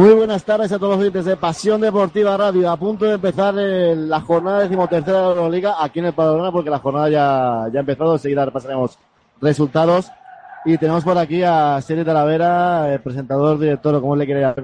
Muy 0.00 0.14
buenas 0.14 0.42
tardes 0.44 0.72
a 0.72 0.78
todos 0.78 0.92
los 0.92 1.00
oyentes 1.00 1.26
de 1.26 1.36
Pasión 1.36 1.78
Deportiva 1.78 2.34
Radio. 2.34 2.70
A 2.70 2.76
punto 2.78 3.04
de 3.04 3.16
empezar 3.16 3.54
eh, 3.58 3.94
la 3.94 4.22
jornada 4.22 4.60
decimotercera 4.60 5.18
de 5.18 5.24
la 5.24 5.30
Euroliga 5.32 5.74
aquí 5.78 5.98
en 5.98 6.06
el 6.06 6.14
Padrona 6.14 6.50
porque 6.50 6.70
la 6.70 6.78
jornada 6.78 7.10
ya, 7.10 7.70
ya 7.70 7.80
ha 7.80 7.82
empezado. 7.82 8.14
Enseguida 8.14 8.46
repasaremos 8.46 8.98
resultados. 9.42 10.10
Y 10.64 10.78
tenemos 10.78 11.04
por 11.04 11.18
aquí 11.18 11.42
a 11.42 11.78
Seri 11.82 12.02
Talavera, 12.02 12.90
el 12.94 13.00
presentador, 13.02 13.58
director, 13.58 14.00
como 14.00 14.16
le 14.16 14.24
quiere 14.24 14.54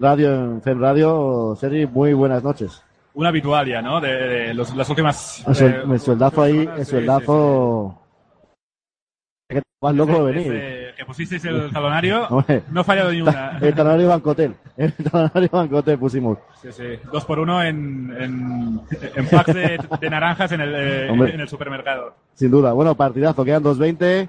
radio 0.00 0.34
en 0.34 0.60
FEM 0.60 0.80
Radio. 0.80 1.54
Seri, 1.54 1.86
muy 1.86 2.12
buenas 2.12 2.42
noches. 2.42 2.82
Un 3.14 3.26
habitual 3.26 3.68
ya, 3.68 3.80
¿no? 3.80 4.00
De, 4.00 4.08
de 4.12 4.54
los- 4.54 4.74
las 4.74 4.90
últimas... 4.90 5.44
El, 5.46 5.66
eh, 5.72 5.82
el 5.88 6.00
sueldazo 6.00 6.42
ahí, 6.42 6.68
el 6.76 6.84
sí, 6.84 6.90
sueldazo. 6.90 7.96
Que 9.48 9.62
más 9.80 9.94
loco 9.94 10.24
de 10.24 10.32
venir. 10.32 10.79
Que 11.00 11.06
pusisteis 11.06 11.42
el 11.46 11.72
talonario, 11.72 12.26
Hombre. 12.28 12.62
no 12.70 12.82
ha 12.82 12.84
fallado 12.84 13.10
ni 13.10 13.22
una. 13.22 13.56
El 13.62 13.74
talonario 13.74 14.08
Bancotel. 14.10 14.54
El 14.76 14.92
talonario 14.92 15.48
Bancotel 15.50 15.98
pusimos. 15.98 16.36
Sí, 16.60 16.68
sí. 16.72 16.84
Dos 17.10 17.24
por 17.24 17.38
uno 17.38 17.62
en, 17.62 18.14
en, 18.20 18.80
en 19.16 19.26
packs 19.28 19.54
de, 19.54 19.80
de 19.98 20.10
naranjas 20.10 20.52
en 20.52 20.60
el, 20.60 20.74
eh, 20.76 21.08
Hombre. 21.10 21.32
en 21.32 21.40
el 21.40 21.48
supermercado. 21.48 22.12
Sin 22.34 22.50
duda. 22.50 22.72
Bueno, 22.74 22.94
partidazo. 22.94 23.46
Quedan 23.46 23.62
2.20. 23.64 24.28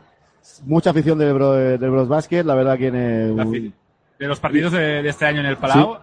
Mucha 0.66 0.92
afición 0.92 1.18
del, 1.18 1.34
Bro, 1.34 1.52
del 1.52 1.90
Bros 1.92 2.08
Basket. 2.08 2.46
La 2.46 2.56
verdad 2.56 2.78
que 2.78 2.88
en 2.88 2.96
el- 2.96 3.74
De 4.18 4.28
los 4.28 4.40
partidos 4.40 4.72
de, 4.72 5.04
de 5.04 5.10
este 5.10 5.26
año 5.26 5.42
en 5.42 5.48
el 5.48 5.58
Palau, 5.58 5.98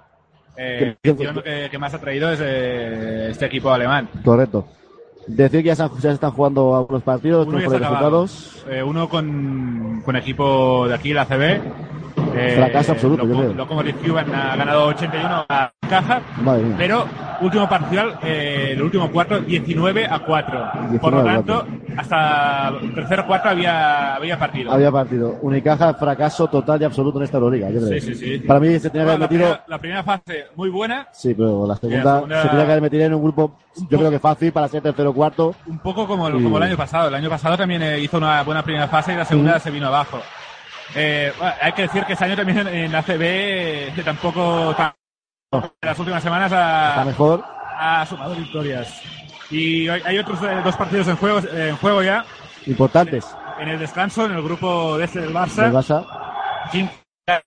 eh, 0.59 0.97
¿Qué- 1.03 1.11
afición 1.13 1.41
que, 1.43 1.69
que 1.71 1.79
más 1.79 1.95
ha 1.95 1.99
traído 1.99 2.31
es 2.31 2.41
eh, 2.43 3.29
este 3.31 3.47
equipo 3.47 3.73
alemán. 3.73 4.07
Correcto. 4.23 4.69
Decir 5.29 5.63
que 5.63 5.69
ya 5.69 5.77
se, 5.77 5.85
ya 6.01 6.13
están 6.13 6.31
jugando 6.31 6.75
algunos 6.75 7.03
partidos, 7.03 7.47
Uno 7.47 7.63
con 7.63 7.79
resultados. 7.79 8.65
Eh, 8.69 8.83
uno 8.83 9.09
con, 9.09 10.03
con 10.05 10.17
equipo 10.17 10.89
de 10.89 10.95
aquí, 10.95 11.13
la 11.13 11.27
CB. 11.27 11.61
Eh, 12.35 12.55
Fracaso 12.57 12.93
absoluto, 12.93 13.23
yo 13.23 13.29
Loco- 13.29 13.41
creo. 13.43 13.55
Lokomotiv 13.55 13.97
Cuban 14.05 14.35
ha 14.35 14.57
ganado 14.57 14.87
81 14.87 15.47
a 15.49 15.71
Caja. 15.89 16.21
Pero 16.77 17.07
último 17.41 17.69
parcial, 17.69 18.19
eh, 18.23 18.71
el 18.73 18.83
último 18.83 19.11
cuarto, 19.11 19.41
19 19.41 20.07
a 20.07 20.19
4. 20.19 20.71
Por 20.73 20.91
19 20.91 21.23
lo 21.23 21.29
a 21.31 21.35
tanto, 21.35 21.67
hasta 21.97 22.69
el 22.83 22.95
tercer 22.95 23.25
cuarto 23.25 23.49
había, 23.49 24.15
había 24.17 24.39
partido. 24.39 24.73
Había 24.73 24.91
partido. 24.93 25.37
Unicaja, 25.43 25.95
fracaso 25.95 26.47
total 26.49 26.81
y 26.83 26.85
absoluto 26.85 27.19
en 27.19 27.25
esta 27.25 27.39
Euroliga. 27.39 27.71
yo 27.71 27.81
creo. 27.81 28.01
Sí, 28.01 28.01
sí, 28.01 28.15
sí. 28.15 28.39
Para 28.41 28.61
mí 28.61 28.79
se 28.79 28.91
tenía 28.91 29.07
que 29.07 29.11
Bueno, 29.11 29.11
haber 29.13 29.21
la, 29.21 29.27
metido. 29.27 29.41
primera, 29.45 29.65
la 29.67 29.79
primera 29.79 30.03
fase 30.03 30.45
muy 30.57 30.69
buena, 30.71 31.09
Sí, 31.13 31.35
pero 31.35 31.67
la 31.67 31.77
segunda, 31.77 32.05
la 32.05 32.15
segunda- 32.17 32.43
se 32.43 32.49
tenía 32.49 32.65
que 32.67 32.71
haber 32.73 32.83
metido 32.83 33.05
en 33.05 33.15
un 33.15 33.23
grupo, 33.23 33.59
yo 33.77 33.85
poco- 33.85 33.97
creo 33.99 34.11
que 34.11 34.19
fácil 34.19 34.53
para 34.53 34.69
ser 34.69 34.83
tercero 34.83 35.11
o 35.11 35.15
cuarto. 35.15 35.55
un 35.67 35.79
poco 35.79 36.07
como, 36.07 36.29
el- 36.29 36.37
Sí. 36.39 36.43
como 36.43 36.57
el 36.59 36.63
año 36.65 36.77
pasado. 36.77 37.09
El 37.09 37.15
año 37.15 37.31
pasado 37.31 37.57
también 37.57 37.83
eh, 37.83 37.99
hizo 38.01 38.19
una 38.19 38.43
buena 38.43 38.63
primera 38.63 38.89
fase 38.89 39.13
y 39.13 39.17
la 39.17 39.25
segunda 39.25 39.57
Mm. 39.57 39.61
se 39.61 39.71
vino 39.71 39.87
abajo. 39.87 40.19
Eh, 40.95 41.33
hay 41.61 41.73
que 41.73 41.83
decir 41.83 42.05
que 42.05 42.15
este 42.15 42.25
año 42.25 42.37
también 42.37 42.59
en, 42.61 42.69
en 42.69 42.95
ACB 42.95 43.21
eh, 43.21 43.93
tampoco 44.05 44.75
tan- 44.75 44.93
en 45.53 45.63
las 45.83 45.99
últimas 45.99 46.23
semanas 46.23 46.53
ha, 46.55 47.05
mejor. 47.05 47.45
ha 47.79 48.05
sumado 48.07 48.35
victorias. 48.35 49.01
Y 49.51 49.89
hay, 49.89 50.19
otros 50.19 50.43
eh, 50.43 50.61
dos 50.63 50.77
partidos 50.77 51.09
en 51.09 51.17
juego, 51.17 51.41
en 51.53 51.77
juego 51.77 52.03
ya. 52.03 52.25
Importantes. 52.67 53.25
En 53.59 53.69
el 53.69 53.79
descanso, 53.79 54.27
en 54.27 54.33
el 54.33 54.43
grupo 54.43 54.99
de 54.99 55.05
este 55.05 55.21
del 55.21 55.31
El 55.31 55.35
Barça, 55.35 55.73
Barça. 55.73 56.05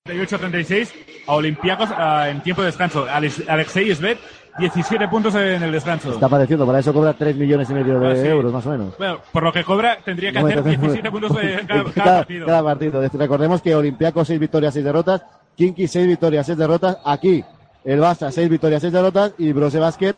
38-36 0.08 0.92
a 1.28 1.34
Olympiacos 1.34 1.90
ah, 1.96 2.28
en 2.30 2.42
tiempo 2.42 2.62
de 2.62 2.68
descanso. 2.68 3.08
Alex- 3.10 3.48
Alexei 3.48 3.94
Svet, 3.96 4.20
17 4.60 5.08
puntos 5.08 5.34
en 5.36 5.64
el 5.64 5.72
descanso. 5.72 6.12
Está 6.14 6.26
apareciendo. 6.26 6.66
Para 6.66 6.80
eso 6.80 6.94
cobra 6.94 7.14
3 7.14 7.36
millones 7.36 7.70
y 7.70 7.74
medio 7.74 8.00
de 8.00 8.12
Ah, 8.12 8.16
sí. 8.16 8.28
euros, 8.28 8.52
más 8.54 8.66
o 8.66 8.70
menos. 8.72 8.98
Bueno, 8.98 9.20
por 9.32 9.44
lo 9.44 9.52
que 9.54 9.64
cobra, 9.64 9.98
tendría 10.04 10.32
que 10.32 10.40
No, 10.40 10.46
hacer 10.48 10.58
entonces, 10.60 10.82
17 10.82 11.12
puntos 11.12 11.32
en 11.42 11.68
cada, 11.68 11.82
en 11.82 11.92
cada 11.94 12.18
partido. 12.20 12.46
cada 12.46 12.64
partido. 12.64 13.02
Recordemos 13.14 13.62
que 13.62 13.76
Olympiacos 13.76 14.28
6 14.28 14.40
victorias, 14.40 14.74
6 14.74 14.86
derrotas. 14.86 15.22
Kinky 15.56 15.88
6 15.88 16.08
victorias, 16.08 16.46
6 16.46 16.58
derrotas. 16.58 16.98
Aquí 17.06 17.44
el 17.84 18.00
Barça 18.00 18.32
6 18.32 18.50
victorias, 18.50 18.82
6 18.82 18.94
derrotas. 18.94 19.34
Y 19.38 19.52
Brose 19.54 19.80
Basket 19.80 20.16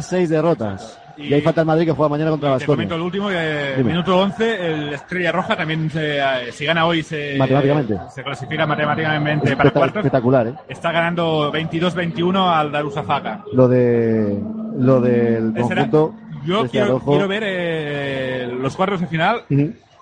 6 0.00 0.28
derrotas. 0.28 0.98
Y, 1.16 1.28
Y- 1.28 1.34
ahí 1.34 1.40
falta 1.40 1.62
el 1.62 1.66
Madrid 1.66 1.86
que 1.86 1.92
juega 1.92 2.08
mañana 2.10 2.30
contra 2.30 2.58
Te 2.58 2.66
comento 2.66 2.94
Vasconia. 2.94 2.96
el 2.96 3.02
último, 3.02 3.30
eh, 3.32 3.82
minuto 3.84 4.18
11, 4.18 4.66
el 4.66 4.92
Estrella 4.92 5.32
Roja 5.32 5.56
también, 5.56 5.90
se, 5.90 6.18
eh, 6.18 6.52
si 6.52 6.64
gana 6.66 6.84
hoy, 6.86 7.02
se, 7.02 7.36
Matemáticamente. 7.38 7.96
se 8.14 8.22
clasifica 8.22 8.66
matemáticamente 8.66 9.56
para 9.56 9.70
cuartos. 9.70 9.96
Espectacular, 9.98 10.46
¿eh? 10.48 10.54
Está 10.68 10.92
ganando 10.92 11.50
22-21 11.52 12.48
al 12.54 12.70
Darusafaka. 12.72 13.44
Lo 13.52 13.66
de 13.68 14.38
lo 14.78 15.00
del 15.00 15.52
conjunto. 15.54 16.14
Yo 16.44 16.62
de 16.64 16.68
quiero, 16.68 17.00
ver 17.28 17.42
eh, 17.46 18.48
los 18.60 18.76
cuartos 18.76 19.00
de 19.00 19.06
final, 19.06 19.42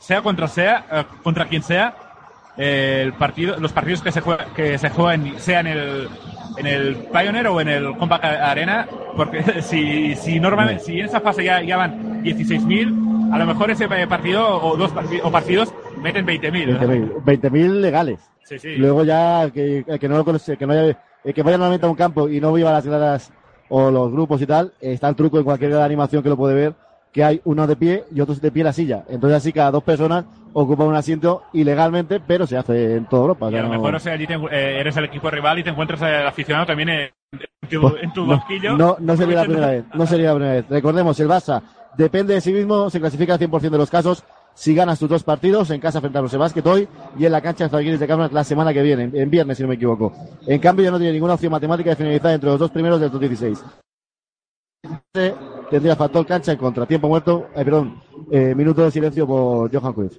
sea 0.00 0.20
contra 0.20 0.48
sea, 0.48 1.06
contra 1.22 1.46
quien 1.46 1.62
sea, 1.62 1.94
el 2.56 3.12
partido, 3.14 3.56
los 3.58 3.72
partidos 3.72 4.02
que 4.02 4.12
se 4.12 4.20
juegan, 4.20 4.48
que 4.54 4.76
se 4.78 4.90
juegan, 4.90 5.34
sea 5.38 5.60
en 5.60 5.66
el 5.68 6.08
en 6.56 6.66
el 6.66 6.96
Pioneer 7.12 7.46
o 7.48 7.60
en 7.60 7.68
el 7.68 7.96
Compact 7.96 8.24
Arena, 8.24 8.86
porque 9.16 9.42
si, 9.62 10.14
si 10.14 10.40
normalmente, 10.40 10.82
si 10.82 11.00
en 11.00 11.06
esa 11.06 11.20
fase 11.20 11.44
ya, 11.44 11.62
ya 11.62 11.76
van 11.76 12.22
16.000, 12.22 13.32
a 13.32 13.38
lo 13.38 13.46
mejor 13.46 13.70
ese 13.70 13.88
partido 13.88 14.62
o 14.62 14.76
dos 14.76 14.92
o 15.22 15.30
partidos 15.30 15.72
meten 16.00 16.26
20.000. 16.26 16.78
20.000 16.78 17.24
20.000 17.24 17.80
legales. 17.80 18.20
Sí, 18.44 18.58
sí. 18.58 18.76
Luego 18.76 19.04
ya 19.04 19.50
que, 19.52 19.84
que 19.98 20.08
no 20.08 20.18
lo 20.18 20.24
conoce, 20.24 20.56
que 20.56 20.66
no 20.66 20.72
haya, 20.74 20.98
que 21.24 21.42
vaya 21.42 21.56
normalmente 21.56 21.86
a 21.86 21.90
un 21.90 21.96
campo 21.96 22.28
y 22.28 22.40
no 22.40 22.52
viva 22.52 22.72
las 22.72 22.86
gradas 22.86 23.32
o 23.68 23.90
los 23.90 24.12
grupos 24.12 24.40
y 24.42 24.46
tal, 24.46 24.74
está 24.80 25.08
el 25.08 25.16
truco 25.16 25.38
en 25.38 25.44
cualquier 25.44 25.74
animación 25.74 26.22
que 26.22 26.28
lo 26.28 26.36
puede 26.36 26.54
ver, 26.54 26.74
que 27.14 27.22
hay 27.22 27.40
uno 27.44 27.66
de 27.68 27.76
pie 27.76 28.04
y 28.12 28.20
otros 28.20 28.40
de 28.40 28.50
pie 28.50 28.62
en 28.62 28.66
la 28.66 28.72
silla. 28.72 29.04
Entonces 29.08 29.36
así 29.36 29.52
cada 29.52 29.70
dos 29.70 29.84
personas 29.84 30.24
ocupan 30.52 30.88
un 30.88 30.96
asiento 30.96 31.44
ilegalmente, 31.52 32.18
pero 32.18 32.44
se 32.46 32.56
hace 32.56 32.96
en 32.96 33.06
toda 33.06 33.22
Europa. 33.22 33.48
Y 33.50 33.54
a 33.54 33.62
lo 33.62 33.68
no- 33.68 33.74
mejor 33.74 33.94
o 33.94 33.98
sea, 34.00 34.14
allí 34.14 34.26
te 34.26 34.34
eh, 34.34 34.80
eres 34.80 34.96
el 34.96 35.04
equipo 35.04 35.30
rival 35.30 35.60
y 35.60 35.62
te 35.64 35.70
encuentras 35.70 36.02
al 36.02 36.26
aficionado 36.26 36.66
también 36.66 36.88
en, 36.88 37.10
en 37.32 37.68
tu, 37.70 37.96
en 38.02 38.12
tu 38.12 38.26
no, 38.26 38.36
banquillo. 38.38 38.76
no, 38.76 38.96
no 38.98 39.16
sería 39.16 39.36
la 39.36 39.44
primera 39.44 39.66
vez. 39.68 39.84
No 39.94 40.06
sería 40.06 40.26
la 40.30 40.34
primera 40.34 40.54
vez. 40.54 40.64
Recordemos, 40.68 41.18
el 41.20 41.28
Barça 41.28 41.62
depende 41.96 42.34
de 42.34 42.40
sí 42.40 42.52
mismo, 42.52 42.90
se 42.90 42.98
clasifica 42.98 43.34
al 43.34 43.38
100% 43.40 43.60
de 43.70 43.78
los 43.78 43.90
casos 43.90 44.24
si 44.56 44.74
ganas 44.74 44.98
tus 44.98 45.08
dos 45.08 45.22
partidos 45.22 45.70
en 45.70 45.80
casa 45.80 46.00
frente 46.00 46.18
a 46.18 46.22
los 46.22 46.36
Basket 46.36 46.66
hoy 46.66 46.88
y 47.18 47.26
en 47.26 47.32
la 47.32 47.40
cancha 47.40 47.64
de 47.64 47.70
Zalgiris 47.70 47.98
de 48.00 48.06
Cámara 48.08 48.28
la 48.32 48.44
semana 48.44 48.72
que 48.72 48.82
viene, 48.82 49.10
en 49.12 49.30
viernes 49.30 49.56
si 49.56 49.62
no 49.62 49.68
me 49.68 49.76
equivoco. 49.76 50.12
En 50.46 50.60
cambio 50.60 50.84
ya 50.84 50.90
no 50.92 50.98
tiene 50.98 51.12
ninguna 51.12 51.34
opción 51.34 51.50
matemática 51.52 51.90
de 51.90 51.96
finalizar 51.96 52.32
entre 52.32 52.50
los 52.50 52.58
dos 52.58 52.70
primeros 52.70 53.00
del 53.00 53.10
top 53.10 53.20
16. 53.20 53.64
Tendría 55.70 55.96
factor 55.96 56.26
cancha 56.26 56.52
en 56.52 56.58
contra. 56.58 56.86
Tiempo 56.86 57.08
muerto, 57.08 57.48
eh, 57.54 57.64
perdón, 57.64 58.00
eh, 58.30 58.54
minuto 58.54 58.84
de 58.84 58.90
silencio 58.90 59.26
por 59.26 59.74
Johan 59.74 59.92
Cruyff. 59.92 60.18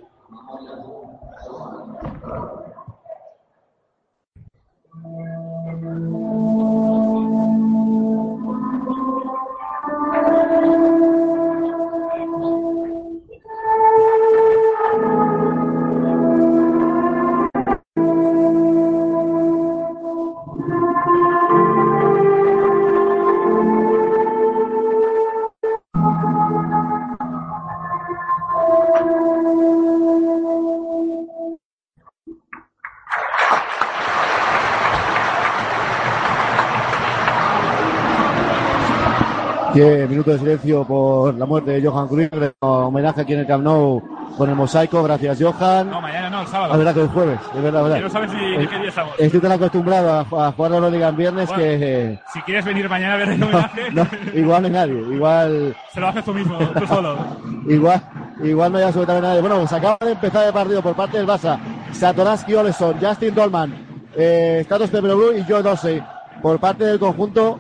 Diez 39.76 40.10
minutos 40.10 40.36
de 40.36 40.40
silencio 40.40 40.86
por 40.86 41.36
la 41.36 41.46
muerte 41.46 41.72
de 41.72 41.86
Johan 41.86 42.08
Cruyff, 42.08 42.32
homenaje 42.62 43.20
aquí 43.22 43.34
en 43.34 43.40
el 43.42 43.46
Camp 43.46 43.62
Nou 43.62 44.02
con 44.38 44.50
el 44.50 44.56
mosaico. 44.56 45.04
Gracias, 45.04 45.38
Johan. 45.42 45.90
No, 45.90 46.00
mañana 46.00 46.30
no, 46.30 46.40
el 46.40 46.46
La 46.46 46.50
sábado. 46.52 46.78
verdad 46.78 46.94
que 46.94 47.02
el 47.02 47.08
jueves, 47.10 47.40
es 47.54 47.62
verdad, 47.62 47.84
verdad. 47.84 47.96
Quiero 47.96 48.10
saber 48.10 48.30
si, 48.30 48.38
de 48.38 48.68
qué 48.70 48.80
día 48.80 48.88
estamos. 48.88 49.14
Estoy 49.18 49.40
tan 49.42 49.52
acostumbrado 49.52 50.14
a, 50.14 50.48
a 50.48 50.52
jugar 50.54 50.74
a 50.76 50.80
la 50.80 51.10
en 51.10 51.18
viernes 51.18 51.50
Bueno. 51.50 51.62
que 51.62 51.74
eh, 52.14 52.20
Si 52.34 52.42
quieres 52.44 52.64
venir 52.64 52.88
mañana 52.90 53.16
a 53.16 53.18
ver 53.18 53.30
el 53.30 53.40
no, 53.40 53.48
homenaje, 53.48 53.92
no, 53.92 54.08
igual 54.34 54.62
no 54.62 54.68
hay 54.68 54.74
nadie, 54.74 55.14
igual, 55.14 55.76
se 55.94 56.00
lo 56.00 56.08
haces 56.08 56.24
tú 56.24 56.34
mismo, 56.34 56.58
tú 56.58 56.88
solo. 56.88 57.18
igual, 57.68 58.02
igual 58.46 58.72
no 58.72 58.78
hay 58.78 58.84
absolutamente 58.86 59.28
nadie. 59.28 59.42
Bueno, 59.42 59.68
se 59.68 59.76
acaba 59.76 59.98
de 60.00 60.12
empezar 60.14 60.48
el 60.48 60.54
partido 60.54 60.82
por 60.82 60.96
parte 60.96 61.18
del 61.18 61.28
Barça. 61.28 61.60
Satoransky 61.92 62.54
Oleson, 62.56 62.96
Justin 63.02 63.36
Dolman, 63.36 63.76
eh, 64.16 64.60
Status 64.62 64.90
Blue 65.02 65.34
y 65.38 65.44
Joe 65.44 65.62
Dorsey. 65.62 66.02
Por 66.42 66.60
parte 66.60 66.86
del 66.86 67.00
conjunto 67.00 67.60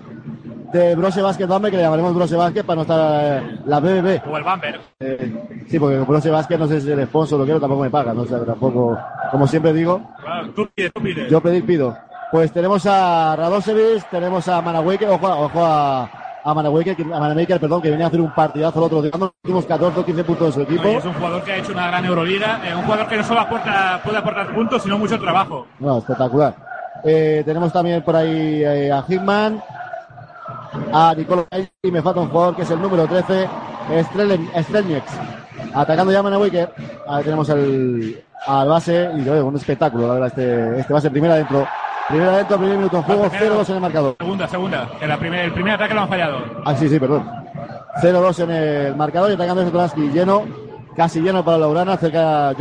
de 0.76 0.96
Brose 0.96 1.22
Basket 1.22 1.48
Bamber, 1.48 1.72
que 1.72 1.78
le 1.78 1.84
llamaremos 1.84 2.14
Brose 2.14 2.36
Basket 2.36 2.64
para 2.64 2.76
no 2.76 2.82
estar 2.84 3.00
eh, 3.44 3.60
la 3.66 3.80
BBB. 3.80 4.22
O 4.30 4.38
el 4.38 4.44
Bamber. 4.44 4.80
Eh, 5.00 5.64
sí, 5.68 5.80
porque 5.80 5.98
Brose 6.00 6.30
Basket 6.30 6.58
no 6.58 6.68
sé 6.68 6.82
si 6.82 6.92
el 6.92 7.06
sponsor 7.08 7.40
lo 7.40 7.46
quiero, 7.46 7.60
tampoco 7.60 7.84
me 7.84 7.90
paga, 7.90 8.14
no 8.14 8.26
sé, 8.26 8.36
tampoco, 8.40 8.98
como 9.32 9.48
siempre 9.48 9.74
digo, 9.74 10.02
Claro, 10.22 10.50
tú 10.56 10.68
pides, 10.76 10.92
tú 10.94 11.02
pides. 11.02 11.30
Yo 11.30 11.42
pedir 11.42 11.66
pido. 11.66 11.98
Pues 12.32 12.52
tenemos 12.52 12.86
a 12.86 13.36
Radosevic, 13.38 14.10
tenemos 14.10 14.48
a 14.50 14.62
Manawaker, 14.62 15.08
ojo, 15.10 15.28
a- 15.28 15.38
ojo 15.40 15.66
a, 15.66 16.10
a 16.44 16.54
Manawaker, 16.54 16.96
a 17.14 17.20
Manawaker, 17.20 17.60
perdón, 17.60 17.82
que 17.82 17.90
venía 17.92 18.06
a 18.06 18.08
hacer 18.10 18.20
un 18.20 18.34
partidazo 18.34 18.80
el 18.80 18.86
otro 18.86 19.02
día, 19.02 19.12
los 19.18 19.32
últimos 19.44 19.66
14 19.66 20.00
o 20.00 20.06
15 20.06 20.24
puntos 20.24 20.48
de 20.48 20.54
su 20.54 20.62
equipo. 20.62 20.88
Oye, 20.90 20.98
es 20.98 21.06
un 21.06 21.14
jugador 21.14 21.44
que 21.44 21.52
ha 21.54 21.58
hecho 21.58 21.72
una 21.72 21.88
gran 21.88 22.04
Euroliga, 22.04 22.60
eh, 22.68 22.76
un 22.76 22.82
jugador 22.84 23.08
que 23.08 23.18
no 23.18 23.24
solo 23.24 23.40
aporta, 23.40 24.02
puede 24.04 24.18
aportar 24.18 24.54
puntos, 24.54 24.84
sino 24.84 24.98
mucho 24.98 25.18
trabajo. 25.20 25.66
No, 25.80 26.00
espectacular. 26.00 26.56
Eh, 27.04 27.44
tenemos 27.46 27.72
también 27.72 28.02
por 28.04 28.16
ahí 28.16 28.64
eh, 28.64 28.92
a 28.92 29.04
Hitman, 29.04 29.62
a 30.92 31.14
Nicolás 31.16 31.48
y 31.82 31.92
me 31.92 32.02
falta 32.02 32.22
un 32.22 32.30
jugador 32.30 32.56
que 32.56 32.62
es 32.64 32.72
el 32.72 32.82
número 32.82 33.08
13, 33.08 33.48
Strelnieks. 34.64 35.14
Atacando 35.74 36.12
ya 36.12 36.20
a 36.20 36.38
Wicker. 36.40 36.74
Ahí 37.08 37.24
tenemos 37.24 37.50
el, 37.50 38.24
al 38.48 38.68
base 38.68 39.10
y 39.18 39.28
oye, 39.28 39.42
un 39.42 39.56
espectáculo, 39.56 40.08
la 40.08 40.14
verdad, 40.14 40.28
este, 40.28 40.80
este 40.80 40.94
base 40.94 41.10
primera 41.10 41.34
adentro. 41.36 41.68
Primera 42.08 42.34
adentro, 42.34 42.58
primer 42.58 42.78
minuto 42.78 42.98
en 42.98 43.04
juego, 43.04 43.26
0-2 43.26 43.70
en 43.70 43.76
el 43.76 43.82
marcador. 43.82 44.16
Segunda, 44.20 44.48
segunda. 44.48 44.90
Que 45.00 45.08
la 45.08 45.18
primer, 45.18 45.46
el 45.46 45.54
primer 45.54 45.74
ataque 45.74 45.94
lo 45.96 46.02
han 46.02 46.10
fallado. 46.10 46.38
Ah, 46.64 46.76
sí, 46.76 46.88
sí, 46.88 47.00
perdón. 47.00 47.28
0-2 48.02 48.44
en 48.44 48.52
el 48.52 48.96
marcador 48.96 49.32
y 49.32 49.34
atacando 49.34 49.64
ese 49.64 49.72
Tolaski 49.72 50.10
lleno, 50.10 50.44
casi 50.96 51.22
lleno 51.22 51.44
para 51.44 51.58
la 51.58 51.68
Urana, 51.68 51.98
cerca 51.98 52.54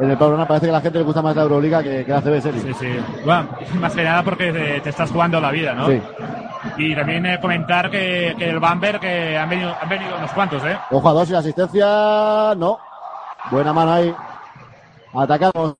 en 0.00 0.10
el 0.10 0.16
Paulona 0.18 0.46
parece 0.46 0.66
que 0.66 0.70
a 0.70 0.74
la 0.74 0.80
gente 0.80 0.98
le 0.98 1.04
gusta 1.04 1.22
más 1.22 1.36
la 1.36 1.42
Euroliga 1.42 1.82
que, 1.82 2.04
que 2.04 2.10
la 2.10 2.20
CB 2.20 2.40
Series. 2.40 2.62
Sí, 2.62 2.74
sí. 2.74 2.88
Bueno, 3.24 3.48
más 3.80 3.94
que 3.94 4.02
nada 4.04 4.22
porque 4.22 4.52
te, 4.52 4.80
te 4.80 4.90
estás 4.90 5.10
jugando 5.10 5.40
la 5.40 5.50
vida, 5.50 5.74
¿no? 5.74 5.86
Sí. 5.86 6.00
Y 6.76 6.94
también 6.94 7.26
eh, 7.26 7.38
comentar 7.40 7.90
que, 7.90 8.34
que 8.38 8.50
el 8.50 8.60
Bamberg 8.60 9.00
que 9.00 9.36
han 9.36 9.48
venido, 9.48 9.74
han 9.80 9.88
venido 9.88 10.16
unos 10.16 10.30
cuantos, 10.32 10.64
¿eh? 10.64 10.76
Ojo 10.90 11.08
a 11.08 11.12
dos 11.12 11.28
y 11.28 11.32
la 11.32 11.38
asistencia. 11.38 12.54
No. 12.56 12.78
Buena 13.50 13.72
mano 13.72 13.92
ahí. 13.92 14.14
Atacamos 15.12 15.74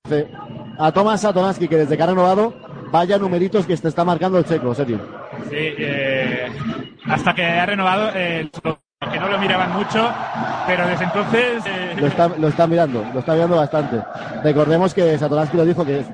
a 0.78 0.92
Tomás 0.92 1.20
Satonaski, 1.20 1.68
que 1.68 1.76
desde 1.76 1.96
que 1.96 2.02
ha 2.02 2.06
renovado, 2.06 2.52
vaya 2.90 3.18
numeritos 3.18 3.66
que 3.66 3.76
te 3.76 3.88
está 3.88 4.04
marcando 4.04 4.38
el 4.38 4.44
checo, 4.44 4.74
serio. 4.74 4.98
Sí, 5.48 5.56
eh, 5.56 6.50
hasta 7.06 7.34
que 7.34 7.44
ha 7.44 7.66
renovado, 7.66 8.10
eh, 8.14 8.50
que 9.12 9.20
no 9.20 9.28
lo 9.28 9.38
miraban 9.38 9.72
mucho, 9.72 10.10
pero 10.66 10.86
desde 10.86 11.04
entonces... 11.04 11.62
Eh, 11.66 11.96
Lo 11.98 12.06
está, 12.06 12.28
lo 12.28 12.48
está 12.48 12.66
mirando, 12.66 13.04
lo 13.12 13.20
está 13.20 13.32
mirando 13.34 13.56
bastante. 13.56 14.00
Recordemos 14.42 14.94
que 14.94 15.18
Satoransky 15.18 15.56
lo 15.56 15.64
dijo 15.64 15.84
que 15.84 16.04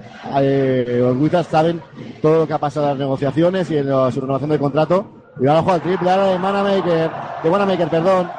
eh, 0.41 0.97
los 1.01 1.17
Wizards 1.17 1.49
saben 1.49 1.81
todo 2.23 2.41
lo 2.41 2.47
que 2.47 2.53
ha 2.55 2.59
pasado 2.59 2.87
en 2.87 2.91
las 2.93 2.99
negociaciones 2.99 3.71
y 3.71 3.79
en 3.79 3.89
la- 3.91 4.11
su 4.11 4.21
renovación 4.21 4.51
del 4.51 4.59
contrato. 4.61 5.07
Y 5.41 5.47
ahora 5.47 5.63
juega 5.63 5.77
el 5.77 5.83
triple 5.83 6.11
ahora 6.11 6.27
de 6.29 6.39
Manamaker, 6.39 7.11
de 7.43 7.51
Wanamaker, 7.51 7.89
perdón. 7.89 8.31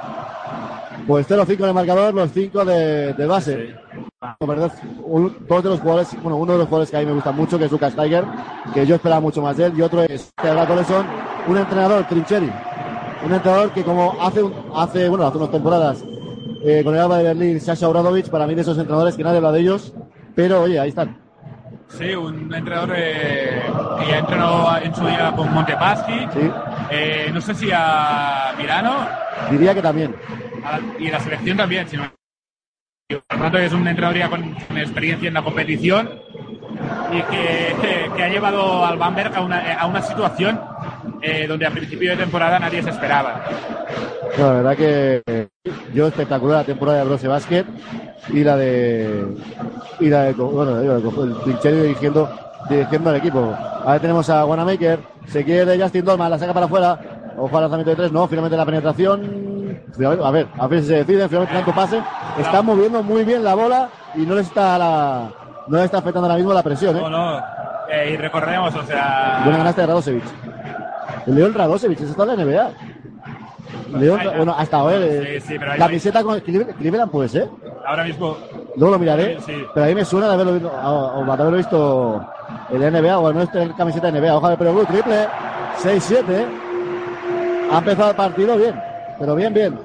Pues 1.06 1.26
0-5 1.30 1.60
en 1.60 1.66
el 1.70 1.74
marcador, 1.74 2.14
los 2.14 2.32
5 2.32 2.66
de, 2.66 3.14
de 3.14 3.26
base. 3.28 3.76
Perdón, 4.40 4.72
un- 5.04 5.38
dos 5.48 5.64
de 5.64 5.70
los 5.70 5.80
jugadores, 5.80 6.10
bueno, 6.22 6.38
uno 6.38 6.54
de 6.54 6.58
los 6.60 6.68
jugadores 6.68 6.90
que 6.92 6.98
a 6.98 7.00
mí 7.02 7.06
me 7.06 7.14
gusta 7.14 7.32
mucho, 7.32 7.58
que 7.58 7.66
es 7.66 7.72
Lucas 7.72 7.94
Tiger, 7.96 8.26
que 8.74 8.86
yo 8.86 8.96
esperaba 8.96 9.22
mucho 9.22 9.42
más 9.42 9.56
de 9.56 9.66
él, 9.68 9.74
y 9.78 9.82
otro 9.84 10.02
es 10.04 10.32
Teodoro 10.42 10.68
Coleson, 10.68 11.06
un 11.48 11.58
entrenador, 11.58 12.04
Trincheri, 12.08 12.52
un 13.26 13.34
entrenador 13.34 13.72
que 13.72 13.84
como 13.84 14.16
hace, 14.22 14.44
un- 14.44 14.54
hace, 14.76 15.10
bueno, 15.10 15.26
hace 15.28 15.38
unas 15.38 15.52
temporadas 15.52 16.04
eh, 16.64 16.82
con 16.84 16.94
el 16.96 17.02
Alba 17.02 17.18
de 17.18 17.24
Berlín, 17.26 17.60
Sasha 17.62 17.88
Obradovic, 17.88 18.30
para 18.30 18.48
mí 18.48 18.56
de 18.56 18.62
esos 18.62 18.78
entrenadores 18.78 19.16
que 19.16 19.24
nadie 19.24 19.38
habla 19.38 19.52
de 19.52 19.60
ellos, 19.62 19.94
pero 20.36 20.62
oye, 20.64 20.80
ahí 20.80 20.90
están. 20.90 21.18
Sí, 21.90 22.14
un 22.16 22.54
entrenador 22.54 22.94
eh, 22.98 23.62
que 24.00 24.08
ya 24.12 24.18
entrenó 24.20 24.78
en 24.78 24.94
su 24.94 25.06
día 25.08 25.32
con 25.36 25.54
Montepaschi. 25.54 26.28
Sí. 26.34 26.52
Eh, 26.92 27.30
no 27.34 27.40
sé 27.42 27.54
si 27.56 27.70
a 27.74 28.54
Milano 28.58 29.08
Diría 29.52 29.74
que 29.74 29.82
también. 29.82 30.14
a- 30.66 30.80
y 31.02 31.10
la 31.10 31.20
selección 31.20 31.56
también. 31.58 31.88
Sino, 31.88 32.04
por 33.10 33.38
lo 33.38 33.42
tanto, 33.44 33.58
es 33.60 33.72
un 33.72 33.88
entrenador 33.88 34.18
ya 34.18 34.30
con, 34.30 34.54
con 34.68 34.78
experiencia 34.78 35.30
en 35.30 35.34
la 35.36 35.42
competición 35.44 36.10
y 37.14 37.22
que, 37.22 37.76
que 38.18 38.24
ha 38.24 38.28
llevado 38.30 38.86
al 38.86 38.98
Bamberg 38.98 39.34
a 39.36 39.42
una, 39.42 39.74
a 39.80 39.86
una 39.88 40.02
situación 40.02 40.60
eh, 41.22 41.46
donde 41.48 41.66
a 41.66 41.72
principio 41.72 42.12
de 42.12 42.18
temporada 42.18 42.60
nadie 42.60 42.82
se 42.84 42.90
esperaba. 42.90 43.44
No, 44.38 44.48
la 44.48 44.54
verdad 44.54 44.76
que 44.78 45.48
yo 45.94 46.08
espectacular 46.08 46.60
la 46.60 46.64
temporada 46.64 47.00
de 47.00 47.06
Brose 47.06 47.28
Basket 47.28 47.66
y 48.30 48.44
la 48.44 48.58
de 48.58 49.26
y 50.00 50.10
la 50.10 50.24
de 50.24 50.34
bueno 50.34 50.80
el 50.80 51.84
dirigiendo 51.84 52.30
dirigiendo 52.70 53.10
al 53.10 53.16
equipo. 53.16 53.56
Ahora 53.84 54.00
tenemos 54.00 54.30
a 54.30 54.46
Wanamaker, 54.46 55.00
se 55.28 55.44
quiere 55.44 55.66
de 55.66 55.82
Justin 55.82 56.06
Dolman, 56.06 56.30
la 56.30 56.38
saca 56.38 56.54
para 56.54 56.66
afuera, 56.66 57.00
ojo 57.38 57.56
al 57.56 57.64
lanzamiento 57.64 57.92
de 57.92 57.96
tres, 57.96 58.12
no, 58.12 58.28
finalmente 58.28 58.58
la 58.58 58.66
penetración, 58.66 59.80
a 60.24 60.32
ver, 60.32 60.48
a 60.58 60.68
ver 60.68 60.82
si 60.82 60.88
se 60.88 60.96
deciden, 60.96 61.30
finalmente 61.30 61.56
tanto 61.56 61.74
pase, 61.74 62.02
está 62.38 62.62
moviendo 62.62 63.02
muy 63.02 63.24
bien 63.24 63.44
la 63.44 63.56
bola 63.56 63.90
y 64.16 64.22
no 64.22 64.36
le 64.36 64.42
está 64.42 64.78
la 64.78 65.30
no 65.68 65.78
le 65.78 65.86
está 65.86 65.98
afectando 65.98 66.28
ahora 66.28 66.38
mismo 66.38 66.54
la 66.54 66.64
presión, 66.64 66.96
¿eh? 66.98 67.02
No, 67.02 67.10
no. 67.10 67.38
eh, 67.90 68.12
y 68.14 68.18
recordemos, 68.18 68.74
o 68.76 68.84
sea. 68.84 69.42
Buena 69.44 69.60
ganaste 69.60 69.82
de 69.82 69.88
Radosevic. 69.88 70.24
León 71.28 71.54
Radosevic, 71.54 72.00
eso 72.02 72.12
está 72.12 72.24
en 72.24 72.30
la 72.30 72.36
NBA. 72.46 72.72
León, 74.00 74.20
Ay, 74.22 74.30
bueno, 74.38 74.56
hasta 74.58 74.78
ahora. 74.78 74.98
eh, 74.98 75.40
Sí, 75.42 75.48
sí, 75.54 75.60
pero 75.60 75.72
ahí- 75.74 75.80
camiseta 75.80 76.24
con 76.24 76.40
Cleveland, 76.40 77.12
puede 77.12 77.30
ser. 77.30 77.50
Ahora 77.86 78.04
mismo. 78.04 78.38
Luego 78.76 78.94
lo 78.94 79.00
miraré. 79.00 79.38
Sí, 79.40 79.54
sí. 79.54 79.64
Pero 79.74 79.86
a 79.86 79.90
mí 79.90 79.96
me 79.96 80.06
suena 80.06 80.28
de 80.28 80.34
haberlo 80.34 80.54
visto, 80.54 80.70
o, 80.72 81.20
o 81.22 81.26
de 81.26 81.32
haberlo 81.32 81.58
visto 81.58 82.26
en 82.72 82.82
la 82.82 82.88
NBA, 82.92 83.18
o 83.20 83.28
al 83.28 83.34
menos 83.34 83.52
tener 83.52 83.72
camiseta 83.76 84.12
de 84.12 84.20
NBA. 84.20 84.36
Ojalá, 84.38 84.58
pero 84.58 84.74
Blue, 84.74 84.86
triple. 84.86 85.28
6-7. 85.82 86.46
Ha 87.72 87.78
empezado 87.80 88.10
el 88.12 88.16
partido 88.16 88.58
bien. 88.58 88.76
Pero 89.20 89.36
bien, 89.36 89.54
bien. 89.54 89.80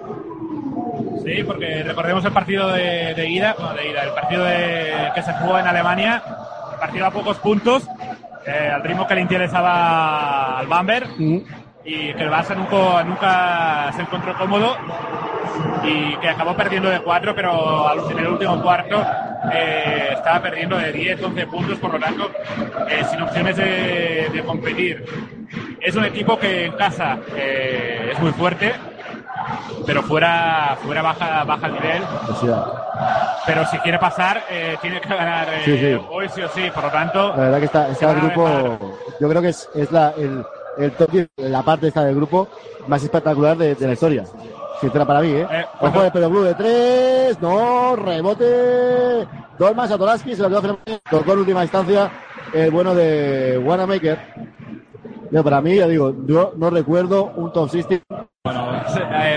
Sí, 1.25 1.42
porque 1.44 1.82
recordemos 1.84 2.25
el 2.25 2.32
partido 2.32 2.68
de, 2.72 3.14
de 3.14 3.28
ida, 3.28 3.54
bueno, 3.58 3.75
de 3.75 3.90
ida, 3.90 4.02
el 4.02 4.11
partido 4.14 4.44
de- 4.44 4.92
que 5.14 5.22
se 5.22 5.32
jugó 5.34 5.58
en 5.58 5.66
Alemania, 5.66 6.22
partido 6.80 7.06
a 7.06 7.11
pocos 7.12 7.37
puntos, 7.38 7.84
eh, 8.46 8.70
al 8.75 8.82
ritmo 8.82 9.06
que 9.06 9.14
le 9.14 9.20
interesaba 9.20 10.58
al 10.58 10.66
Bamberg 10.66 11.08
y 11.84 12.12
que 12.14 12.22
el 12.22 12.30
Barça 12.30 12.56
nunca, 12.56 13.04
nunca 13.04 13.92
se 13.94 14.02
encontró 14.02 14.37
cómodo. 14.37 14.76
Y 15.84 16.16
que 16.16 16.28
acabó 16.28 16.56
perdiendo 16.56 16.88
de 16.88 17.00
4, 17.00 17.34
pero 17.34 18.11
en 18.11 18.18
el 18.18 18.28
último 18.28 18.62
cuarto 18.62 19.04
eh, 19.52 20.11
estaba 20.12 20.40
perdiendo 20.40 20.78
de 20.78 20.92
10, 20.92 21.22
11 21.22 21.46
puntos, 21.46 21.78
por 21.78 21.92
lo 21.92 21.99
tanto, 21.99 22.30
eh, 22.88 23.02
sin 23.11 23.20
opciones 23.20 23.56
de, 23.56 24.30
de 24.32 24.42
competir. 24.44 25.04
Es 25.80 25.96
un 25.96 26.04
equipo 26.04 26.38
que 26.38 26.66
en 26.66 26.72
casa 26.72 27.18
eh, 27.37 28.11
es 28.12 28.20
muy 28.20 28.30
fuerte, 28.32 28.72
pero 29.86 30.02
fuera, 30.02 30.76
fuera 30.84 31.02
baja, 31.02 31.44
baja 31.44 31.66
el 31.66 31.72
nivel. 31.74 32.02
Pues. 32.26 32.52
Pero 33.46 33.66
si 33.66 33.78
quiere 33.78 33.98
pasar, 33.98 34.42
eh, 34.50 34.76
tiene 34.80 35.00
que 35.00 35.08
ganar 35.08 35.48
eh, 35.52 35.62
Sí, 35.64 35.78
sí. 35.78 36.00
hoy 36.10 36.28
sí 36.28 36.42
o 36.42 36.48
sí. 36.48 36.70
Por 36.74 36.84
lo 36.84 36.90
tanto, 36.90 37.28
La 37.30 37.36
verdad 37.44 37.58
que 37.58 37.64
está, 37.66 37.88
está 37.88 38.10
el 38.12 38.20
grupo. 38.20 38.78
Yo 39.20 39.28
creo 39.28 39.42
que 39.42 39.48
es, 39.48 39.68
es 39.74 39.90
la, 39.90 40.10
el, 40.16 40.44
el 40.78 40.92
top 40.92 41.10
10, 41.10 41.28
la 41.36 41.62
parte 41.62 41.88
esta 41.88 42.04
del 42.04 42.14
grupo 42.16 42.48
más 42.86 43.02
espectacular 43.02 43.56
de, 43.56 43.74
de 43.74 43.86
la 43.86 43.92
historia. 43.94 44.24
Sincera 44.80 45.04
para 45.04 45.20
mí, 45.20 45.28
¿eh? 45.30 45.46
Eh, 45.50 45.64
Ojo 45.74 45.78
cuando- 45.80 46.02
de 46.02 46.10
Pedro 46.10 46.30
Blue 46.30 46.42
de 46.42 46.54
tres. 46.54 47.40
No, 47.40 47.94
rebote. 47.96 49.26
Dolmas 49.58 49.90
a 49.90 49.98
Tolaski, 49.98 50.34
se 50.34 50.42
lo 50.48 50.60
quedó. 50.60 50.78
Tocó 51.10 51.32
en 51.34 51.38
última 51.40 51.62
instancia 51.62 52.10
el 52.52 52.70
bueno 52.70 52.94
de 52.94 53.58
Wanamaker. 53.58 54.18
Yo, 55.30 55.42
para 55.44 55.60
mí, 55.60 55.76
ya 55.76 55.86
digo, 55.86 56.12
yo 56.26 56.52
no 56.56 56.68
recuerdo 56.70 57.32
un 57.36 57.52
top 57.52 57.70
60. 57.70 58.22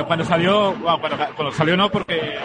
Cuando 0.05 0.25
salió, 0.25 0.73
bueno, 0.73 0.99
cuando, 0.99 1.17
cuando 1.35 1.51
salió 1.53 1.77
no, 1.77 1.89
porque 1.89 2.35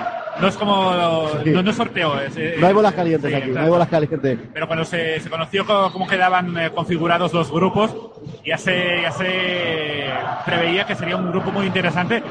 no 0.41 0.49
es 0.49 0.57
como, 0.57 1.29
Sí. 1.45 1.51
no, 1.51 1.63
no 1.63 1.71
es 1.71 1.77
sorteo. 1.77 2.21
es, 2.21 2.37
eh, 2.37 2.57
No 2.59 2.67
hay 2.67 2.73
bolas 2.75 2.95
calientes 2.95 3.31
sí, 3.31 3.35
aquí, 3.37 3.45
no 3.47 3.51
exacto. 3.51 3.65
hay 3.67 3.71
bolas 3.71 3.89
calientes. 3.89 4.39
Pero 4.53 4.67
cuando 4.67 4.85
se, 4.85 5.21
se 5.21 5.31
conoció 5.31 5.65
cómo, 5.67 5.93
cómo 5.93 6.07
quedaban 6.07 6.57
eh, 6.59 6.71
configurados 6.71 7.33
los 7.33 7.51
grupos, 7.51 7.95
ya 8.45 8.57
se, 8.59 9.03
ya 9.03 9.13
se 9.13 10.11
preveía 10.45 10.87
que 10.87 10.95
sería 10.95 11.17
un 11.17 11.31
grupo 11.31 11.51
muy 11.53 11.67
interesante. 11.67 12.23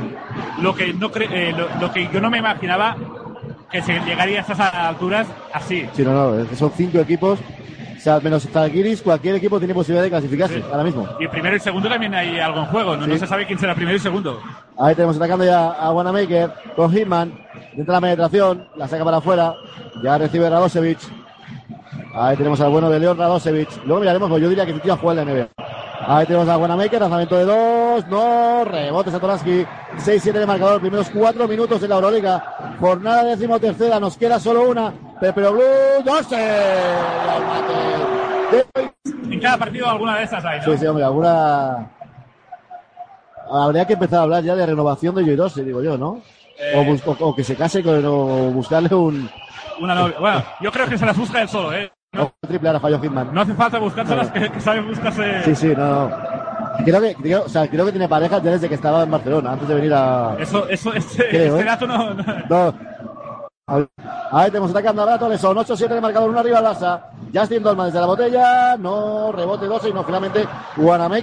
Lo 0.61 0.75
que, 0.75 0.93
no 0.93 1.11
cre- 1.11 1.29
eh, 1.31 1.53
lo, 1.55 1.67
lo 1.79 1.91
que 1.91 2.07
yo 2.11 2.19
no 2.21 2.29
me 2.29 2.37
imaginaba 2.39 2.95
que 3.71 3.81
se 3.81 3.99
llegaría 3.99 4.39
a 4.39 4.41
estas 4.41 4.59
alturas 4.59 5.27
así. 5.53 5.87
Sí, 5.93 6.03
no, 6.03 6.13
no, 6.13 6.39
es 6.39 6.47
que 6.47 6.55
son 6.55 6.71
cinco 6.75 6.99
equipos. 6.99 7.39
O 7.97 8.01
sea, 8.01 8.19
menos 8.21 8.47
Zalgiris, 8.47 9.01
cualquier 9.01 9.35
equipo 9.35 9.59
tiene 9.59 9.73
posibilidad 9.73 10.03
de 10.03 10.09
clasificarse 10.09 10.55
Sí. 10.55 10.63
ahora 10.71 10.85
mismo. 10.85 11.05
Y 11.19 11.23
el 11.25 11.29
primero 11.29 11.53
y 11.53 11.57
el 11.57 11.61
segundo 11.61 11.89
también 11.89 12.15
hay 12.15 12.39
algo 12.39 12.59
en 12.61 12.65
juego. 12.67 12.95
No, 12.95 13.05
no 13.05 13.13
Sí. 13.13 13.19
se 13.19 13.27
sabe 13.27 13.45
quién 13.45 13.59
será 13.59 13.75
primero 13.75 13.97
y 13.97 13.99
segundo. 13.99 14.41
Ahí 14.79 14.95
tenemos 14.95 15.17
atacando 15.17 15.43
ya 15.43 15.71
a 15.71 15.91
Wanamaker 15.91 16.53
con 16.75 16.89
Hitman. 16.91 17.33
Entra 17.73 17.95
la 17.95 18.01
penetración, 18.01 18.67
la 18.77 18.87
saca 18.87 19.03
para 19.03 19.17
afuera. 19.17 19.53
Ya 20.01 20.17
recibe 20.17 20.49
Radosevic. 20.49 20.99
Ahí 22.15 22.37
tenemos 22.37 22.61
al 22.61 22.71
bueno 22.71 22.89
de 22.89 22.99
León 22.99 23.17
Radosevic. 23.17 23.69
Luego 23.85 23.99
miraremos, 23.99 24.29
pues 24.29 24.41
yo 24.41 24.47
diría 24.47 24.65
que 24.65 24.73
tío 24.73 24.95
juega 24.95 25.21
en 25.21 25.27
la 25.27 25.33
NBA. 25.33 25.47
Ahí 26.07 26.25
tenemos 26.25 26.47
a 26.47 26.57
Wanamaker, 26.57 27.01
lanzamiento 27.01 27.35
de 27.35 27.45
dos. 27.45 28.07
No, 28.07 28.63
rebote 28.63 29.11
Satoransky. 29.11 29.65
6-7 29.97 30.31
de 30.31 30.45
marcador, 30.45 30.79
primeros 30.79 31.09
cuatro 31.09 31.45
minutos 31.45 31.83
en 31.83 31.89
la 31.89 31.95
Euroliga. 31.95 32.77
Jornada 32.79 33.25
decimotercera, 33.25 33.99
nos 33.99 34.15
queda 34.15 34.39
solo 34.39 34.69
una. 34.69 34.93
Pero 35.19 35.51
Blue, 35.51 35.61
12. 36.05 36.35
Y 36.35 36.39
el 37.37 37.45
mate 37.45 38.93
de 39.25 39.33
En 39.33 39.39
cada 39.41 39.57
partido 39.57 39.89
alguna 39.89 40.17
de 40.17 40.23
esas 40.23 40.43
hay, 40.45 40.59
¿no? 40.59 40.65
Sí, 40.65 40.77
sí, 40.77 40.85
hombre, 40.85 41.03
alguna. 41.03 41.98
Habría 43.51 43.85
que 43.85 43.93
empezar 43.93 44.19
a 44.19 44.23
hablar 44.23 44.43
ya 44.43 44.55
de 44.55 44.65
renovación 44.65 45.15
de 45.15 45.23
Joy 45.23 45.63
digo 45.65 45.81
yo, 45.81 45.97
¿no? 45.97 46.21
Eh. 46.57 46.73
O, 46.75 46.83
bus- 46.83 47.03
o- 47.05 47.17
o 47.29 47.35
que 47.35 47.43
se 47.43 47.55
case 47.55 47.81
con, 47.83 48.03
o 48.05 48.51
buscarle 48.51 48.93
un, 48.93 49.29
Una 49.79 49.95
novia. 49.95 50.15
Bueno, 50.19 50.43
yo 50.61 50.71
creo 50.71 50.87
que 50.87 50.97
se 50.97 51.05
las 51.05 51.17
busca 51.17 51.41
él 51.41 51.47
solo, 51.49 51.73
¿eh? 51.73 51.89
o 52.17 52.23
un 52.23 52.31
triple 52.47 52.79
fallo 52.79 52.99
Hitman. 52.99 53.33
No 53.33 53.41
hace 53.41 53.53
falta 53.53 53.77
buscárselas, 53.79 54.31
que, 54.31 54.49
que 54.49 54.59
sabe 54.59 54.81
buscarse. 54.81 55.43
Sí, 55.43 55.55
sí, 55.55 55.67
no, 55.77 56.09
no. 56.09 56.17
Creo 56.83 57.01
que, 57.01 57.13
creo, 57.15 57.43
o 57.45 57.49
sea, 57.49 57.67
creo 57.67 57.85
que 57.85 57.91
tiene 57.91 58.07
pareja 58.09 58.41
ya 58.41 58.51
desde 58.51 58.67
que 58.69 58.75
estaba 58.75 59.03
en 59.03 59.11
Barcelona, 59.11 59.51
antes 59.53 59.67
de 59.67 59.75
venir 59.75 59.93
a. 59.93 60.35
Eso, 60.39 60.67
eso, 60.67 60.93
ese, 60.93 61.27
Creo, 61.29 61.55
ese 61.55 61.61
¿eh? 61.61 61.65
dato 61.65 61.87
no. 61.87 62.13
no- 62.13 62.23
No. 62.49 62.73
Ahí 64.31 64.49
tenemos 64.51 64.71
atacando 64.71 65.01
a 65.01 65.05
Brato, 65.05 65.37
son 65.37 65.57
8-7 65.57 65.87
de 65.89 66.01
marcador, 66.01 66.29
uno 66.29 66.39
arriba 66.39 66.61
Barça. 66.61 67.01
Justin 67.33 67.61
Dolman 67.61 67.87
desde 67.87 67.99
la 67.99 68.07
botella, 68.07 68.77
no 68.77 69.31
rebote 69.31 69.65
12 69.67 69.89
y 69.89 69.93
no 69.93 70.03
finalmente 70.03 70.47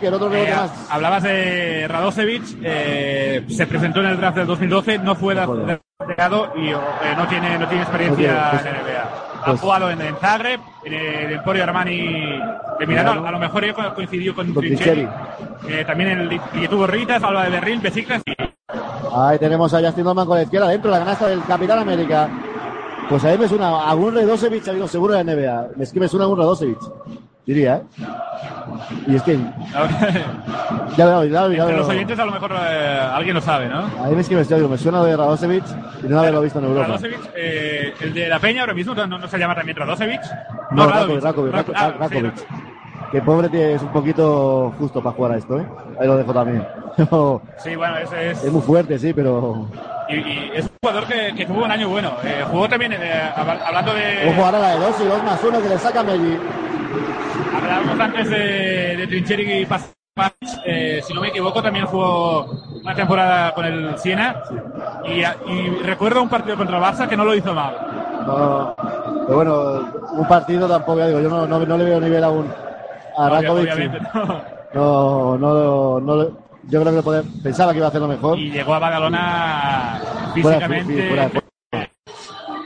que 0.01 0.07
el 0.07 0.15
otro 0.15 0.29
rebote 0.29 0.51
Eh, 0.53 0.55
más. 0.57 0.71
hablabas 0.91 1.23
de 1.25 1.87
Radosevic, 1.89 2.43
eh, 2.63 3.45
se 3.49 3.67
presentó 3.67 4.01
en 4.01 4.07
el 4.07 4.17
draft 4.17 4.37
del 4.39 4.47
2012, 4.47 4.99
no 4.99 5.15
fue 5.17 5.35
drafteado 5.35 6.53
y 6.57 6.69
eh, 6.71 6.77
no 7.17 7.27
tiene 7.27 7.59
no 7.59 7.67
tiene 7.67 7.83
experiencia 7.83 8.33
No 8.33 8.51
pues- 8.51 8.67
en 8.67 8.73
NBA. 8.77 9.26
Ha 9.47 9.51
pues- 9.51 9.61
jugado 9.61 9.91
en, 9.91 10.01
en 10.01 10.17
Zagreb, 10.17 10.61
en 10.85 10.93
el 10.93 11.33
Emporio 11.35 11.63
Armani 11.63 12.41
de 12.81 12.87
Milano, 12.87 13.25
a 13.25 13.31
lo 13.31 13.39
mejor 13.39 13.65
ella 13.65 13.95
coincidió 13.95 14.35
con, 14.35 14.53
Con 14.53 14.63
Trincheri. 14.63 15.09
Eh, 15.69 15.85
también 15.87 16.11
el 16.11 16.33
y 16.33 16.69
tuvo 16.69 16.87
Ritas, 16.87 17.23
Alba 17.23 17.49
de 17.49 17.61
Besiktas 17.79 18.23
y 18.27 18.35
Ahí 19.15 19.39
tenemos 19.39 19.73
a 19.73 19.81
Justin 19.81 20.05
Dolman 20.05 20.27
con 20.27 20.37
la 20.37 20.43
izquierda 20.43 20.69
dentro 20.69 20.91
de 20.91 20.99
la 20.99 21.05
canasta 21.05 21.29
del 21.29 21.43
Capitán 21.45 21.79
América. 21.79 22.29
Pues 23.09 23.25
ahí 23.25 23.39
me 23.39 23.47
suena 23.47 23.69
a 23.69 23.95
un 23.95 24.15
Radosevic, 24.15 24.67
ha 24.67 24.73
habido 24.73 24.89
seguro 24.89 25.15
de 25.15 25.23
la 25.23 25.33
NBA. 25.33 25.69
Es 25.81 25.93
que 25.93 26.01
me 26.01 26.09
suena 26.09 26.27
a 26.27 26.29
un 26.29 26.37
Radosevic, 26.37 26.79
diría, 27.47 27.77
¿eh? 27.77 27.83
Y 29.07 29.15
es 29.17 29.23
que, 29.23 29.39
ya 30.97 31.07
veo, 31.07 31.25
ya 31.25 31.43
veo, 31.43 31.53
ya 31.53 31.63
entre 31.63 31.67
veo. 31.67 31.77
los 31.79 31.89
oyentes 31.89 32.19
a 32.19 32.25
lo 32.25 32.33
mejor 32.33 32.53
eh, 32.69 33.01
alguien 33.15 33.35
lo 33.35 33.41
sabe, 33.41 33.69
¿no? 33.69 33.85
Ahí 34.05 34.15
es 34.19 34.29
que 34.29 34.35
me, 34.35 34.41
estoy- 34.43 34.57
digo, 34.59 34.69
me 34.69 34.79
suena 34.79 35.03
de 35.05 35.17
Radosevic 35.17 35.65
y 36.03 36.07
no 36.09 36.19
haberlo 36.21 36.41
visto 36.43 36.59
en 36.59 36.65
Europa. 36.67 36.87
Radosevic, 36.89 37.21
eh, 37.37 37.95
el 38.01 38.15
de 38.15 38.29
la 38.29 38.39
Peña 38.39 38.63
ahora 38.63 38.75
mismo 38.75 38.95
no, 38.95 39.07
no 39.07 39.29
se 39.29 39.39
llama 39.39 39.55
también 39.55 39.77
Radosevic. 39.77 40.21
No, 40.73 40.89
Radovic. 40.89 41.23
Rakovic, 41.23 41.53
Rakovic, 41.55 41.55
Rak- 41.55 41.67
Rak- 41.67 41.97
ah, 42.01 42.09
sí, 42.09 42.15
Rakovic. 42.15 42.47
Que 43.13 43.23
pobre 43.23 43.49
tío, 43.49 43.61
es 43.61 43.83
un 43.83 43.89
poquito 43.89 44.75
justo 44.79 45.01
para 45.03 45.15
jugar 45.15 45.33
a 45.33 45.37
esto, 45.37 45.61
¿eh? 45.61 45.67
Ahí 46.01 46.07
lo 46.09 46.17
dejo 46.17 46.33
también. 46.35 46.67
Sí, 47.59 47.77
bueno, 47.77 47.97
ese 47.99 48.31
es. 48.31 48.43
es 48.45 48.51
muy 48.53 48.63
fuerte, 48.63 48.99
sí, 48.99 49.13
pero. 49.13 49.69
Y, 50.09 50.15
y 50.17 50.51
es 50.55 50.65
un 50.65 50.71
jugador 50.83 51.05
que, 51.07 51.35
que 51.37 51.45
tuvo 51.45 51.65
un 51.65 51.71
año 51.71 51.89
bueno. 51.91 52.13
Eh, 52.25 52.43
jugó 52.51 52.69
también, 52.69 52.93
eh, 52.95 53.31
hab- 53.37 53.61
hablando 53.67 53.93
de. 53.95 54.31
Ojo 54.31 54.45
ahora 54.47 54.59
la 54.59 54.71
de 54.71 54.79
2 54.81 55.01
y 55.03 55.05
2 55.05 55.23
más 55.25 55.45
1 55.45 55.63
que 55.63 55.69
le 55.69 55.79
saca 55.79 56.03
Melli. 56.03 56.39
Hablábamos 57.57 58.01
antes 58.01 58.31
de, 58.31 58.97
de 58.97 59.07
Trincheri 59.07 59.53
y 59.63 59.67
Pas- 59.67 59.93
eh, 60.65 61.01
si 61.07 61.13
no 61.13 61.21
me 61.21 61.29
equivoco, 61.29 61.63
también 61.63 61.85
jugó 61.87 62.45
una 62.83 62.95
temporada 62.95 63.53
con 63.55 63.65
el 63.67 63.99
Siena. 63.99 64.37
Y, 65.05 65.21
y 65.51 65.69
recuerdo 65.83 66.23
un 66.23 66.29
partido 66.29 66.57
contra 66.57 66.79
el 66.79 66.83
Barça 66.83 67.07
que 67.09 67.17
no 67.17 67.25
lo 67.25 67.35
hizo 67.35 67.53
mal. 67.55 67.77
No, 68.27 68.75
pero 69.27 69.37
bueno, 69.37 69.93
un 70.13 70.27
partido 70.27 70.67
tampoco, 70.69 70.99
ya 71.01 71.09
digo, 71.09 71.21
yo 71.21 71.29
no, 71.29 71.47
no, 71.47 71.59
no 71.65 71.77
le 71.79 71.85
veo 71.85 72.01
nivel 72.01 72.25
aún 72.25 72.51
a 73.19 73.29
Rakovic. 73.29 73.65
obviamente, 73.73 73.99
no. 74.75 75.39
No, 75.39 76.01
no, 76.01 76.31
yo 76.69 76.81
creo 76.83 76.95
que 76.95 77.03
podía- 77.03 77.23
pensaba 77.43 77.73
que 77.73 77.79
iba 77.79 77.87
a 77.87 77.91
hacerlo 77.91 78.09
mejor. 78.09 78.39
Y 78.39 78.51
llegó 78.51 78.75
a 78.75 78.79
Badalona 78.79 80.01
Fuera, 80.41 80.59
físicamente. 80.69 81.09
fuera, 81.09 81.31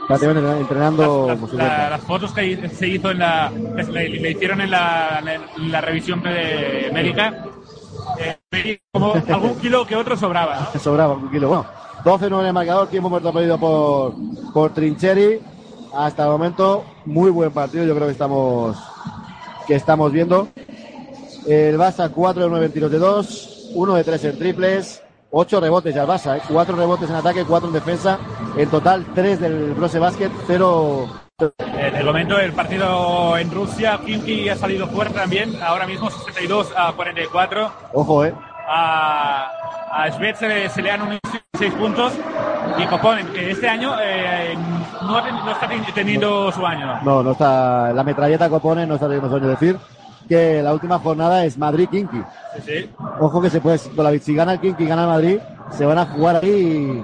Prácticamente 0.07 0.59
entrenando 0.61 1.27
las, 1.27 1.53
la- 1.53 1.89
las 1.91 2.01
fotos 2.01 2.33
que 2.33 2.67
se 2.69 2.87
hizo 2.87 3.11
en 3.11 3.19
la 3.19 3.49
le, 3.49 4.09
le 4.09 4.31
hicieron 4.31 4.61
en 4.61 4.71
la, 4.71 5.21
en 5.57 5.71
la 5.71 5.81
revisión 5.81 6.21
de 6.21 6.89
médica 6.93 7.45
eh, 8.19 8.79
como 8.91 9.13
algún 9.13 9.55
kilo 9.59 9.85
que 9.85 9.95
otro 9.95 10.17
sobraba 10.17 10.69
¿no? 10.73 10.79
sobraba 10.79 11.13
un 11.13 11.29
kilo. 11.31 11.47
Bueno, 11.47 11.65
12-9 12.03 12.39
en 12.41 12.45
el 12.47 12.53
marcador, 12.53 12.87
tiempo 12.87 13.09
muerto 13.09 13.31
perdido 13.31 13.57
por, 13.59 14.13
por 14.53 14.73
Trincheri. 14.73 15.39
Hasta 15.95 16.23
el 16.23 16.29
momento, 16.29 16.83
muy 17.05 17.29
buen 17.31 17.51
partido, 17.51 17.83
yo 17.85 17.93
creo 17.93 18.07
que 18.07 18.13
estamos, 18.13 18.77
que 19.67 19.75
estamos 19.75 20.11
viendo. 20.11 20.47
El 21.47 21.77
Barça 21.77 22.09
4 22.09 22.43
de 22.43 22.49
9 22.49 22.65
en 22.67 22.71
tiros 22.71 22.91
de 22.91 22.97
2, 22.97 23.71
1 23.75 23.93
de 23.95 24.03
3 24.03 24.23
en 24.25 24.39
triples, 24.39 25.03
8 25.31 25.59
rebotes 25.61 25.95
ya 25.95 26.01
el 26.03 26.07
Barça, 26.09 26.37
¿eh? 26.37 26.41
4 26.49 26.75
rebotes 26.75 27.09
en 27.09 27.15
ataque, 27.15 27.45
4 27.45 27.67
en 27.69 27.73
defensa. 27.73 28.19
En 28.57 28.69
total, 28.69 29.05
3 29.15 29.39
del 29.39 29.73
Brose 29.73 29.97
Basket, 29.99 30.29
0. 30.47 31.07
Eh, 31.59 31.91
te 31.97 32.05
comento 32.05 32.37
el 32.37 32.51
partido 32.53 33.35
en 33.37 33.49
Rusia 33.49 33.99
Kimki 34.05 34.47
ha 34.49 34.55
salido 34.55 34.85
fuerte 34.87 35.15
también 35.15 35.51
ahora 35.63 35.87
mismo 35.87 36.11
62 36.11 36.71
a 36.77 36.91
44 36.93 37.71
Ojo, 37.93 38.25
eh. 38.25 38.33
a, 38.69 39.49
a 39.91 40.07
se, 40.11 40.47
le- 40.47 40.69
se 40.69 40.83
le 40.83 40.91
han 40.91 41.01
unido 41.01 41.19
6 41.57 41.73
puntos 41.73 42.13
y 42.77 42.85
Koponen 42.85 43.25
que 43.33 43.49
este 43.49 43.67
año 43.67 43.95
eh, 43.99 44.55
no, 45.01 45.19
no 45.43 45.51
está 45.51 45.67
ten- 45.67 45.83
teniendo 45.95 46.51
su 46.51 46.63
año 46.63 46.99
No, 47.03 47.23
no 47.23 47.31
está. 47.31 47.91
La 47.91 48.03
metralleta 48.03 48.47
pone, 48.59 48.85
no 48.85 48.93
está 48.95 49.07
teniendo 49.07 49.29
sueño 49.31 49.47
decir 49.47 49.79
que 50.31 50.61
la 50.63 50.71
última 50.73 50.97
jornada 50.97 51.43
es 51.43 51.57
Madrid-Kinky. 51.57 52.23
Sí, 52.55 52.61
sí. 52.65 52.89
Ojo 53.19 53.41
que 53.41 53.49
se 53.49 53.59
puede, 53.59 53.77
con 53.93 54.05
la, 54.05 54.17
si 54.17 54.33
gana 54.33 54.53
el 54.53 54.59
Kinky 54.61 54.83
y 54.83 54.87
gana 54.87 55.01
el 55.03 55.07
Madrid, 55.09 55.39
se 55.71 55.85
van 55.85 55.97
a 55.97 56.05
jugar 56.05 56.37
ahí, 56.41 57.03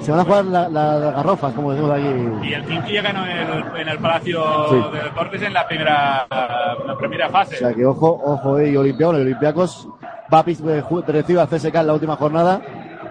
se 0.00 0.10
van 0.10 0.20
a 0.20 0.24
jugar 0.24 0.44
la- 0.46 0.68
la- 0.70 0.98
las 0.98 1.14
garrofas, 1.16 1.52
como 1.52 1.72
decimos 1.72 1.90
aquí. 1.92 2.48
Y 2.48 2.54
el 2.54 2.64
Kimki 2.64 2.92
ya 2.94 3.02
ganó 3.02 3.26
en 3.26 3.36
el, 3.36 3.80
en 3.82 3.88
el 3.88 3.98
Palacio 3.98 4.42
Sí. 4.70 4.96
de 4.96 5.02
Deportes 5.04 5.42
en 5.42 5.52
la 5.52 5.66
primera, 5.68 6.26
la 6.30 6.96
primera 6.98 7.28
fase. 7.28 7.56
O 7.56 7.58
sea 7.58 7.74
que 7.74 7.84
ojo, 7.84 8.18
ojo, 8.24 8.58
eh, 8.58 8.70
y 8.70 8.76
Olympiacos, 8.78 9.16
el 9.16 9.22
Olympiacos 9.22 9.88
va 10.32 10.38
a 10.38 10.44
pis- 10.44 10.62
eh, 10.66 10.82
recibe 11.06 11.42
a 11.42 11.46
CSK 11.46 11.74
en 11.80 11.86
la 11.86 11.92
última 11.92 12.16
jornada. 12.16 12.62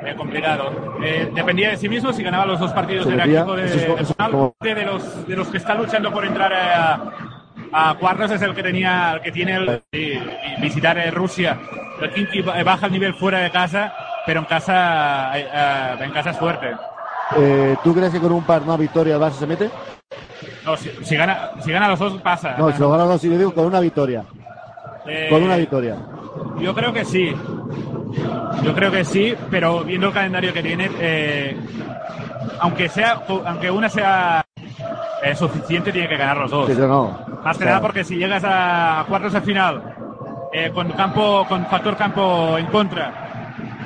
Eh, 0.06 0.16
complicado. 0.18 0.72
Eh, 1.04 1.32
dependía 1.34 1.70
de 1.70 1.78
sí 1.78 1.88
mismo 1.88 2.12
si 2.12 2.24
ganaba 2.24 2.46
los 2.46 2.60
dos 2.60 2.74
partidos 2.74 3.06
del 3.08 3.20
equipo 3.22 3.56
de, 3.56 3.66
eso 3.66 3.76
es- 3.76 3.82
de 3.88 3.94
eso 3.94 3.98
es 4.02 4.08
final. 4.16 4.32
como- 4.32 4.56
de 4.62 4.84
los 4.86 5.28
de 5.28 5.36
los 5.36 5.48
que 5.48 5.58
están 5.58 5.78
luchando 5.78 6.12
por 6.12 6.26
entrar 6.26 6.52
a, 6.52 7.00
a 7.72 7.96
cuartos 8.00 8.32
es 8.32 8.42
el 8.42 8.54
que 8.54 8.64
tenía 8.64 9.14
el 9.14 9.22
que 9.22 9.32
tiene 9.32 9.56
el, 9.56 9.84
y- 9.92 10.14
y 10.14 10.62
visitar 10.62 10.98
eh, 10.98 11.12
Rusia. 11.12 11.58
El 12.02 12.12
Kinky 12.12 12.42
ba- 12.42 12.62
baja 12.64 12.88
el 12.88 12.92
nivel 12.94 13.14
fuera 13.16 13.40
de 13.40 13.52
casa, 13.52 13.94
pero 14.26 14.40
en 14.42 14.46
casa 14.46 15.38
eh, 15.38 15.48
eh, 15.54 15.96
en 16.02 16.12
casa 16.12 16.32
es 16.32 16.38
fuerte. 16.38 16.72
Eh, 17.38 17.76
¿Tú 17.84 17.94
crees 17.96 18.12
que 18.12 18.20
con 18.20 18.32
un 18.32 18.44
par, 18.44 18.62
una 18.64 18.78
victoria 18.78 19.16
el 19.16 19.22
Barça 19.22 19.34
se 19.40 19.48
mete? 19.48 19.70
No, 20.66 20.76
si, 20.78 20.90
si 21.04 21.16
gana 21.16 21.52
si 21.60 21.72
gana 21.72 21.88
los 21.90 22.00
dos 22.00 22.22
pasa. 22.22 22.56
No, 22.58 22.72
si 22.72 22.80
lo 22.80 22.90
ganan 22.92 23.08
los 23.10 23.22
yo 23.22 23.38
digo 23.38 23.54
con 23.54 23.66
una 23.66 23.80
victoria. 23.80 24.24
Eh, 25.06 25.28
Con 25.30 25.44
una 25.44 25.56
victoria. 25.58 25.98
Yo 26.60 26.74
creo 26.74 26.94
que 26.94 27.04
sí. 27.04 27.36
Yo 28.64 28.74
creo 28.74 28.92
que 28.92 29.04
sí, 29.04 29.34
pero 29.50 29.84
viendo 29.84 30.08
el 30.08 30.14
calendario 30.14 30.54
que 30.54 30.62
tiene, 30.64 30.90
eh, 31.00 31.58
aunque 32.60 32.88
sea, 32.88 33.24
aunque 33.46 33.70
una 33.72 33.90
sea 33.90 34.43
eh, 35.24 35.36
suficiente, 35.36 35.92
tiene 35.92 36.08
que 36.08 36.18
ganar 36.18 36.38
los 36.38 36.52
dos. 36.52 36.68
Sí, 36.68 36.76
no. 36.78 37.20
Más 37.44 37.58
que 37.58 37.66
nada 37.66 37.82
porque 37.82 38.04
si 38.04 38.16
llegas 38.18 38.44
a 38.46 39.06
cuartos 39.08 39.34
de 39.34 39.42
final 39.42 39.96
eh, 40.52 40.72
con 40.74 40.92
campo, 40.92 41.46
con 41.48 41.66
factor 41.68 41.96
campo 41.96 42.58
en 42.58 42.66
contra, 42.68 43.24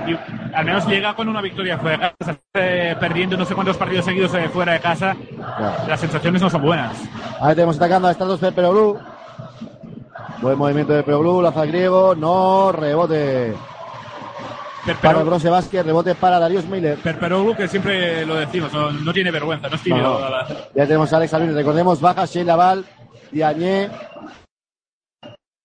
y 0.07 0.55
al 0.55 0.65
menos 0.65 0.87
llega 0.87 1.15
con 1.15 1.27
una 1.29 1.41
victoria 1.41 1.77
fuera 1.77 1.97
de 1.97 2.25
casa, 2.25 2.39
eh, 2.53 2.95
perdiendo 2.99 3.37
no 3.37 3.45
sé 3.45 3.53
cuántos 3.53 3.77
partidos 3.77 4.05
seguidos 4.05 4.33
eh, 4.35 4.49
fuera 4.49 4.73
de 4.73 4.79
casa, 4.79 5.15
ya. 5.37 5.85
las 5.87 5.99
sensaciones 5.99 6.41
no 6.41 6.49
son 6.49 6.61
buenas. 6.61 6.97
Ahí 7.41 7.55
tenemos 7.55 7.77
atacando 7.77 8.07
a 8.07 8.11
estas 8.11 8.27
dos 8.27 8.39
Pero 8.55 8.71
Blue. 8.71 8.99
Buen 10.41 10.57
movimiento 10.57 10.93
de 10.93 11.03
Pero 11.03 11.19
Blue, 11.19 11.41
lanza 11.41 11.65
griego, 11.65 12.15
no, 12.15 12.71
rebote 12.71 13.55
Para 14.95 15.19
el 15.19 15.25
Brose 15.25 15.49
Basket, 15.49 15.83
rebote 15.83 16.15
para 16.15 16.39
Darius 16.39 16.65
Miller. 16.65 16.97
Perperoglu, 16.97 17.55
que 17.55 17.67
siempre 17.67 18.25
lo 18.25 18.35
decimos, 18.35 18.71
no, 18.73 18.91
no 18.91 19.13
tiene 19.13 19.31
vergüenza, 19.31 19.69
no 19.69 19.75
es 19.75 19.81
tímido. 19.83 20.19
No, 20.19 20.29
no. 20.29 20.47
Ya 20.75 20.85
tenemos 20.85 21.11
a 21.13 21.17
Alex 21.17 21.33
Alvin, 21.33 21.53
recordemos, 21.55 21.99
baja 22.01 22.25
Sheila 22.25 22.55
Val, 22.55 22.85
Diagne, 23.31 23.89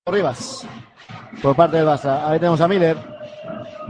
Rivas. 0.06 0.66
Por 1.42 1.56
parte 1.56 1.76
del 1.78 1.86
Barça. 1.86 2.28
Ahí 2.28 2.38
tenemos 2.38 2.60
a 2.60 2.68
Miller. 2.68 2.96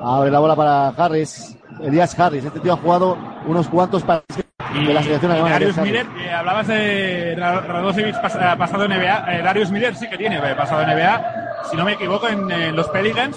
Abre 0.03 0.31
la 0.31 0.39
bola 0.39 0.55
para 0.57 0.89
Harris. 0.89 1.57
Elías 1.83 2.19
Harris. 2.19 2.45
Este 2.45 2.61
tío 2.61 2.75
ha 2.75 2.77
jugado 2.77 3.17
unos 3.47 3.69
cuantos 3.69 4.03
partidos 4.03 4.45
de 4.75 4.95
la 4.95 5.03
selección 5.03 5.33
alemana. 5.33 5.55
Darius. 5.55 5.77
Miller, 5.79 6.07
eh, 6.21 6.31
hablabas 6.31 6.67
de 6.69 7.35
Ra- 7.37 7.61
Radosevic 7.61 8.15
pas- 8.17 8.37
eh, 8.55 8.57
pasado 8.57 8.85
NBA. 8.87 9.35
eh, 9.39 9.43
Darius 9.43 9.71
Miller 9.71 9.95
sí 9.97 10.09
que 10.09 10.17
tiene 10.17 10.37
eh, 10.39 10.55
pasado 10.55 10.83
NBA. 10.87 11.63
Si 11.71 11.77
no 11.77 11.85
me 11.85 11.93
equivoco, 11.93 12.29
en, 12.29 12.51
en 12.51 12.77
los 12.77 12.89
Pelicans. 12.89 13.37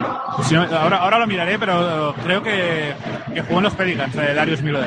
Eh, 0.00 0.56
ahora, 0.78 0.98
ahora 0.98 1.18
lo 1.18 1.26
miraré, 1.26 1.58
pero 1.58 2.14
creo 2.22 2.42
que, 2.42 2.92
que 3.32 3.42
jugó 3.42 3.58
en 3.58 3.64
los 3.64 3.74
Pelicans, 3.74 4.14
eh, 4.16 4.34
Darius 4.34 4.62
Miller. 4.62 4.84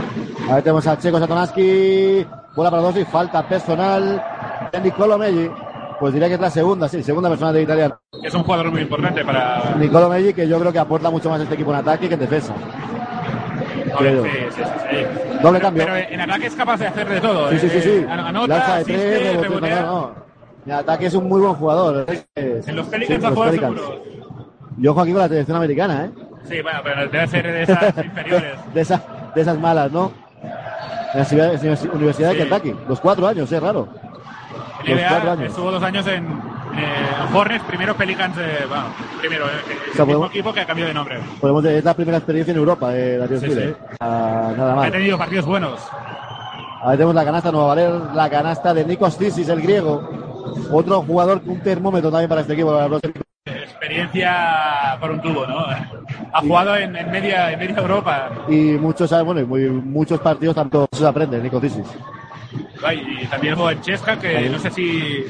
Ahí 0.49 0.61
tenemos 0.61 0.85
a 0.87 0.97
Checo 0.97 1.19
Satonaski. 1.19 2.25
Bola 2.55 2.69
para 2.71 2.81
dos 2.83 2.97
y 2.97 3.05
falta 3.05 3.47
personal 3.47 4.23
de 4.71 4.81
Nicolo 4.81 5.17
Meggi. 5.17 5.49
Pues 5.99 6.13
diría 6.13 6.27
que 6.29 6.35
es 6.35 6.39
la 6.39 6.49
segunda, 6.49 6.87
sí, 6.87 7.03
segunda 7.03 7.29
personal 7.29 7.53
de 7.53 7.61
italiano. 7.63 7.99
Es 8.23 8.33
un 8.33 8.43
jugador 8.43 8.71
muy 8.71 8.81
importante 8.81 9.23
para. 9.25 9.75
Nicolo 9.77 10.09
Meggi, 10.09 10.33
que 10.33 10.47
yo 10.47 10.59
creo 10.59 10.71
que 10.71 10.79
aporta 10.79 11.09
mucho 11.09 11.29
más 11.29 11.39
a 11.39 11.43
este 11.43 11.55
equipo 11.55 11.71
en 11.71 11.77
ataque 11.79 12.07
que 12.07 12.13
en 12.13 12.19
defensa. 12.19 12.53
Sí, 13.97 14.05
sí, 14.05 14.51
sí, 14.55 14.63
sí. 14.91 15.37
Doble 15.41 15.59
cambio. 15.59 15.85
Pero 15.85 15.97
en 15.97 16.21
ataque 16.21 16.45
es 16.47 16.55
capaz 16.55 16.77
de 16.77 16.87
hacer 16.87 17.09
de 17.09 17.19
todo. 17.19 17.49
Sí, 17.49 17.59
sí, 17.59 17.69
sí, 17.69 17.77
eh, 17.77 17.81
sí. 17.81 18.05
Anota, 18.09 18.47
Lanza 18.47 18.75
de 18.75 18.81
asiste, 18.81 18.93
tres, 18.93 19.23
rebote, 19.41 19.47
rebotea. 19.47 19.81
no, 19.81 19.91
no. 20.01 20.15
En 20.65 20.71
ataque 20.73 21.05
es 21.07 21.13
un 21.15 21.27
muy 21.27 21.41
buen 21.41 21.53
jugador. 21.55 22.05
Eh, 22.35 22.61
En 22.65 22.75
los 22.75 22.85
sí, 22.85 22.91
Pelicans 22.91 23.23
ha 23.25 23.31
jugado 23.31 23.51
seguro. 23.53 24.03
Y 24.81 24.87
ojo 24.87 25.01
aquí 25.01 25.11
con 25.11 25.21
la 25.21 25.27
selección 25.27 25.57
americana, 25.57 26.05
¿eh? 26.05 26.09
Sí, 26.47 26.61
bueno, 26.61 26.79
pero 26.83 27.07
debe 27.09 27.27
ser 27.27 27.45
de 27.45 27.63
esas 27.63 27.93
inferiores. 28.05 28.73
de, 28.73 28.81
esas, 28.81 29.01
de 29.35 29.41
esas 29.41 29.59
malas, 29.59 29.91
¿no? 29.91 30.11
En 31.13 31.19
la 31.19 31.25
ciudad- 31.25 31.53
en 31.53 31.73
la 31.75 31.91
Universidad 31.93 32.31
Sí. 32.31 32.37
de 32.37 32.47
Kentucky. 32.47 32.75
Los 32.87 32.99
cuatro 32.99 33.27
años, 33.27 33.51
es 33.51 33.61
raro. 33.61 33.87
En 34.85 34.95
Los 34.95 35.05
cuatro 35.07 35.23
NBA 35.29 35.31
años. 35.33 35.49
estuvo 35.49 35.71
dos 35.71 35.83
años 35.83 36.07
en, 36.07 36.23
eh, 36.25 37.33
Hornets, 37.33 37.63
primero 37.65 37.95
Pelicans, 37.95 38.37
eh, 38.37 38.65
bueno, 38.67 38.85
primero, 39.19 39.45
eh, 39.47 39.49
el 39.67 39.67
sea, 39.67 40.05
mismo 40.05 40.05
podemos- 40.05 40.29
equipo 40.29 40.53
que 40.53 40.59
ha 40.61 40.65
cambiado 40.65 40.87
de 40.87 40.93
nombre. 40.93 41.19
Podemos 41.41 41.63
decir, 41.63 41.79
es 41.79 41.83
la 41.83 41.93
primera 41.93 42.17
experiencia 42.17 42.51
en 42.51 42.57
Europa 42.57 42.89
de 42.89 43.39
Sí, 43.39 43.47
Miller. 43.47 43.75
sí. 43.79 43.95
Ah, 43.99 44.51
nada 44.55 44.71
Ha 44.71 44.75
mal. 44.75 44.91
tenido 44.91 45.17
partidos 45.17 45.45
buenos. 45.45 45.79
Ahí 46.81 46.95
tenemos 46.95 47.13
la 47.15 47.25
canasta, 47.25 47.51
no 47.51 47.57
va 47.57 47.63
a 47.65 47.67
valer 47.75 47.91
la 48.13 48.29
canasta 48.29 48.73
de 48.73 48.85
Nikos 48.85 49.17
Tisis, 49.17 49.49
el 49.49 49.61
griego. 49.61 50.09
Otro 50.71 51.01
jugador, 51.01 51.41
un 51.45 51.59
termómetro 51.59 52.09
también 52.09 52.29
para 52.29 52.41
este 52.41 52.53
equipo. 52.53 52.71
para 52.71 52.87
Experiencia 54.03 54.97
por 54.99 55.11
un 55.11 55.21
tubo, 55.21 55.45
¿no? 55.45 55.65
Ha 56.33 56.41
jugado 56.41 56.75
en, 56.75 56.95
en 56.95 57.11
media, 57.11 57.51
en 57.51 57.59
media 57.59 57.77
Europa. 57.77 58.29
Y 58.47 58.73
muchos, 58.73 59.11
ah, 59.13 59.21
bueno, 59.23 59.41
y 59.41 59.45
muy- 59.45 59.69
muchos 59.69 60.19
partidos 60.19 60.55
tanto 60.55 60.87
se 60.91 61.05
aprende, 61.05 61.39
Nikos 61.39 61.61
Tisis. 61.61 61.85
Y 63.21 63.25
también 63.27 63.55
jugó 63.55 63.69
en 63.71 63.81
Chesca, 63.81 64.17
que 64.17 64.49
no 64.49 64.57
sé 64.59 64.71
si 64.71 65.25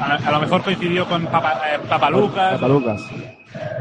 a, 0.00 0.14
a 0.14 0.30
lo 0.32 0.40
mejor 0.40 0.62
coincidió 0.62 1.06
con 1.06 1.26
Papa, 1.26 1.60
eh, 1.74 1.78
Papalucas. 1.88 2.54
Papalucas. 2.54 3.02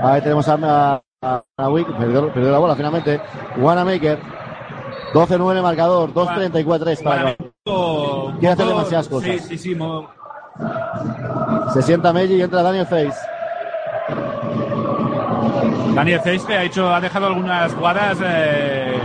Ahí 0.03 0.22
tenemos 0.22 0.48
a, 0.48 1.01
a, 1.22 1.43
a, 1.57 1.69
Wick, 1.69 1.88
perdió, 1.98 2.31
perdió 2.31 2.51
la 2.51 2.57
bola 2.60 2.75
finalmente. 2.75 3.19
Wanamaker, 3.57 4.19
12-9 5.13 5.62
marcador, 5.62 6.13
2-34-3 6.13 7.03
para 7.03 7.36
Quiere 8.39 8.53
hacer 8.53 8.65
demasiadas 8.67 9.07
cosas. 9.07 9.29
Sí, 9.29 9.39
sí, 9.39 9.57
sí. 9.57 9.75
mo- 9.75 10.10
Se 11.74 11.81
sienta 11.81 12.12
Meji 12.13 12.36
y 12.36 12.41
entra 12.41 12.62
Daniel 12.63 12.86
Face. 12.88 13.17
Daniel 15.96 16.22
Zeiss 16.24 16.44
que 16.46 16.54
ha 16.56 16.64
hecho, 16.64 16.94
ha 16.94 17.02
dejado 17.02 17.28
algunas 17.28 17.74
jugadas 17.74 18.18
eh, 18.24 18.98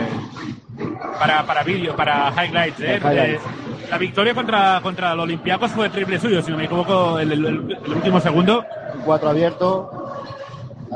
para, 1.18 1.42
para 1.44 1.62
vídeo, 1.62 1.96
para 1.96 2.30
highlights. 2.30 2.80
¿eh? 2.80 3.00
Highlights. 3.02 3.42
La 3.90 3.98
victoria 3.98 4.34
contra, 4.34 4.80
contra 4.82 5.12
el 5.12 5.20
Olympiacos 5.20 5.70
fue 5.72 5.88
triple 5.90 6.18
suyo, 6.18 6.42
si 6.42 6.50
no 6.50 6.56
me 6.58 6.64
equivoco, 6.64 7.18
el, 7.18 7.32
el- 7.32 7.44
el 7.84 7.92
último 7.92 8.20
segundo. 8.20 8.64
Un 8.94 9.00
4 9.02 9.28
abierto. 9.30 9.90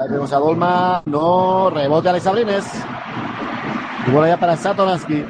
Ahí 0.01 0.09
tenemos 0.09 0.33
a 0.33 0.39
Dolma. 0.39 1.03
No, 1.07 1.71
rebote 1.71 2.09
Alex 2.11 2.27
Abrines. 2.27 2.85
Y 4.07 4.11
bola 4.11 4.29
ya 4.29 4.37
para 4.37 4.57
Satoransky. 4.57 5.25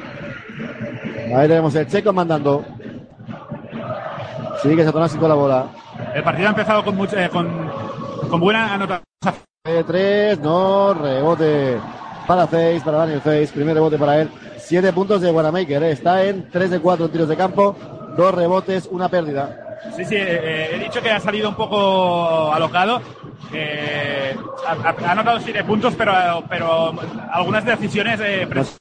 Ahí 1.35 1.47
tenemos 1.47 1.73
el 1.75 1.87
checo 1.87 2.11
mandando. 2.13 2.63
Sigue 4.61 4.83
Satoransky 4.83 5.17
con 5.19 5.29
la 5.29 5.35
bola. 5.35 5.65
El 6.13 6.23
partido 6.23 6.47
ha 6.47 6.51
empezado 6.51 6.83
con, 6.83 6.95
mucha- 6.95 7.23
eh, 7.25 7.29
con, 7.29 7.66
con 8.29 8.39
buena 8.39 8.73
anotación. 8.73 9.03
3, 9.85 10.39
no, 10.39 10.93
rebote 10.93 11.77
para 12.25 12.47
Face, 12.47 12.81
para 12.85 12.99
Daniel 12.99 13.21
Face, 13.21 13.49
primer 13.53 13.75
rebote 13.75 13.97
para 13.97 14.21
él. 14.21 14.29
7 14.57 14.93
puntos 14.93 15.21
de 15.21 15.31
Wanamaker, 15.31 15.83
eh. 15.83 15.91
está 15.91 16.23
en 16.23 16.49
3 16.49 16.71
de 16.71 16.79
4 16.79 17.09
tiros 17.09 17.27
de 17.27 17.35
campo, 17.37 17.75
dos 18.17 18.33
rebotes, 18.33 18.87
una 18.91 19.09
pérdida. 19.09 19.77
Sí, 19.95 20.05
sí, 20.05 20.15
eh, 20.15 20.25
eh, 20.41 20.69
he 20.73 20.79
dicho 20.79 21.01
que 21.01 21.11
ha 21.11 21.19
salido 21.19 21.49
un 21.49 21.55
poco 21.55 22.51
alocado. 22.53 23.01
Eh, 23.53 24.35
ha, 24.67 24.89
ha- 24.89 25.11
anotado 25.11 25.39
siete 25.39 25.63
puntos, 25.63 25.93
pero, 25.97 26.13
pero 26.49 26.91
algunas 27.31 27.63
decisiones 27.63 28.19
eh, 28.21 28.47
pres- 28.49 28.75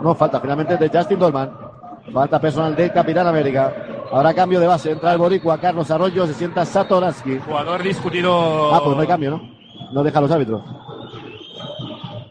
No 0.00 0.14
falta 0.14 0.40
finalmente 0.40 0.76
de 0.76 0.88
Justin 0.88 1.18
Dolman. 1.18 1.50
Falta 2.12 2.38
personal 2.40 2.76
del 2.76 2.92
Capitán 2.92 3.26
América. 3.26 3.72
Ahora 4.14 4.32
cambio 4.32 4.60
de 4.60 4.68
base. 4.68 4.92
Entra 4.92 5.10
el 5.12 5.18
Boricua, 5.18 5.58
Carlos 5.58 5.90
Arroyo, 5.90 6.24
se 6.28 6.34
sienta 6.34 6.64
Satoransky. 6.64 7.40
jugador 7.40 7.82
discutido. 7.82 8.72
Ah, 8.72 8.80
pues 8.84 8.94
no 8.94 9.02
hay 9.02 9.08
cambio, 9.08 9.30
¿no? 9.32 9.42
No 9.92 10.04
deja 10.04 10.20
los 10.20 10.30
árbitros. 10.30 10.62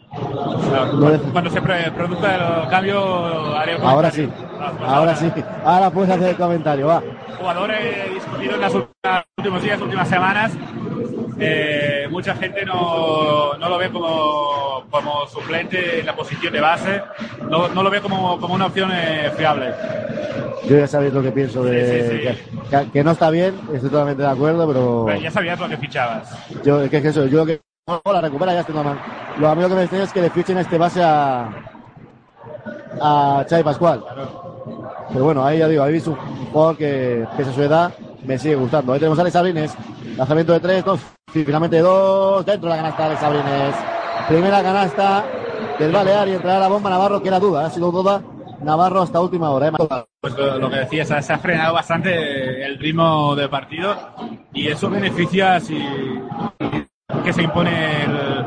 Cuando, 0.10 0.94
no 0.98 1.10
deja. 1.12 1.24
cuando 1.34 1.50
se 1.50 1.62
produzca 1.62 2.36
el 2.64 2.70
cambio, 2.70 3.56
haré 3.58 3.76
un 3.76 3.84
Ahora 3.84 4.12
sí. 4.12 4.30
Ah, 4.62 4.72
pues 4.78 4.90
Ahora 4.90 5.16
sí. 5.16 5.32
Ahora 5.66 5.90
puedes 5.90 6.10
hacer 6.12 6.30
el 6.30 6.36
comentario, 6.38 6.88
va. 6.88 7.04
Jugador 7.38 7.72
eh, 7.72 8.12
discutido 8.14 8.56
en 8.56 8.62
las 8.62 8.74
últimas- 8.74 9.24
últimos 9.38 9.62
días, 9.62 9.82
últimas 9.82 10.08
semanas. 10.08 10.52
Eh, 11.46 12.08
mucha 12.10 12.36
gente 12.36 12.66
no, 12.66 13.54
no 13.58 13.70
lo 13.70 13.78
ve 13.78 13.90
como, 13.90 14.84
como 14.90 15.28
suplente 15.28 16.00
en 16.00 16.06
la 16.06 16.16
posición 16.16 16.54
de 16.54 16.62
base. 16.62 17.02
No, 17.50 17.68
no 17.68 17.84
lo 17.84 17.90
ve 17.90 18.02
como, 18.02 18.40
como 18.40 18.54
una 18.54 18.68
opción 18.68 18.92
eh, 18.94 19.32
fiable. 19.36 19.74
Yo 20.68 20.78
ya 20.78 20.88
sabéis 20.88 21.14
lo 21.14 21.22
que 21.22 21.32
pienso 21.32 21.64
de 21.64 21.86
Sí, 21.86 22.18
sí, 22.18 22.28
sí. 22.36 22.70
Que, 22.70 22.92
que- 22.92 23.04
no 23.04 23.12
está 23.12 23.30
bien, 23.30 23.54
estoy 23.74 23.90
totalmente 23.90 24.24
de 24.24 24.30
acuerdo, 24.30 24.66
pero 24.68 25.04
Pero 25.08 25.20
ya 25.20 25.32
sabías 25.32 25.60
lo 25.60 25.68
que 25.68 25.78
fichabas. 25.78 26.34
yo 26.64 26.90
que 26.90 26.98
es 26.98 27.06
eso, 27.06 27.26
yo 27.26 27.40
lo 27.40 27.46
que 27.46 27.60
no, 27.88 28.02
la 28.12 28.22
recupera 28.22 28.56
Justin 28.56 28.76
Dolman. 28.76 28.98
Lo 29.40 29.50
a 29.50 29.56
mí 29.56 29.62
lo 29.62 29.68
que 29.70 29.76
me 29.76 29.82
extraña 29.82 30.06
es 30.06 30.14
que 30.14 30.22
le 30.22 30.30
fichen 30.30 30.58
este 30.58 30.78
base 30.78 31.02
a 31.04 31.50
a 33.02 33.46
Xavi 33.50 33.64
Pascual. 33.64 34.04
Pero 35.12 35.26
bueno, 35.26 35.46
ahí 35.46 35.60
ya 35.60 35.68
digo, 35.68 35.84
habéis 35.84 36.08
un 36.08 36.16
jugador 36.16 36.78
que, 36.78 37.26
pese 37.36 37.50
a 37.50 37.54
su 37.54 37.62
edad, 37.64 37.92
me 38.26 38.38
sigue 38.38 38.56
gustando. 38.56 38.94
Ahí 38.94 39.00
tenemos 39.00 39.18
a 39.18 39.22
Alex 39.22 39.36
Abrines. 39.36 39.76
Lanzamiento 40.18 40.54
de 40.54 40.60
tres, 40.60 40.86
dos, 40.86 41.00
finalmente 41.32 41.80
dos. 41.80 42.46
Dentro 42.46 42.70
de 42.70 42.76
la 42.76 42.82
canasta 42.82 43.06
Alex 43.06 43.24
Abrines. 43.24 43.76
Primera 44.28 44.64
canasta 44.64 45.26
del 45.80 45.92
Balear 45.92 46.28
y 46.28 46.34
entrará 46.34 46.60
la 46.60 46.68
bomba 46.68 46.90
Navarro, 46.90 47.22
que 47.22 47.28
era 47.28 47.40
duda, 47.40 47.66
ha 47.66 47.70
sido 47.70 47.92
duda. 47.92 48.22
Navarro 48.62 49.02
hasta 49.02 49.20
última 49.20 49.50
hora. 49.50 49.68
¿eh? 49.68 49.72
Pues 50.22 50.38
lo, 50.38 50.58
lo 50.58 50.70
que 50.70 50.78
decías, 50.78 51.08
se 51.08 51.34
ha 51.34 51.38
frenado 51.38 51.74
bastante 51.74 52.66
el 52.66 52.80
ritmo 52.80 53.36
del 53.36 53.50
partido 53.50 53.96
y 54.54 54.68
eso 54.68 54.90
beneficia 54.90 55.60
si 55.60 55.78
que 57.24 57.34
se 57.34 57.44
impone 57.44 58.04
el, 58.04 58.46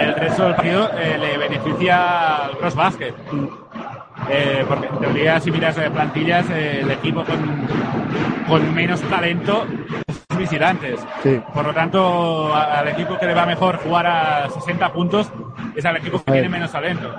el 0.00 0.14
resto 0.14 0.44
del 0.44 0.54
partido, 0.54 0.90
eh, 0.98 1.18
le 1.18 1.38
beneficia 1.38 2.44
al 2.46 2.58
cross 2.58 2.74
basket. 2.74 3.14
Eh, 4.28 4.64
porque 4.68 4.86
en 4.86 4.98
teoría, 4.98 5.40
si 5.40 5.50
miras 5.50 5.76
eh, 5.78 5.90
plantillas, 5.90 6.48
eh, 6.50 6.80
el 6.82 6.90
equipo 6.90 7.24
con, 7.24 7.66
con 8.46 8.74
menos 8.74 9.00
talento 9.02 9.66
es 10.06 10.38
visitantes. 10.38 11.00
Sí. 11.22 11.40
Por 11.52 11.66
lo 11.66 11.74
tanto, 11.74 12.54
al 12.54 12.88
equipo 12.88 13.18
que 13.18 13.26
le 13.26 13.34
va 13.34 13.46
mejor 13.46 13.78
jugar 13.78 14.06
a 14.06 14.48
60 14.50 14.92
puntos 14.92 15.30
es 15.74 15.84
al 15.84 15.96
equipo 15.96 16.22
que 16.22 16.32
tiene 16.32 16.48
menos 16.48 16.72
talento. 16.72 17.10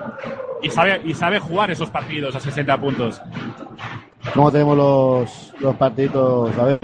Y 0.62 0.70
sabe, 0.70 1.02
y 1.04 1.14
sabe 1.14 1.40
jugar 1.40 1.72
esos 1.72 1.90
partidos 1.90 2.36
a 2.36 2.40
60 2.40 2.78
puntos. 2.78 3.22
¿Cómo 4.34 4.52
tenemos 4.52 4.78
los, 4.78 5.54
los 5.60 5.76
partidos? 5.76 6.58
A 6.58 6.64
ver. 6.66 6.80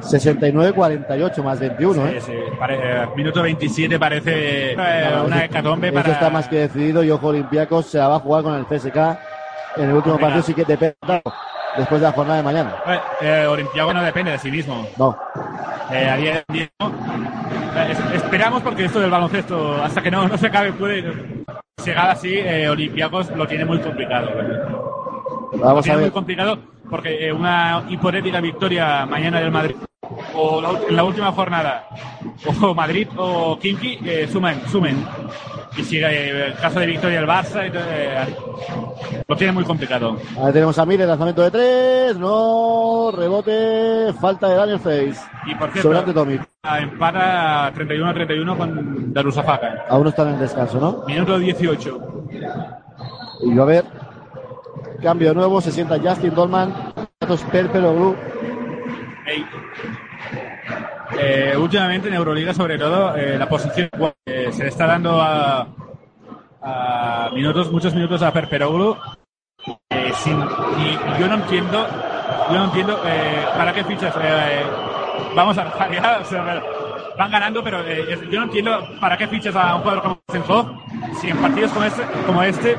69-48 0.00 1.42
más 1.42 1.60
21, 1.60 2.06
¿eh? 2.06 2.20
Sí, 2.20 2.32
sí. 2.32 2.38
Pare- 2.58 2.78
eh, 2.82 3.06
minuto 3.16 3.42
27 3.42 3.98
parece 3.98 4.72
eh, 4.72 4.76
una 5.24 5.44
hecatombe 5.44 5.88
Esto 5.88 6.00
para... 6.00 6.12
está 6.12 6.30
más 6.30 6.48
que 6.48 6.56
decidido 6.60 7.02
y 7.04 7.10
ojo 7.10 7.28
Olympiacos 7.28 7.86
se 7.86 7.98
la 7.98 8.08
va 8.08 8.16
a 8.16 8.20
jugar 8.20 8.42
con 8.42 8.54
el 8.54 8.64
CSK 8.66 8.96
en 9.76 9.90
el 9.90 9.94
último 9.96 10.18
partido, 10.18 10.42
sí 10.42 10.54
que 10.54 10.64
depende 10.64 10.96
después 11.76 12.00
de 12.00 12.06
la 12.06 12.12
jornada 12.12 12.38
de 12.38 12.42
mañana. 12.42 12.74
Eh, 12.86 12.98
eh, 13.20 13.46
Olympiacos 13.46 13.94
no 13.94 14.02
depende 14.02 14.30
de 14.32 14.38
sí 14.38 14.50
mismo. 14.50 14.86
No, 14.96 15.16
Eh, 15.90 16.08
a 16.08 16.16
día 16.16 16.32
de 16.34 16.44
hoy 16.54 16.68
no. 16.80 16.88
Eh, 16.88 17.88
es- 17.92 18.14
esperamos 18.22 18.62
porque 18.62 18.86
esto 18.86 18.98
del 19.00 19.10
baloncesto, 19.10 19.82
hasta 19.82 20.02
que 20.02 20.10
no, 20.10 20.26
no 20.26 20.36
se 20.38 20.46
acabe, 20.46 20.72
puede 20.72 21.04
llegar 21.84 22.10
así, 22.10 22.34
eh, 22.38 22.68
Olympiacos 22.68 23.30
lo 23.36 23.46
tiene 23.46 23.64
muy 23.66 23.78
complicado. 23.80 24.30
Lo 25.52 25.58
vamos 25.58 25.80
a 25.80 25.82
tiene 25.82 25.96
muy 25.98 26.04
ver. 26.04 26.12
complicado 26.12 26.58
porque 26.90 27.26
eh, 27.26 27.32
una 27.32 27.84
hipotética 27.88 28.40
victoria 28.40 29.06
mañana 29.06 29.40
del 29.40 29.50
Madrid 29.50 29.76
o 30.34 30.60
la 30.60 30.70
en 30.88 30.96
la 30.96 31.04
última 31.04 31.32
jornada 31.32 31.88
o 32.60 32.74
Madrid 32.74 33.08
o 33.16 33.58
Kinky 33.58 33.98
eh, 34.04 34.28
sumen, 34.30 34.60
sumen. 34.68 35.04
Y 35.76 35.82
si 35.82 35.98
eh, 35.98 36.46
el 36.46 36.54
caso 36.54 36.80
de 36.80 36.86
victoria 36.86 37.20
del 37.20 37.28
Barça, 37.28 37.62
eh, 37.64 38.34
lo 39.26 39.36
tiene 39.36 39.52
muy 39.52 39.64
complicado. 39.64 40.16
Ahí 40.42 40.52
tenemos 40.52 40.78
a 40.78 40.86
Miller, 40.86 41.06
lanzamiento 41.06 41.42
de 41.42 41.50
tres, 41.50 42.16
no, 42.16 43.10
rebote, 43.14 44.12
falta 44.18 44.48
de 44.48 44.54
Daniel 44.54 44.80
Face. 44.80 45.16
Y 45.46 45.54
por 45.54 45.70
cierto, 45.70 46.26
empata 46.62 47.72
31-31 47.74 48.56
con 48.56 49.12
Darusafaka. 49.12 49.84
Aún 49.88 50.04
no 50.04 50.08
están 50.10 50.28
en 50.28 50.38
descanso, 50.38 50.80
¿no? 50.80 51.04
Minuto 51.06 51.38
18. 51.38 52.00
Y 53.42 53.54
va 53.54 53.62
a 53.62 53.66
ver, 53.66 53.84
cambio 55.02 55.34
nuevo, 55.34 55.60
se 55.60 55.72
sienta 55.72 55.98
Justin 55.98 56.34
Dolman, 56.34 56.74
datos 57.20 57.42
Perpero. 57.44 58.16
Eh, 61.18 61.54
últimamente 61.56 62.08
en 62.08 62.14
Euroliga, 62.14 62.52
sobre 62.52 62.78
todo, 62.78 63.14
eh, 63.16 63.38
la 63.38 63.48
posición 63.48 63.88
eh, 64.26 64.50
se 64.52 64.64
le 64.64 64.68
está 64.68 64.86
dando 64.86 65.18
a, 65.20 65.66
minutos, 67.32 67.70
muchos 67.70 67.94
minutos 67.94 68.22
a 68.22 68.32
Perperoglu. 68.32 68.96
Sin, 70.16 70.38
y 70.40 71.20
yo 71.20 71.28
no 71.28 71.34
entiendo, 71.34 71.86
yo 72.50 72.58
no 72.58 72.64
entiendo 72.64 72.98
para 73.56 73.72
qué 73.72 73.84
fichas. 73.84 74.14
vamos 75.34 75.58
a 75.58 76.24
sea, 76.24 76.62
van 77.18 77.30
ganando, 77.30 77.62
pero 77.62 77.78
yo 78.30 78.40
no 78.40 78.44
entiendo 78.44 78.78
para 79.00 79.16
qué 79.16 79.26
fichas 79.26 79.54
a 79.56 79.76
un 79.76 79.82
jugador 79.82 80.02
como 80.02 80.20
Senkov 80.30 80.66
si 81.20 81.28
en 81.28 81.36
partidos 81.38 81.72
como 81.72 81.84
este, 81.84 82.02
como 82.26 82.42
este 82.42 82.76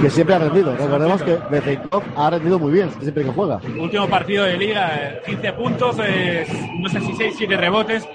que 0.00 0.10
siempre 0.10 0.34
ha 0.34 0.38
rendido. 0.38 0.74
Recordemos 0.76 1.22
que 1.22 1.38
Bezenkov 1.50 2.02
ha 2.16 2.30
rendido 2.30 2.58
muy 2.58 2.72
bien 2.72 2.90
siempre 3.00 3.24
que 3.24 3.30
juega. 3.30 3.60
último 3.78 4.06
partido 4.08 4.44
de 4.44 4.56
liga, 4.56 4.90
eh, 4.94 5.22
15 5.26 5.52
puntos, 5.54 5.96
eh, 6.02 6.46
no 6.78 6.88
sé 6.88 7.00
si 7.00 7.12
6, 7.14 7.34
7 7.36 7.56
rebotes. 7.56 8.08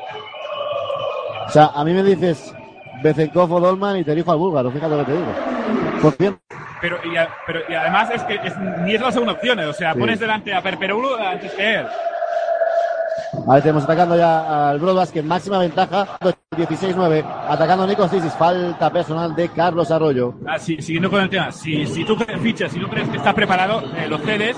O 1.47 1.49
sea, 1.49 1.71
a 1.75 1.83
mí 1.83 1.93
me 1.93 2.03
dices 2.03 2.53
Bezenkov 3.03 3.51
o 3.53 3.59
Dolman 3.59 3.97
y 3.97 4.03
te 4.03 4.13
elijo 4.13 4.31
al 4.31 4.37
búlgaro, 4.37 4.71
fíjate 4.71 4.91
lo 4.97 5.05
que 5.05 5.11
te 5.11 5.17
digo. 5.17 5.33
Por 6.01 6.13
Pero 6.81 6.97
y, 7.03 7.17
a- 7.17 7.29
pero, 7.47 7.59
y 7.69 7.73
además 7.73 8.09
es 8.13 8.23
que 8.23 8.35
es- 8.43 8.57
ni 8.83 8.95
es 8.95 9.01
la 9.01 9.11
segunda 9.11 9.33
opción, 9.33 9.59
eh, 9.59 9.65
o 9.65 9.73
sea, 9.73 9.93
Sí. 9.93 9.99
pones 9.99 10.19
delante 10.19 10.53
a 10.53 10.61
Perperoglu 10.61 11.15
antes 11.15 11.51
que 11.53 11.75
él. 11.75 11.85
Ahí 13.47 13.61
tenemos 13.61 13.83
atacando 13.83 14.17
ya 14.17 14.69
al 14.69 14.79
Broadbus 14.79 15.11
que 15.11 15.21
máxima 15.21 15.59
ventaja, 15.59 16.07
16-9. 16.51 17.23
Atacando 17.49 17.85
Nico 17.85 18.07
Cisis. 18.07 18.33
Falta 18.33 18.89
personal 18.91 19.35
de 19.35 19.49
Carlos 19.49 19.91
Arroyo. 19.91 20.35
Ah, 20.47 20.57
sí, 20.57 20.81
siguiendo 20.81 21.09
con 21.09 21.21
el 21.21 21.29
tema. 21.29 21.51
Si, 21.51 21.85
si 21.85 22.03
tú 22.05 22.15
fichas, 22.41 22.71
si 22.71 22.79
no 22.79 22.89
crees 22.89 23.09
que 23.09 23.17
estás 23.17 23.33
preparado, 23.33 23.81
eh, 23.95 24.07
lo 24.07 24.17
cedes. 24.19 24.57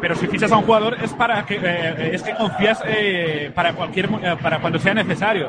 Pero 0.00 0.14
si 0.14 0.26
fichas 0.26 0.52
a 0.52 0.58
un 0.58 0.64
jugador 0.64 0.96
es 1.02 1.12
para 1.14 1.44
que 1.46 1.56
eh, 1.56 2.14
es 2.14 2.22
que 2.22 2.34
confías 2.34 2.82
eh, 2.86 3.50
para 3.54 3.74
cualquier 3.74 4.06
eh, 4.22 4.36
para 4.40 4.60
cuando 4.60 4.78
sea 4.78 4.94
necesario. 4.94 5.48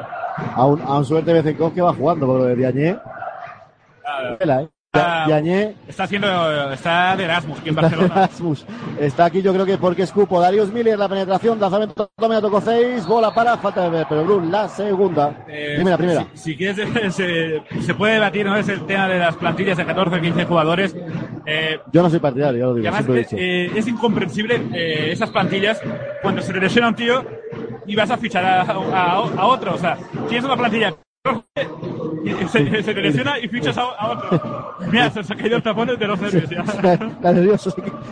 Aún, 0.55 0.81
aún 0.81 1.05
suerte 1.05 1.33
Bezenkov 1.33 1.73
que 1.73 1.81
va 1.81 1.93
jugando 1.93 2.25
por 2.25 2.39
lo 2.39 2.45
de 2.45 2.55
Diagne. 2.55 2.97
Ah, 4.05 4.37
¿eh? 4.93 4.99
Ah, 4.99 5.27
está 5.87 6.03
haciendo 6.03 6.71
está 6.71 7.15
de 7.15 7.23
Erasmus 7.25 7.59
aquí 7.59 7.69
en 7.69 7.75
está 7.75 7.81
Barcelona. 7.81 8.13
Erasmus. 8.15 8.65
Está 8.99 9.25
aquí 9.25 9.41
yo 9.41 9.53
creo 9.53 9.65
que 9.65 9.77
porque 9.77 10.03
es 10.03 10.11
cupo. 10.11 10.39
Darius 10.39 10.71
Miller, 10.71 10.97
la 10.97 11.07
penetración, 11.09 11.59
lanzamiento, 11.59 12.09
toma, 12.17 12.41
tocó 12.41 12.61
6, 12.61 13.05
bola 13.05 13.33
para, 13.33 13.57
falta 13.57 13.83
de 13.83 13.89
ver, 13.89 14.05
pero 14.09 14.23
Brun, 14.23 14.51
la 14.51 14.67
segunda. 14.69 15.45
Eh, 15.47 15.73
primera, 15.75 15.97
primera. 15.97 16.27
Si, 16.33 16.51
si 16.51 16.57
quieres, 16.57 16.87
se, 17.13 17.61
se 17.81 17.93
puede 17.93 18.13
debatir, 18.13 18.45
¿no? 18.45 18.55
Es 18.55 18.69
el 18.69 18.85
tema 18.85 19.07
de 19.07 19.19
las 19.19 19.35
plantillas 19.35 19.77
de 19.77 19.85
14, 19.85 20.21
15 20.21 20.45
jugadores. 20.45 20.95
Eh, 21.45 21.79
Yo 21.91 22.01
no 22.01 22.09
soy 22.09 22.19
partidario, 22.19 22.59
ya 22.59 22.65
lo 22.65 22.73
digo, 22.75 22.87
además 22.87 23.07
lo 23.07 23.15
he 23.15 23.19
eh, 23.19 23.23
dicho. 23.23 23.35
eh, 23.39 23.71
es 23.79 23.87
incomprensible 23.87 24.61
eh, 24.73 25.11
esas 25.11 25.29
plantillas 25.29 25.79
cuando 26.21 26.41
se 26.41 26.53
lesiona 26.53 26.89
un 26.89 26.95
tío 26.95 27.23
y 27.85 27.95
vas 27.95 28.09
a 28.11 28.17
fichar 28.17 28.43
a, 28.43 28.61
a- 28.61 29.13
a 29.37 29.45
otro. 29.45 29.75
O 29.75 29.77
sea, 29.77 29.97
tienes 30.27 30.43
una 30.43 30.57
plantilla 30.57 30.93
se, 32.51 32.83
se 32.83 33.43
y 33.43 33.47
fichas 33.47 33.77
a, 33.77 34.11
otro. 34.11 34.75
Mira, 34.91 35.09
se, 35.09 35.23
se 35.23 35.33
ha 35.33 35.37
caído 35.37 35.57
el 35.57 35.63
tapón 35.63 35.87
de 35.87 36.07
los 36.07 36.19
nervios. 36.19 36.49
ya. 36.49 36.61
Está. 36.93 36.99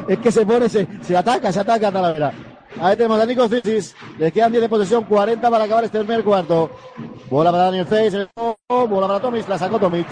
Es 0.08 0.20
que 0.20 0.32
se 0.32 0.46
pone, 0.46 0.70
se, 0.70 0.88
se 1.02 1.18
ataca, 1.18 1.52
se 1.52 1.60
ataca 1.60 1.88
a 1.88 1.92
Talavera. 1.92 2.34
Ahí 2.82 2.96
tenemos 2.98 3.20
a 3.22 3.26
Nico 3.26 3.48
Cisis. 3.48 3.96
Les 4.18 4.32
quedan 4.34 4.52
10 4.52 4.64
de 4.64 4.70
posesión, 4.70 5.04
40 5.06 5.50
para 5.50 5.64
acabar 5.64 5.84
este 5.86 6.00
primer 6.00 6.24
cuarto. 6.24 6.70
Bola 7.30 7.52
para 7.52 7.64
Daniel 7.66 7.86
Face, 7.86 8.28
bola 8.68 9.08
para 9.08 9.20
Tomic, 9.20 9.48
la 9.48 9.58
sacó 9.58 9.80
Tomic. 9.80 10.08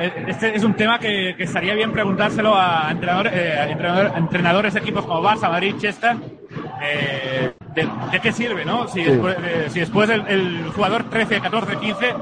Eh, 0.00 0.24
Este 0.28 0.54
es 0.56 0.64
un 0.64 0.74
tema 0.74 0.98
que, 0.98 1.34
que 1.36 1.44
estaría 1.44 1.74
bien 1.74 1.92
preguntárselo 1.92 2.54
a, 2.54 2.90
entrenador- 2.92 3.30
eh, 3.32 3.58
a 3.58 3.68
entrenador- 3.68 4.12
a 4.14 4.18
entrenadores 4.18 4.74
de 4.74 4.80
equipos 4.80 5.04
como 5.04 5.22
Barça, 5.22 5.50
Madrid, 5.50 5.74
Chester. 5.78 6.16
eh, 6.82 7.52
de, 7.74 7.88
de 8.12 8.20
qué 8.20 8.32
sirve, 8.32 8.64
no? 8.64 8.86
Si 8.88 9.02
Sí. 9.04 9.10
después, 9.10 9.36
eh, 9.44 9.66
si 9.68 9.80
después 9.80 10.08
el, 10.10 10.26
el 10.28 10.68
jugador 10.74 11.04
13, 11.10 11.40
14, 11.40 11.76
15 11.76 12.14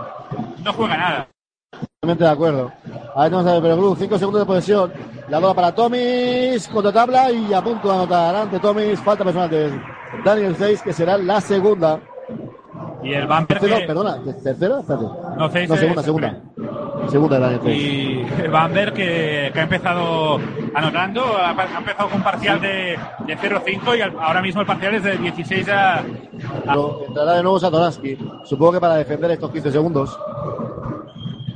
no 0.64 0.72
juega 0.72 0.96
nada. 0.96 1.28
Totalmente 1.72 2.24
de 2.24 2.30
acuerdo. 2.30 2.72
Ahí 3.14 3.30
tenemos 3.30 3.46
a 3.52 3.60
Perogrú, 3.60 3.96
5 3.98 4.18
segundos 4.18 4.42
de 4.42 4.46
posesión. 4.46 4.92
La 5.28 5.38
bola 5.40 5.54
para 5.54 5.74
Tomis, 5.74 6.68
contra 6.68 6.92
tabla 6.92 7.30
y 7.32 7.52
a 7.52 7.62
punto 7.62 7.88
de 7.88 7.94
anotar 7.94 8.34
ante 8.36 8.60
Tomis. 8.60 9.00
Falta 9.00 9.24
personal 9.24 9.50
de 9.50 9.72
Daniel 10.24 10.54
Face, 10.54 10.80
que 10.84 10.92
será 10.92 11.18
la 11.18 11.40
segunda. 11.40 12.00
Y 13.02 13.12
el 13.12 13.26
Bamper 13.26 13.58
Tercero, 13.60 13.80
que- 13.80 13.86
perdona, 13.86 14.18
¿tercera? 14.42 14.76
No, 14.76 15.48
Face 15.50 15.66
No, 15.66 15.76
segunda, 15.76 16.02
segunda. 16.02 16.40
Segunda 17.08 17.36
de 17.36 17.42
Daniel 17.42 17.60
Face. 17.60 17.72
Y 17.76 18.26
el 18.42 18.50
Bamber 18.50 18.92
que, 18.92 19.50
que 19.52 19.60
ha 19.60 19.62
empezado 19.62 20.40
anotando, 20.74 21.22
ha, 21.36 21.50
ha 21.50 21.78
empezado 21.78 22.08
con 22.08 22.18
un 22.18 22.24
parcial 22.24 22.60
de, 22.60 22.98
de 23.26 23.36
0-5 23.38 23.96
y 23.98 24.00
al- 24.00 24.16
ahora 24.20 24.42
mismo 24.42 24.60
el 24.60 24.66
parcial 24.66 24.94
es 24.94 25.02
de 25.04 25.16
16 25.18 25.68
a... 25.68 25.98
a- 25.98 26.04
Pero 26.64 27.00
entrará 27.06 27.32
de 27.34 27.42
nuevo 27.42 27.58
Satoransky. 27.60 28.18
Supongo 28.44 28.72
que 28.72 28.80
para 28.80 28.96
defender 28.96 29.30
estos 29.32 29.50
15 29.50 29.70
segundos. 29.72 30.18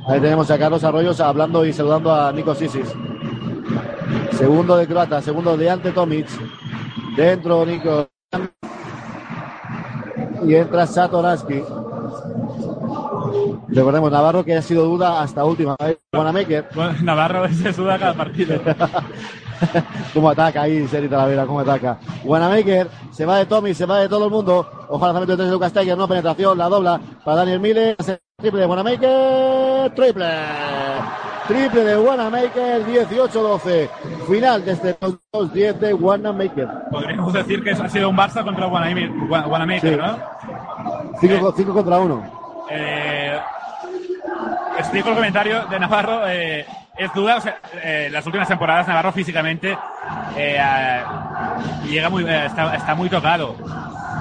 Ahí 0.07 0.19
tenemos 0.19 0.49
a 0.49 0.57
Carlos 0.57 0.83
Arroyos 0.83 1.19
hablando 1.19 1.65
y 1.65 1.73
saludando 1.73 2.13
a 2.13 2.31
Nico 2.31 2.55
Sisis. 2.55 2.87
Segundo 4.31 4.75
de 4.75 4.87
Croata, 4.87 5.21
segundo 5.21 5.55
de 5.55 5.69
Ante 5.69 5.91
Tomic. 5.91 6.27
Dentro 7.15 7.65
Nico. 7.65 8.07
Y 10.43 10.55
entra 10.55 10.87
Satoransky. 10.87 11.63
Recordemos, 13.67 14.11
Navarro 14.11 14.43
que 14.43 14.55
ha 14.55 14.61
sido 14.61 14.85
duda 14.85 15.21
hasta 15.21 15.45
última 15.45 15.75
vez. 15.79 15.97
Wanamaker, 16.13 16.67
Navarro 17.03 17.47
se 17.53 17.71
suda 17.71 17.97
cada 17.99 18.13
partido. 18.13 18.59
cómo 20.13 20.29
ataca 20.29 20.63
ahí, 20.63 20.87
Seri 20.87 21.07
Talavera, 21.07 21.45
cómo 21.45 21.59
ataca. 21.59 21.99
Wanamaker, 22.25 22.89
se 23.11 23.25
va 23.25 23.37
de 23.37 23.45
Tommy, 23.45 23.73
se 23.73 23.85
va 23.85 23.99
de 23.99 24.09
todo 24.09 24.25
el 24.25 24.31
mundo. 24.31 24.67
De 24.91 25.25
tres 25.25 25.37
de 25.37 25.51
Lucas 25.51 25.71
Tiger, 25.71 25.97
no 25.97 26.07
penetración, 26.07 26.57
la 26.57 26.67
dobla 26.67 26.99
para 27.23 27.37
Daniel 27.37 27.59
Miller. 27.59 27.95
Triple 28.41 28.59
de 28.61 28.65
Wanamaker, 28.65 29.91
triple. 29.95 30.25
Triple 31.47 31.83
de 31.83 31.97
Wanamaker, 31.97 32.85
18-12. 32.85 33.89
Final 34.27 34.65
de 34.65 34.71
este 34.71 34.97
2-10 34.99 35.73
de 35.79 35.93
Wanamaker. 35.93 36.67
Podríamos 36.89 37.33
decir 37.33 37.63
que 37.63 37.71
ha 37.71 37.89
sido 37.89 38.09
un 38.09 38.17
Barça 38.17 38.43
contra 38.43 38.67
Wanamaker, 38.67 39.11
Wa- 39.29 39.47
Wanamaker, 39.47 39.93
Sí. 39.93 39.97
¿no? 41.29 41.51
5 41.55 41.73
contra 41.73 41.99
1. 41.99 42.23
Eh, 42.71 43.39
explico 44.79 45.09
el 45.09 45.15
comentario 45.15 45.65
de 45.67 45.79
Navarro. 45.79 46.21
eh, 46.27 46.65
es 46.97 47.13
duda, 47.13 47.37
o 47.37 47.41
sea, 47.41 47.59
eh, 47.83 48.09
las 48.11 48.25
últimas 48.25 48.47
temporadas 48.47 48.87
Navarro 48.87 49.11
físicamente 49.11 49.77
eh, 50.35 51.01
llega 51.85 52.09
muy, 52.09 52.23
eh, 52.25 52.45
está, 52.45 52.75
está 52.75 52.93
muy 52.95 53.09
tocado 53.09 53.55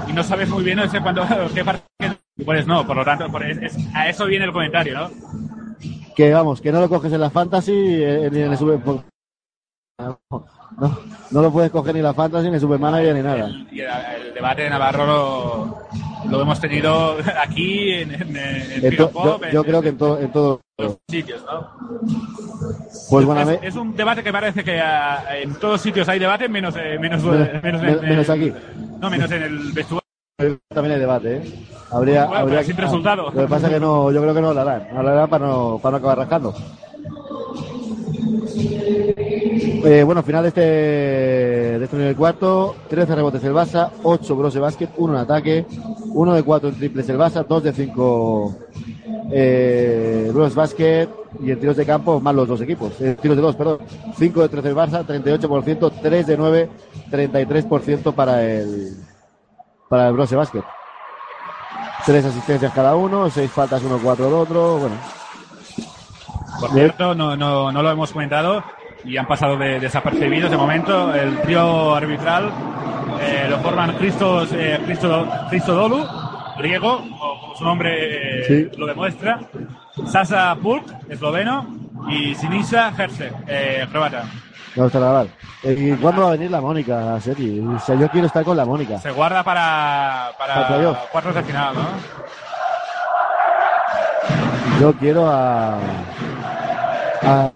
y 0.09 0.13
no 0.13 0.23
sabes 0.23 0.49
muy 0.49 0.63
bien 0.65 0.79
no 0.79 0.89
sé 0.89 1.01
cuándo, 1.01 1.25
qué 1.55 1.65
parte, 2.41 2.45
pues 2.45 2.67
no, 2.67 2.87
por 2.87 2.97
lo 2.97 3.05
tanto, 3.05 3.29
por- 3.31 3.45
es- 3.45 3.59
es- 3.59 3.77
a 3.95 4.09
eso 4.09 4.27
viene 4.27 4.45
el 4.45 4.53
comentario, 4.53 4.95
¿no? 4.99 5.11
Que 6.17 6.33
vamos, 6.33 6.61
que 6.61 6.73
no 6.73 6.81
lo 6.81 6.89
coges 6.89 7.13
en 7.13 7.21
la 7.21 7.31
Fantasy 7.31 7.73
eh, 7.75 8.29
ni 8.33 8.41
en 8.41 8.53
el 8.53 8.59
Super. 8.59 8.81
No, 9.99 10.19
no, 10.79 10.99
no 11.31 11.43
lo 11.43 11.53
puedes 11.53 11.71
coger 11.71 11.93
ni 11.95 12.01
en 12.01 12.05
la 12.07 12.15
Fantasy, 12.15 12.49
ni 12.49 12.55
en 12.55 12.61
Supermanager, 12.61 13.15
ni 13.15 13.23
nada. 13.23 13.47
El, 13.47 13.69
y 13.71 13.81
el- 13.81 13.89
el 14.29 14.35
debate 14.35 14.63
de 14.63 14.71
Navarro 14.71 15.07
lo, 15.07 15.79
lo 16.31 16.43
hemos 16.43 16.61
tenido 16.61 17.17
aquí 17.43 17.93
en, 17.93 18.15
en, 18.15 18.37
en 18.37 18.85
En 18.87 18.97
to- 18.97 19.11
Pop, 19.11 19.43
yo, 19.53 19.63
creo 19.65 19.81
que 19.83 19.89
en 19.91 19.99
todo, 19.99 20.19
en 20.21 20.33
todo. 20.33 20.61
todos 20.77 20.99
sitios, 21.09 21.43
¿no? 21.45 21.71
Pues 23.11 23.23
es, 23.23 23.27
bueno, 23.27 23.51
es 23.63 23.77
un 23.77 23.95
debate 23.97 24.23
que 24.23 24.33
parece 24.33 24.63
que 24.65 24.79
ah, 24.81 25.25
en 25.37 25.55
todos 25.55 25.81
sitios 25.81 26.09
hay 26.09 26.19
debate, 26.19 26.49
menos, 26.49 26.75
eh, 26.77 26.99
menos, 26.99 27.23
Menos- 27.23 27.49
eh, 27.49 27.61
menos, 27.63 27.83
menos- 27.83 28.03
en- 28.03 28.09
menos 28.09 28.29
en- 28.29 28.35
aquí. 28.35 28.53
No, 29.01 29.11
menos 29.11 29.31
en 29.31 29.43
el 29.43 29.59
vestuario. 29.73 30.00
También 30.69 30.95
hay 30.95 31.01
debate, 31.01 31.37
¿eh? 31.37 31.43
Habría, 31.91 32.27
Bueno, 32.27 32.41
habría 32.41 32.65
sin 32.65 32.77
resultado. 32.77 33.31
Lo 33.31 33.43
que 33.43 33.49
pasa 33.49 33.67
es 33.67 33.75
que 33.75 33.81
no, 33.81 34.13
yo 34.13 34.21
creo 34.23 34.35
que 34.35 34.41
no 34.41 34.55
lo 34.55 34.61
harán. 34.61 34.89
No 34.93 35.01
harán 35.01 35.29
para 35.29 35.47
no, 35.47 35.79
para 35.83 35.93
no 35.93 35.97
acabar 35.99 36.19
rascando. 36.19 36.55
Eh, 39.83 40.03
bueno, 40.05 40.23
final 40.23 40.43
de 40.43 40.49
este, 40.49 40.61
de 40.61 41.85
este 41.85 41.97
nivel 41.97 42.15
cuarto, 42.15 42.77
13 42.89 43.15
rebotes 43.15 43.43
el 43.45 43.55
Barça, 43.55 43.91
8 44.03 44.37
Brose 44.37 44.59
Basket, 44.59 44.89
1 44.97 45.15
en 45.15 45.19
ataque, 45.21 45.67
1 46.13 46.35
de 46.35 46.43
4 46.43 46.69
en 46.69 46.75
triples 46.75 47.09
el 47.09 47.19
Barça, 47.19 47.47
2 47.47 47.63
de 47.63 47.73
5 47.73 48.57
eh, 49.33 50.31
Brose 50.33 50.55
Basket 50.55 51.09
y 51.43 51.51
en 51.51 51.61
tiros 51.61 51.77
de 51.77 51.87
campo 51.87 52.21
más 52.21 52.35
los 52.35 52.47
dos 52.47 52.61
equipos, 52.61 53.01
eh, 53.01 53.17
tiros 53.21 53.37
de 53.37 53.43
dos, 53.43 53.57
perdón, 53.57 53.79
5 54.19 54.43
de 54.43 54.49
13 54.49 54.69
el 54.69 54.77
Barça, 54.77 55.07
38%, 55.07 55.93
3 56.03 56.27
de 56.27 56.37
9, 56.37 56.69
33% 57.11 58.13
para 58.13 58.45
el, 58.45 58.97
para 59.91 60.07
el 60.07 60.13
Brose 60.15 60.37
Basket. 60.37 60.63
Tres 62.07 62.25
asistencias 62.25 62.73
cada 62.73 62.95
uno, 62.95 63.29
seis 63.29 63.51
faltas 63.51 63.83
uno, 63.83 63.99
cuatro 64.03 64.27
del 64.27 64.35
otro, 64.35 64.79
bueno. 64.79 64.95
Por 66.61 66.71
cierto, 66.73 67.15
no, 67.15 67.37
no, 67.37 67.73
no 67.73 67.83
lo 67.83 67.91
hemos 67.91 68.13
comentado 68.13 68.63
y 69.05 69.17
han 69.17 69.27
pasado 69.27 69.57
de, 69.57 69.81
desapercibidos 69.81 70.51
de 70.51 70.57
momento. 70.57 71.13
El 71.13 71.41
trío 71.43 71.95
arbitral 71.95 72.53
eh, 73.21 73.47
lo 73.51 73.59
forman 73.59 73.97
Christos, 73.97 74.51
eh, 74.53 74.81
Christo, 74.85 75.27
Christodolu, 75.51 76.07
griego, 76.59 76.99
como 77.19 77.57
su 77.57 77.65
nombre 77.65 78.41
eh, 78.43 78.45
Sí. 78.71 78.79
lo 78.79 78.87
demuestra, 78.87 79.41
Sasa 80.07 80.55
Pulk, 80.63 80.85
esloveno, 81.09 81.67
y 82.09 82.35
Sinisa 82.37 82.93
Herce, 82.97 83.33
eh, 83.49 83.87
croata. 83.91 84.25
Eh, 85.63 85.77
¿Y 85.79 85.97
cuándo 85.97 86.23
va 86.23 86.29
a 86.29 86.33
venir 86.33 86.51
la 86.51 86.61
Mónica 86.61 87.13
a? 87.13 87.15
O 87.17 87.21
sea, 87.21 87.35
yo 87.97 88.09
quiero 88.11 88.27
estar 88.27 88.45
con 88.45 88.57
la 88.57 88.65
Mónica. 88.65 88.99
Se 88.99 89.11
guarda 89.11 89.43
para, 89.43 90.33
Para 90.39 91.09
cuartos 91.11 91.35
de 91.35 91.43
final, 91.43 91.75
¿no? 91.75 91.89
Yo 94.81 94.93
quiero 94.95 95.27
a. 95.27 95.79
a. 97.23 97.51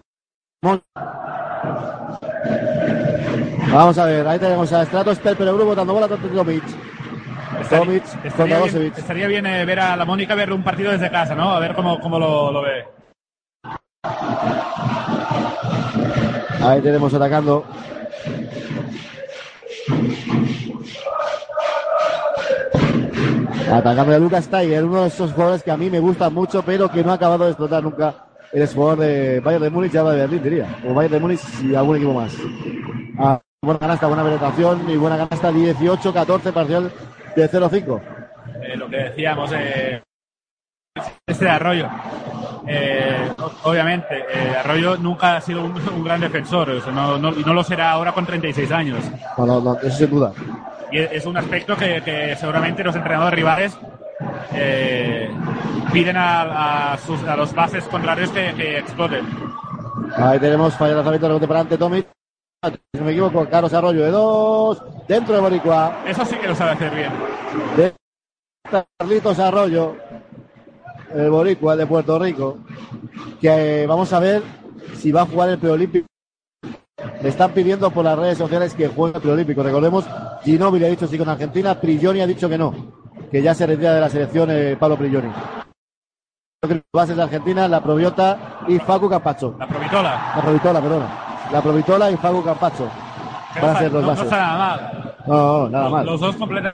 Vamos 3.71 3.97
a 3.97 4.05
ver, 4.05 4.27
ahí 4.27 4.39
tenemos 4.39 4.71
a 4.71 4.85
Stratosper, 4.85 5.35
pero 5.35 5.55
Grupo 5.55 5.75
dando 5.75 5.93
bola 5.93 6.07
contra 6.07 6.29
Tomic. 6.29 6.63
Tomic 7.69 8.03
estaría 8.23 8.59
bien, 8.59 8.93
estaría 8.95 9.27
bien, 9.27 9.45
eh, 9.45 9.65
ver 9.65 9.79
a 9.79 9.95
la 9.97 10.05
Mónica 10.05 10.35
ver 10.35 10.53
un 10.53 10.63
partido 10.63 10.91
desde 10.91 11.09
casa, 11.09 11.35
¿no? 11.35 11.51
A 11.51 11.59
ver 11.59 11.73
cómo, 11.73 11.99
cómo 11.99 12.19
lo, 12.19 12.51
lo 12.51 12.61
ve. 12.61 12.94
Ahí 16.65 16.81
tenemos 16.81 17.13
atacando. 17.13 17.63
Atacando 23.71 24.15
a 24.15 24.19
Lucas 24.19 24.47
Tiger, 24.47 24.83
uno 24.83 25.03
de 25.03 25.07
esos 25.09 25.31
jugadores 25.33 25.61
que 25.61 25.69
a 25.69 25.77
mí 25.77 25.91
me 25.91 25.99
gustan 25.99 26.33
mucho, 26.33 26.63
pero 26.63 26.89
que 26.89 27.03
no 27.03 27.11
ha 27.11 27.15
acabado 27.15 27.43
de 27.43 27.51
explotar 27.51 27.83
nunca. 27.83 28.15
El 28.51 28.67
jugador 28.67 28.99
de 28.99 29.39
Bayern 29.41 29.63
de 29.63 29.69
Múnich 29.69 29.93
y 29.93 29.97
Alba 29.97 30.13
de 30.13 30.21
Berlín, 30.21 30.43
diría. 30.43 30.67
O 30.87 30.93
Bayern 30.93 31.13
de 31.13 31.19
Múnich 31.19 31.41
y 31.61 31.75
algún 31.75 31.97
equipo 31.97 32.13
más. 32.13 32.35
Ah, 33.19 33.39
buena 33.61 33.79
canasta, 33.79 34.07
buena 34.07 34.23
penetración 34.23 34.89
y 34.89 34.97
buena 34.97 35.17
canasta 35.17 35.51
18-14, 35.51 36.51
parcial 36.51 36.91
de 37.35 37.49
0-5. 37.49 38.01
Eh, 38.63 38.77
lo 38.77 38.89
que 38.89 38.97
decíamos, 38.97 39.51
eh, 39.53 40.01
este 41.27 41.45
de 41.45 41.51
Arroyo. 41.51 41.87
Eh, 42.67 43.31
obviamente, 43.63 44.25
eh, 44.31 44.55
Arroyo 44.57 44.97
nunca 44.97 45.37
ha 45.37 45.41
sido 45.41 45.63
un, 45.63 45.71
un 45.71 46.03
gran 46.03 46.19
defensor, 46.21 46.69
o 46.69 46.81
sea, 46.81 46.91
no, 46.91 47.17
no, 47.17 47.29
y 47.31 47.43
no 47.43 47.53
lo 47.53 47.63
será 47.63 47.91
ahora 47.91 48.11
con 48.11 48.25
36 48.25 48.71
años. 48.71 49.03
No, 49.37 49.45
no, 49.45 49.61
no, 49.61 49.79
eso 49.79 49.97
sin 49.97 50.09
duda. 50.09 50.31
Y 50.91 50.99
es 50.99 51.11
es 51.11 51.25
un 51.25 51.37
aspecto 51.37 51.75
que, 51.75 52.01
que 52.03 52.35
seguramente 52.37 52.83
los 52.83 52.95
entrenadores 52.95 53.35
rivales 53.35 53.77
eh, 54.53 55.29
piden 55.91 56.17
a, 56.17 56.93
a, 56.93 56.97
sus, 56.97 57.21
a 57.23 57.35
los 57.35 57.53
bases 57.53 57.83
contrarios 57.85 58.31
que, 58.31 58.53
que 58.55 58.79
exploten. 58.79 59.25
Ahí 60.17 60.39
tenemos 60.39 60.75
falla 60.75 60.91
de 60.91 60.95
lanzamiento, 60.95 61.27
rebote 61.27 61.47
para 61.47 61.59
adelante, 61.61 61.77
Tomic. 61.77 62.07
Si 62.63 62.99
no 62.99 63.05
me 63.05 63.11
equivoco, 63.11 63.47
Carlos 63.49 63.73
Arroyo 63.73 64.03
de 64.03 64.11
dos. 64.11 64.81
Dentro 65.07 65.35
de 65.35 65.41
Boricua. 65.41 65.97
Eso 66.07 66.25
sí 66.25 66.35
que 66.37 66.47
lo 66.47 66.55
sabe 66.55 66.71
hacer 66.71 66.95
bien. 66.95 67.11
De 67.77 67.93
Carlitos 68.97 69.37
Arroyo. 69.37 69.97
El 71.13 71.29
Boricua 71.29 71.75
de 71.75 71.85
Puerto 71.87 72.17
Rico. 72.19 72.57
Que 73.39 73.83
eh, 73.83 73.87
vamos 73.87 74.11
a 74.13 74.19
ver 74.19 74.41
si 74.95 75.11
va 75.11 75.21
a 75.21 75.25
jugar 75.25 75.49
el 75.49 75.57
preolímpico. 75.59 76.07
Le 77.21 77.29
están 77.29 77.51
pidiendo 77.51 77.91
por 77.91 78.03
las 78.05 78.17
redes 78.17 78.37
sociales 78.37 78.73
que 78.73 78.87
juegue 78.87 79.17
el 79.17 79.21
preolímpico. 79.21 79.61
Recordemos, 79.63 80.05
Ginóbili 80.43 80.85
ha 80.85 80.89
dicho 80.89 81.07
sí 81.07 81.17
con 81.17 81.29
Argentina, 81.29 81.79
Prigioni 81.79 82.21
ha 82.21 82.27
dicho 82.27 82.47
que 82.49 82.57
no, 82.57 82.73
que 83.31 83.41
ya 83.41 83.53
se 83.53 83.65
retira 83.67 83.93
de 83.93 84.01
la 84.01 84.09
selección 84.09 84.49
eh, 84.51 84.75
Pablo 84.79 84.97
Prigioni. 84.97 85.31
Bases 86.91 87.15
de 87.15 87.21
Argentina, 87.23 87.67
la 87.67 87.83
Proviota 87.83 88.61
y 88.67 88.79
Facu 88.79 89.07
Campacho. 89.07 89.55
La 89.59 89.67
provitola. 89.67 90.33
La 90.35 90.41
Provitola, 90.41 90.81
perdona. 90.81 91.19
La 91.51 91.61
Provitola 91.61 92.09
y 92.11 92.17
Facu 92.17 92.43
Campacho. 92.43 92.89
Van 93.55 93.61
no 93.61 93.67
a 93.69 93.79
ser 93.79 93.91
los 93.91 94.01
no- 94.01 94.01
no 94.01 94.07
bases. 94.07 94.23
está 94.23 94.37
nada 94.37 94.57
mal. 94.57 95.15
No, 95.27 95.35
no, 95.35 95.69
nada 95.69 95.83
Los- 95.83 95.91
mal. 95.91 96.05
Los 96.07 96.19
dos 96.21 96.35
completan 96.37 96.73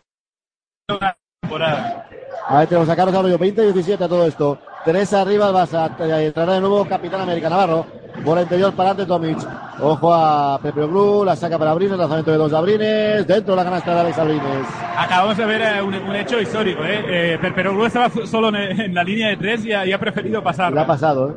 una 0.90 1.18
temporada. 1.42 2.10
Ahí 2.54 2.68
tenemos 2.68 2.90
a 2.90 2.96
Carlos 2.96 3.16
Arroyo, 3.16 3.40
20-17 3.40 4.02
a 4.02 4.08
todo 4.10 4.26
esto. 4.26 4.58
Tres 4.84 5.14
arriba, 5.14 5.52
vas 5.52 5.74
a 5.74 5.86
entrará 6.22 6.54
de 6.54 6.60
nuevo 6.60 6.86
Capitán 6.86 7.22
América 7.22 7.50
Navarro. 7.50 7.86
Bola 8.26 8.42
interior 8.42 8.74
para 8.74 8.90
ante 8.92 9.06
Tomic. 9.06 9.38
Ojo 9.80 10.14
a 10.14 10.60
Pepe 10.62 10.82
Blue, 10.84 11.24
la 11.24 11.36
saca 11.36 11.58
para 11.58 11.72
Abrines, 11.72 11.98
lanzamiento 11.98 12.32
de 12.32 12.38
dos 12.38 12.52
Abrines. 12.54 13.26
Dentro 13.26 13.54
de 13.54 13.58
la 13.58 13.64
canasta 13.64 13.94
de 13.96 14.00
Alex 14.02 14.20
Abrines. 14.20 14.68
Acabamos 14.98 15.38
de 15.38 15.46
ver 15.46 15.62
eh, 15.62 15.82
un, 15.82 15.94
un 15.96 16.16
hecho 16.16 16.42
histórico. 16.42 16.84
¿eh? 16.84 17.06
Eh, 17.34 17.38
Per- 17.42 17.56
Peroglu 17.56 17.86
estaba 17.86 18.10
solo 18.26 18.50
en, 18.50 18.82
en 18.82 18.94
la 18.94 19.04
línea 19.04 19.30
de 19.30 19.38
tres 19.38 19.66
y 19.66 19.72
ha, 19.72 19.86
y 19.86 19.94
ha 19.94 20.00
preferido 20.00 20.44
pasar. 20.44 20.78
Ha 20.78 20.86
pasado, 20.86 21.30
¿eh? 21.30 21.34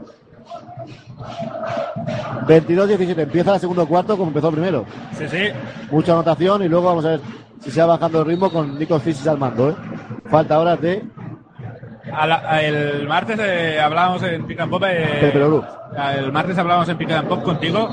22-17, 2.47 3.19
empieza 3.23 3.55
el 3.55 3.61
segundo 3.61 3.87
cuarto 3.87 4.17
como 4.17 4.29
empezó 4.29 4.49
el 4.49 4.55
primero. 4.55 4.85
Sí, 5.17 5.25
sí. 5.29 5.49
Mucha 5.91 6.13
anotación 6.13 6.63
y 6.65 6.69
luego 6.69 6.87
vamos 6.87 7.05
a 7.05 7.11
ver 7.11 7.21
si 7.65 7.71
se 7.71 7.81
va 7.81 7.87
bajando 7.97 8.21
el 8.21 8.27
ritmo 8.27 8.51
con 8.51 8.79
Nico 8.79 8.99
Fisis 9.01 9.27
al 9.27 9.39
mando, 9.39 9.71
¿eh? 9.71 9.75
Falta 10.31 10.55
ahora 10.57 10.77
de 10.77 11.03
A 12.13 12.27
la- 12.27 12.43
a- 12.47 12.63
el 12.63 13.09
martes 13.09 13.39
eh, 13.43 13.81
hablábamos 13.81 14.23
en 14.23 14.47
Pick 14.47 14.61
and 14.61 14.71
Pop. 14.71 14.83
eh, 14.87 15.33
el 16.19 16.33
martes 16.33 16.59
hablábamos 16.59 16.89
en 16.89 16.99
Pick 16.99 17.11
and 17.11 17.29
Pop 17.29 17.43
contigo. 17.43 17.89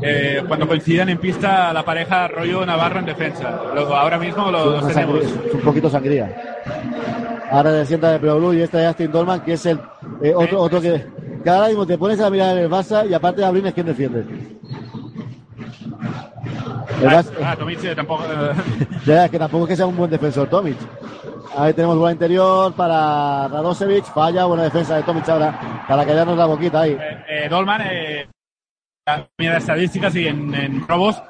eh, 0.00 0.44
cuando 0.46 0.68
coincidan 0.68 1.08
en 1.08 1.18
pista 1.18 1.72
la 1.72 1.84
pareja 1.84 2.28
Rollo 2.28 2.64
Navarro 2.64 3.00
en 3.00 3.06
defensa. 3.06 3.60
Luego, 3.74 3.96
ahora 3.96 4.16
mismo 4.16 4.48
lo- 4.48 4.66
los 4.76 4.84
Una 4.84 4.92
tenemos. 4.94 5.24
sangría- 5.24 5.46
es 5.48 5.54
un 5.54 5.60
poquito 5.60 5.90
sangría. 5.90 6.36
Ahora 7.50 7.70
se 7.72 7.86
sienta 7.86 8.12
de 8.12 8.20
Pro 8.20 8.36
Blue 8.38 8.54
y 8.54 8.62
este 8.62 8.76
de 8.78 8.86
Justin 8.86 9.10
Dolman, 9.10 9.40
que 9.40 9.54
es 9.54 9.66
el 9.66 9.80
eh, 10.22 10.32
otro, 10.36 10.60
otro 10.60 10.80
que 10.80 11.04
cada 11.44 11.66
mismo 11.66 11.84
te 11.84 11.98
pones 11.98 12.20
a 12.20 12.30
mirar 12.30 12.56
el 12.58 12.70
Barça 12.70 13.08
y 13.10 13.14
aparte 13.14 13.40
de 13.40 13.46
Abrines, 13.48 13.74
¿quién 13.74 13.86
defiende? 13.86 14.24
Ah, 17.06 17.22
ah, 17.44 17.56
Tomic 17.56 17.84
eh, 17.84 17.94
tampoco. 17.94 18.24
eh, 18.24 18.52
ya, 19.06 19.24
es 19.26 19.30
que 19.30 19.38
tampoco 19.38 19.64
es 19.64 19.68
que 19.70 19.76
sea 19.76 19.86
un 19.86 19.96
buen 19.96 20.10
defensor, 20.10 20.48
Tomic. 20.48 20.76
Ahí 21.56 21.72
tenemos 21.72 21.96
bola 21.96 22.12
interior 22.12 22.72
para 22.74 23.48
Radosevic, 23.48 24.04
falla, 24.06 24.44
buena 24.46 24.64
defensa 24.64 24.96
de 24.96 25.02
Tomic 25.02 25.28
ahora, 25.28 25.84
para 25.88 26.04
callarnos 26.04 26.36
la 26.36 26.46
boquita 26.46 26.80
ahí. 26.82 26.92
eh, 27.00 27.24
eh, 27.28 27.48
Dolman, 27.48 27.82
eh, 27.84 28.28
mira 29.38 29.54
las 29.54 29.62
estadísticas 29.62 30.14
y 30.16 30.28
en, 30.28 30.54
en 30.54 30.86
robos 30.86 31.20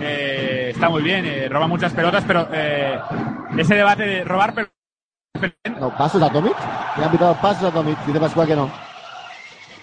eh, 0.00 0.70
está 0.74 0.88
muy 0.88 1.02
bien, 1.02 1.24
eh, 1.26 1.48
roba 1.48 1.66
muchas 1.66 1.92
pelotas, 1.92 2.24
pero 2.26 2.48
eh, 2.52 2.98
ese 3.58 3.74
debate 3.74 4.02
de 4.04 4.24
robar 4.24 4.54
pelotas 4.54 4.72
No, 5.80 5.94
pasos 5.96 6.22
a 6.22 6.30
Tomic. 6.30 6.54
Le 6.96 7.04
han 7.04 7.10
pitado 7.10 7.34
pasos 7.34 7.64
a 7.70 7.72
Tomic, 7.74 7.98
dice 8.06 8.20
Pascual 8.20 8.46
que 8.46 8.56
no. 8.56 8.70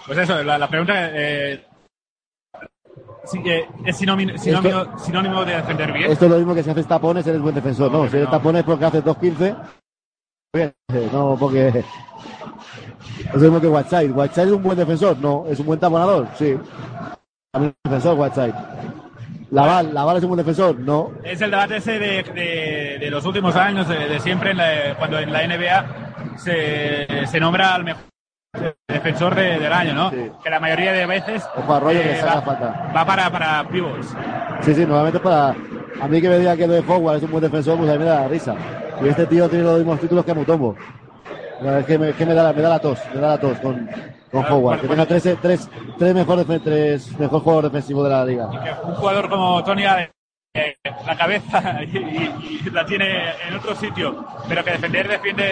Pues 0.06 0.18
eso, 0.18 0.42
la, 0.42 0.58
la 0.58 0.68
pregunta 0.68 0.92
eh, 1.12 1.64
sí, 3.26 3.38
eh, 3.44 3.66
es 3.84 3.96
sinónimo, 3.96 4.36
sinónimo, 4.38 4.98
sinónimo 4.98 5.44
de 5.44 5.56
defender 5.56 5.92
bien. 5.92 6.10
Esto 6.12 6.24
es 6.26 6.30
lo 6.30 6.38
mismo 6.38 6.54
que 6.54 6.62
si 6.62 6.70
haces 6.70 6.86
tapones, 6.86 7.26
eres 7.26 7.40
buen 7.40 7.54
defensor. 7.54 7.90
No, 7.90 8.04
No, 8.04 8.10
si 8.10 8.16
eres 8.16 8.28
no. 8.28 8.32
tapones 8.32 8.62
porque 8.64 8.84
haces 8.84 9.04
2.15. 9.04 9.56
bien, 10.52 10.72
eh, 10.92 11.08
No, 11.12 11.36
porque. 11.38 11.68
Es 13.28 13.34
lo 13.34 13.40
mismo 13.40 13.60
que 13.60 13.68
Whiteside. 13.68 14.10
¿Whiteside 14.12 14.46
es 14.46 14.52
un 14.52 14.62
buen 14.62 14.78
defensor? 14.78 15.18
No. 15.18 15.44
¿Es 15.48 15.58
un 15.60 15.66
buen 15.66 15.78
taponador? 15.80 16.28
Sí. 16.36 16.56
También 17.52 17.74
es 17.84 17.90
un 17.90 17.90
defensor, 17.90 18.18
Whiteside. 18.18 18.54
¿Laval, 19.50 19.94
¿Laval 19.94 20.16
es 20.16 20.22
un 20.24 20.30
buen 20.30 20.38
defensor? 20.38 20.78
No. 20.80 21.12
Es 21.22 21.40
el 21.40 21.50
debate 21.50 21.76
ese 21.76 21.98
de, 21.98 22.22
de- 22.24 22.96
de 22.98 23.10
los 23.10 23.24
últimos 23.24 23.54
años, 23.54 23.86
de, 23.88 24.08
de 24.08 24.18
siempre, 24.20 24.50
en 24.50 24.56
la- 24.56 24.96
cuando 24.98 25.18
en 25.18 25.32
la 25.32 25.42
NBA 25.46 26.36
se, 26.36 27.26
se 27.26 27.38
nombra 27.40 27.74
al 27.74 27.84
mejor 27.84 28.02
defensor 28.88 29.34
de- 29.34 29.58
del 29.58 29.72
año, 29.72 29.94
¿no? 29.94 30.10
Sí. 30.10 30.30
Que 30.42 30.50
la 30.50 30.60
mayoría 30.60 30.92
de 30.92 31.06
veces 31.06 31.42
Ojo 31.56 31.74
Arroyo 31.74 32.02
que 32.02 32.16
saca 32.16 32.34
va, 32.36 32.42
falta. 32.42 32.92
va 32.96 33.04
para, 33.04 33.30
para 33.30 33.64
pivots. 33.68 34.14
Sí, 34.62 34.74
sí, 34.74 34.86
nuevamente 34.86 35.18
para. 35.20 35.54
A 36.00 36.08
mí 36.08 36.20
que 36.20 36.28
me 36.28 36.38
diga 36.38 36.56
que 36.56 36.66
lo 36.66 36.74
de 36.74 36.80
Howard 36.86 37.16
es 37.18 37.22
un 37.22 37.30
buen 37.30 37.42
defensor, 37.42 37.78
pues 37.78 37.88
a 37.88 37.92
mí 37.94 37.98
me 38.00 38.04
da 38.06 38.20
la 38.22 38.28
risa. 38.28 38.54
Y 39.02 39.08
este 39.08 39.26
tío 39.26 39.48
tiene 39.48 39.64
los 39.64 39.78
mismos 39.78 40.00
títulos 40.00 40.24
que 40.24 40.34
Mutombo. 40.34 40.74
Es 41.62 41.86
que 41.86 41.98
me, 41.98 42.12
que 42.12 42.26
me, 42.26 42.34
da, 42.34 42.42
la- 42.44 42.52
me 42.52 42.62
da 42.62 42.68
la 42.70 42.78
tos, 42.78 42.98
me 43.14 43.20
da 43.20 43.28
la 43.30 43.38
tos 43.38 43.58
con, 43.60 43.88
con 44.30 44.44
Howard. 44.52 44.80
Que 44.80 44.88
tenga 44.88 45.06
tres, 45.06 45.36
tres, 45.40 45.68
tres 45.98 46.14
mejores 46.14 46.46
tres 46.62 47.18
mejor 47.18 47.40
jugador 47.42 47.64
defensivo 47.64 48.02
de 48.04 48.10
la 48.10 48.24
liga. 48.24 48.48
Que 48.50 48.88
un 48.88 48.94
jugador 48.94 49.28
como 49.30 49.62
Tony 49.64 49.84
Allen, 49.84 50.04
eh, 50.04 50.10
la 51.06 51.16
cabeza 51.16 51.82
y, 51.82 51.96
y- 51.98 52.60
y 52.64 52.70
la 52.70 52.86
tiene 52.86 53.06
en 53.48 53.56
otro 53.56 53.74
sitio, 53.74 54.24
pero 54.48 54.62
que 54.64 54.70
defender 54.70 55.08
defiende 55.08 55.42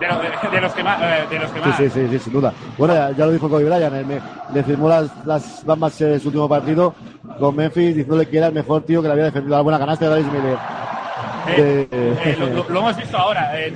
de, 0.00 0.06
lo- 0.08 0.18
de- 0.18 0.50
de 0.56 0.60
los 0.62 0.72
que 0.72 0.82
más. 0.82 0.98
eh, 1.02 1.26
de 1.30 1.38
los 1.38 1.50
que 1.50 1.60
más. 1.60 1.76
sí, 1.76 1.90
sí, 1.90 2.08
sí, 2.10 2.18
sin 2.18 2.32
duda. 2.32 2.52
Bueno, 2.78 2.94
ya, 2.94 3.10
ya 3.10 3.26
lo 3.26 3.32
dijo 3.32 3.50
Kobe 3.50 3.64
Bryant, 3.64 3.94
él 3.94 4.06
me- 4.06 4.20
le 4.54 4.62
firmó 4.64 4.88
las, 4.88 5.10
las 5.26 5.64
bambas 5.66 6.00
en 6.00 6.18
su 6.20 6.28
último 6.28 6.48
partido 6.48 6.94
con 7.38 7.54
Memphis 7.54 7.88
diciéndole 7.96 8.26
que 8.28 8.38
era 8.38 8.46
el 8.46 8.54
mejor 8.54 8.82
tío 8.84 9.02
que 9.02 9.08
le 9.08 9.12
había 9.12 9.24
defendido 9.24 9.56
la 9.56 9.62
buena 9.62 9.78
canasta 9.78 10.06
de 10.06 10.10
Darius 10.10 10.32
Miller. 10.32 10.58
Eh, 11.48 11.88
Eh, 11.90 12.18
eh, 12.24 12.36
lo, 12.38 12.46
lo- 12.46 12.68
lo 12.70 12.80
hemos 12.80 12.96
visto 12.96 13.18
ahora. 13.18 13.60
eh, 13.60 13.74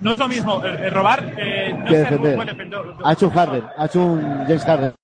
no 0.00 0.12
es 0.12 0.18
lo 0.18 0.28
mismo 0.28 0.62
eh, 0.62 0.76
eh, 0.78 0.90
robar 0.90 1.24
eh, 1.38 1.74
no 1.78 1.84
que 1.86 1.96
defender. 1.98 2.30
un 2.32 2.36
buen 2.36 2.48
defensor. 2.48 2.96
Ha 3.02 3.12
hecho 3.14 3.28
un 3.28 3.32
Harden, 3.32 3.64
ha 3.78 3.86
hecho 3.86 4.04
un 4.04 4.20
James 4.46 4.64
Harden. 4.64 4.94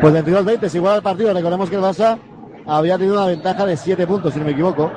Pues 0.00 0.14
22-20, 0.14 0.62
es 0.62 0.74
igual 0.74 0.94
al 0.94 1.02
partido. 1.02 1.34
Recordemos 1.34 1.68
que 1.68 1.76
el 1.76 1.82
Barça 1.82 2.16
había 2.66 2.96
tenido 2.98 3.16
una 3.16 3.26
ventaja 3.26 3.66
de 3.66 3.76
7 3.76 4.06
puntos, 4.06 4.32
si 4.32 4.38
no 4.38 4.44
me 4.46 4.52
equivoco. 4.52 4.90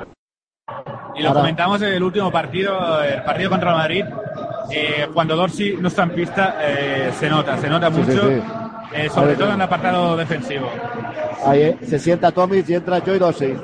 Y 1.14 1.22
lo 1.22 1.28
Ahora- 1.28 1.40
comentamos 1.40 1.82
en 1.82 1.94
el 1.94 2.02
último 2.02 2.30
partido, 2.30 3.02
el 3.02 3.22
partido 3.22 3.50
contra 3.50 3.74
Madrid. 3.74 4.04
eh, 4.70 5.08
cuando 5.14 5.34
Dorsey 5.34 5.78
no 5.80 5.88
está 5.88 6.02
en 6.02 6.10
pista, 6.10 6.56
eh, 6.60 7.10
se 7.18 7.30
nota, 7.30 7.56
se 7.56 7.70
nota 7.70 7.88
Sí, 7.90 7.94
sí, 7.94 8.00
mucho, 8.10 8.28
sí. 8.28 8.42
eh, 8.92 9.08
sobre 9.08 9.34
todo 9.34 9.48
en 9.48 9.54
el 9.54 9.62
apartado 9.62 10.14
defensivo. 10.14 10.68
Ahí 11.46 11.74
se 11.82 11.98
sienta 11.98 12.30
Tomic 12.32 12.68
y 12.68 12.74
entra 12.74 13.00
Joy 13.00 13.18
Dorsey. 13.18 13.56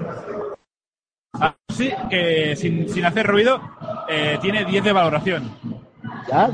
Ah, 1.39 1.55
sí, 1.69 1.93
que 2.09 2.57
sin, 2.57 2.89
sin 2.89 3.05
hacer 3.05 3.27
ruido, 3.27 3.61
tiene 4.41 4.65
10 4.65 4.83
de 4.83 4.93
valoración. 4.93 5.51
Ya. 6.29 6.49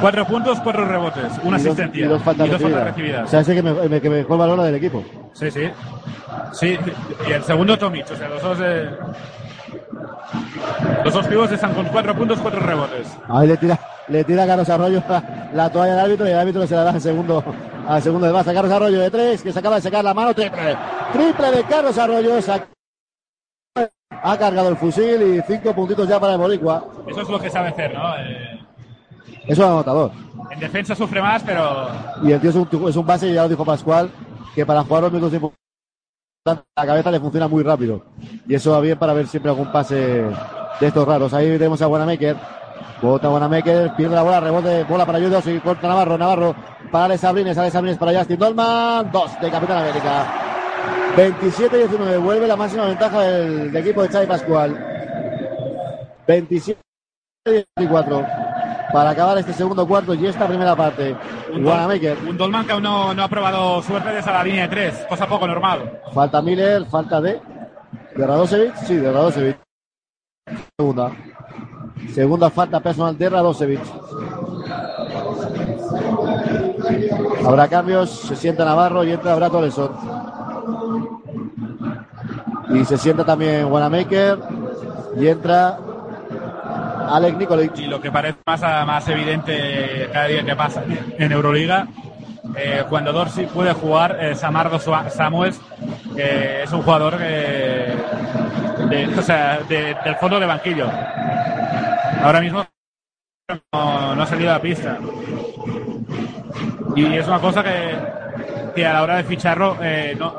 4 0.00 0.26
puntos, 0.26 0.60
4 0.60 0.84
rebotes, 0.86 1.32
una 1.42 1.58
Y 1.58 1.62
dos- 1.62 1.66
asistencia 1.72 2.04
y 2.04 2.08
dos 2.08 2.22
faltas 2.22 2.48
recibidas. 2.50 2.84
recibidas. 2.84 3.24
O 3.24 3.28
sea, 3.28 3.40
ese 3.40 3.54
que, 3.54 3.62
me, 3.62 4.00
que 4.00 4.10
mejor 4.10 4.38
valora 4.38 4.64
del 4.64 4.74
equipo. 4.74 5.04
Sí, 5.32 5.50
sí. 5.50 5.70
Sí, 6.52 6.78
y 7.28 7.32
el 7.32 7.42
segundo 7.44 7.78
Tomic, 7.78 8.06
o 8.10 8.16
sea, 8.16 8.28
los 8.28 8.42
dos, 8.42 8.58
eh, 8.62 8.90
los 11.04 11.14
dos 11.14 11.26
pibos 11.26 11.50
están 11.52 11.72
con 11.74 11.86
4 11.86 12.14
puntos, 12.14 12.38
4 12.40 12.60
rebotes. 12.60 13.06
Ahí 13.28 13.46
le 13.48 13.56
tira, 13.56 13.78
le 14.08 14.24
tira 14.24 14.42
a 14.44 14.46
Carlos 14.46 14.68
Arroyo 14.68 15.02
la, 15.08 15.22
la 15.52 15.70
toalla 15.70 15.92
al 15.94 16.00
árbitro 16.00 16.26
y 16.26 16.30
el 16.30 16.38
árbitro 16.38 16.66
se 16.66 16.74
la 16.74 16.84
da 16.84 16.90
al 16.90 17.00
segundo, 17.00 17.42
al 17.88 18.02
segundo 18.02 18.26
de 18.26 18.32
base. 18.32 18.52
Carlos 18.54 18.72
Arroyo 18.72 19.00
de 19.00 19.10
tres, 19.10 19.42
que 19.42 19.52
se 19.52 19.58
acaba 19.58 19.76
de 19.76 19.82
sacar 19.82 20.04
la 20.04 20.14
mano, 20.14 20.34
triple. 20.34 20.76
Triple 21.12 21.50
de 21.52 21.62
Carlos 21.64 21.96
Arroyo. 21.98 22.36
sac- 22.38 22.66
Ha 24.10 24.38
cargado 24.38 24.68
el 24.68 24.76
fusil 24.76 25.20
y 25.22 25.42
cinco 25.42 25.74
puntitos 25.74 26.08
ya 26.08 26.20
para 26.20 26.34
el 26.34 26.38
Boricua. 26.38 26.84
Eso 27.06 27.20
es 27.22 27.28
lo 27.28 27.40
que 27.40 27.50
sabe 27.50 27.68
hacer, 27.68 27.92
¿no? 27.94 28.16
Eh, 28.18 28.60
Es 29.46 29.58
un 29.58 29.64
anotador. 29.64 30.12
en 30.50 30.60
defensa 30.60 30.94
sufre 30.94 31.20
más, 31.20 31.42
pero 31.42 31.88
Y 32.22 32.32
el 32.32 32.40
tío 32.40 32.50
es 32.50 32.56
un, 32.56 32.88
es 32.88 32.96
un 32.96 33.06
base, 33.06 33.28
y 33.28 33.34
ya 33.34 33.42
lo 33.42 33.48
dijo 33.48 33.64
Pascual, 33.64 34.10
que 34.54 34.64
para 34.64 34.82
jugar 34.84 35.02
los 35.04 35.12
minutos 35.12 35.32
importantes, 35.34 35.60
la 36.76 36.86
cabeza 36.86 37.10
le 37.10 37.20
funciona 37.20 37.48
muy 37.48 37.62
rápido. 37.64 38.02
Y 38.46 38.54
eso 38.54 38.70
va 38.72 38.80
bien 38.80 38.98
para 38.98 39.12
ver 39.12 39.26
siempre 39.26 39.50
algún 39.50 39.72
pase 39.72 39.96
de 39.96 40.86
estos 40.86 41.06
raros. 41.06 41.34
Ahí 41.34 41.46
tenemos 41.58 41.82
a 41.82 41.88
Wanamaker. 41.88 42.36
Bota 43.02 43.28
Wanamaker, 43.28 43.94
pierde 43.94 44.14
la 44.14 44.22
bola, 44.22 44.40
rebote, 44.40 44.84
bola 44.84 45.04
para 45.04 45.18
Judos 45.18 45.46
y 45.48 45.58
corta 45.60 45.86
Navarro. 45.88 46.16
Navarro 46.16 46.54
para 46.90 47.06
Alex 47.06 47.20
Sabrines, 47.20 47.58
Alex 47.58 47.72
Sabrines 47.72 47.98
para 47.98 48.16
Justin 48.16 48.38
Dolman. 48.38 49.10
Dos 49.12 49.38
de 49.40 49.50
Capitán 49.50 49.78
América. 49.78 50.55
27-19, 51.16 52.22
vuelve 52.22 52.46
la 52.46 52.56
máxima 52.56 52.84
ventaja 52.86 53.22
del, 53.22 53.72
del 53.72 53.82
equipo 53.82 54.02
de 54.02 54.08
Xavi 54.08 54.26
Pascual. 54.26 54.96
27-14. 56.26 56.76
para 58.92 59.10
acabar 59.10 59.38
este 59.38 59.52
segundo 59.52 59.86
cuarto 59.86 60.12
y 60.14 60.26
esta 60.26 60.46
primera 60.46 60.76
parte. 60.76 61.16
Un, 61.52 61.64
Wanamaker. 61.64 62.18
un 62.28 62.36
Dolman 62.36 62.66
que 62.66 62.72
aún 62.72 62.82
no, 62.82 63.14
no 63.14 63.22
ha 63.22 63.28
probado 63.28 63.82
suerte 63.82 64.10
desde 64.10 64.30
la 64.30 64.44
línea 64.44 64.64
de 64.64 64.68
tres, 64.68 65.06
cosa 65.08 65.26
poco 65.26 65.46
normal. 65.46 66.00
Falta 66.12 66.42
Miller, 66.42 66.84
falta 66.86 67.20
de. 67.20 67.40
¿De 68.14 68.26
Radosevic? 68.26 68.74
Sí, 68.76 68.96
de 68.96 69.12
Radosevic. 69.12 69.58
Segunda. 70.78 71.12
Segunda 72.12 72.50
falta 72.50 72.80
personal 72.80 73.16
de 73.16 73.30
Radosevic. 73.30 73.80
Habrá 77.44 77.68
cambios, 77.68 78.10
se 78.10 78.36
sienta 78.36 78.64
Navarro 78.64 79.04
y 79.04 79.12
entra 79.12 79.34
Brad 79.36 79.54
Oleson. 79.54 80.15
Y 82.70 82.84
se 82.84 82.98
sienta 82.98 83.24
también 83.24 83.66
Wanamaker 83.66 84.38
y 85.18 85.28
entra 85.28 85.78
Alec 87.10 87.36
Nikolic. 87.38 87.78
Y 87.78 87.86
lo 87.86 88.00
que 88.00 88.10
parece 88.10 88.38
más, 88.46 88.60
más 88.60 89.08
evidente 89.08 90.08
cada 90.12 90.26
día 90.26 90.44
que 90.44 90.56
pasa 90.56 90.82
en 91.18 91.32
Euroliga, 91.32 91.86
eh, 92.56 92.84
cuando 92.88 93.12
Dorsey 93.12 93.46
puede 93.46 93.72
jugar, 93.72 94.16
eh, 94.20 94.34
Samardo 94.34 94.78
Samuels 94.78 95.60
eh, 96.16 96.62
es 96.64 96.72
un 96.72 96.82
jugador 96.82 97.18
de- 97.18 97.94
o 99.18 99.22
sea, 99.22 99.60
de- 99.68 99.96
del 100.04 100.16
fondo 100.16 100.38
de 100.40 100.46
banquillo. 100.46 100.86
Ahora 102.22 102.40
mismo 102.40 102.64
no, 103.72 104.14
no 104.14 104.22
ha 104.22 104.26
salido 104.26 104.50
a 104.50 104.54
la 104.54 104.60
pista. 104.62 104.98
Y 106.94 107.14
es 107.16 107.26
una 107.26 107.40
cosa 107.40 107.62
que, 107.62 107.94
que 108.74 108.86
a 108.86 108.92
la 108.94 109.02
hora 109.02 109.16
de 109.16 109.24
ficharlo 109.24 109.76
eh, 109.82 110.16
no, 110.18 110.34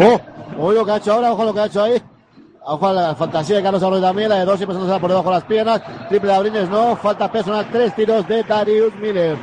¡Oh! 0.00 0.20
Ojo 0.58 0.72
lo 0.72 0.84
que 0.84 0.90
ha 0.92 0.96
hecho 0.96 1.12
ahora, 1.12 1.32
ojo 1.32 1.44
lo 1.44 1.54
que 1.54 1.60
ha 1.60 1.66
hecho 1.66 1.82
ahí. 1.82 2.02
Ojo 2.70 2.86
a 2.88 2.92
la 2.92 3.14
fantasía 3.14 3.56
de 3.56 3.62
Carlos 3.62 3.82
Arroyo 3.82 4.02
también, 4.02 4.28
la 4.28 4.40
de 4.40 4.44
dos 4.44 4.60
y 4.60 4.66
pasándose 4.66 5.00
por 5.00 5.08
debajo 5.10 5.28
de 5.30 5.34
las 5.36 5.44
piernas. 5.44 5.82
Triple 6.08 6.30
de 6.30 6.36
Abrines, 6.36 6.68
no. 6.68 6.96
Falta 6.96 7.30
personal, 7.30 7.66
tres 7.72 7.94
tiros 7.94 8.26
de 8.28 8.42
Darius 8.42 8.94
Miller. 8.96 9.36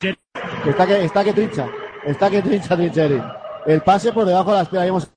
Que 0.00 0.70
está 0.70 0.86
que, 0.86 1.04
está 1.04 1.24
que 1.24 1.32
trincha. 1.32 1.68
Está 2.04 2.30
que 2.30 2.42
trincha 2.42 2.76
Trincheri. 2.76 3.22
El 3.66 3.82
pase 3.82 4.12
por 4.12 4.24
debajo 4.24 4.50
de 4.52 4.56
las 4.58 4.68
piernas. 4.68 4.82
Ahí 4.84 4.88
hemos- 4.88 5.10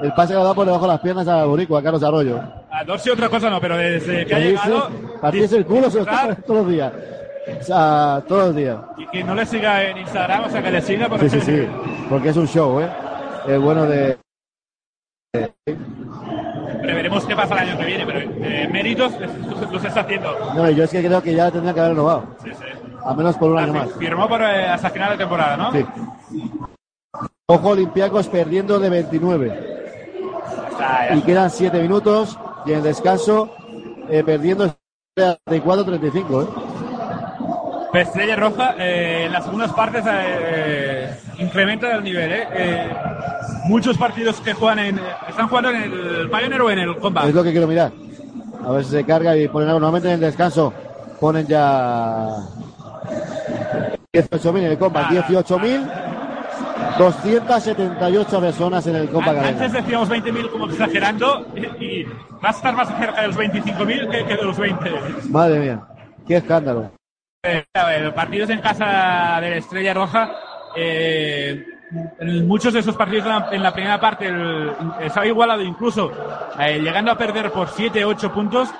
El 0.00 0.12
pase 0.14 0.32
que 0.32 0.38
ha 0.40 0.42
dado 0.42 0.54
por 0.54 0.64
debajo 0.66 0.86
de 0.86 0.92
las 0.92 1.00
piernas 1.00 1.28
a 1.28 1.44
Boricua, 1.44 1.80
a 1.80 1.82
Carlos 1.82 2.02
Arroyo. 2.02 2.40
a 2.70 2.82
Dorsey 2.84 3.12
otra 3.12 3.28
cosa 3.28 3.50
no, 3.50 3.60
pero 3.60 3.76
desde 3.76 4.24
que 4.26 4.34
ha 4.34 4.38
llegado 4.38 4.88
Partirse 5.20 5.56
el 5.58 5.66
culo 5.66 5.90
se 5.90 5.98
lo 5.98 6.04
está 6.04 6.34
todos 6.36 6.60
los 6.64 6.68
días. 6.68 6.92
O 7.60 7.62
sea, 7.64 8.22
todos 8.28 8.46
los 8.48 8.56
días. 8.56 8.78
y 8.96 9.06
que 9.08 9.24
no 9.24 9.34
le 9.34 9.44
siga 9.46 9.82
en 9.84 9.98
Instagram, 9.98 10.44
o 10.44 10.50
sea 10.50 10.62
que 10.62 10.70
le 10.70 10.80
siga 10.80 11.08
porque 11.08 11.28
Sí, 11.28 11.40
sí, 11.40 11.46
sí. 11.62 11.68
Porque 12.08 12.28
es 12.28 12.36
un 12.36 12.46
show, 12.46 12.80
¿eh? 12.80 12.88
El 13.48 13.58
bueno 13.58 13.84
de. 13.86 14.16
Pero 15.32 16.94
veremos 16.94 17.24
qué 17.26 17.34
pasa 17.34 17.54
el 17.54 17.68
año 17.68 17.78
que 17.78 17.84
viene, 17.86 18.06
pero 18.06 18.18
eh, 18.20 18.68
méritos 18.70 19.12
los, 19.72 19.84
está 19.84 20.00
haciendo. 20.00 20.36
No, 20.54 20.70
yo 20.70 20.84
es 20.84 20.90
que 20.90 21.02
creo 21.04 21.22
que 21.22 21.34
ya 21.34 21.50
tendría 21.50 21.72
que 21.74 21.80
haber 21.80 21.92
renovado. 21.92 22.26
Sí, 22.44 22.50
sí. 22.52 22.64
A 23.04 23.14
menos 23.14 23.36
por 23.36 23.50
un 23.50 23.58
año 23.58 23.72
Ah, 23.74 23.84
más. 23.84 23.92
Firmó 23.94 24.28
por, 24.28 24.42
eh, 24.42 24.66
hasta 24.66 24.90
final 24.90 25.10
de 25.12 25.16
temporada, 25.18 25.56
¿no? 25.56 25.72
Sí. 25.72 25.84
Ojo 27.46 27.68
Olympiacos 27.70 28.28
perdiendo 28.28 28.78
de 28.78 28.88
29. 28.90 29.58
Está. 30.70 31.14
Y 31.16 31.22
quedan 31.22 31.50
7 31.50 31.80
minutos. 31.82 32.38
Y 32.66 32.70
en 32.72 32.78
el 32.78 32.84
descanso 32.84 33.54
eh, 34.08 34.22
perdiendo 34.24 34.66
de 35.16 35.38
34-35. 35.48 36.44
¿eh? 36.44 36.48
Pues 37.92 38.08
Estrella 38.08 38.36
Roja, 38.36 38.74
eh, 38.78 39.24
en 39.26 39.32
las 39.32 39.44
segundas 39.44 39.70
partes 39.74 40.02
eh, 40.08 41.14
incrementa 41.38 41.94
el 41.94 42.02
nivel. 42.02 42.32
¿eh? 42.32 42.48
Eh, 42.54 42.90
muchos 43.64 43.98
partidos 43.98 44.40
que 44.40 44.54
juegan 44.54 44.78
en. 44.78 45.00
¿Están 45.28 45.46
jugando 45.48 45.70
en 45.70 45.82
el 45.82 46.30
Pioneer 46.30 46.62
o 46.62 46.70
en 46.70 46.78
el 46.78 46.96
Combat? 46.96 47.28
Es 47.28 47.34
lo 47.34 47.44
que 47.44 47.52
quiero 47.52 47.66
mirar. 47.66 47.92
A 48.66 48.70
ver 48.72 48.84
si 48.84 48.92
se 48.92 49.04
carga 49.04 49.36
y 49.36 49.46
ponen 49.46 49.68
algo. 49.68 49.80
Normalmente 49.80 50.08
en 50.08 50.14
el 50.14 50.20
descanso 50.20 50.72
ponen 51.20 51.46
ya 51.46 52.28
18.000 54.14 54.58
en 54.58 54.64
el 54.64 54.78
compa. 54.78 55.08
Ah, 55.08 55.12
18.000. 55.12 56.02
278 56.98 58.40
personas 58.40 58.86
en 58.86 58.96
el 58.96 59.10
Copa. 59.10 59.30
Antes 59.30 59.72
decíamos 59.72 60.08
20.000 60.10 60.50
como 60.50 60.66
exagerando 60.66 61.46
y, 61.54 61.84
y 61.84 62.04
va 62.04 62.48
a 62.48 62.50
estar 62.50 62.74
más 62.74 62.88
cerca 62.98 63.22
de 63.22 63.28
los 63.28 63.36
25.000 63.36 64.10
que, 64.10 64.24
que 64.24 64.36
de 64.36 64.42
los 64.42 64.58
20. 64.58 64.90
Madre 65.30 65.58
mía, 65.58 65.80
qué 66.26 66.36
escándalo. 66.36 66.90
Ver, 67.44 68.14
partidos 68.14 68.50
en 68.50 68.60
casa 68.60 69.40
de 69.40 69.50
la 69.50 69.56
Estrella 69.56 69.92
Roja. 69.92 70.30
eh, 70.76 71.66
muchos 72.44 72.72
de 72.72 72.78
esos 72.78 72.94
partidos 72.94 73.26
en 73.50 73.62
la, 73.64 73.74
primera 73.74 73.98
parte 74.00 74.32
estaba 75.00 75.26
igualado 75.26 75.60
incluso 75.60 76.12
eh, 76.60 76.78
llegando 76.78 77.10
a 77.10 77.18
perder 77.18 77.50
por 77.50 77.68
7 77.68 78.04
8 78.04 78.32
puntos 78.32 78.70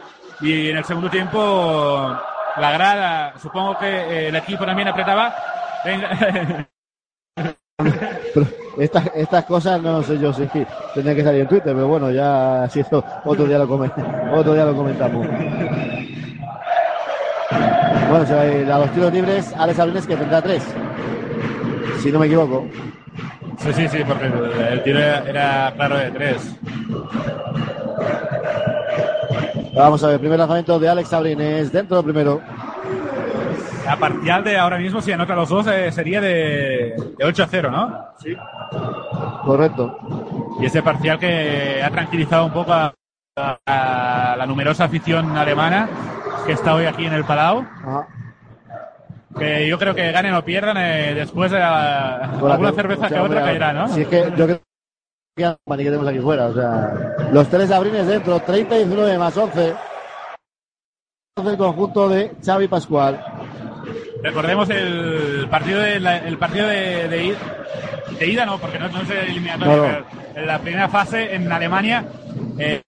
y 0.41 0.71
en 0.71 0.77
el 0.77 0.85
segundo 0.85 1.11
tiempo 1.11 2.17
la 2.57 2.71
grada 2.71 3.35
supongo 3.39 3.77
que 3.79 3.87
eh, 3.89 4.29
el 4.29 4.37
equipo 4.37 4.65
también 4.65 4.89
apretaba 4.89 5.35
Venga, 5.85 6.69
estas, 8.79 9.11
estas 9.17 9.45
cosas 9.45 9.83
no 9.83 10.05
sé 10.05 10.21
yo 10.21 10.33
si 10.33 10.49
tendría 10.95 11.17
que 11.17 11.25
salir 11.25 11.41
en 11.43 11.49
Twitter, 11.49 11.75
pero 11.75 11.89
bueno, 11.89 12.13
ya 12.13 12.69
si 12.71 12.79
eso 12.79 13.05
otro 13.25 13.45
día 13.45 13.59
lo, 13.59 13.65
otro 13.65 14.55
día 14.55 14.65
lo 14.65 14.77
comentamos. 14.77 15.27
Bueno, 18.11 18.27
se 18.27 18.35
va 18.35 18.41
a 18.43 18.47
ir 18.47 18.71
a 18.71 18.79
los 18.79 18.91
tiros 18.93 19.13
libres 19.13 19.55
Alex 19.57 19.79
Abrines 19.79 20.07
que 20.07 20.17
tendrá 20.17 20.43
tres. 20.43 20.63
Si 22.03 22.11
no 22.13 22.19
me 22.19 22.27
equivoco. 22.27 22.67
sí 23.59 23.73
sí 23.73 23.89
sí 23.89 23.99
porque 24.07 24.27
el, 24.27 24.83
tiro 24.83 24.99
era, 24.99 25.73
claro 25.77 25.97
de 25.99 26.11
3 26.11 26.57
Vamos 29.75 30.03
a 30.05 30.09
ver, 30.09 30.21
primer 30.21 30.39
lanzamiento 30.39 30.79
de 30.79 30.89
Alex 30.89 31.13
Abrines 31.13 31.73
dentro 31.73 32.03
primero. 32.03 32.41
la 33.87 33.97
parcial 33.97 34.45
de 34.45 34.59
ahora 34.59 34.79
mismo 34.79 35.01
si 35.01 35.13
anota 35.13 35.35
los 35.35 35.49
dos 35.49 35.67
eh, 35.69 35.91
sería 35.93 36.21
de, 36.21 36.95
de 37.19 37.25
8 37.25 37.43
a 37.43 37.47
0 37.47 37.71
¿no? 37.71 38.07
Correcto. 39.45 39.97
Y 40.61 40.67
ese 40.67 40.83
parcial 40.83 41.19
que 41.19 41.83
ha 41.83 41.91
tranquilizado 41.91 42.45
un 42.47 42.53
poco 42.53 42.73
a, 42.73 42.93
a- 43.37 43.59
a 44.33 44.37
la 44.37 44.47
numerosa 44.47 44.85
afición 44.85 45.37
alemana 45.37 45.89
que 46.47 46.53
está 46.53 46.75
hoy 46.75 46.85
aquí 46.87 47.05
en 47.07 47.13
el 47.15 47.25
Palau. 47.25 47.61
Ajá. 47.61 48.07
Que 49.39 49.67
yo 49.67 49.79
creo 49.79 49.95
que 49.95 50.13
ganen 50.13 50.35
o 50.35 50.45
pierdan, 50.45 50.77
eh, 50.77 51.15
después 51.15 51.51
de 51.51 51.59
la- 51.59 52.31
Bueno, 52.39 52.53
alguna 52.53 52.71
que- 52.71 52.77
cerveza 52.77 53.07
o 53.07 53.09
sea, 53.09 53.19
que 53.19 53.25
otra 53.25 53.43
caerá, 53.43 53.73
¿no? 53.73 53.89
Si 53.89 54.03
es 54.03 54.09
que 54.09 54.25
yo 54.37 54.45
creo 54.47 54.61
que 55.37 55.77
tenemos 55.85 56.07
aquí 56.07 56.19
fuera. 56.19 56.47
O 56.47 56.55
sea, 56.55 56.93
los 57.33 57.49
tres 57.49 57.71
Abrines 57.71 58.07
dentro, 58.07 58.41
30 58.41 58.75
y 58.75 58.79
19 58.79 59.17
más 59.19 59.35
11. 59.37 59.75
El 61.43 61.57
conjunto 61.57 62.09
de 62.11 62.33
Xavi 62.45 62.69
Pascual. 62.69 63.25
Recordemos 64.23 64.69
el 64.69 65.49
partido 65.51 65.81
de 65.81 65.99
la- 65.99 66.19
el 66.19 66.37
partido 66.39 66.69
de, 66.69 67.09
de, 67.09 67.25
id- 67.25 68.19
de 68.19 68.27
ida, 68.27 68.45
no, 68.45 68.59
porque 68.59 68.79
no, 68.79 68.89
no 68.89 69.01
es 69.01 69.11
eliminatorio. 69.11 69.77
No, 69.77 69.89
no. 70.01 70.05
En 70.35 70.47
la 70.47 70.59
primera 70.59 70.89
fase 70.91 71.35
en 71.35 71.51
Alemania, 71.51 72.05
eh, 72.59 72.83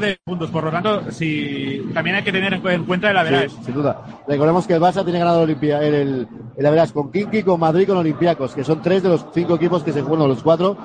de 0.00 0.16
puntos. 0.24 0.50
Por 0.50 0.64
lo 0.64 0.70
tanto, 0.70 1.10
si 1.10 1.86
también 1.92 2.16
hay 2.16 2.22
que 2.22 2.32
tener 2.32 2.54
en 2.54 2.60
cu- 2.62 2.68
en 2.68 2.84
cuenta 2.84 3.10
el 3.10 3.16
average. 3.16 3.50
Sí, 3.50 3.56
sin 3.66 3.74
duda. 3.74 4.00
Recordemos 4.26 4.66
que 4.66 4.72
el 4.74 4.80
Barça 4.80 5.04
tiene 5.04 5.18
ganado 5.18 5.38
el, 5.38 5.44
Olimpia, 5.44 5.82
el, 5.82 5.94
el, 5.94 6.28
el 6.56 6.66
Average 6.66 6.94
con 6.94 7.12
Kinky, 7.12 7.42
con 7.42 7.60
Madrid 7.60 7.86
con 7.86 7.98
Olympiacos, 7.98 8.54
que 8.54 8.64
son 8.64 8.80
tres 8.80 9.02
de 9.02 9.10
los 9.10 9.26
cinco 9.34 9.56
equipos 9.56 9.82
que 9.84 9.92
se 9.92 10.00
juegan, 10.00 10.28
los 10.28 10.42
cuatro, 10.42 10.78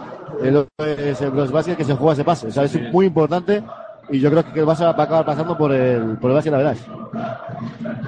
el 0.43 0.65
Bros 1.31 1.51
Basket 1.51 1.75
que 1.77 1.85
se 1.85 1.95
juega 1.95 2.13
ese 2.13 2.25
pase. 2.25 2.47
O 2.47 2.51
sea, 2.51 2.63
es 2.63 2.71
Sí. 2.71 2.81
muy 2.91 3.05
importante 3.05 3.63
y 4.09 4.19
yo 4.19 4.29
creo 4.29 4.43
que 4.53 4.59
el 4.59 4.65
Barça 4.65 4.81
va 4.81 4.89
a 4.89 5.03
acabar 5.05 5.25
pasando 5.25 5.57
por 5.57 5.71
el, 5.73 6.17
por 6.17 6.29
el 6.31 6.35
Basket 6.35 6.53
Average. 6.53 6.81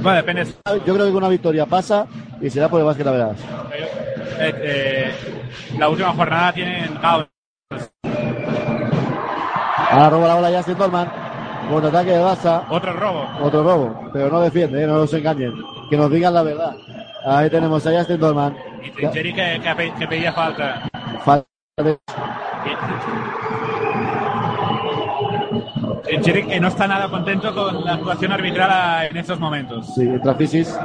Bueno, 0.01 0.15
depende. 0.17 0.47
Yo 0.85 0.93
creo 0.95 1.05
que 1.09 1.15
una 1.17 1.29
victoria 1.29 1.65
pasa 1.65 2.07
y 2.41 2.49
será 2.49 2.67
por 2.67 2.81
el 2.81 2.85
Basket 2.85 3.07
Average. 3.07 3.41
Eh, 4.41 4.53
eh, 4.57 5.11
la 5.77 5.87
última 5.87 6.11
jornada 6.11 6.51
tienen. 6.51 6.89
Ahora 9.91 10.09
roba 10.09 10.27
la 10.27 10.35
bola 10.35 10.51
ya 10.51 10.61
Dolman. 10.61 11.11
Contraataque 11.69 12.11
de 12.11 12.19
Barça. 12.23 12.63
Otro 12.69 12.93
robo. 12.93 13.27
Otro 13.41 13.63
robo, 13.63 14.09
pero 14.11 14.29
no 14.29 14.39
defiende, 14.41 14.83
¿eh? 14.83 14.87
no 14.87 14.97
nos 14.97 15.13
engañen. 15.13 15.53
Que 15.89 15.97
nos 15.97 16.09
digan 16.11 16.33
la 16.33 16.41
verdad. 16.43 16.75
Ahí 17.25 17.49
tenemos 17.49 17.85
a 17.85 17.91
Justin 17.97 18.19
Dolman. 18.19 18.55
Y 18.83 18.91
Trincheri 18.91 19.33
que, 19.33 19.59
que, 19.61 19.75
pe- 19.75 19.93
que 19.99 20.07
pedía 20.07 20.33
falta. 20.33 20.81
Falta 21.23 21.45
de- 21.77 21.99
Trincheri 26.03 26.43
que 26.47 26.59
no 26.59 26.67
está 26.69 26.87
nada 26.87 27.09
contento 27.09 27.53
con 27.53 27.83
la 27.85 27.93
actuación 27.95 28.31
arbitral 28.31 29.07
en 29.11 29.17
estos 29.17 29.39
momentos. 29.39 29.93
Sí, 29.93 30.07
Fisis. 30.37 30.77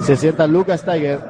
Se 0.00 0.16
sienta 0.16 0.46
Lucas 0.46 0.84
Tiger. 0.84 1.20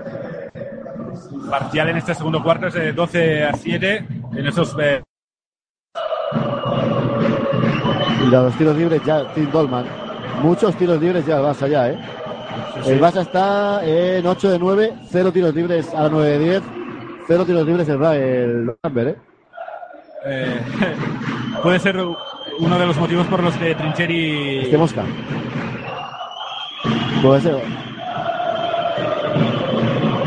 Parcial 1.50 1.88
en 1.90 1.96
este 1.98 2.14
segundo 2.14 2.42
cuarto 2.42 2.66
es 2.68 2.74
de 2.74 2.92
12 2.92 3.44
a 3.44 3.52
7 3.54 4.06
en 4.36 4.46
esos 4.46 4.74
eh, 4.80 5.02
Y 8.22 8.26
los 8.26 8.54
tiros 8.56 8.76
libres 8.76 9.02
ya 9.04 9.32
Tim 9.34 9.50
Dolman. 9.50 9.84
Muchos 10.42 10.74
tiros 10.76 11.00
libres 11.00 11.26
ya 11.26 11.38
el 11.38 11.42
Barça 11.42 11.68
ya, 11.68 11.90
¿eh? 11.90 11.98
El 12.86 13.00
Barça 13.00 13.22
está 13.22 13.84
en 13.84 14.26
8 14.26 14.50
de 14.50 14.58
9, 14.58 14.92
0 15.10 15.32
tiros 15.32 15.54
libres 15.54 15.94
a 15.94 16.08
9 16.08 16.30
de 16.30 16.38
10, 16.38 16.62
0 17.26 17.44
tiros 17.44 17.66
libres 17.66 17.88
el, 17.88 18.02
el 18.02 18.74
Ramber, 18.82 19.08
¿eh? 19.08 19.16
eh, 20.26 20.60
puede 21.62 21.78
ser 21.78 21.96
uno 21.98 22.78
de 22.78 22.86
los 22.86 22.96
motivos 22.96 23.26
por 23.26 23.42
los 23.42 23.54
que 23.56 23.74
Trincheri... 23.74 24.60
Este 24.60 24.78
Mosca. 24.78 25.04
Puede 27.22 27.40
ser. 27.40 27.56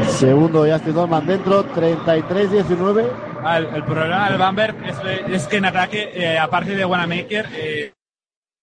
Segundo 0.07 0.65
Justin 0.69 0.93
Dolman 0.93 1.25
dentro, 1.25 1.65
33-19. 1.73 3.34
El, 3.53 3.83
problema 3.83 4.29
del 4.29 4.39
Bamberg 4.39 4.75
es, 5.27 5.47
que 5.47 5.57
en 5.57 5.65
ataque, 5.65 6.11
eh, 6.15 6.39
aparte 6.39 6.75
de 6.75 6.83
Wanamaker, 6.83 7.47
eh, 7.53 7.93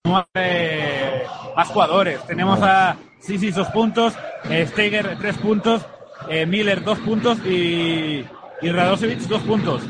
no 0.04 0.24
hay 0.34 1.22
más 1.56 1.68
jugadores. 1.68 2.20
Tenemos 2.26 2.60
a 2.62 2.96
Sisi 3.20 3.52
dos 3.52 3.68
puntos, 3.68 4.14
eh, 4.50 4.66
Steiger 4.66 5.16
tres 5.18 5.38
puntos, 5.38 5.86
eh, 6.28 6.46
Miller 6.46 6.82
dos 6.82 6.98
puntos 6.98 7.38
y, 7.46 8.26
y 8.60 8.70
Radosevic 8.70 9.20
dos 9.20 9.42
puntos. 9.42 9.82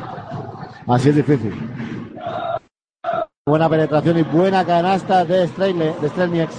Así 0.87 1.09
es 1.09 1.17
difícil. 1.17 1.55
Buena 3.47 3.69
penetración 3.69 4.19
y 4.19 4.23
buena 4.23 4.65
canasta. 4.65 5.25
De 5.25 5.49
Strelnieks. 5.49 6.55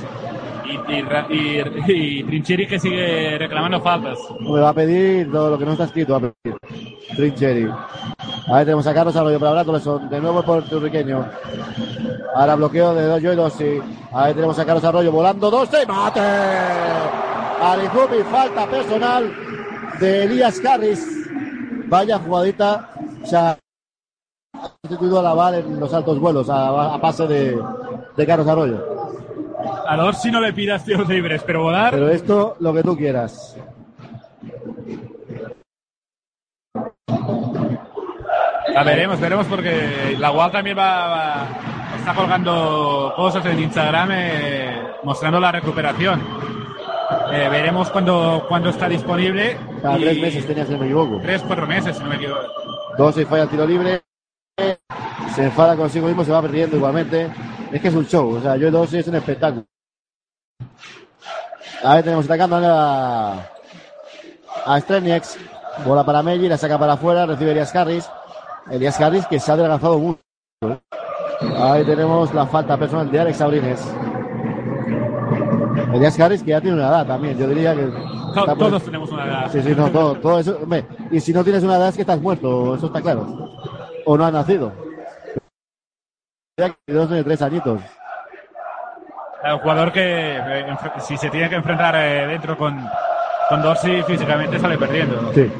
Y, 0.87 0.93
y, 0.93 1.61
y, 1.87 2.19
y 2.19 2.23
Trincheri 2.23 2.67
que 2.67 2.79
sigue 2.79 3.37
reclamando 3.37 3.81
faltas. 3.81 4.17
Me 4.39 4.59
va 4.59 4.69
a 4.69 4.73
pedir 4.73 5.31
todo 5.31 5.51
lo 5.51 5.57
que 5.57 5.65
no 5.65 5.71
está 5.73 5.85
escrito. 5.85 6.13
Va 6.13 6.27
a 6.27 6.31
pedir. 6.31 6.57
Trincheri. 7.15 7.69
Ahí 8.47 8.65
tenemos 8.65 8.85
a 8.87 8.93
Carlos 8.93 9.15
Arroyo 9.15 9.39
para 9.39 9.51
Bratolson. 9.53 10.09
De 10.09 10.19
nuevo 10.19 10.39
el 10.39 10.45
puertorriqueño. 10.45 11.25
Ahora 12.35 12.55
bloqueo 12.55 12.93
de 12.93 13.21
Joy 13.21 13.35
Dossi. 13.35 13.79
Ahí 14.11 14.33
tenemos 14.33 14.57
a 14.59 14.65
Carlos 14.65 14.83
Arroyo 14.83 15.11
volando. 15.11 15.49
Dossi. 15.49 15.77
¡Mate! 15.87 16.19
Arizumi, 17.61 18.23
falta 18.29 18.67
personal 18.67 19.31
de 19.99 20.23
Elías 20.23 20.61
Harris. 20.65 21.29
Vaya 21.87 22.19
jugadita. 22.19 22.89
O 23.23 23.25
sea, 23.25 23.57
ha 24.53 24.69
sustituido 24.81 25.19
a 25.19 25.23
Laval 25.23 25.55
en 25.55 25.79
los 25.79 25.93
altos 25.93 26.19
vuelos 26.19 26.49
a, 26.49 26.93
a 26.95 26.99
pase 26.99 27.25
de, 27.27 27.57
de 28.17 28.25
Carlos 28.25 28.47
Arroyo. 28.47 28.85
A 29.87 29.95
los 29.97 30.21
si 30.21 30.31
no 30.31 30.39
le 30.41 30.53
pidas 30.53 30.83
tiros 30.85 31.07
libres, 31.07 31.43
pero 31.45 31.63
volar. 31.63 31.91
Pero 31.91 32.09
esto, 32.09 32.55
lo 32.59 32.73
que 32.73 32.83
tú 32.83 32.95
quieras. 32.97 33.57
La 38.73 38.83
veremos, 38.83 39.19
veremos 39.19 39.45
porque 39.47 40.15
la 40.17 40.31
UAL 40.31 40.51
también 40.51 40.77
va, 40.77 41.07
va- 41.07 41.47
está 41.97 42.13
colgando 42.15 43.13
cosas 43.15 43.45
en 43.45 43.59
Instagram 43.59 44.09
eh, 44.11 44.81
mostrando 45.03 45.39
la 45.39 45.51
recuperación. 45.51 46.21
Eh, 47.31 47.47
veremos 47.51 47.89
cuando, 47.91 48.45
cuando 48.47 48.69
está 48.69 48.87
disponible. 48.89 49.57
Cada 49.81 49.97
tres 49.97 50.19
meses 50.19 50.47
tenías, 50.47 50.67
si 50.67 50.73
no 50.73 50.79
me 50.79 50.85
equivoco. 50.85 51.19
Tres, 51.21 51.43
cuatro 51.45 51.67
meses, 51.67 51.95
si 51.97 52.03
no 52.03 52.09
me 52.09 52.15
equivoco. 52.15 52.41
Dos 52.97 53.17
y 53.17 53.25
falla 53.25 53.43
el 53.43 53.49
tiro 53.49 53.65
libre. 53.67 54.01
Se 55.35 55.43
enfada 55.45 55.75
consigo 55.75 56.07
mismo, 56.07 56.23
se 56.23 56.31
va 56.31 56.41
perdiendo 56.41 56.75
igualmente. 56.77 57.27
Es 57.73 57.81
que 57.81 57.87
es 57.87 57.95
un 57.95 58.05
show. 58.05 58.35
O 58.35 58.41
sea, 58.41 58.55
yo 58.55 58.69
dos 58.71 58.93
es 58.93 59.07
un 59.07 59.15
espectáculo. 59.15 59.65
Ahí 61.83 62.01
tenemos 62.03 62.25
atacando 62.25 62.57
a, 62.61 63.49
a 64.65 64.79
Strelnieks. 64.79 65.37
Bola 65.85 66.05
para 66.05 66.21
Melli, 66.21 66.47
la 66.47 66.57
saca 66.57 66.77
para 66.77 66.93
afuera, 66.93 67.25
recibe 67.25 67.51
Elias 67.51 67.75
Harris. 67.75 68.07
Elias 68.69 69.01
Harris 69.01 69.25
que 69.25 69.39
se 69.39 69.49
ha 69.51 69.55
adelgazado 69.55 69.97
mucho. 69.97 70.19
¿eh? 70.61 70.79
Ahí 71.57 71.83
tenemos 71.83 72.31
la 72.33 72.45
falta 72.45 72.77
personal 72.77 73.11
de 73.11 73.19
Alex 73.19 73.41
Abrines. 73.41 73.81
Elias 75.93 76.19
Harris 76.19 76.43
que 76.43 76.51
ya 76.51 76.61
tiene 76.61 76.77
una 76.77 76.87
edad 76.89 77.07
también. 77.07 77.37
Yo 77.37 77.47
diría 77.47 77.75
que. 77.75 77.81
To- 77.87 78.39
está 78.41 78.55
por- 78.55 78.57
todos 78.69 78.83
tenemos 78.83 79.11
una 79.11 79.25
edad. 79.25 79.51
Sí, 79.51 79.61
sí, 79.63 79.73
no, 79.75 79.89
todo, 79.91 80.15
todo 80.15 80.39
eso. 80.39 80.57
hombre, 80.61 80.85
y 81.11 81.19
si 81.19 81.33
no 81.33 81.43
tienes 81.43 81.63
una 81.63 81.75
edad 81.77 81.89
es 81.89 81.95
que 81.95 82.01
estás 82.01 82.21
muerto, 82.21 82.75
eso 82.75 82.85
está 82.85 83.01
claro. 83.01 83.49
O 84.05 84.15
no 84.17 84.25
has 84.25 84.33
nacido. 84.33 84.71
Que 86.55 86.93
Dos 86.93 87.09
de 87.09 87.23
tres 87.23 87.41
añitos. 87.41 87.81
Un 89.43 89.59
jugador 89.59 89.91
que 89.91 90.37
eh, 90.37 90.77
si 90.99 91.17
se 91.17 91.29
tiene 91.31 91.49
que 91.49 91.55
enfrentar 91.55 91.95
eh, 91.95 92.27
dentro 92.27 92.55
con, 92.55 92.79
con 93.49 93.61
Dorsey 93.63 94.03
físicamente 94.03 94.59
sale 94.59 94.77
perdiendo. 94.77 95.33
Sí. 95.33 95.51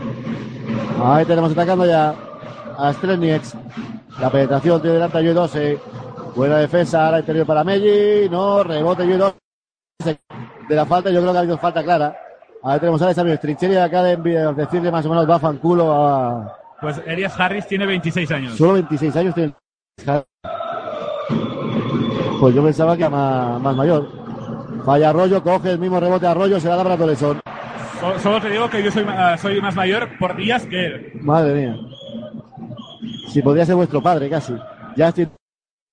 Ahí 1.03 1.25
tenemos 1.25 1.51
atacando 1.51 1.87
ya 1.87 2.13
a 2.77 2.93
Strelnieks. 2.93 3.55
La 4.19 4.29
penetración 4.29 4.81
tiene 4.81 4.93
delante 4.93 5.17
a 5.17 5.21
Joy 5.21 5.33
12. 5.33 5.79
Buena 6.35 6.57
defensa, 6.57 7.07
ahora 7.07 7.19
interior 7.19 7.47
para 7.47 7.63
Melli. 7.63 8.29
No, 8.29 8.63
rebote 8.63 9.03
Joy 9.03 9.17
12. 9.17 10.19
De 10.69 10.75
la 10.75 10.85
falta, 10.85 11.09
yo 11.09 11.21
creo 11.21 11.31
que 11.31 11.37
ha 11.37 11.41
habido 11.41 11.57
falta 11.57 11.83
clara. 11.83 12.15
Ahí 12.63 12.79
tenemos 12.79 13.01
a 13.01 13.05
Alex 13.05 13.17
Abrines. 13.17 13.39
Trincheri 13.39 13.77
acá 13.77 14.03
de 14.03 14.15
decirle 14.55 14.91
más 14.91 15.05
o 15.07 15.09
menos 15.09 15.27
va 15.27 15.39
fanculo 15.39 15.91
a. 15.91 16.55
Pues 16.79 17.01
Elias 17.07 17.37
Harris 17.39 17.65
tiene 17.65 17.87
26 17.87 18.31
años. 18.31 18.55
Solo 18.55 18.73
26 18.73 19.15
años 19.15 19.33
tiene. 19.33 19.53
Pues 22.43 22.55
yo 22.55 22.61
pensaba 22.61 22.97
que 22.97 23.03
era 23.03 23.09
más, 23.09 23.61
más 23.61 23.73
mayor. 23.73 24.05
Falla 24.85 25.11
Arroyo, 25.11 25.41
coge 25.41 25.71
el 25.71 25.79
mismo 25.79 25.97
rebote 25.97 26.27
a 26.27 26.31
Arroyo, 26.31 26.59
se 26.59 26.67
la 26.67 26.75
da 26.75 26.83
para 26.83 26.97
Tolesón. 26.97 27.39
So- 28.01 28.19
Solo 28.19 28.41
te 28.41 28.49
digo 28.49 28.69
que 28.69 28.83
yo 28.83 28.91
soy, 28.91 29.05
ma- 29.05 29.37
soy 29.37 29.61
más 29.61 29.73
mayor 29.77 30.09
por 30.19 30.35
días 30.35 30.65
que 30.65 30.85
él. 30.87 31.11
Madre 31.21 31.53
mía. 31.53 31.77
Si 33.29 33.41
podría 33.41 33.65
ser 33.65 33.75
vuestro 33.75 34.03
padre, 34.03 34.29
casi. 34.29 34.53
Ya 34.97 35.07
estoy 35.07 35.29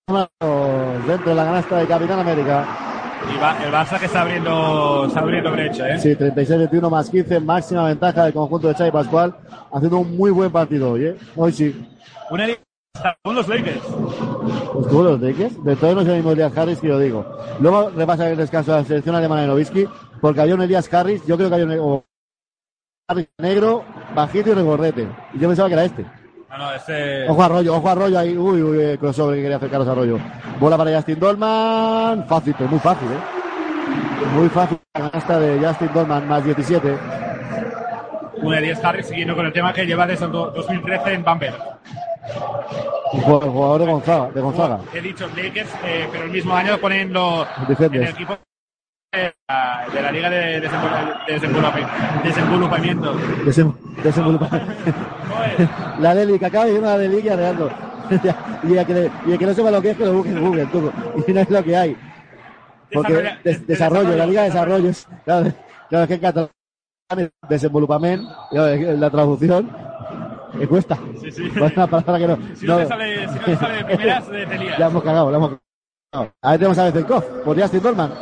dentro 0.08 1.30
de 1.30 1.34
la 1.36 1.44
canasta 1.44 1.76
de 1.78 1.86
Capitán 1.86 2.18
América. 2.18 2.66
Y 3.32 3.38
va, 3.40 3.56
el 3.64 3.72
Barça 3.72 4.00
que 4.00 4.06
está 4.06 4.22
abriendo, 4.22 5.04
está 5.06 5.20
abriendo 5.20 5.52
brecha, 5.52 5.88
¿eh? 5.88 6.00
Sí, 6.00 6.16
36-21 6.16 6.90
más 6.90 7.08
15, 7.10 7.38
máxima 7.38 7.84
ventaja 7.86 8.24
del 8.24 8.32
conjunto 8.32 8.66
de 8.66 8.74
Xavi 8.74 8.90
Pascual, 8.90 9.36
haciendo 9.72 9.98
un 9.98 10.16
muy 10.16 10.32
buen 10.32 10.50
partido 10.50 10.90
hoy, 10.94 11.04
¿eh? 11.04 11.16
Hoy 11.36 11.52
sí. 11.52 11.86
Una 12.28 12.48
liga 12.48 12.58
con 13.22 13.34
los 13.34 13.48
Lakers. 13.48 13.80
Pues 14.72 14.92
los 14.92 15.20
Lakers. 15.20 15.64
De 15.64 15.76
todos 15.76 16.06
el 16.06 16.16
mismo 16.16 16.32
Elias 16.32 16.56
Harris 16.56 16.80
que 16.80 16.88
yo 16.88 16.98
digo. 16.98 17.24
Luego 17.60 17.90
repasa 17.90 18.28
el 18.30 18.36
descanso 18.36 18.72
de 18.72 18.78
la 18.78 18.84
selección 18.84 19.14
alemana 19.14 19.42
de 19.42 19.48
Novisky, 19.48 19.88
porque 20.20 20.40
había 20.40 20.54
un 20.54 20.62
Elias 20.62 20.92
Harris, 20.92 21.24
yo 21.26 21.36
creo 21.36 21.48
que 21.48 21.54
había 21.56 21.82
un 21.82 22.02
Harris 23.08 23.28
negro, 23.38 23.84
bajito 24.14 24.50
y 24.50 24.54
regordete. 24.54 25.08
Y 25.34 25.38
yo 25.38 25.48
pensaba 25.48 25.68
que 25.68 25.74
era 25.74 25.84
este. 25.84 26.04
No, 26.50 26.58
no, 26.58 26.72
este. 26.74 27.28
Ojo 27.28 27.42
a 27.42 27.46
Arroyo, 27.46 27.76
ojo 27.76 27.88
a 27.88 27.92
Arroyo 27.92 28.18
ahí. 28.18 28.36
Uy, 28.36 28.62
uy, 28.62 28.80
el 28.82 28.98
crossover 28.98 29.36
que 29.36 29.42
quería 29.42 29.56
hacer 29.56 29.70
Carlos 29.70 29.88
Arroyo. 29.88 30.18
Bola 30.58 30.76
para 30.76 30.94
Justin 30.96 31.18
Dolman. 31.20 32.26
Fácil, 32.26 32.54
pero 32.58 32.68
muy 32.70 32.80
fácil, 32.80 33.08
¿eh? 33.08 34.26
Muy 34.34 34.48
fácil 34.48 34.78
la 34.94 35.10
canasta 35.10 35.38
de 35.38 35.64
Justin 35.66 35.90
Dolman, 35.94 36.28
más 36.28 36.44
17. 36.44 36.96
Un 38.42 38.54
Elias 38.54 38.82
Harris 38.84 39.06
siguiendo 39.06 39.36
con 39.36 39.46
el 39.46 39.52
tema 39.52 39.72
que 39.72 39.84
lleva 39.86 40.06
desde 40.06 40.24
el 40.24 40.32
do- 40.32 40.50
2013 40.50 41.12
en 41.14 41.24
Bamberg. 41.24 41.54
Jugador, 43.12 43.80
de 43.80 43.86
Gonzaga. 43.86 44.30
De 44.30 44.40
Gonzaga. 44.40 44.80
He 44.94 45.00
dicho 45.00 45.26
Lakers, 45.36 45.70
eh, 45.84 46.08
pero 46.12 46.24
el 46.24 46.30
mismo 46.30 46.54
año 46.54 46.78
ponen 46.78 47.12
lo, 47.12 47.42
en 47.44 47.66
Defenders. 47.68 48.08
el 48.08 48.14
equipo 48.14 48.38
de 49.12 49.34
la, 49.48 49.86
de 49.92 50.02
la 50.02 50.12
Liga 50.12 50.30
de 50.30 50.62
Desenvol- 50.62 51.26
de 51.26 51.32
Desenvolupamiento. 51.34 51.92
Desenvolupamiento. 52.24 53.14
Desem- 53.44 53.74
desenvolupa- 54.02 54.48
Joder. 55.28 55.68
La 55.98 56.14
Deli, 56.14 56.38
que 56.38 56.46
acaba 56.46 56.64
de 56.66 56.70
decir 56.72 56.84
una 56.86 56.96
Deli 56.98 57.28
arreglando. 57.28 57.70
y, 58.64 58.76
el 58.76 58.86
que 58.86 58.94
le- 58.94 59.10
y 59.26 59.32
el 59.32 59.38
que 59.38 59.46
no 59.46 59.54
sepa 59.54 59.70
lo 59.70 59.82
que 59.82 59.90
es, 59.90 59.96
que 59.96 60.04
lo 60.04 60.12
busque 60.14 60.30
en 60.30 60.40
Google, 60.40 60.66
tú. 60.66 60.92
Y 61.26 61.32
no 61.32 61.40
es 61.40 61.50
lo 61.50 61.64
que 61.64 61.76
hay. 61.76 61.96
Porque 62.92 63.12
Desarrolla- 63.12 63.42
des- 63.42 63.60
de- 63.60 63.66
desarrollo, 63.66 64.16
la 64.16 64.26
Liga 64.26 64.42
de 64.42 64.48
desarrollo. 64.50 64.86
Desarrollos. 64.88 65.22
Claro, 65.24 65.52
claro, 65.88 66.02
es 66.04 66.08
que 66.08 66.14
en 66.14 66.20
catalán 66.20 66.50
es 68.70 68.98
la 69.00 69.10
traducción 69.10 69.70
me 70.54 70.66
cuesta. 70.66 70.98
Sí, 71.20 71.30
sí. 71.30 71.50
Es 71.54 71.76
una 71.76 71.86
palabra 71.86 72.18
que 72.18 72.26
no. 72.26 72.38
Si 72.54 72.66
no, 72.66 72.74
no- 72.74 72.78
te 72.80 72.86
sale, 72.86 73.28
si 73.28 73.34
no 73.34 73.44
te 73.44 73.56
sale 73.56 73.76
de 73.76 73.84
primeras, 73.84 74.28
te 74.28 74.58
lías. 74.58 74.78
Ya 74.78 74.86
hemos 74.86 75.02
cagado, 75.02 75.30
la 75.30 75.36
hemos 75.36 75.58
cagado. 76.12 76.32
Ahí 76.42 76.58
tenemos 76.58 76.78
a 76.78 76.84
Bezenkov, 76.84 77.24
por 77.44 77.60
Justin 77.60 77.82
Dorman. 77.82 78.12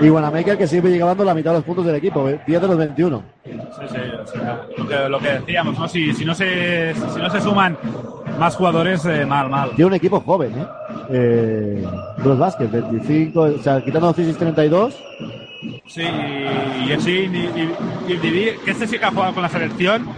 Y 0.00 0.10
Wanamaker 0.10 0.56
que 0.56 0.66
sigue 0.66 0.90
llevando 0.90 1.24
la 1.24 1.34
mitad 1.34 1.50
de 1.50 1.56
los 1.58 1.64
puntos 1.64 1.84
del 1.84 1.96
equipo, 1.96 2.28
¿eh? 2.28 2.40
10 2.46 2.62
de 2.62 2.68
los 2.68 2.76
21. 2.76 3.22
Sí, 3.44 3.50
sí, 3.50 3.96
sea, 4.32 4.66
lo, 4.76 4.86
que, 4.86 5.08
lo 5.08 5.18
que 5.18 5.28
decíamos, 5.32 5.78
¿no? 5.78 5.88
Si, 5.88 6.14
si, 6.14 6.24
no 6.24 6.34
se, 6.34 6.94
si 6.94 7.20
no 7.20 7.28
se 7.30 7.40
suman 7.40 7.76
más 8.38 8.54
jugadores, 8.54 9.04
eh, 9.06 9.26
mal, 9.26 9.48
mal. 9.48 9.70
Tiene 9.70 9.86
un 9.86 9.94
equipo 9.94 10.20
joven, 10.20 10.52
¿eh? 10.56 10.66
eh 11.10 11.88
Bros 12.18 12.38
Basket, 12.38 12.68
25, 12.68 13.40
o 13.40 13.58
sea, 13.58 13.82
quitando 13.82 14.12
Cisis 14.12 14.38
32. 14.38 14.94
Sí, 15.86 16.02
y 16.02 16.92
y 16.92 17.00
sí, 17.00 17.30
y, 17.32 18.12
y, 18.12 18.12
y 18.12 18.58
que 18.64 18.70
este 18.70 18.86
sí 18.86 18.98
que 18.98 19.04
ha 19.04 19.10
jugado 19.10 19.34
con 19.34 19.42
la 19.42 19.48
selección, 19.48 20.08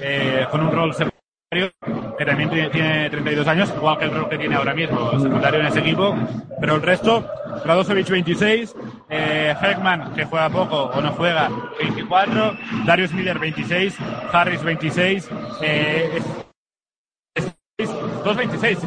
eh, 0.00 0.46
con 0.50 0.60
un 0.62 0.70
rol 0.72 0.94
secundario, 0.94 1.72
que 2.16 2.24
también 2.24 2.50
tiene, 2.50 2.70
tiene 2.70 3.10
32 3.10 3.46
años, 3.48 3.72
igual 3.76 3.98
que 3.98 4.04
el 4.04 4.12
rol 4.12 4.28
que 4.28 4.38
tiene 4.38 4.54
ahora 4.54 4.74
mismo, 4.74 5.18
secundario 5.20 5.60
en 5.60 5.66
ese 5.66 5.80
equipo, 5.80 6.14
pero 6.60 6.76
el 6.76 6.82
resto, 6.82 7.28
Radosevic 7.64 8.08
26, 8.08 8.74
eh, 9.10 9.54
Heckman, 9.60 10.14
que 10.14 10.24
juega 10.24 10.48
poco 10.50 10.84
o 10.84 11.00
no 11.00 11.12
juega, 11.12 11.50
24, 11.80 12.56
Darius 12.86 13.12
Miller 13.12 13.38
26, 13.38 13.96
Harris 14.32 14.62
26, 14.62 15.28
eh, 15.62 16.10
es- 16.16 16.24
es- 17.78 17.90
226, 18.24 18.78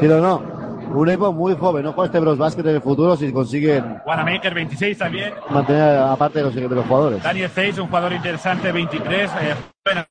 Pero 0.00 0.20
no, 0.20 0.59
un 0.98 1.08
equipo 1.08 1.32
muy 1.32 1.54
joven, 1.56 1.84
no 1.84 1.92
juega 1.92 2.06
este 2.06 2.20
Bros 2.20 2.38
Basket 2.38 2.62
en 2.62 2.74
el 2.76 2.80
futuro 2.82 3.16
si 3.16 3.32
consiguen 3.32 3.98
Wanamaker 4.06 4.54
26 4.54 4.98
también, 4.98 5.32
mantener 5.50 5.98
aparte 5.98 6.38
de 6.40 6.44
los, 6.46 6.54
de 6.54 6.68
los 6.68 6.86
jugadores. 6.86 7.22
Daniel 7.22 7.48
Face, 7.48 7.80
un 7.80 7.86
jugador 7.88 8.12
interesante, 8.12 8.72
23. 8.72 9.30
eh, 9.40 9.54
bueno. 9.84 10.04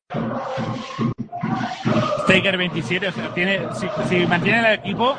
Taker 2.28 2.58
27, 2.58 3.08
o 3.08 3.12
sea, 3.12 3.34
tiene, 3.34 3.62
si, 3.74 3.88
si 4.08 4.26
mantiene 4.28 4.60
el 4.60 4.80
equipo, 4.80 5.16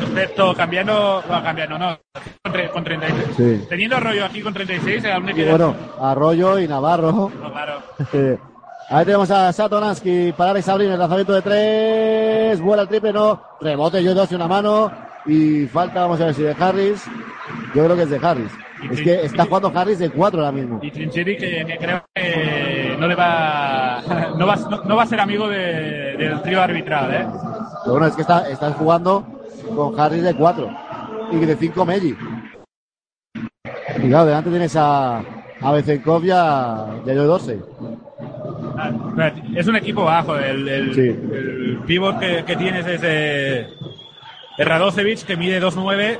excepto 0.00 0.52
cambiando, 0.54 1.22
bueno, 1.26 1.42
cambiando, 1.44 1.78
no, 1.78 1.98
con, 2.42 2.52
tre- 2.52 2.70
con 2.70 2.82
36. 2.84 3.28
Sí. 3.36 3.66
Teniendo 3.68 3.96
Arroyo 3.96 4.24
aquí 4.24 4.40
con 4.42 4.52
36, 4.52 5.04
aún 5.06 5.24
me 5.26 5.32
Y 5.32 5.34
queda. 5.36 5.50
bueno, 5.50 5.74
Arroyo 6.00 6.58
y 6.58 6.66
Navarro. 6.66 7.12
No, 7.12 7.52
claro. 7.52 7.80
Ahí 8.92 9.04
tenemos 9.04 9.30
a 9.30 9.52
Satonansky 9.52 10.32
para 10.32 10.50
Alex 10.50 10.68
Abril, 10.68 10.90
el 10.90 10.98
lanzamiento 10.98 11.32
de 11.32 11.42
tres, 11.42 12.60
vuela 12.60 12.82
el 12.82 12.88
triple, 12.88 13.12
no, 13.12 13.40
rebote, 13.60 14.02
yo 14.02 14.14
dos 14.14 14.32
y 14.32 14.34
una 14.34 14.48
mano, 14.48 14.90
y 15.26 15.66
falta, 15.66 16.00
vamos 16.00 16.20
a 16.20 16.24
ver 16.26 16.34
si 16.34 16.42
de 16.42 16.56
Harris, 16.58 17.04
yo 17.72 17.84
creo 17.84 17.94
que 17.96 18.02
es 18.02 18.10
de 18.10 18.18
Harris. 18.20 18.50
Y 18.82 18.94
Es 18.94 19.00
que 19.02 19.24
está 19.26 19.44
jugando 19.44 19.70
Harris 19.72 19.98
de 20.00 20.10
cuatro 20.10 20.40
ahora 20.40 20.50
mismo. 20.50 20.80
Y 20.82 20.90
Trincheri 20.90 21.36
que, 21.36 21.64
que 21.66 21.78
creo 21.78 22.02
que 22.14 22.96
no 22.98 23.06
le 23.06 23.14
va, 23.14 24.02
no 24.36 24.46
va, 24.46 24.56
no, 24.56 24.82
no 24.82 24.96
va 24.96 25.02
a 25.04 25.06
ser 25.06 25.20
amigo 25.20 25.46
de- 25.48 26.16
del 26.18 26.42
trío 26.42 26.60
arbitral, 26.60 27.14
¿eh? 27.14 27.26
Pero 27.84 27.92
bueno, 27.92 28.06
es 28.06 28.16
que 28.16 28.22
está, 28.22 28.50
están 28.50 28.72
jugando 28.72 29.24
con 29.76 29.98
Harris 30.00 30.22
de 30.24 30.34
cuatro 30.34 30.68
y 31.30 31.36
de 31.36 31.54
cinco 31.56 31.84
Meji. 31.86 32.16
Y 34.02 34.08
claro, 34.08 34.26
delante 34.26 34.50
tienes 34.50 34.74
a, 34.76 35.18
a 35.18 35.72
Bezenkov 35.72 36.24
y 36.24 36.30
a, 36.32 36.86
y 37.06 37.10
a 37.10 37.14
Joe 37.14 37.24
Dorsey. 37.26 37.60
Es 39.54 39.66
un 39.66 39.76
equipo 39.76 40.04
bajo. 40.04 40.36
El, 40.36 40.68
el, 40.68 40.94
Sí. 40.94 41.00
el 41.08 41.80
pivot 41.86 42.18
que, 42.18 42.44
que 42.44 42.56
tienes 42.56 42.86
es 42.86 43.00
eh, 43.04 43.68
Radocevic, 44.58 45.24
que 45.24 45.36
mide 45.36 45.60
2'9". 45.60 46.18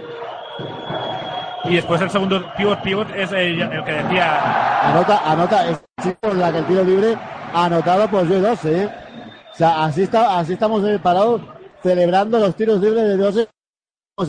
Y 1.65 1.75
después 1.77 2.01
el 2.01 2.11
segundo 2.11 2.43
pivot 2.57 2.81
pivot 2.83 3.09
es 3.15 3.31
el, 3.33 3.61
el 3.61 3.85
que 3.85 3.93
decía. 3.93 4.91
Anota, 4.91 5.21
anota, 5.31 5.69
es 5.71 5.81
la 6.35 6.51
que 6.53 6.59
el 6.59 6.65
tiro 6.67 6.85
libre 6.85 7.17
anotado 7.53 8.09
por 8.09 8.27
Joe 8.27 8.41
Dorsey, 8.41 8.75
¿eh? 8.75 8.89
O 9.53 9.57
sea, 9.57 9.85
así, 9.85 10.03
está, 10.05 10.39
así 10.39 10.55
estamos 10.55 10.83
eh, 10.89 10.99
parados 11.03 11.43
celebrando 11.83 12.39
los 12.39 12.55
tiros 12.57 12.81
libres 12.81 13.03
de 13.05 13.17
Dorsey. 13.17 13.47
O 14.17 14.25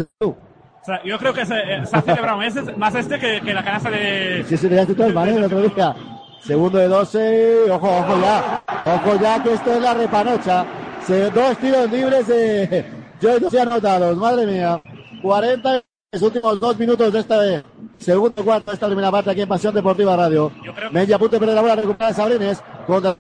sea, 0.84 1.00
yo 1.06 1.18
creo 1.20 1.34
que 1.34 1.46
se, 1.46 1.56
eh, 1.58 1.86
se 1.86 1.96
ha 1.96 2.02
celebrado 2.02 2.42
ese- 2.42 2.74
más 2.76 2.96
este 2.96 3.18
que, 3.20 3.40
que 3.40 3.54
la 3.54 3.64
canasta 3.64 3.90
de. 3.92 4.44
Sí, 4.48 4.58
sí, 4.58 4.68
le 4.68 4.86
todo 4.86 5.08
el 5.08 5.16
el 5.30 5.44
otro 5.44 5.62
día. 5.62 5.96
Segundo 6.44 6.80
de 6.80 6.88
12, 6.88 7.72
ojo, 7.72 7.88
ojo 7.88 8.22
ya, 8.22 8.64
ojo 8.86 9.16
ya 9.22 9.44
que 9.44 9.54
esto 9.54 9.74
es 9.74 9.82
la 9.82 9.94
repanocha. 9.94 10.66
Se, 11.06 11.30
dos 11.30 11.58
tiros 11.58 11.92
libres 11.92 12.28
de 12.28 12.86
Dorsey 13.22 13.60
anotados, 13.60 14.18
madre 14.18 14.46
mía. 14.48 14.82
40 15.22 15.82
los 16.14 16.22
últimos 16.24 16.60
dos 16.60 16.78
minutos 16.78 17.14
de 17.14 17.20
esta 17.20 17.64
segundo 17.98 18.44
cuarto 18.44 18.72
de 18.72 18.76
esta 18.76 18.88
primera 18.88 19.10
parte 19.10 19.30
aquí 19.32 19.42
en 19.42 19.48
Pasión 19.48 19.74
Deportiva 19.74 20.18
Radio. 20.18 20.52
Media 20.92 21.18
punto 21.18 21.40
de 21.40 21.46
la 21.46 21.62
bola, 21.62 21.76
recupera 21.76 22.14
Sabrines 22.14 22.62
contra 22.86 23.16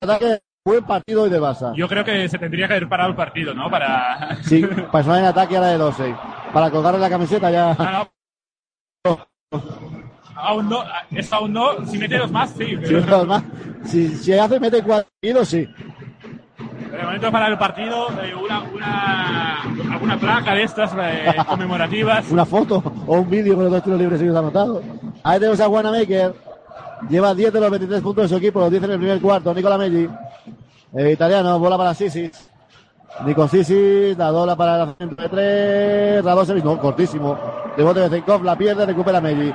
ataque. 0.00 0.40
Buen 0.64 0.84
partido 0.84 1.22
hoy 1.22 1.30
de 1.30 1.40
Barça. 1.40 1.74
Yo 1.74 1.88
creo 1.88 2.04
que 2.04 2.28
se 2.28 2.38
tendría 2.38 2.68
que 2.68 2.74
haber 2.74 2.88
parado 2.88 3.10
el 3.10 3.16
partido, 3.16 3.52
¿no? 3.52 3.68
Para. 3.68 4.38
Sí, 4.42 4.64
personal 4.92 5.20
en 5.20 5.26
ataque 5.26 5.56
a 5.56 5.60
la 5.60 5.68
de 5.68 5.78
12. 5.78 6.16
Para 6.52 6.70
colgarle 6.70 7.00
la 7.00 7.10
camiseta 7.10 7.50
ya. 7.50 7.76
Ah, 7.78 8.08
no. 9.04 9.26
Aún 10.42 10.68
no, 10.68 10.82
es 11.10 11.32
aún 11.32 11.52
no. 11.52 11.86
Si 11.86 11.98
mete 11.98 12.18
dos 12.18 12.30
más, 12.30 12.50
sí. 12.50 12.76
Si, 12.84 12.94
no, 12.94 13.24
más, 13.24 13.42
si, 13.84 14.08
si 14.08 14.32
hace 14.32 14.58
mete 14.58 14.82
cuatro 14.82 15.44
sí. 15.44 15.68
De 16.90 17.02
momento 17.02 17.32
para 17.32 17.46
el 17.46 17.56
partido, 17.56 18.08
eh, 18.22 18.34
una, 18.34 18.60
una, 18.62 19.62
alguna 19.92 20.18
placa 20.18 20.54
de 20.54 20.64
estas 20.64 20.92
eh, 20.98 21.32
conmemorativas. 21.46 22.30
Una 22.30 22.44
foto 22.44 22.82
o 23.06 23.20
un 23.20 23.30
vídeo 23.30 23.54
con 23.54 23.64
los 23.64 23.72
dos 23.72 23.84
tiros 23.84 23.98
libres 23.98 24.18
seguidos 24.18 24.38
anotados. 24.38 24.82
Ahí 25.22 25.38
tenemos 25.38 25.60
a 25.60 25.68
Wanamaker. 25.68 26.34
Lleva 27.08 27.34
10 27.34 27.52
de 27.52 27.60
los 27.60 27.70
23 27.70 28.00
puntos 28.00 28.24
de 28.24 28.28
su 28.28 28.36
equipo, 28.36 28.60
los 28.60 28.70
10 28.70 28.82
en 28.84 28.90
el 28.90 28.98
primer 28.98 29.20
cuarto. 29.20 29.54
Nicola. 29.54 29.84
El 29.84 31.10
italiano, 31.10 31.58
bola 31.58 31.78
para 31.78 31.94
Sisis. 31.94 32.51
Nico 33.24 33.46
Sisis, 33.46 34.16
la 34.18 34.28
dobla 34.28 34.56
para 34.56 34.82
el 34.82 34.94
centro 34.96 35.22
de 35.22 35.28
3. 35.28 36.24
Radosevic, 36.24 36.64
no, 36.64 36.78
cortísimo. 36.78 37.38
Rebote 37.76 38.00
de 38.00 38.08
Zenkov, 38.08 38.42
la 38.42 38.56
pierde, 38.56 38.84
recupera 38.86 39.20
Meggi. 39.20 39.52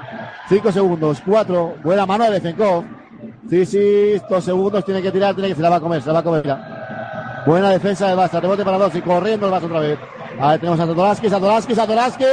5 0.47 0.71
segundos, 0.71 1.21
4. 1.25 1.75
Buena 1.83 2.05
mano 2.05 2.29
de 2.31 2.39
Zenkov. 2.39 2.83
Sisis, 3.49 4.21
2 4.29 4.43
segundos, 4.43 4.85
tiene 4.85 5.01
que 5.01 5.11
tirar, 5.11 5.33
tiene 5.35 5.49
que 5.49 5.55
se 5.55 5.61
la 5.61 5.69
va 5.69 5.75
a 5.77 5.81
comer, 5.81 6.01
se 6.01 6.07
la 6.07 6.13
va 6.13 6.19
a 6.19 6.23
comer. 6.23 6.43
ya. 6.45 7.43
Buena 7.45 7.69
defensa 7.71 8.07
de 8.07 8.15
Barça, 8.15 8.41
rebote 8.41 8.63
para 8.63 8.77
dos 8.77 8.93
y 8.95 9.01
corriendo 9.01 9.47
el 9.47 9.53
Barça 9.53 9.65
otra 9.65 9.79
vez. 9.79 9.97
Ahí 10.39 10.59
tenemos 10.59 10.79
a 10.79 10.85
Satoraski, 10.85 11.29
Satoraski, 11.29 11.75
Satoraski. 11.75 12.25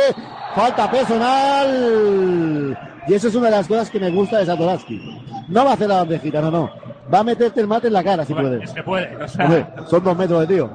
Falta 0.54 0.90
personal. 0.90 2.78
Y 3.06 3.14
eso 3.14 3.28
es 3.28 3.34
una 3.34 3.46
de 3.46 3.52
las 3.52 3.66
cosas 3.66 3.90
que 3.90 3.98
me 4.00 4.10
gusta 4.10 4.38
de 4.38 4.46
Satoraski. 4.46 5.20
No 5.48 5.64
va 5.64 5.72
a 5.72 5.74
hacer 5.74 5.88
la 5.88 5.96
bandejita, 5.96 6.40
no, 6.40 6.50
no. 6.50 6.70
Va 7.12 7.18
a 7.20 7.24
meterte 7.24 7.60
el 7.60 7.66
mate 7.66 7.88
en 7.88 7.92
la 7.92 8.02
cara 8.02 8.24
si 8.24 8.34
puede. 8.34 8.64
Es 8.64 8.72
que 8.72 8.82
puede. 8.82 9.14
O 9.22 9.28
sea, 9.28 9.44
Hombre, 9.44 9.66
son 9.88 10.02
dos 10.04 10.16
metros 10.16 10.40
de 10.40 10.54
tío. 10.54 10.70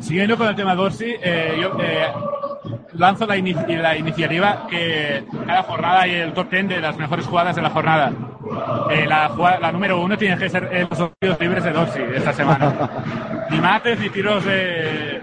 Siguiendo 0.00 0.36
con 0.36 0.48
el 0.48 0.56
tema 0.56 0.74
Dorsey, 0.74 1.16
eh, 1.22 1.56
yo 1.60 1.76
eh, 1.80 2.06
lanzo 2.94 3.26
la, 3.26 3.36
ini- 3.36 3.54
la 3.80 3.96
iniciativa 3.96 4.66
que 4.68 5.24
cada 5.46 5.62
jornada 5.62 6.00
hay 6.02 6.12
el 6.16 6.32
top 6.32 6.50
10 6.50 6.68
de 6.68 6.80
las 6.80 6.96
mejores 6.96 7.26
jugadas 7.26 7.56
de 7.56 7.62
la 7.62 7.70
jornada. 7.70 8.12
Eh, 8.90 9.06
la, 9.06 9.28
jugada- 9.30 9.58
la 9.60 9.72
número 9.72 10.00
uno 10.00 10.16
tiene 10.18 10.36
que 10.36 10.48
ser 10.48 10.86
los 10.90 11.10
tiros 11.18 11.40
libres 11.40 11.64
de 11.64 11.72
Dorsey 11.72 12.04
esta 12.14 12.32
semana. 12.32 12.90
ni 13.50 13.58
mates 13.60 13.98
ni 13.98 14.08
tiros 14.10 14.44
de. 14.44 15.22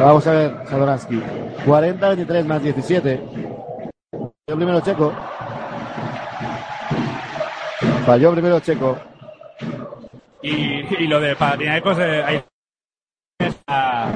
Vamos 0.00 0.26
a 0.26 0.32
ver, 0.32 0.54
Satoraski. 0.66 1.22
40-23 1.64 2.44
más 2.44 2.62
17. 2.62 3.20
Falló 4.10 4.56
primero 4.56 4.80
Checo. 4.80 5.12
Falló 8.06 8.32
primero 8.32 8.58
Checo. 8.60 8.98
Y, 10.42 10.50
y 11.04 11.06
lo 11.06 11.20
de 11.20 11.36
Panathinaikos 11.36 11.98
eh, 11.98 12.22
hay 12.24 12.42
a 13.68 14.10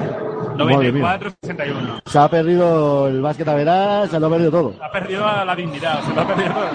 Madre 0.57 0.91
mía. 0.91 1.19
94-61. 1.43 2.01
Se 2.05 2.19
ha 2.19 2.27
perdido 2.29 3.07
el 3.07 3.21
básquet 3.21 3.47
a 3.47 3.53
verás, 3.53 4.09
se 4.09 4.19
lo 4.19 4.27
ha 4.27 4.29
perdido 4.29 4.51
todo. 4.51 4.73
Ha 4.83 4.91
perdido 4.91 5.45
la 5.45 5.55
dignidad, 5.55 6.01
se 6.03 6.13
lo 6.13 6.21
ha 6.21 6.27
perdido 6.27 6.53
todo. 6.53 6.69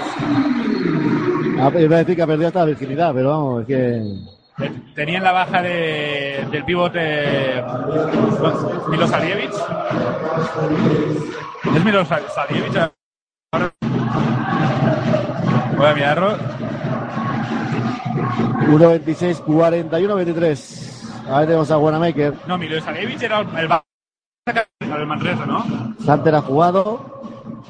Iba 1.80 1.96
a 1.96 1.98
decir 2.00 2.16
que 2.16 2.22
ha 2.22 2.26
perdido 2.26 2.48
hasta 2.48 2.60
la 2.60 2.64
virginidad, 2.66 3.12
pero 3.14 3.28
vamos, 3.30 3.60
es 3.62 3.66
que. 3.66 3.96
Eh, 4.64 4.72
Tenían 4.94 5.22
la 5.24 5.32
baja 5.32 5.62
de, 5.62 6.46
del 6.50 6.64
pivote 6.64 7.62
Milosavljevic. 8.88 9.52
¿Es 11.76 11.84
Milosavljevic? 11.84 12.76
Ahora- 13.52 13.72
Voy 15.76 15.86
a 15.86 15.94
mirarlo. 15.94 16.36
1.26, 18.68 19.40
41, 19.44 20.14
23. 20.14 21.02
Ahí 21.28 21.46
tenemos 21.46 21.70
a 21.70 21.78
Wanamaker. 21.78 22.34
No, 22.46 22.58
Milosavljevic 22.58 23.22
era 23.22 23.40
el, 23.40 23.48
el, 23.58 24.92
el 25.00 25.06
Manresa, 25.06 25.46
¿no? 25.46 25.94
Santer 26.04 26.34
ha 26.34 26.42
jugado. 26.42 27.22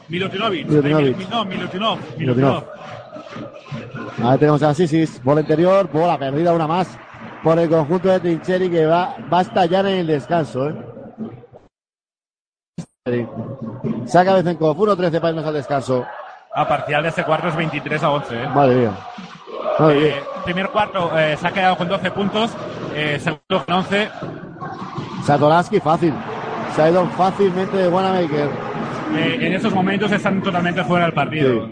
Milutinovic. 0.09 0.67
Milutinovic. 0.67 1.29
No, 1.29 1.45
Milutinov. 1.45 1.99
Milutinov. 2.17 2.65
Ahí 4.23 4.39
tenemos 4.39 4.63
a 4.63 4.75
Sisis. 4.75 5.23
Bola 5.23 5.41
interior. 5.41 5.89
Bola 5.93 6.19
perdida 6.19 6.53
una 6.53 6.67
más 6.67 6.99
por 7.43 7.59
el 7.59 7.69
conjunto 7.69 8.09
de 8.09 8.21
Trincheri 8.21 8.71
que 8.71 8.87
va, 8.87 9.17
va 9.33 9.39
a 9.39 9.43
estallar 9.43 9.87
en 9.87 9.99
el 9.99 10.07
descanso. 10.07 10.71
¿eh? 10.71 10.75
Saca 14.07 14.35
Bezenkov. 14.35 14.77
1-13 14.77 15.21
para 15.21 15.31
irnos 15.31 15.47
al 15.47 15.55
descanso. 15.55 16.07
A 16.55 16.69
parcial 16.69 17.03
de 17.03 17.09
este 17.09 17.25
cuarto 17.25 17.49
es 17.49 17.57
23 17.57 18.03
a 18.03 18.11
11. 18.11 18.43
¿eh? 18.43 18.49
Madre 18.49 18.75
mía. 18.77 18.93
Madre 19.79 20.01
mía. 20.01 20.15
Primer 20.45 20.69
cuarto 20.71 21.17
eh, 21.19 21.37
se 21.37 21.47
ha 21.47 21.51
quedado 21.53 21.77
con 21.77 21.89
12 21.89 22.11
puntos. 22.11 22.51
Eh, 22.95 23.19
segundo 23.21 23.65
con 23.67 23.75
11. 23.77 24.09
Satoraski 25.25 25.81
fácil. 25.81 26.13
Se 26.75 26.83
ha 26.83 26.91
ido 26.91 27.07
fácilmente 27.11 27.77
de 27.77 27.89
Wanamaker. 27.89 28.49
Eh, 29.17 29.39
en 29.41 29.53
estos 29.53 29.73
momentos 29.75 30.11
están 30.11 30.43
totalmente 30.43 30.83
fuera 30.85 31.05
del 31.05 31.15
partido. 31.15 31.69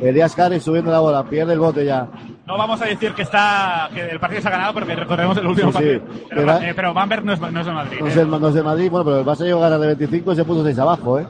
Elias 0.00 0.38
Harris 0.38 0.62
subiendo 0.62 0.90
la 0.90 0.98
bola. 0.98 1.24
Pierde 1.24 1.52
el 1.54 1.60
bote 1.60 1.84
ya. 1.84 2.06
No 2.46 2.58
vamos 2.58 2.82
a 2.82 2.84
decir 2.86 3.12
que 3.14 3.22
está 3.22 3.88
que 3.94 4.02
el 4.10 4.20
partido 4.20 4.42
se 4.42 4.48
ha 4.48 4.50
ganado 4.50 4.74
porque 4.74 4.94
recordemos 4.94 5.36
el 5.38 5.46
último 5.46 5.72
Sí, 5.72 5.78
sí. 5.78 5.98
partido. 5.98 6.26
Pero, 6.28 6.40
Pero- 6.46 6.58
eh, 6.58 6.72
pero 6.74 6.92
Bamberg 6.94 7.24
no 7.24 7.32
es, 7.32 7.40
no 7.40 7.60
es 7.60 7.66
de 7.66 7.72
Madrid. 7.72 7.96
No 8.00 8.06
eh. 8.06 8.10
es 8.10 8.16
el, 8.16 8.28
no 8.30 8.48
es 8.48 8.56
el 8.56 8.64
Madrid. 8.64 8.90
Bueno, 8.90 9.04
pero 9.04 9.20
el 9.20 9.24
Barça 9.24 9.50
a 9.56 9.60
ganar 9.60 9.78
de 9.80 9.86
25 9.86 10.32
y 10.32 10.36
se 10.36 10.44
puso 10.44 10.64
6 10.64 10.78
abajo, 10.78 11.18
¿eh? 11.20 11.26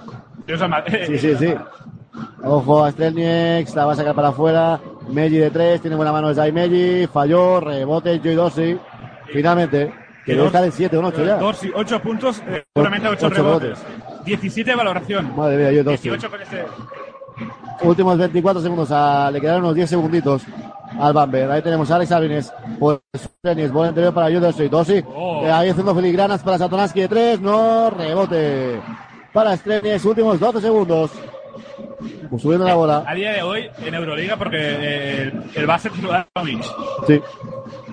De. 0.47 1.07
Sí, 1.07 1.19
sí, 1.19 1.37
sí. 1.37 1.55
Ojo 2.45 2.85
a 2.85 2.91
Strelniek, 2.91 3.75
la 3.75 3.87
va 3.87 3.93
a 3.93 3.97
sacar 3.97 4.15
para 4.15 4.29
afuera. 4.29 4.81
Meji 5.09 5.37
de 5.37 5.51
3, 5.51 5.81
tiene 5.81 5.97
buena 5.97 6.13
mano 6.13 6.33
Zay 6.35 6.53
Meji, 6.53 7.07
falló, 7.07 7.61
rebote 7.61 8.19
Joy 8.21 8.35
Dossi. 8.35 8.79
Finalmente, 9.33 9.93
que 10.25 10.33
debe 10.35 10.47
estar 10.47 10.65
en 10.65 10.73
7 10.73 10.97
o 10.97 11.01
en 11.01 11.07
8 11.07 11.25
ya. 11.25 11.37
Dos 11.37 11.65
y 11.65 11.71
8 11.75 12.01
puntos, 12.01 12.43
eh, 12.49 12.65
seguramente 12.75 13.09
8 13.09 13.27
Ocho 13.27 13.35
rebotes. 13.35 13.79
17 14.25 14.71
de 14.71 14.77
valoración. 14.77 15.37
Madre 15.37 15.57
mía, 15.59 15.67
Joy 15.69 15.83
Dossi. 15.83 16.09
18 16.09 16.31
con 16.31 16.41
este. 16.43 16.65
Últimos 17.83 18.17
24 18.17 18.63
segundos, 18.63 18.91
a- 18.93 19.31
le 19.31 19.41
quedaron 19.41 19.65
unos 19.65 19.75
10 19.75 19.91
segunditos 19.91 20.43
al 20.99 21.13
Bamber. 21.13 21.51
Ahí 21.51 21.61
tenemos 21.63 21.91
a 21.91 21.97
Alex 21.97 22.13
Álvarez, 22.13 22.53
pues 22.79 22.99
Strelniek, 23.17 23.73
bola 23.73 23.89
interior 23.89 24.15
para 24.15 24.29
Joy 24.31 24.41
Dossi. 24.41 24.69
Dossi, 24.69 25.05
Oh. 25.07 25.43
eh, 25.45 25.51
ahí 25.51 25.69
haciendo 25.69 25.95
filigranas 25.95 26.43
para 26.43 26.59
Satonaski 26.59 27.01
de 27.03 27.09
3, 27.09 27.41
no, 27.41 27.91
rebote. 27.91 28.81
Para 29.33 29.57
Strelniek, 29.57 30.05
últimos 30.07 30.39
12 30.39 30.61
segundos. 30.61 31.11
Subiendo 32.39 32.67
la 32.67 32.75
bola. 32.75 33.05
A 33.07 33.15
día 33.15 33.33
de 33.33 33.43
hoy, 33.43 33.71
en 33.79 33.95
Euroliga, 33.95 34.37
porque 34.37 34.59
eh, 34.59 35.33
el, 35.55 35.67
base 35.67 35.91
titular 35.91 36.27
Tomic. 36.33 36.63
Sí. 37.07 37.21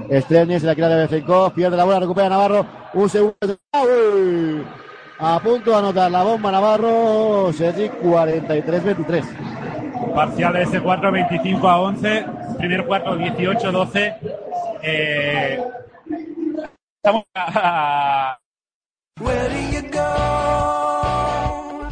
Estrella 0.09 0.59
se 0.59 0.66
la 0.66 0.76
queda 0.76 0.89
de 0.89 1.03
Bezenkov, 1.03 1.53
pierde 1.53 1.78
la 1.78 1.84
bola, 1.84 1.99
recupera 1.99 2.30
Navarro. 2.30 2.66
Un 2.93 3.09
segundo. 3.09 3.38
¡Uy! 3.74 4.64
A 5.20 5.39
punto 5.39 5.70
de 5.72 5.78
anotar 5.78 6.09
la 6.12 6.24
bomba 6.24 6.51
Navarro. 6.51 7.53
Sergi 7.53 7.89
43-23. 7.89 9.24
Parcial 10.16 10.53
de 10.53 10.64
ese 10.64 10.82
4, 10.82 11.12
25 11.12 11.68
a 11.68 11.82
11. 11.82 12.26
Primer 12.57 12.86
cuarto, 12.86 13.16
18 13.16 13.72
12. 13.72 14.16
Eh, 14.82 15.64
estamos 17.03 17.24
a, 17.36 18.38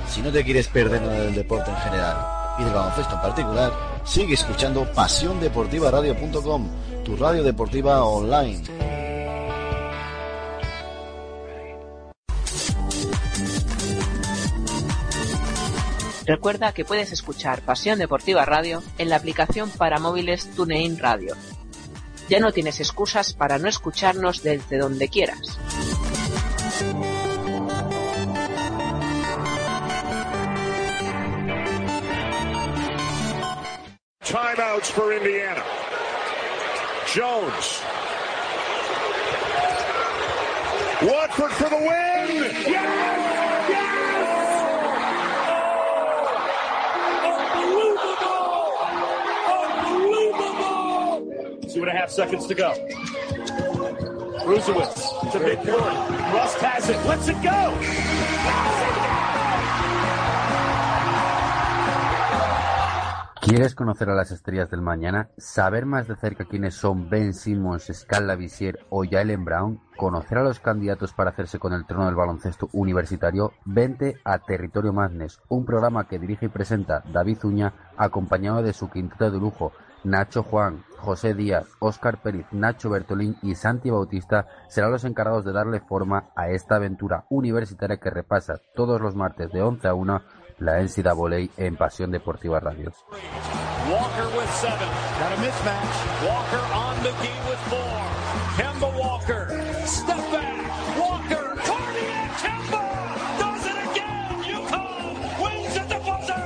Si 0.10 0.22
no 0.22 0.32
te 0.32 0.44
quieres 0.44 0.68
perder 0.68 1.02
nada 1.02 1.22
del 1.22 1.36
deporte 1.36 1.70
en 1.70 1.78
general 1.78 2.18
y 2.60 2.64
del 2.64 2.74
baloncesto 2.74 3.16
en 3.16 3.22
particular, 3.22 3.72
sigue 4.04 4.34
escuchando 4.34 4.92
pasiondeportivaradio.com, 4.94 6.70
tu 7.06 7.16
radio 7.16 7.44
deportiva 7.44 8.04
online. 8.04 8.64
Recuerda 16.26 16.74
que 16.74 16.86
puedes 16.86 17.12
escuchar 17.12 17.62
Pasión 17.62 17.98
Deportiva 17.98 18.46
Radio 18.46 18.84
en 19.00 19.10
la 19.10 19.16
aplicación 19.16 19.72
para 19.72 19.98
móviles 19.98 20.48
TuneIn 20.56 21.00
Radio. 21.00 21.36
Ya 22.30 22.40
no 22.40 22.52
tienes 22.52 22.80
excusas 22.80 23.34
para 23.34 23.58
no 23.58 23.68
escucharnos 23.68 24.44
desde 24.44 24.78
donde 24.78 25.08
quieras. 25.08 25.58
Timeouts 34.30 34.92
for 34.92 35.12
Indiana. 35.12 35.64
Jones. 37.12 37.82
Watford 41.02 41.52
for 41.54 41.68
the 41.68 41.78
win. 41.78 41.88
Yes! 41.88 42.70
Yes! 43.72 44.46
Unbelievable! 47.56 48.78
Unbelievable! 50.46 51.74
Two 51.74 51.82
and 51.82 51.90
a 51.90 51.92
half 51.92 52.12
seconds 52.12 52.46
to 52.46 52.54
go. 52.54 52.76
Brusewitz 54.46 55.10
to 55.32 55.40
midcourt. 55.40 56.34
Rust 56.34 56.60
has 56.60 56.88
it. 56.88 57.04
Let's 57.08 57.28
it 57.30 57.42
go. 57.42 58.89
¿Quieres 63.50 63.74
conocer 63.74 64.08
a 64.12 64.14
las 64.14 64.30
estrellas 64.30 64.70
del 64.70 64.84
mañana? 64.84 65.32
¿Saber 65.36 65.88
más 65.88 66.08
de 66.08 66.16
cerca 66.16 66.46
quiénes 66.46 66.76
son 66.76 67.10
Ben 67.10 67.34
Simmons, 67.34 67.90
Scala 67.92 68.36
Visier 68.36 68.78
o 68.92 69.04
Jalen 69.10 69.44
Brown? 69.44 69.82
¿Conocer 69.98 70.38
a 70.38 70.44
los 70.44 70.60
candidatos 70.60 71.14
para 71.14 71.32
hacerse 71.32 71.58
con 71.58 71.74
el 71.74 71.88
trono 71.88 72.06
del 72.06 72.14
baloncesto 72.14 72.70
universitario? 72.74 73.54
Vente 73.66 74.18
a 74.24 74.38
Territorio 74.38 74.94
Madness, 74.94 75.42
un 75.48 75.66
programa 75.66 76.08
que 76.08 76.20
dirige 76.20 76.46
y 76.46 76.50
presenta 76.50 77.04
David 77.12 77.40
Uña, 77.44 77.74
acompañado 77.98 78.62
de 78.62 78.72
su 78.72 78.88
quinteto 78.88 79.32
de 79.32 79.40
lujo, 79.40 79.72
Nacho 80.04 80.44
Juan, 80.44 80.84
José 81.00 81.34
Díaz, 81.34 81.68
Óscar 81.80 82.22
Pérez, 82.22 82.46
Nacho 82.52 82.92
Bertolín 82.92 83.36
y 83.42 83.56
Santi 83.56 83.90
Bautista 83.90 84.48
serán 84.68 84.92
los 84.92 85.06
encargados 85.06 85.44
de 85.44 85.54
darle 85.54 85.80
forma 85.80 86.30
a 86.36 86.50
esta 86.50 86.76
aventura 86.76 87.26
universitaria 87.30 87.98
que 87.98 88.12
repasa 88.12 88.62
todos 88.76 89.02
los 89.02 89.16
martes 89.16 89.52
de 89.52 89.62
11 89.62 89.88
a 89.88 89.94
1 89.96 90.22
la 90.60 90.80
NCAA 90.82 91.50
en 91.58 91.76
Pasión 91.76 92.12
Deportiva 92.12 92.60
Radio. 92.60 92.92
Walker 93.90 94.28
with 94.38 94.50
seven. 94.62 94.88
Got 95.20 95.32
a 95.32 95.38
mismatch. 95.42 95.96
Walker 96.26 96.64
on 96.74 96.96
the 97.04 97.12
key 97.22 97.40
with 97.50 97.60
four. 97.70 98.00
Kemba 98.58 98.90
Walker. 98.98 99.50
Step 99.86 100.32
back. 100.32 101.00
Walker. 101.00 101.56
Cardiac 101.66 102.32
Kemba. 102.44 102.82
Does 103.40 103.66
it 103.66 103.78
again. 103.90 104.44
UConn 104.44 105.16
wins 105.42 105.76
at 105.78 105.88
the 105.90 106.00
buzzer. 106.06 106.46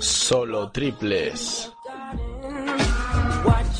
Solo 0.00 0.70
triples. 0.70 1.73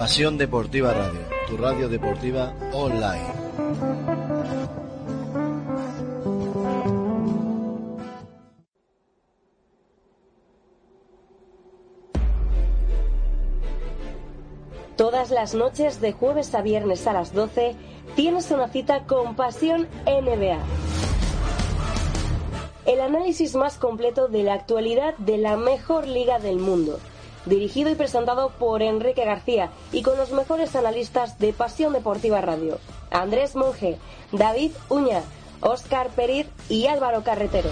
Pasión 0.00 0.38
Deportiva 0.38 0.94
Radio, 0.94 1.20
tu 1.46 1.58
radio 1.58 1.86
deportiva 1.86 2.54
online. 2.72 3.20
Todas 14.96 15.30
las 15.30 15.54
noches 15.54 16.00
de 16.00 16.12
jueves 16.12 16.54
a 16.54 16.62
viernes 16.62 17.06
a 17.06 17.12
las 17.12 17.34
12 17.34 17.76
tienes 18.16 18.50
una 18.50 18.68
cita 18.68 19.04
con 19.04 19.36
Pasión 19.36 19.86
NBA. 20.06 20.64
El 22.86 23.00
análisis 23.02 23.54
más 23.54 23.76
completo 23.76 24.28
de 24.28 24.44
la 24.44 24.54
actualidad 24.54 25.14
de 25.18 25.36
la 25.36 25.58
mejor 25.58 26.06
liga 26.06 26.38
del 26.38 26.56
mundo. 26.56 26.98
Dirigido 27.46 27.90
y 27.90 27.94
presentado 27.94 28.50
por 28.50 28.82
Enrique 28.82 29.24
García 29.24 29.70
y 29.92 30.02
con 30.02 30.16
los 30.18 30.32
mejores 30.32 30.76
analistas 30.76 31.38
de 31.38 31.52
Pasión 31.52 31.92
Deportiva 31.92 32.40
Radio. 32.40 32.78
Andrés 33.10 33.56
Monge, 33.56 33.98
David 34.32 34.72
Uña, 34.88 35.22
Óscar 35.60 36.08
Periz 36.10 36.46
y 36.68 36.86
Álvaro 36.86 37.22
Carretero. 37.22 37.70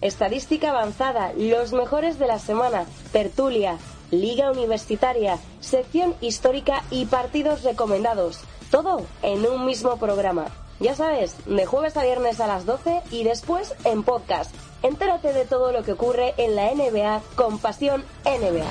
Estadística 0.00 0.70
avanzada, 0.70 1.32
los 1.36 1.74
mejores 1.74 2.18
de 2.18 2.26
la 2.26 2.38
semana, 2.38 2.86
tertulia, 3.12 3.76
liga 4.10 4.50
universitaria, 4.50 5.38
sección 5.60 6.14
histórica 6.22 6.82
y 6.90 7.04
partidos 7.04 7.62
recomendados. 7.64 8.40
Todo 8.70 9.02
en 9.22 9.46
un 9.46 9.66
mismo 9.66 9.98
programa. 9.98 10.46
Ya 10.80 10.94
sabes, 10.94 11.36
de 11.44 11.66
jueves 11.66 11.98
a 11.98 12.04
viernes 12.04 12.40
a 12.40 12.46
las 12.46 12.64
12 12.64 13.02
y 13.10 13.24
después 13.24 13.74
en 13.84 14.02
podcast. 14.02 14.54
Entérate 14.82 15.34
de 15.34 15.44
todo 15.44 15.72
lo 15.72 15.82
que 15.82 15.92
ocurre 15.92 16.32
en 16.38 16.56
la 16.56 16.72
NBA 16.74 17.22
con 17.34 17.58
Pasión 17.58 18.02
NBA. 18.24 18.64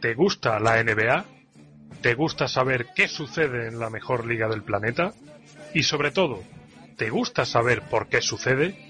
¿Te 0.00 0.14
gusta 0.14 0.60
la 0.60 0.82
NBA? 0.82 1.24
¿Te 2.00 2.14
gusta 2.14 2.46
saber 2.46 2.86
qué 2.94 3.08
sucede 3.08 3.66
en 3.66 3.80
la 3.80 3.90
mejor 3.90 4.26
liga 4.26 4.48
del 4.48 4.62
planeta? 4.62 5.12
Y 5.74 5.82
sobre 5.82 6.12
todo, 6.12 6.42
¿te 6.96 7.10
gusta 7.10 7.44
saber 7.44 7.82
por 7.82 8.08
qué 8.08 8.22
sucede? 8.22 8.89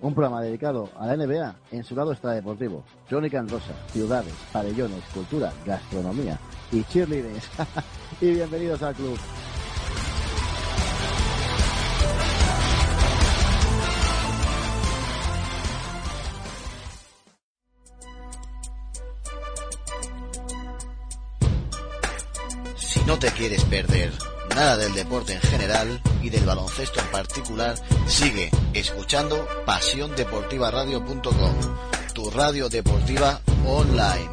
Un 0.00 0.14
programa 0.14 0.42
dedicado 0.42 0.90
a 0.98 1.06
la 1.06 1.16
NBA 1.16 1.54
en 1.72 1.82
su 1.82 1.96
lado 1.96 2.12
extradeportivo. 2.12 2.84
Crónica 3.08 3.38
en 3.38 3.48
rosa, 3.48 3.72
ciudades, 3.92 4.34
pabellones, 4.52 5.02
cultura, 5.12 5.52
gastronomía 5.64 6.38
y 6.70 6.84
cheerleaders. 6.84 7.48
y 8.20 8.32
bienvenidos 8.32 8.82
al 8.82 8.94
club. 8.94 9.18
Si 22.76 23.00
no 23.04 23.18
te 23.18 23.28
quieres 23.28 23.64
perder 23.64 24.12
nada 24.56 24.78
del 24.78 24.94
deporte 24.94 25.34
en 25.34 25.40
general 25.42 26.00
y 26.22 26.30
del 26.30 26.46
baloncesto 26.46 26.98
en 27.00 27.06
particular, 27.08 27.74
sigue 28.06 28.50
escuchando 28.72 29.46
pasiondeportivaradio.com, 29.66 31.54
tu 32.14 32.30
radio 32.30 32.70
deportiva 32.70 33.42
online. 33.66 34.30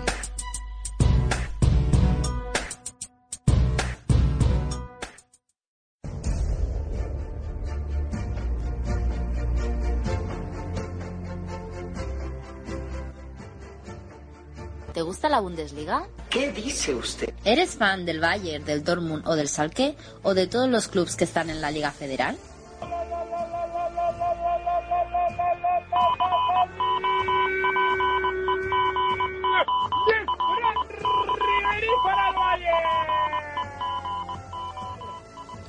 ¿Te 14.94 15.02
gusta 15.02 15.28
la 15.28 15.42
Bundesliga? 15.42 16.08
¿Qué 16.30 16.52
dice 16.54 16.96
usted? 16.96 17.33
¿Eres 17.46 17.76
fan 17.76 18.06
del 18.06 18.22
Bayern, 18.22 18.64
del 18.64 18.86
Dortmund 18.86 19.28
o 19.28 19.36
del 19.36 19.50
Schalke 19.50 19.98
o 20.22 20.34
de 20.34 20.48
todos 20.48 20.70
los 20.70 20.88
clubes 20.88 21.18
que 21.18 21.26
están 21.26 21.50
en 21.50 21.60
la 21.60 21.72
Liga 21.72 21.91
Federal? 21.91 22.38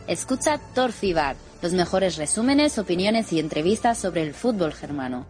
Escucha 0.07 0.61
Torcibar, 0.75 1.35
los 1.61 1.73
mejores 1.73 2.17
resúmenes, 2.17 2.79
opiniones 2.79 3.33
y 3.33 3.41
entrevistas 3.41 3.99
sobre 3.99 4.23
el 4.23 4.33
fútbol 4.33 4.73
germano. 4.73 5.27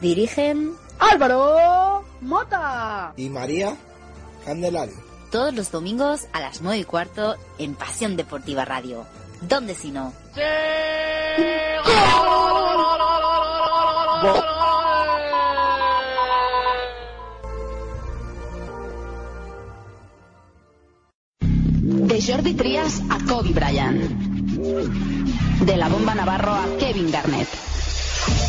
Dirigen 0.00 0.74
Álvaro 1.00 2.04
Mota. 2.20 3.14
Y 3.16 3.28
María 3.28 3.76
Candelario. 4.44 5.11
Todos 5.32 5.54
los 5.54 5.72
domingos 5.72 6.26
a 6.34 6.40
las 6.40 6.60
9 6.60 6.78
y 6.78 6.84
cuarto 6.84 7.36
en 7.58 7.74
Pasión 7.74 8.16
Deportiva 8.16 8.66
Radio. 8.66 9.06
¿Dónde 9.40 9.74
si 9.74 9.90
no? 9.90 10.12
De 21.82 22.22
Jordi 22.22 22.52
Trias 22.52 23.00
a 23.08 23.18
Kobe 23.26 23.52
Bryant. 23.54 24.02
De 25.64 25.76
la 25.78 25.88
bomba 25.88 26.14
Navarro 26.14 26.52
a 26.52 26.66
Kevin 26.78 27.10
Garnett. 27.10 27.61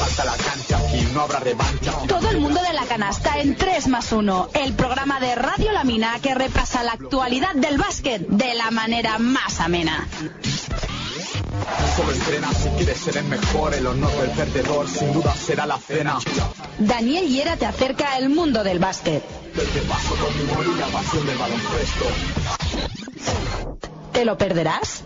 Falta 0.04 0.26
la 0.26 0.36
cancha, 0.36 0.78
aquí 0.80 1.08
no 1.14 1.22
habrá 1.22 1.40
revancha. 1.40 1.94
Todo 2.10 2.30
el 2.30 2.42
mundo 2.42 2.62
de 2.62 2.74
la 2.74 2.84
canasta 2.84 3.40
en 3.40 3.56
3 3.56 3.88
más 3.88 4.12
1, 4.12 4.50
el 4.54 4.74
programa 4.74 5.22
de 5.22 5.34
Radio 5.34 5.72
Lamina 5.72 6.20
que 6.22 6.36
repasa 6.36 6.84
la 6.84 6.92
actualidad 6.92 7.56
del 7.56 7.78
básquet 7.78 8.28
de 8.28 8.54
la 8.54 8.70
manera 8.70 9.18
más 9.18 9.62
amena. 9.62 10.06
Solo 11.96 12.12
entrena 12.12 12.54
si 12.54 12.68
quieres 12.72 12.98
ser 12.98 13.16
el 13.16 13.24
mejor, 13.24 13.74
el 13.76 13.88
honor 13.88 14.12
del 14.20 14.32
perdedor 14.32 14.90
sin 14.90 15.14
duda 15.14 15.34
será 15.38 15.66
la 15.66 15.78
cena. 15.78 16.20
Daniel 16.80 17.26
Hiera 17.30 17.56
te 17.56 17.66
acerca 17.66 18.12
al 18.12 18.28
mundo 18.28 18.62
del 18.66 18.80
básquet. 18.80 19.24
Del 19.56 19.70
que 19.70 19.80
paso 19.88 20.16
con 20.16 20.38
mi 20.38 20.80
la 20.80 20.88
pasión 20.88 21.26
del 21.26 21.38
baloncesto. 21.38 22.06
¿Te 24.12 24.26
lo 24.26 24.38
perderás? 24.38 25.06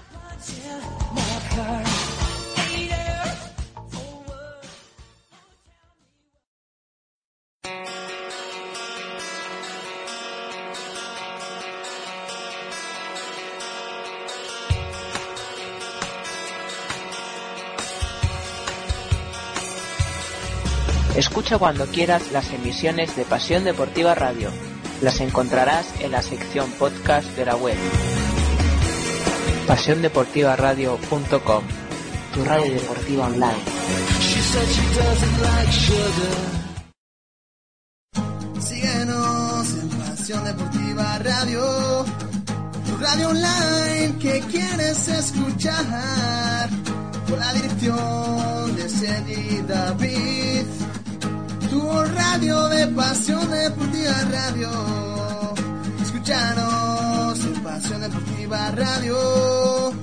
Escucha 21.15 21.59
cuando 21.59 21.85
quieras 21.85 22.31
las 22.31 22.51
emisiones 22.51 23.15
de 23.15 23.25
Pasión 23.25 23.63
Deportiva 23.63 24.15
Radio. 24.15 24.49
Las 25.01 25.19
encontrarás 25.19 25.93
en 25.99 26.13
la 26.13 26.21
sección 26.21 26.71
podcast 26.71 27.27
de 27.35 27.45
la 27.45 27.55
web. 27.55 27.77
PasiónDeportivaRadio.com 29.71 31.63
Tu 32.33 32.43
radio 32.43 32.73
deportiva 32.73 33.25
online. 33.27 33.63
Síguenos 38.59 39.73
en 39.81 39.89
Pasión 39.89 40.43
Deportiva 40.43 41.19
Radio, 41.19 42.05
tu 42.85 42.97
radio 42.97 43.29
online 43.29 44.17
que 44.19 44.41
quieres 44.51 45.07
escuchar, 45.07 46.69
con 47.29 47.39
la 47.39 47.53
dirección 47.53 48.75
de 48.75 48.89
Sergi 48.89 49.61
David, 49.69 50.65
tu 51.69 52.03
radio 52.13 52.67
de 52.67 52.87
Pasión 52.87 53.49
Deportiva 53.49 54.21
Radio. 54.31 54.69
Escúchanos 56.03 57.10
en 57.31 57.63
Pasión 57.63 58.01
Deportiva 58.01 58.71
Radio, 58.71 59.93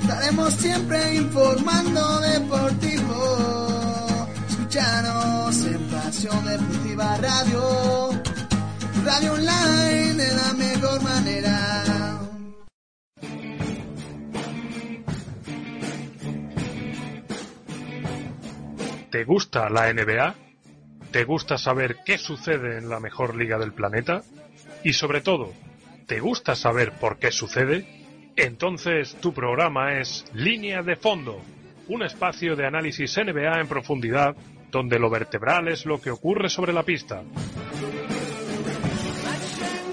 estaremos 0.00 0.54
siempre 0.54 1.16
informando 1.16 2.20
deportivo. 2.20 4.26
Escúchanos 4.48 5.66
en 5.66 5.90
Pasión 5.90 6.46
Deportiva 6.46 7.18
Radio, 7.18 8.10
radio 9.04 9.32
online 9.34 10.14
de 10.14 10.34
la 10.34 10.54
mejor 10.54 11.02
manera. 11.02 12.20
¿Te 19.10 19.24
gusta 19.24 19.68
la 19.68 19.92
NBA? 19.92 20.34
¿Te 21.10 21.24
gusta 21.24 21.58
saber 21.58 21.98
qué 22.06 22.16
sucede 22.16 22.78
en 22.78 22.88
la 22.88 22.98
mejor 22.98 23.36
liga 23.36 23.58
del 23.58 23.74
planeta? 23.74 24.22
Y 24.82 24.94
sobre 24.94 25.20
todo, 25.20 25.52
¿te 26.08 26.20
gusta 26.20 26.56
saber 26.56 26.92
por 26.92 27.18
qué 27.18 27.30
sucede? 27.30 27.86
Entonces 28.34 29.14
tu 29.20 29.34
programa 29.34 30.00
es 30.00 30.24
Línea 30.32 30.82
de 30.82 30.96
Fondo, 30.96 31.38
un 31.86 32.02
espacio 32.02 32.56
de 32.56 32.66
análisis 32.66 33.16
NBA 33.18 33.60
en 33.60 33.68
profundidad 33.68 34.34
donde 34.70 34.98
lo 34.98 35.10
vertebral 35.10 35.68
es 35.68 35.84
lo 35.84 36.00
que 36.00 36.10
ocurre 36.10 36.48
sobre 36.48 36.72
la 36.72 36.82
pista. 36.82 37.22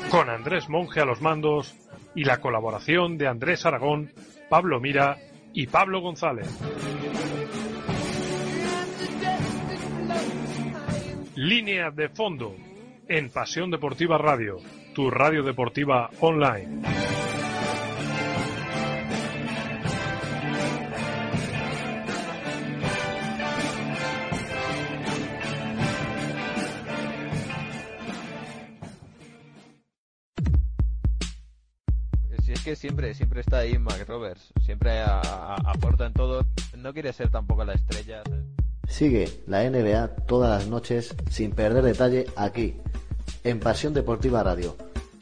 Con 0.09 0.30
Andrés 0.30 0.70
Monge 0.70 1.01
a 1.01 1.05
los 1.05 1.22
mandos 1.22 1.76
y 2.16 2.24
la 2.24 2.39
colaboración 2.39 3.18
de 3.18 3.28
Andrés 3.28 3.66
Aragón, 3.66 4.11
Pablo 4.49 4.80
Mira 4.80 5.18
y 5.53 5.68
Pablo 5.68 5.99
González. 5.99 6.47
Línea 11.36 11.91
de 11.91 12.07
fondo 12.07 12.55
en 13.09 13.30
Pasión 13.30 13.70
Deportiva 13.70 14.18
Radio, 14.18 14.57
tu 14.95 15.09
radio 15.11 15.43
deportiva 15.43 16.09
online. 16.21 16.81
Si 32.43 32.51
es 32.51 32.63
que 32.63 32.75
siempre, 32.75 33.13
siempre 33.15 33.41
está 33.41 33.59
ahí 33.59 33.77
Mac 33.79 34.05
Roberts, 34.07 34.53
siempre 34.63 34.99
a- 34.99 35.19
a- 35.21 35.55
aporta 35.71 36.05
en 36.05 36.13
todo, 36.13 36.45
no 36.77 36.93
quiere 36.93 37.11
ser 37.11 37.29
tampoco 37.31 37.65
la 37.65 37.73
estrella. 37.73 38.21
Sigue 38.87 39.27
la 39.47 39.63
NBA 39.63 40.15
todas 40.27 40.59
las 40.59 40.69
noches 40.69 41.15
sin 41.31 41.51
perder 41.51 41.83
detalle 41.83 42.25
aquí, 42.35 42.75
en 43.45 43.59
Pasión 43.59 43.93
Deportiva 43.93 44.43
Radio. 44.43 44.75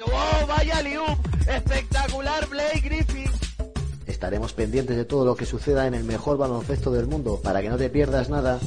¡Oh, 0.06 0.48
vaya 0.48 0.82
liup! 0.82 1.48
¡Espectacular, 1.48 2.48
Blake 2.48 2.80
Griffin! 2.80 3.30
Estaremos 4.08 4.54
pendientes 4.54 4.96
de 4.96 5.06
todo 5.06 5.26
lo 5.26 5.36
que 5.36 5.46
suceda 5.46 5.88
en 5.88 5.94
el 5.94 6.06
mejor 6.06 6.38
baloncesto 6.38 6.92
del 6.92 7.06
mundo 7.08 7.40
para 7.44 7.62
que 7.62 7.70
no 7.70 7.78
te 7.78 7.90
pierdas 7.90 8.30
nada. 8.30 8.60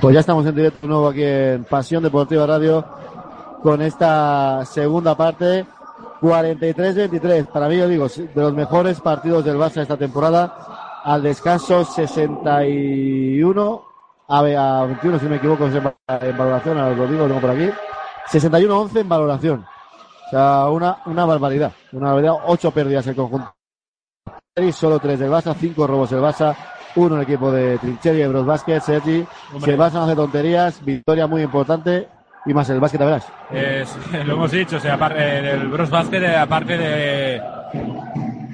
Pues 0.00 0.14
ya 0.14 0.20
estamos 0.20 0.46
en 0.46 0.54
directo 0.54 0.86
nuevo 0.86 1.08
aquí 1.08 1.24
en 1.24 1.64
Pasión 1.64 2.04
Deportiva 2.04 2.46
Radio 2.46 2.84
con 3.62 3.82
esta 3.82 4.64
segunda 4.64 5.16
parte 5.16 5.66
43-23. 6.20 7.46
Para 7.46 7.68
mí, 7.68 7.78
yo 7.78 7.88
digo, 7.88 8.06
de 8.08 8.40
los 8.40 8.54
mejores 8.54 9.00
partidos 9.00 9.44
del 9.44 9.56
Barça 9.56 9.82
esta 9.82 9.96
temporada. 9.96 11.00
Al 11.02 11.20
descanso 11.22 11.84
61 11.84 13.84
a, 14.28 14.38
a 14.38 14.86
21, 14.86 15.18
si 15.18 15.26
me 15.26 15.36
equivoco, 15.36 15.66
en 15.66 16.36
valoración, 16.36 16.78
ahora 16.78 16.92
os 16.92 16.98
lo 16.98 17.06
digo, 17.08 17.26
tengo 17.26 17.40
por 17.40 17.50
aquí. 17.50 17.68
61-11 18.30 19.00
en 19.00 19.08
valoración. 19.08 19.66
O 20.26 20.30
sea, 20.30 20.68
una, 20.68 20.98
una 21.06 21.24
barbaridad. 21.24 21.72
Una 21.90 22.12
barbaridad. 22.12 22.34
Ocho 22.46 22.70
pérdidas 22.70 23.04
el 23.08 23.16
conjunto. 23.16 23.52
Solo 24.72 24.98
tres 24.98 25.18
del 25.18 25.30
Barça, 25.30 25.54
cinco 25.58 25.86
robos 25.86 26.10
del 26.10 26.20
Barça, 26.20 26.54
uno 26.98 27.14
en 27.16 27.20
el 27.22 27.26
equipo 27.28 27.50
de 27.50 27.78
Trincheri 27.78 28.22
y 28.22 28.26
Bros 28.26 28.46
Basket, 28.46 28.80
Sergi. 28.80 29.24
Hombre. 29.54 29.78
Barça 29.78 29.92
no 29.94 30.04
hace 30.04 30.16
tonterías, 30.16 30.84
victoria 30.84 31.26
muy 31.26 31.42
importante 31.42 32.08
y 32.44 32.54
más 32.54 32.68
el 32.70 32.80
básquet, 32.80 33.00
verás. 33.00 33.26
Lo 34.26 34.34
hemos 34.34 34.50
dicho, 34.50 34.76
o 34.76 34.80
sea, 34.80 34.94
aparte 34.94 35.20
del 35.20 35.68
Bros 35.68 35.90
Basket, 35.90 36.22
eh, 36.22 36.36
aparte 36.36 36.76
de 36.76 37.42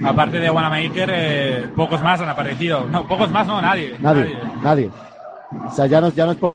aparte 0.04 0.38
de 0.38 0.50
Wanamaker, 0.50 1.10
eh, 1.12 1.68
pocos 1.74 2.02
más 2.02 2.20
han 2.20 2.28
aparecido. 2.28 2.84
No, 2.90 3.06
pocos 3.06 3.30
más 3.30 3.46
no, 3.46 3.60
nadie. 3.60 3.96
Nadie, 4.00 4.36
nadie. 4.62 4.90
O 5.66 5.70
sea, 5.70 5.86
ya 5.86 6.00
no, 6.00 6.10
ya 6.10 6.26
no 6.26 6.32
es 6.32 6.38
por- 6.38 6.54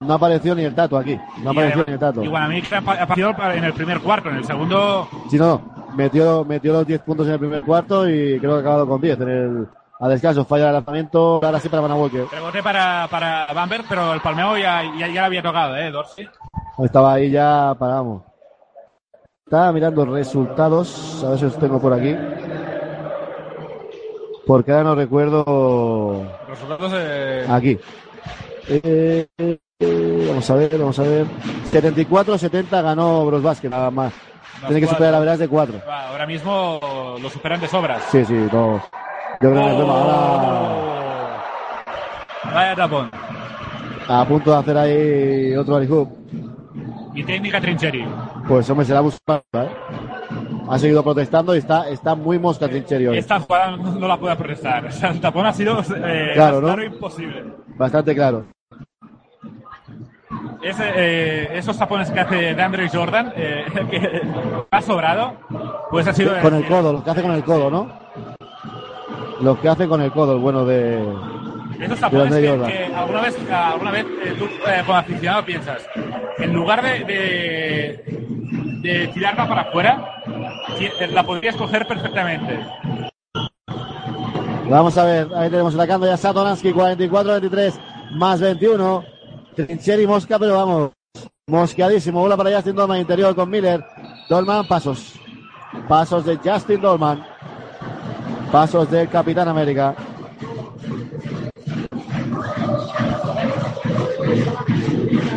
no 0.00 0.14
apareció 0.14 0.54
ni 0.54 0.64
el 0.64 0.74
tato 0.74 0.96
aquí. 0.96 1.18
No 1.42 1.50
apareció 1.50 1.84
ni 1.86 1.92
el 1.92 1.98
tato. 1.98 2.24
Y 2.24 2.28
Wanamaker 2.28 2.74
ha 2.74 3.02
aparecido 3.02 3.34
en 3.52 3.64
el 3.64 3.72
primer 3.74 4.00
cuarto, 4.00 4.30
en 4.30 4.36
el 4.36 4.44
segundo 4.44 5.06
Si 5.30 5.36
no, 5.36 5.60
metió, 5.94 6.44
metió 6.44 6.72
los 6.72 6.86
10 6.86 7.02
puntos 7.02 7.26
en 7.26 7.34
el 7.34 7.38
primer 7.38 7.62
cuarto 7.62 8.08
y 8.08 8.38
creo 8.38 8.52
que 8.52 8.56
ha 8.56 8.60
acabado 8.60 8.88
con 8.88 9.00
10 9.00 9.20
en 9.20 9.28
el, 9.28 9.68
a 10.00 10.08
descanso. 10.08 10.44
Falla 10.44 10.68
el 10.68 10.72
lanzamiento, 10.72 11.40
ahora 11.42 11.60
sí 11.60 11.68
para 11.68 11.82
Van 11.82 11.92
Walker. 11.92 12.26
rebote 12.32 12.62
para, 12.62 13.06
para 13.10 13.46
Bamberg, 13.52 13.84
pero 13.88 14.14
el 14.14 14.20
palmeo 14.20 14.56
ya, 14.56 14.82
ya, 14.98 15.08
ya 15.08 15.24
había 15.26 15.42
tocado, 15.42 15.76
¿eh? 15.76 15.90
Dorsey. 15.90 16.28
Estaba 16.78 17.14
ahí 17.14 17.30
ya, 17.30 17.74
paramos. 17.78 18.22
Estaba 19.44 19.72
mirando 19.72 20.04
resultados, 20.06 21.22
a 21.24 21.30
ver 21.30 21.38
si 21.38 21.44
los 21.44 21.58
tengo 21.58 21.80
por 21.80 21.92
aquí. 21.92 22.16
Porque 24.46 24.72
ahora 24.72 24.84
no 24.84 24.94
recuerdo 24.94 26.26
Resultados 26.48 26.92
eh, 26.96 27.46
aquí. 27.48 27.78
Eh, 28.68 29.26
eh, 29.38 30.26
vamos 30.28 30.50
a 30.50 30.54
ver, 30.54 30.78
vamos 30.78 30.98
a 30.98 31.02
ver. 31.02 31.26
74-70 31.70 32.82
ganó 32.82 33.26
Bros 33.26 33.42
Basket, 33.42 33.68
nada 33.68 33.90
más. 33.90 34.12
Tiene 34.66 34.80
que 34.80 34.86
superar 34.86 35.12
la 35.12 35.20
verdad 35.20 35.38
de 35.38 35.48
4. 35.48 35.82
va, 35.88 36.08
ahora 36.08 36.26
mismo 36.26 36.80
lo 37.20 37.30
superan 37.30 37.60
de 37.60 37.68
sobras. 37.68 38.02
Sí, 38.10 38.24
sí, 38.24 38.48
no. 38.52 38.80
Yo 39.42 39.50
creo 39.50 39.54
que 39.54 39.82
ahora 39.82 41.42
Vaya 42.52 42.76
tapón. 42.76 43.10
a 44.08 44.24
punto 44.26 44.50
de 44.50 44.56
hacer 44.58 44.76
ahí 44.76 45.56
otro 45.56 45.76
hoop. 45.76 46.10
Y 47.14 47.24
técnica 47.24 47.58
Trincheri. 47.58 48.06
Pues 48.46 48.68
hombre, 48.68 48.84
se 48.84 48.92
la 48.92 48.98
ha 48.98 49.02
buscado, 49.02 49.42
¿eh? 49.54 49.68
Ha 50.68 50.78
seguido 50.78 51.02
protestando 51.02 51.54
y 51.54 51.58
está, 51.58 51.88
está 51.88 52.14
muy 52.14 52.38
mosca 52.38 52.68
Trincheri 52.68 53.06
hoy. 53.06 53.18
Esta 53.18 53.40
jugada 53.40 53.76
no, 53.76 54.06
la 54.06 54.18
puede 54.18 54.36
protestar. 54.36 54.84
O 54.84 54.92
sea, 54.92 55.10
el 55.10 55.20
tapón 55.20 55.46
ha 55.46 55.52
sido 55.54 55.80
eh, 55.80 56.32
Claro, 56.34 56.60
¿no? 56.60 56.82
imposible. 56.82 57.44
Bastante 57.78 58.14
claro. 58.14 58.44
Ese, 60.62 60.84
eh, 60.94 61.58
esos 61.58 61.78
tapones 61.78 62.10
que 62.10 62.20
hace 62.20 62.54
DeAndre 62.54 62.90
Jordan, 62.90 63.32
eh, 63.34 63.64
que 63.90 64.22
ha 64.70 64.82
sobrado, 64.82 65.32
pues 65.90 66.06
ha 66.06 66.12
sido... 66.12 66.38
Con 66.42 66.54
el 66.54 66.66
codo, 66.66 66.92
lo 66.92 67.02
que 67.02 67.10
hace 67.10 67.22
con 67.22 67.32
el 67.32 67.42
codo, 67.42 67.70
¿no? 67.70 67.88
Lo 69.40 69.60
que 69.60 69.68
hace 69.68 69.88
con 69.88 70.00
el 70.02 70.12
codo, 70.12 70.34
el 70.34 70.38
bueno 70.38 70.64
de. 70.64 71.02
Esos 71.80 71.98
tapones 71.98 72.34
que, 72.34 72.48
alguna 72.94 73.22
vez, 73.22 73.36
alguna 73.50 73.90
vez 73.90 74.06
eh, 74.24 74.34
tú 74.38 74.44
eh, 74.44 74.82
como 74.84 74.98
aficionado 74.98 75.44
piensas, 75.46 75.82
en 76.38 76.52
lugar 76.52 76.82
de, 76.82 77.04
de, 77.04 78.80
de 78.82 79.06
tirarla 79.08 79.48
para 79.48 79.62
afuera, 79.62 80.22
eh, 80.78 81.08
la 81.10 81.22
podrías 81.24 81.56
coger 81.56 81.86
perfectamente. 81.86 82.60
Vamos 84.68 84.96
a 84.98 85.04
ver, 85.04 85.28
ahí 85.34 85.50
tenemos 85.50 85.74
atacando 85.74 86.06
ya 86.06 86.16
Satoransky, 86.16 86.72
44-23, 86.72 87.72
más 88.12 88.40
21. 88.40 89.04
Trincheri 89.56 90.06
Mosca, 90.06 90.38
pero 90.38 90.54
vamos, 90.54 90.90
mosqueadísimo. 91.46 92.20
Bola 92.20 92.36
para 92.36 92.54
Justin 92.54 92.76
Dolman, 92.76 93.00
interior 93.00 93.34
con 93.34 93.50
Miller. 93.50 93.84
Dolman, 94.28 94.66
pasos. 94.68 95.18
Pasos 95.88 96.24
de 96.24 96.36
Justin 96.36 96.80
Dolman. 96.80 97.24
Pasos 98.52 98.90
del 98.90 99.08
Capitán 99.08 99.46
América. 99.46 99.94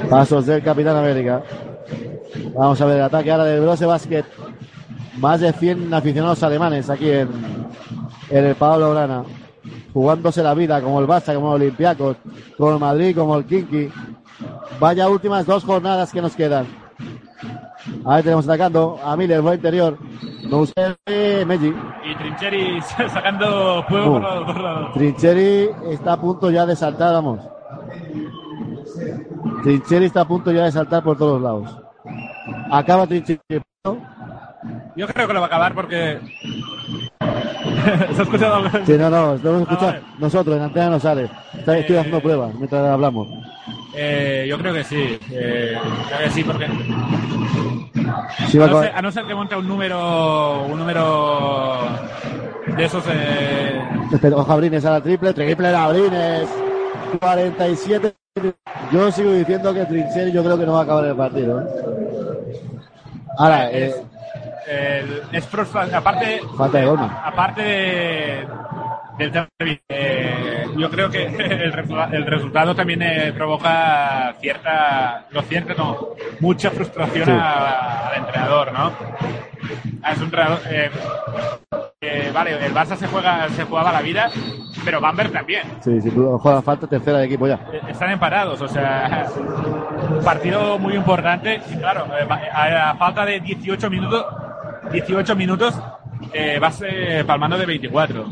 Pasos 0.10 0.46
del 0.48 0.64
Capitán 0.64 0.98
América. 0.98 1.44
Vamos 2.56 2.82
a 2.82 2.86
ver 2.86 2.98
el 2.98 3.04
ataque 3.04 3.32
ahora 3.32 3.46
del 3.46 3.62
Brose 3.62 3.86
Basket. 3.86 4.26
Más 5.18 5.42
de 5.42 5.54
100 5.54 5.94
aficionados 5.94 6.42
alemanes 6.42 6.90
aquí 6.90 7.12
en, 7.12 7.30
el 8.32 8.56
Pablo 8.56 8.92
Grana. 8.92 9.24
Jugándose 9.94 10.42
la 10.42 10.56
vida 10.56 10.82
como 10.82 11.00
el 11.00 11.06
Barça, 11.06 11.36
como 11.36 11.56
el 11.56 11.62
Olympiacos, 11.62 12.18
como 12.58 12.72
el 12.74 12.80
Madrid, 12.80 13.16
como 13.16 13.38
el 13.38 13.46
Kinky. 13.46 13.92
Vaya 14.80 15.08
últimas 15.08 15.46
dos 15.46 15.64
jornadas 15.64 16.12
que 16.12 16.22
nos 16.22 16.36
quedan. 16.36 16.66
Ahí 18.06 18.24
tenemos 18.24 18.46
atacando 18.46 19.00
a 19.04 19.16
Miller, 19.16 19.42
buen 19.42 19.56
interior. 19.56 20.00
No 20.54 20.66
eh, 21.08 21.44
Meji. 21.48 21.74
Y 22.06 22.16
Trincheri 22.16 22.80
sacando 23.12 23.84
fuego 23.90 24.22
por 24.22 24.46
dos 24.46 24.62
lados. 24.62 24.94
Trincheri 24.94 25.70
está 25.90 26.14
a 26.14 26.22
punto 26.22 26.52
ya 26.52 26.64
de 26.68 26.76
saltar, 26.76 27.12
vamos. 27.14 27.40
Trincheri 29.64 30.06
está 30.06 30.22
a 30.22 30.28
punto 30.28 30.52
ya 30.52 30.66
de 30.66 30.72
saltar 30.72 31.04
por 31.04 31.18
todos 31.18 31.42
lados. 31.42 31.76
Acaba 32.70 33.08
Trincheri. 33.08 33.40
Yo 34.96 35.08
creo 35.08 35.28
que 35.28 35.34
lo 35.34 35.40
va 35.40 35.48
a 35.48 35.50
acabar 35.50 35.74
porque. 35.74 36.20
¿Se 38.14 38.22
ha 38.22 38.24
escuchado 38.24 38.56
algo? 38.56 38.70
Sí, 38.86 38.94
no, 38.96 39.10
no, 39.10 39.36
lo 39.38 39.50
hemos 39.50 39.62
escuchado 39.64 39.96
nosotros, 40.20 40.56
en 40.56 40.62
antena 40.62 40.90
no 40.92 41.00
sale. 41.00 41.32
Está- 41.58 41.80
Estoy 41.80 41.96
haciendo 41.98 42.22
pruebas 42.22 42.54
mientras 42.54 42.88
hablamos. 42.88 43.28
Eh, 43.96 44.46
yo 44.48 44.60
creo 44.60 44.74
que 44.76 44.84
sí. 44.84 45.18
Eh, 45.32 45.76
creo 46.10 46.20
que 46.20 46.30
sí, 46.30 46.44
porque. 46.44 46.68
Sí, 48.50 48.60
a, 48.60 48.68
no 48.68 48.82
ser, 48.82 48.96
a 48.96 49.02
no 49.02 49.12
ser 49.12 49.26
que 49.26 49.36
monte 49.36 49.56
un 49.56 49.68
número. 49.68 50.64
Un 50.64 50.80
número. 50.80 51.78
De 52.76 52.86
esos. 52.86 53.04
Eh, 53.08 53.82
Pero 54.22 54.38
ojo, 54.38 54.52
Abrines 54.52 54.84
a 54.86 54.92
la 54.92 55.02
triple, 55.02 55.34
triple 55.34 55.70
de 55.70 55.76
Abrines. 55.76 56.50
47. 57.20 58.16
Yo 58.92 59.12
sigo 59.12 59.32
diciendo 59.32 59.74
que 59.74 59.86
Trincheri 59.86 60.32
yo 60.32 60.44
creo 60.44 60.58
que 60.58 60.66
no 60.66 60.74
va 60.74 60.80
a 60.80 60.84
acabar 60.84 61.06
el 61.06 61.16
partido. 61.16 61.62
¿eh? 61.62 61.66
Ahora, 63.38 63.72
eh, 63.72 63.96
el- 64.68 65.24
es 65.32 65.46
aparte. 65.94 66.42
falta 66.58 66.78
de 66.80 66.86
aparte 67.24 67.62
de, 67.62 68.48
del 69.18 69.32
tema, 69.32 69.48
eh, 69.90 70.66
yo 70.78 70.90
creo 70.90 71.10
que 71.10 71.26
el, 71.26 71.74
resu- 71.74 72.14
el 72.14 72.26
resultado 72.26 72.76
también 72.76 73.02
eh, 73.02 73.34
provoca 73.36 74.34
cierta, 74.42 75.26
no 75.32 75.42
cierta, 75.44 75.74
no, 75.76 75.98
mucha 76.40 76.70
frustración 76.72 77.26
Sí. 77.26 77.32
a- 77.32 78.08
al 78.10 78.18
entrenador, 78.18 78.72
¿no? 78.74 78.92
Es 80.10 80.18
un 80.18 80.24
entrenador, 80.26 80.60
eh, 80.70 80.90
eh, 82.02 82.32
vale, 82.34 82.66
el 82.66 82.74
Barça 82.74 82.96
se 82.98 83.08
juega, 83.08 83.48
se 83.50 83.64
jugaba 83.64 83.92
la 83.94 84.02
vida, 84.02 84.30
pero 84.84 85.00
Bamberg 85.00 85.32
también. 85.32 85.64
Sí, 85.82 86.02
si 86.02 86.12
tú 86.12 86.38
juegas 86.40 86.64
falta, 86.64 86.88
tercera 86.88 87.20
de 87.20 87.26
equipo 87.26 87.48
ya. 87.48 87.60
Eh, 87.72 87.82
Están 87.88 88.12
empatados, 88.12 88.60
o 88.62 88.68
sea, 88.68 89.28
un 90.10 90.24
partido 90.26 90.78
muy 90.80 90.96
importante. 90.96 91.62
Y 91.72 91.78
claro, 91.78 92.06
a 92.54 92.96
falta 92.96 93.26
de 93.26 93.40
18 93.40 93.90
minutos, 93.90 94.26
18 94.92 95.36
minutos, 95.36 95.76
eh, 96.34 96.58
vas 96.60 96.82
eh, 96.86 97.24
palmando 97.26 97.58
de 97.58 97.66
24. 97.66 98.26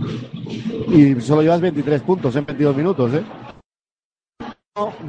Y 0.89 1.19
solo 1.21 1.41
llevas 1.41 1.61
23 1.61 2.01
puntos 2.01 2.35
en 2.35 2.45
22 2.45 2.75
minutos, 2.75 3.13
¿eh? 3.13 3.23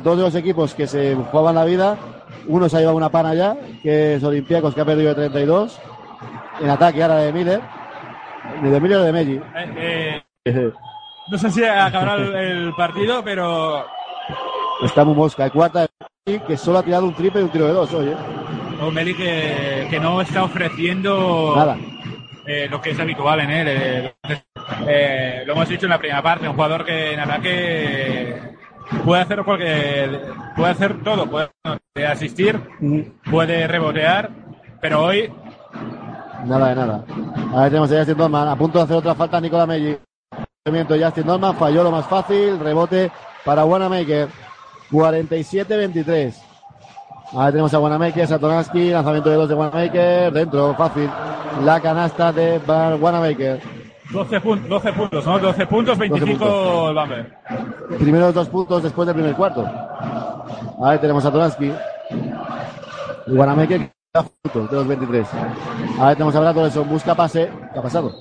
Dos 0.03 0.17
de 0.17 0.23
los 0.23 0.35
equipos 0.35 0.75
que 0.75 0.87
se 0.87 1.15
jugaban 1.15 1.55
la 1.55 1.65
vida, 1.65 1.97
uno 2.47 2.69
se 2.69 2.77
ha 2.77 2.81
llevado 2.81 2.97
una 2.97 3.11
pana 3.11 3.35
ya, 3.35 3.57
que 3.83 4.17
es 4.17 4.25
Olympiacos, 4.25 4.75
que 4.75 4.81
ha 4.81 4.85
perdido 4.85 5.15
de 5.15 5.29
32. 5.29 5.81
En 6.61 6.71
ataque 6.71 7.03
ahora 7.03 7.17
de 7.17 7.33
Miller. 7.33 7.61
Ni 8.61 8.71
de 8.71 8.81
Miller 8.81 8.99
o 8.99 9.03
de 9.03 9.13
Meji. 9.13 9.41
Eh, 9.77 10.23
eh, 10.45 10.73
no 11.31 11.39
sé 11.39 11.51
si 11.51 11.65
acabará 11.65 12.17
el, 12.17 12.35
el 12.35 12.75
partido, 12.75 13.23
pero 13.25 13.85
Está 14.83 15.05
muy 15.05 15.15
mosca. 15.15 15.45
Hay 15.45 15.51
cuarta 15.51 15.87
de 16.27 16.41
que 16.41 16.57
solo 16.57 16.79
ha 16.79 16.83
tirado 16.83 17.07
un 17.07 17.15
triple 17.15 17.41
y 17.41 17.45
un 17.45 17.51
tiro 17.51 17.67
de 17.67 17.73
dos 17.73 17.93
hoy, 17.95 18.15
¿eh? 18.83 18.89
O'Malley 18.89 19.15
que, 19.15 19.87
que 19.91 20.01
no 20.01 20.21
está 20.21 20.45
ofreciendo 20.45 21.55
Nada. 21.57 21.77
eh, 22.47 22.69
lo 22.71 22.81
que 22.81 22.91
es 22.91 23.01
habitual 23.01 23.41
en 23.41 23.51
él. 23.51 23.67
eh, 23.69 24.15
eh, 24.87 25.43
lo 25.47 25.53
hemos 25.55 25.69
dicho 25.69 25.87
en 25.87 25.91
la 25.91 25.99
primera 25.99 26.23
parte, 26.23 26.49
un 26.49 26.55
jugador 26.55 26.85
que 26.85 27.13
en 27.13 27.21
ataque 27.21 28.37
puede 29.05 29.23
hacer 29.23 29.43
cualquier, 29.45 30.33
puede 30.57 30.71
hacer 30.73 31.03
todo, 31.03 31.27
puede 31.29 32.07
asistir, 32.07 32.61
puede 33.31 33.67
rebotear, 33.67 34.31
pero 34.81 35.05
hoy 35.05 35.33
Nada 36.45 36.71
de 36.71 36.75
nada. 36.75 37.05
Ahí 37.55 37.71
tenemos 37.71 37.93
a 37.93 37.99
Justin 37.99 38.19
Norman. 38.19 38.49
A 38.49 38.57
punto 38.57 38.79
de 38.79 38.85
hacer 38.85 38.97
otra 38.97 39.15
falta 39.15 39.41
Nicolás 39.41 39.69
de 39.69 40.01
Justin 41.05 41.27
Norman. 41.27 41.55
Falló 41.55 41.85
lo 41.85 41.93
más 41.93 42.05
fácil. 42.07 42.59
Rebote 42.59 43.13
para 43.45 43.65
Wanamaker. 43.65 44.29
47-23. 44.91 46.35
Ahí 47.37 47.51
tenemos 47.51 47.73
a 47.73 47.79
Wanamaker, 47.79 48.27
Satoransky. 48.27 48.91
Lanzamiento 48.91 49.31
de 49.31 49.37
dos 49.37 49.49
de 49.49 49.55
Wanamaker. 49.55 50.33
Dentro, 50.33 50.75
fácil. 50.75 51.09
La 51.65 51.81
canasta 51.81 52.33
de 52.33 52.59
Bar- 52.67 52.97
Wanamaker. 53.01 53.61
12, 54.13 54.41
pun- 54.43 54.69
12 54.69 54.93
puntos, 54.93 55.25
¿no? 55.27 55.39
12 55.39 55.67
puntos, 55.67 55.97
25 55.99 56.39
puntos. 56.45 56.89
el 56.91 56.95
Bamberg. 56.95 57.39
Primeros 57.99 58.35
dos 58.35 58.49
puntos 58.49 58.83
después 58.83 59.07
del 59.07 59.15
primer 59.15 59.35
cuarto. 59.35 59.65
Ahí 60.85 60.99
tenemos 60.99 61.25
a 61.25 61.31
Toransky. 61.33 61.73
Y 63.27 63.33
Wanamaker 63.33 63.91
puntos 64.43 64.71
de 64.71 64.77
los 64.77 64.87
23. 64.87 65.27
Ahí 66.01 66.15
tenemos 66.15 66.35
a 66.37 66.41
Bradley 66.41 66.85
Busca 66.85 67.15
pase. 67.15 67.51
¿Qué 67.73 67.79
ha 67.79 67.83
pasado? 67.83 68.13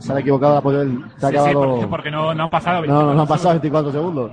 Se 0.00 0.12
ha 0.12 0.18
equivocado 0.18 0.60
la 0.60 0.78
del- 0.78 1.04
Se 1.18 1.26
ha 1.26 1.28
Sí, 1.30 1.34
sí, 1.36 1.40
acabado. 1.42 1.70
porque, 1.70 1.86
porque 1.86 2.10
no, 2.10 2.34
no 2.34 2.44
han 2.44 2.50
pasado 2.50 2.84
No, 2.86 3.02
no, 3.04 3.14
no 3.14 3.22
han 3.22 3.28
pasado 3.28 3.50
24 3.50 3.92
segundos. 3.92 4.30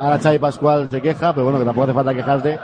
Ahora 0.00 0.18
Xavi 0.18 0.38
Pascual 0.38 0.88
se 0.90 1.00
queja, 1.02 1.32
pero 1.32 1.44
bueno, 1.44 1.58
que 1.58 1.64
tampoco 1.64 1.84
hace 1.84 1.94
falta 1.94 2.14
quejarte 2.14 2.58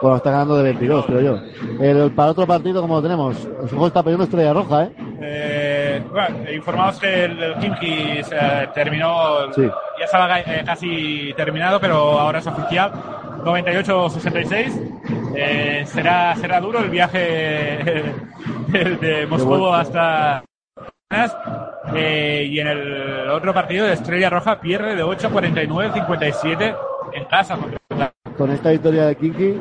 cuando 0.00 0.16
está 0.18 0.30
ganando 0.30 0.56
de 0.56 0.62
22, 0.64 1.06
creo 1.06 1.20
yo. 1.20 1.38
El, 1.82 2.12
para 2.12 2.30
otro 2.32 2.46
partido, 2.46 2.82
como 2.82 2.96
lo 2.96 3.02
tenemos, 3.02 3.36
el 3.44 3.68
juego 3.68 3.86
está 3.86 4.02
perdiendo 4.02 4.24
estrella 4.24 4.52
roja, 4.52 4.84
¿eh? 4.84 4.90
Eh, 5.22 6.02
bueno, 6.10 6.50
informados 6.52 6.98
que 7.00 7.24
el, 7.24 7.42
el 7.42 7.54
Kimki 7.54 8.22
se 8.22 8.36
terminó, 8.74 9.52
Sí. 9.54 9.62
ya 9.98 10.04
estaba 10.04 10.40
eh, 10.40 10.62
casi 10.66 11.32
terminado, 11.36 11.80
pero 11.80 11.96
ahora 12.20 12.38
es 12.40 12.46
oficial. 12.46 12.92
98-66. 13.44 15.32
Eh, 15.34 15.84
será, 15.86 16.34
será 16.36 16.60
duro 16.60 16.80
el 16.80 16.90
viaje 16.90 17.18
de, 18.68 18.96
de 19.00 19.26
Moscú 19.26 19.66
hasta. 19.68 20.42
Eh, 21.94 22.48
y 22.50 22.58
en 22.58 22.66
el 22.66 23.30
otro 23.30 23.54
partido 23.54 23.86
de 23.86 23.92
Estrella 23.92 24.28
Roja 24.28 24.60
pierde 24.60 24.96
de 24.96 25.04
8 25.04 25.28
a 25.28 25.30
49 25.30 25.94
57 25.94 26.74
en 27.12 27.24
casa 27.26 27.56
Con 28.36 28.50
esta 28.50 28.70
victoria 28.70 29.06
de 29.06 29.14
Kinky 29.14 29.60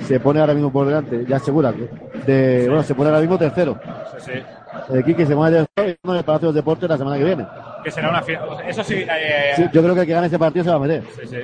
se 0.00 0.18
pone 0.18 0.40
ahora 0.40 0.54
mismo 0.54 0.72
por 0.72 0.86
delante, 0.86 1.26
ya 1.28 1.36
asegura 1.36 1.72
que 1.74 1.90
de, 2.26 2.68
bueno, 2.68 2.82
se 2.82 2.94
pone 2.94 3.10
ahora 3.10 3.20
mismo 3.20 3.36
tercero. 3.36 3.78
Sí, 4.18 4.32
sí. 4.32 4.94
El 4.94 5.04
Kinky 5.04 5.26
se 5.26 5.34
y 5.34 5.36
en 5.36 5.66
el 5.76 6.24
Palacio 6.24 6.38
de 6.38 6.44
los 6.46 6.54
Deportes 6.54 6.88
la 6.88 6.96
semana 6.96 7.18
que 7.18 7.24
viene. 7.24 7.46
que 7.84 7.90
será 7.90 8.08
una 8.08 8.22
fiesta. 8.22 8.46
Eso 8.66 8.82
sí, 8.82 9.04
eh, 9.06 9.52
Sí, 9.56 9.64
yo 9.72 9.82
creo 9.82 9.94
que 9.94 10.00
el 10.02 10.06
que 10.06 10.12
gane 10.14 10.28
ese 10.28 10.38
partido 10.38 10.64
se 10.64 10.70
va 10.70 10.76
a 10.76 10.80
meter. 10.80 11.02
sí, 11.20 11.26
sí. 11.26 11.38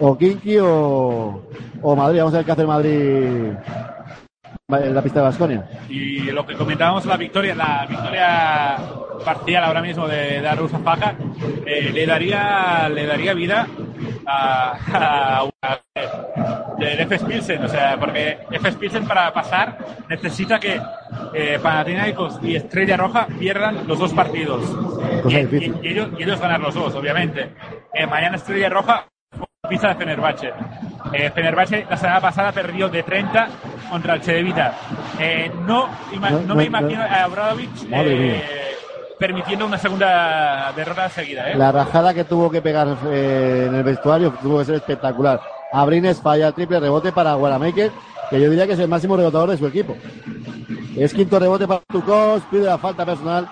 O 0.00 0.16
Kinky 0.18 0.58
o, 0.58 1.42
o 1.82 1.96
Madrid. 1.96 2.18
Vamos 2.18 2.34
a 2.34 2.38
ver 2.38 2.46
qué 2.46 2.52
hace 2.52 2.62
el 2.62 2.66
Madrid 2.66 3.52
en 4.68 4.94
la 4.94 5.02
pista 5.02 5.20
de 5.20 5.26
Basconia. 5.26 5.68
Y 5.90 6.20
lo 6.30 6.46
que 6.46 6.54
comentábamos, 6.54 7.04
la 7.04 7.16
victoria, 7.18 7.54
la 7.54 7.84
victoria 7.86 8.76
parcial 9.22 9.64
ahora 9.64 9.82
mismo 9.82 10.08
de 10.08 10.40
Darus 10.40 10.72
Faja, 10.82 11.14
eh, 11.66 11.90
le 11.92 12.06
daría 12.06 12.88
le 12.88 13.06
daría 13.06 13.34
vida 13.34 13.66
a, 14.26 14.72
a, 14.92 15.48
a- 15.62 15.80
del 16.78 17.00
F. 17.00 17.18
Pilsen, 17.20 17.62
o 17.64 17.68
sea, 17.68 17.96
porque 17.98 18.38
F. 18.50 18.72
Pilsen 18.72 19.06
para 19.06 19.32
pasar 19.32 19.78
necesita 20.08 20.58
que 20.58 20.80
eh, 21.34 21.58
Panathinaikos 21.62 22.38
y 22.42 22.56
Estrella 22.56 22.96
Roja 22.96 23.26
pierdan 23.38 23.86
los 23.86 23.98
dos 23.98 24.12
partidos. 24.14 24.62
Y, 25.28 25.36
y- 25.36 25.74
y 25.82 25.88
ellos, 25.88 26.08
y 26.18 26.22
ellos 26.22 26.40
ganar 26.40 26.60
los 26.60 26.74
dos, 26.74 26.94
obviamente. 26.94 27.52
Eh, 27.92 28.06
mañana 28.06 28.36
Estrella 28.36 28.70
Roja 28.70 29.04
pista 29.68 29.88
de 29.88 29.94
Fenerbahce. 29.94 30.52
Eh, 31.12 31.30
Fenerbahce 31.34 31.86
la 31.88 31.96
semana 31.96 32.20
pasada 32.20 32.52
perdió 32.52 32.88
de 32.88 33.02
30 33.02 33.48
contra 33.94 34.14
el 34.16 34.22
Chedevita. 34.22 34.74
Eh, 35.20 35.52
no, 35.68 35.86
me 36.20 36.30
no. 36.54 36.60
imagino 36.60 37.00
a 37.00 37.28
Obradovic 37.28 37.70
eh, 37.92 38.42
permitiendo 39.16 39.66
una 39.66 39.78
segunda 39.78 40.72
derrota 40.74 41.08
seguida. 41.08 41.52
¿eh? 41.52 41.54
La 41.54 41.70
rajada 41.70 42.12
que 42.12 42.24
tuvo 42.24 42.50
que 42.50 42.60
pegar 42.60 42.88
eh, 43.06 43.66
en 43.68 43.74
el 43.76 43.84
vestuario 43.84 44.34
tuvo 44.42 44.58
que 44.58 44.64
ser 44.64 44.74
espectacular. 44.74 45.40
Abrines 45.72 46.20
falla 46.20 46.48
el 46.48 46.54
triple 46.54 46.80
rebote 46.80 47.12
para 47.12 47.34
Guaramaker, 47.34 47.92
que 48.30 48.40
yo 48.40 48.50
diría 48.50 48.66
que 48.66 48.72
es 48.72 48.80
el 48.80 48.88
máximo 48.88 49.16
rebotador 49.16 49.50
de 49.50 49.58
su 49.58 49.66
equipo. 49.68 49.94
Es 50.96 51.14
quinto 51.14 51.38
rebote 51.38 51.68
para 51.68 51.82
Tucos, 51.88 52.42
pide 52.50 52.64
la 52.64 52.78
falta 52.78 53.06
personal. 53.06 53.48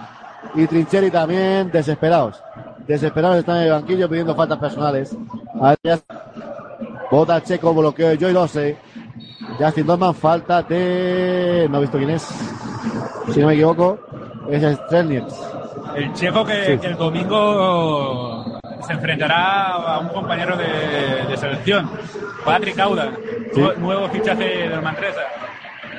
Y 0.56 0.66
Trincheri 0.66 1.12
también, 1.12 1.70
desesperados. 1.70 2.42
Desesperados 2.88 3.38
están 3.38 3.58
en 3.58 3.62
el 3.62 3.70
banquillo 3.70 4.08
pidiendo 4.08 4.34
faltas 4.34 4.58
personales. 4.58 5.16
Bota 7.12 7.40
Checo, 7.44 7.72
bloqueo 7.72 8.08
de 8.08 8.18
Joy 8.18 8.32
12. 8.32 8.91
Justin 9.58 9.86
Dorman, 9.86 10.14
falta 10.14 10.62
de. 10.62 11.66
No 11.70 11.78
he 11.78 11.80
visto 11.82 11.98
quién 11.98 12.10
es. 12.10 12.22
Si 13.32 13.40
no 13.40 13.46
me 13.48 13.54
equivoco, 13.54 13.98
es 14.50 14.76
Strelnitz. 14.78 15.34
El 15.94 16.12
checo 16.14 16.44
que, 16.44 16.64
Sí. 16.66 16.78
que 16.78 16.86
el 16.88 16.96
domingo 16.96 18.44
se 18.86 18.92
enfrentará 18.94 19.66
a 19.96 19.98
un 20.00 20.08
compañero 20.08 20.56
de, 20.56 21.26
de 21.28 21.36
selección, 21.36 21.88
Patrick 22.44 22.78
Auda, 22.78 23.12
Sí. 23.54 23.60
nuevo 23.78 24.08
fichaje 24.08 24.68
del 24.68 24.82
Manresa. 24.82 25.20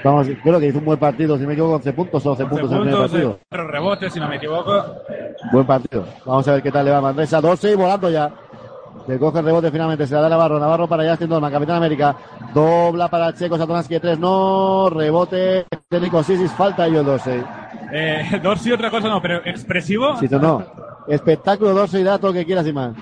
Vamos, 0.04 0.28
creo 0.44 0.60
que 0.60 0.68
hizo 0.68 0.80
un 0.80 0.86
buen 0.86 1.00
partido, 1.00 1.36
si 1.38 1.44
no 1.44 1.48
me 1.48 1.54
equivoco, 1.54 1.76
11 1.76 1.94
puntos 1.94 2.26
o 2.26 2.30
12 2.32 2.46
puntos 2.46 2.72
en 2.72 2.76
el 2.78 2.84
primer 2.84 3.00
partido. 3.00 3.40
rebotes, 3.52 4.12
si 4.14 4.20
no 4.20 4.28
me 4.28 4.36
equivoco. 4.36 4.84
Buen 5.54 5.66
partido. 5.66 6.06
Vamos 6.26 6.46
a 6.48 6.54
ver 6.54 6.64
qué 6.64 6.72
tal 6.72 6.84
le 6.86 6.92
va 6.92 6.98
a 6.98 7.02
Manresa. 7.02 7.40
Dorsey 7.40 7.76
volando 7.76 8.10
ya. 8.10 8.30
Le 9.08 9.20
coge 9.20 9.40
el 9.40 9.46
rebote 9.46 9.72
finalmente, 9.72 10.08
se 10.08 10.14
la 10.16 10.22
da 10.22 10.30
Navarro. 10.30 10.60
Navarro 10.60 10.88
para 10.88 11.10
Justin 11.10 11.30
Dolman, 11.30 11.52
Capitán 11.52 11.78
América. 11.78 12.16
Dobla 12.54 13.10
para 13.10 13.34
Checo 13.34 13.58
Satonaski 13.58 13.96
de 13.96 14.00
tres. 14.00 14.20
No, 14.20 14.90
rebote 14.90 15.66
técnico 15.90 16.24
Sisis, 16.24 16.52
falta 16.52 16.88
yo 16.88 17.02
el 17.02 17.06
Dorsey. 17.06 17.44
Eh, 17.92 18.40
Dorsey 18.44 18.72
otra 18.72 18.90
cosa 18.90 19.10
no, 19.10 19.22
pero 19.22 19.42
expresivo. 19.46 20.18
Si 20.18 20.28
no. 20.30 20.66
Espectáculo 21.08 21.74
Dorsey, 21.74 22.04
da 22.04 22.18
todo 22.18 22.32
lo 22.32 22.34
que 22.34 22.46
quieras 22.46 22.66
y 22.66 22.74
más. 22.74 22.96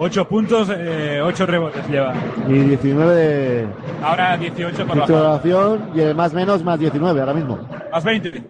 8 0.00 0.28
puntos, 0.28 0.68
eh, 0.70 1.20
8 1.20 1.46
rebotes 1.46 1.88
lleva. 1.88 2.14
Y 2.46 2.52
19 2.52 3.14
de 3.16 3.68
Ahora 4.00 4.36
18 4.36 4.86
por 4.86 4.96
la 4.96 5.40
y 5.92 6.00
el 6.00 6.14
más 6.14 6.32
menos 6.32 6.62
más 6.62 6.78
19 6.78 7.18
ahora 7.18 7.34
mismo. 7.34 7.58
Más 7.90 8.04
20. 8.04 8.44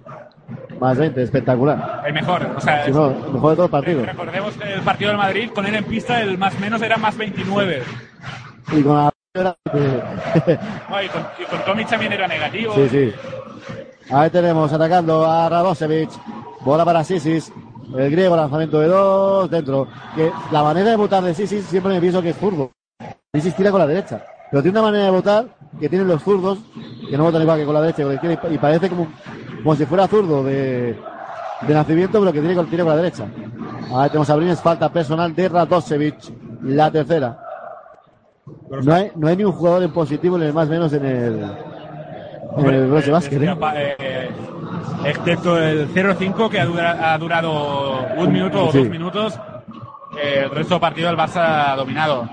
Más 0.81 0.97
20, 0.97 1.23
espectacular. 1.23 2.03
El 2.07 2.13
mejor. 2.15 2.47
O 2.57 2.61
sea, 2.61 2.85
Si 2.85 2.91
no, 2.93 3.11
el 3.11 3.33
mejor 3.33 3.51
de 3.51 3.57
todo 3.57 3.67
el 3.67 3.71
partido. 3.71 4.05
recordemos 4.05 4.55
que 4.55 4.75
el 4.75 4.81
partido 4.83 5.11
del 5.11 5.19
Madrid, 5.19 5.51
con 5.55 5.67
él 5.67 5.75
en 5.75 5.85
pista, 5.85 6.21
el 6.23 6.39
más 6.39 6.59
menos 6.61 6.81
era 6.83 6.97
más 6.97 7.17
29. 7.17 7.83
Y 8.73 8.83
con 8.83 8.95
la... 8.97 9.11
No, 9.35 11.03
y, 11.03 11.09
con, 11.09 11.23
y 11.39 11.45
con 11.45 11.65
Tomic 11.65 11.89
también 11.89 12.13
era 12.13 12.27
negativo. 12.27 12.75
Sí, 12.75 12.89
sí. 12.89 13.13
Ahí 14.11 14.31
tenemos 14.31 14.73
atacando 14.73 15.27
a 15.31 15.49
Radosevic. 15.49 16.11
Bola 16.61 16.85
para 16.85 17.05
Sisis. 17.05 17.53
El 17.97 18.11
griego, 18.11 18.37
lanzamiento 18.37 18.81
de 18.81 18.89
dos, 18.89 19.51
dentro. 19.51 19.87
Que 20.17 20.31
la 20.51 20.63
manera 20.63 20.91
de 20.91 20.97
votar 20.97 21.23
de 21.23 21.35
Sisis 21.35 21.65
siempre 21.67 21.93
me 21.93 22.01
pienso 22.01 22.23
que 22.23 22.31
es 22.31 22.37
zurdo. 22.37 22.73
Sisis 23.35 23.55
tira 23.55 23.71
con 23.71 23.81
la 23.81 23.87
derecha. 23.87 24.25
Pero 24.51 24.63
tiene 24.63 24.79
una 24.79 24.89
manera 24.89 25.05
de 25.05 25.11
votar 25.11 25.47
que 25.79 25.89
tienen 25.89 26.09
los 26.09 26.23
zurdos, 26.23 26.59
que 27.09 27.17
no 27.17 27.25
votan 27.25 27.43
igual 27.43 27.59
que 27.59 27.65
con 27.67 27.75
la 27.75 27.83
derecha, 27.83 28.03
con 28.03 28.09
la 28.09 28.15
izquierda, 28.15 28.49
y 28.51 28.59
parece 28.59 28.89
como, 28.89 29.07
como 29.63 29.75
si 29.77 29.87
fuera 29.87 30.07
zurdo 30.09 30.43
de, 30.45 30.97
de 31.63 31.75
nacimiento, 31.75 32.21
pero 32.21 32.33
que 32.33 32.41
tiene, 32.41 32.55
con- 32.55 32.67
tiene 32.67 32.85
con 32.85 32.91
la 32.93 33.03
derecha. 33.03 33.25
Ahí 33.95 34.09
tenemos 34.09 34.29
a 34.31 34.37
Brines, 34.37 34.61
falta 34.61 34.89
personal 34.91 35.35
de 35.35 35.49
Radosevic, 35.49 36.17
la 36.63 36.91
tercera. 36.91 37.39
No 38.83 38.95
hay, 38.95 39.11
no 39.17 39.29
hay 39.29 39.37
ni 39.37 39.45
un 39.45 39.53
jugador 39.53 39.83
en 39.83 39.93
positivo 39.93 40.39
ni 40.39 40.47
el 40.47 40.53
más 40.55 40.69
menos 40.69 40.93
en 40.93 41.05
el, 41.05 41.43
en 42.59 42.67
el 42.67 42.87
Brose 42.89 43.11
Basket. 43.11 43.43
¿eh? 43.43 43.57
Eh, 43.99 44.31
excepto 45.05 45.59
el 45.59 45.89
0-5 45.93 46.49
que 46.51 46.61
ha, 46.61 46.65
dura- 46.67 47.13
ha 47.13 47.19
durado 47.19 48.07
un 48.17 48.33
minuto 48.33 48.67
o 48.67 48.73
Sí. 48.73 48.79
dos 48.79 48.89
minutos. 48.89 49.39
Eh, 50.23 50.43
el 50.45 50.51
resto 50.51 50.75
del 50.75 50.81
partido 50.81 51.11
el 51.11 51.17
Barça 51.17 51.73
ha 51.73 51.77
dominado. 51.77 52.29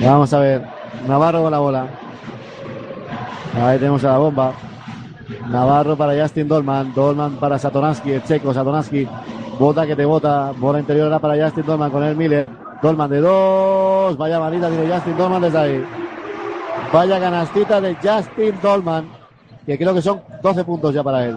Vamos 0.00 0.32
a 0.32 0.38
ver. 0.38 0.62
Navarro 1.08 1.42
con 1.42 1.50
la 1.50 1.58
bola. 1.58 1.86
Ahí 3.60 3.78
tenemos 3.78 4.04
a 4.04 4.12
la 4.12 4.18
bomba. 4.18 4.52
Navarro 5.48 5.96
para 5.96 6.20
Justin 6.20 6.48
Dolman. 6.48 6.92
Dolman 6.94 7.36
para 7.36 7.58
Satoransky, 7.58 8.12
el 8.12 8.22
checo. 8.24 8.52
Satoransky. 8.54 9.06
Bota 9.58 9.86
que 9.86 9.96
te 9.96 10.04
bota. 10.04 10.52
Bola 10.56 10.80
interior 10.80 11.06
era 11.08 11.18
para 11.18 11.42
Justin 11.44 11.64
Dolman 11.66 11.90
con 11.90 12.02
el 12.04 12.16
Miller. 12.16 12.46
Dolman 12.82 13.10
de 13.10 13.20
dos. 13.20 14.16
Vaya 14.16 14.38
manita 14.38 14.68
tiene 14.68 14.92
Justin 14.92 15.16
Dolman 15.16 15.42
desde 15.42 15.58
ahí. 15.58 15.84
Vaya 16.92 17.18
canastita 17.20 17.80
de 17.80 17.94
Justin 17.96 18.54
Dolman. 18.62 19.08
Que 19.64 19.76
creo 19.76 19.92
que 19.94 20.02
son 20.02 20.20
12 20.42 20.64
puntos 20.64 20.94
ya 20.94 21.02
para 21.02 21.24
él. 21.24 21.36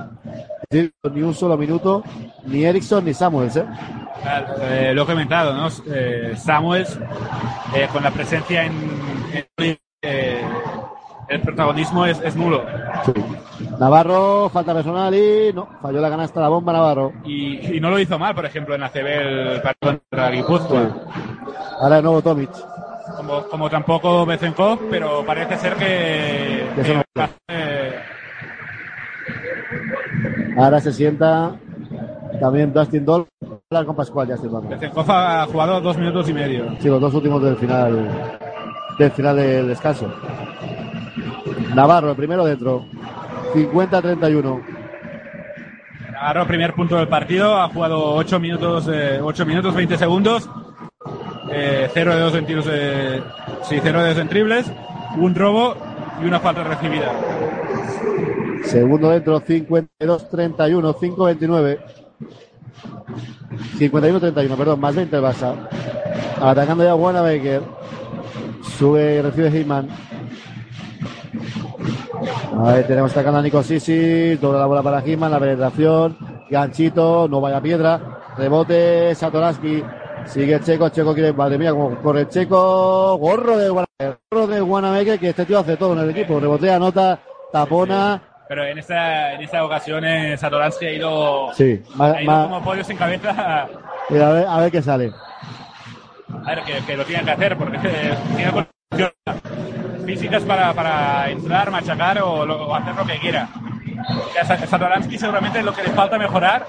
Ni 0.71 1.21
un 1.21 1.33
solo 1.33 1.57
minuto. 1.57 2.03
Ni 2.45 2.63
Erickson 2.63 3.03
ni 3.03 3.13
Samuels, 3.13 3.55
¿eh? 3.55 3.65
Eh, 4.61 4.91
lo 4.93 5.03
he 5.03 5.05
comentado, 5.05 5.53
¿no? 5.53 5.67
Eh, 5.91 6.35
Samuels, 6.37 6.99
eh, 7.73 7.87
con 7.91 8.03
la 8.03 8.11
presencia 8.11 8.65
en, 8.65 8.73
en- 9.57 9.77
eh, 10.01 10.41
el 11.29 11.41
protagonismo 11.41 12.05
es, 12.05 12.19
es 12.21 12.35
nulo. 12.35 12.63
Navarro, 13.79 14.49
falta 14.49 14.73
personal 14.73 15.13
y 15.13 15.51
no, 15.53 15.67
falló 15.81 16.01
la 16.01 16.09
canasta 16.09 16.41
la 16.41 16.49
bomba 16.49 16.73
Navarro. 16.73 17.13
Y, 17.23 17.75
y 17.77 17.79
no 17.79 17.89
lo 17.89 17.99
hizo 17.99 18.17
mal, 18.19 18.33
por 18.35 18.45
ejemplo, 18.45 18.75
en 18.75 18.83
ACB 18.83 19.05
el 19.07 19.61
partido 19.61 19.99
contra 20.09 20.29
Guipúzcoa. 20.31 20.89
Ahora 21.81 21.95
de 21.97 22.01
nuevo 22.03 22.21
Tomic. 22.21 22.49
Como, 23.15 23.43
como 23.47 23.69
tampoco 23.69 24.25
Bezenkov, 24.25 24.79
pero 24.89 25.25
parece 25.25 25.57
ser 25.57 25.75
que, 25.75 26.63
no- 27.15 27.25
eh, 27.49 27.95
Ahora 30.57 30.79
se 30.79 30.91
sienta 30.93 31.55
también 32.39 32.73
Dustin 32.73 33.05
Doll. 33.05 33.25
Hablar 33.71 33.85
con 33.85 33.95
Pascual 33.95 34.27
Dolman. 34.27 34.69
Bezenkov 34.69 35.09
ha 35.11 35.45
jugado 35.45 35.79
dos 35.81 35.97
minutos 35.97 36.27
y 36.29 36.33
medio. 36.33 36.65
Sí, 36.79 36.87
los 36.87 36.99
dos 37.01 37.13
últimos 37.13 37.41
del 37.43 37.55
final 37.55 38.09
del 38.97 39.11
final 39.11 39.35
del 39.35 39.67
descanso. 39.67 40.11
Navarro, 41.75 42.11
el 42.11 42.15
primero 42.15 42.45
dentro. 42.45 42.85
50-31. 43.53 44.61
Agarró 46.19 46.47
primer 46.47 46.73
punto 46.73 46.97
del 46.97 47.07
partido, 47.07 47.61
ha 47.61 47.69
jugado 47.69 48.13
8 48.15 48.39
minutos, 48.39 48.89
eh, 48.91 49.19
8 49.21 49.45
minutos 49.45 49.73
20 49.73 49.97
segundos, 49.97 50.49
eh, 51.51 51.89
0 51.93 52.15
de 52.15 52.21
2 52.21 52.35
en 52.35 52.45
tiros 52.45 52.65
de, 52.65 53.23
sí, 53.63 53.79
0 53.81 54.03
de 54.03 54.09
2 54.09 54.17
en 54.17 54.27
triples, 54.27 54.71
un 55.17 55.33
robo 55.33 55.77
y 56.21 56.25
una 56.25 56.39
falta 56.41 56.63
recibida. 56.63 57.11
Segundo 58.65 59.09
dentro, 59.09 59.39
52-31, 59.39 60.93
5-29. 60.93 61.79
51-31, 63.79 64.57
perdón, 64.57 64.79
más 64.79 64.95
20 64.95 65.15
el 65.15 65.23
Barça. 65.23 65.55
Atacando 66.41 66.83
ya 66.83 66.95
Wanamaker. 66.95 67.61
Sube 68.77 69.15
y 69.15 69.21
recibe 69.21 69.51
Hitman. 72.19 72.67
Ahí 72.67 72.83
tenemos 72.83 73.11
atacando 73.11 73.39
a 73.39 73.41
Nico 73.41 73.63
Sisi. 73.63 74.35
Dobla 74.35 74.59
la 74.59 74.65
bola 74.65 74.83
para 74.83 75.01
Hitman, 75.01 75.31
la 75.31 75.39
penetración. 75.39 76.17
Ganchito, 76.49 77.27
no 77.27 77.41
vaya 77.41 77.61
piedra. 77.61 77.99
Rebote, 78.37 79.13
Satoraski. 79.15 79.83
Sigue 80.25 80.59
Checo, 80.59 80.89
Checo 80.89 81.13
quiere, 81.13 81.33
madre 81.33 81.57
mía, 81.57 81.71
como 81.71 81.95
corre 82.01 82.27
Checo. 82.27 83.17
Gorro 83.17 83.57
de 83.57 83.69
Wanamaker. 83.69 84.19
Gorro 84.29 84.47
de 84.47 84.61
Wanamaker, 84.61 85.19
que 85.19 85.29
este 85.29 85.45
tío 85.45 85.59
hace 85.59 85.77
todo 85.77 85.93
en 85.93 85.99
el 85.99 86.09
equipo. 86.11 86.39
Rebotea, 86.39 86.75
anota, 86.75 87.19
tapona. 87.51 88.21
Pero 88.47 88.65
en 88.65 88.79
esta, 88.79 89.33
en 89.33 89.41
esta 89.41 89.63
ocasión 89.63 90.03
eh, 90.05 90.35
Satoransky 90.35 90.85
ha 90.87 90.91
ido, 90.91 91.53
Sí, 91.53 91.81
ha 91.99 92.21
ido 92.21 92.43
como 92.43 92.63
pollo 92.63 92.83
sin 92.83 92.97
cabeza. 92.97 93.29
A 93.61 93.67
ver, 94.09 94.47
a 94.47 94.57
ver 94.59 94.71
qué 94.71 94.81
sale. 94.81 95.11
A 96.45 96.55
ver, 96.55 96.63
que, 96.63 96.85
que 96.85 96.97
lo 96.97 97.05
tienen 97.05 97.25
que 97.25 97.31
hacer 97.31 97.57
porque 97.57 97.77
eh, 97.83 98.17
tiene 98.35 98.51
para, 100.45 100.73
para 100.73 101.29
entrar, 101.29 101.71
machacar 101.71 102.21
o, 102.21 102.45
lo- 102.45 102.67
o 102.67 102.75
hacer 102.75 102.95
lo 102.95 103.05
que 103.05 103.19
quiera. 103.19 103.49
Satoransky 104.67 105.17
seguramente 105.17 105.61
lo 105.61 105.73
que 105.73 105.83
le 105.83 105.89
falta 105.89 106.17
mejorar 106.17 106.65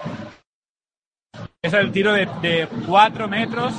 es 1.63 1.73
el 1.73 1.93
tiro 1.93 2.13
de, 2.13 2.27
de 2.43 2.69
4 2.89 3.29
metros. 3.29 3.73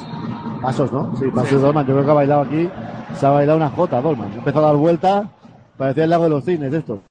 Pasos, 0.61 0.91
¿no? 0.91 1.15
Sí, 1.17 1.25
pasos 1.33 1.51
de 1.51 1.57
Dolman. 1.57 1.85
Yo 1.85 1.93
creo 1.93 2.05
que 2.05 2.11
ha 2.11 2.15
bailado 2.15 2.41
aquí. 2.41 2.69
Se 3.15 3.25
ha 3.25 3.29
bailado 3.31 3.57
una 3.57 3.69
jota, 3.69 3.99
Dolman. 4.01 4.31
Empezó 4.33 4.59
a 4.59 4.67
dar 4.67 4.75
vuelta. 4.75 5.29
Parecía 5.77 6.03
el 6.05 6.09
lago 6.11 6.23
de 6.25 6.29
los 6.29 6.45
cines 6.45 6.71
esto. 6.73 7.01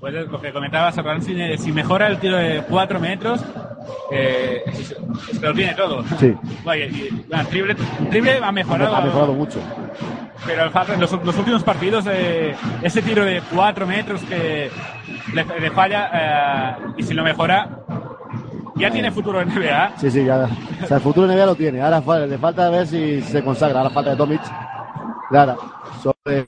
Pues 0.00 0.14
es 0.14 0.28
lo 0.28 0.40
que 0.40 0.52
comentaba 0.52 0.92
Satoransky, 0.92 1.40
eh, 1.40 1.58
si 1.58 1.72
mejora 1.72 2.06
el 2.06 2.18
tiro 2.18 2.36
de 2.36 2.62
4 2.68 3.00
metros, 3.00 3.44
eh, 4.12 4.62
que 5.40 5.46
lo 5.46 5.54
tiene 5.54 5.74
todo. 5.74 6.04
Sí. 6.20 6.34
Vaya, 6.64 6.86
y, 6.86 7.24
bueno, 7.28 7.44
triple, 7.48 7.76
triple 8.10 8.40
ha 8.42 8.52
mejorado. 8.52 8.94
Ha 8.94 9.00
mejorado 9.00 9.34
mucho. 9.34 9.60
Pero 10.46 10.70
en 10.94 11.00
los, 11.00 11.24
los 11.24 11.36
últimos 11.36 11.64
partidos, 11.64 12.04
eh, 12.08 12.54
ese 12.82 13.02
tiro 13.02 13.24
de 13.24 13.42
4 13.52 13.86
metros 13.86 14.22
que 14.22 14.70
le, 15.34 15.60
le 15.60 15.70
falla, 15.72 16.10
eh, 16.12 16.92
y 16.98 17.02
si 17.02 17.12
lo 17.12 17.24
mejora, 17.24 17.68
ya 18.76 18.90
tiene 18.90 19.10
futuro 19.10 19.40
en 19.40 19.48
NBA. 19.48 19.92
Sí, 19.98 20.10
sí, 20.10 20.24
ya. 20.24 20.48
O 20.82 20.86
sea, 20.86 20.98
el 20.98 21.02
futuro 21.02 21.26
NBA 21.26 21.46
lo 21.46 21.54
tiene. 21.56 21.80
Ahora 21.82 22.26
le 22.26 22.38
falta 22.38 22.70
ver 22.70 22.86
si 22.86 23.20
se 23.22 23.42
consagra. 23.42 23.80
Ahora 23.80 23.90
falta 23.90 24.10
de 24.10 24.16
Tomic. 24.16 24.40
Claro. 25.28 25.56
Sobre, 26.02 26.46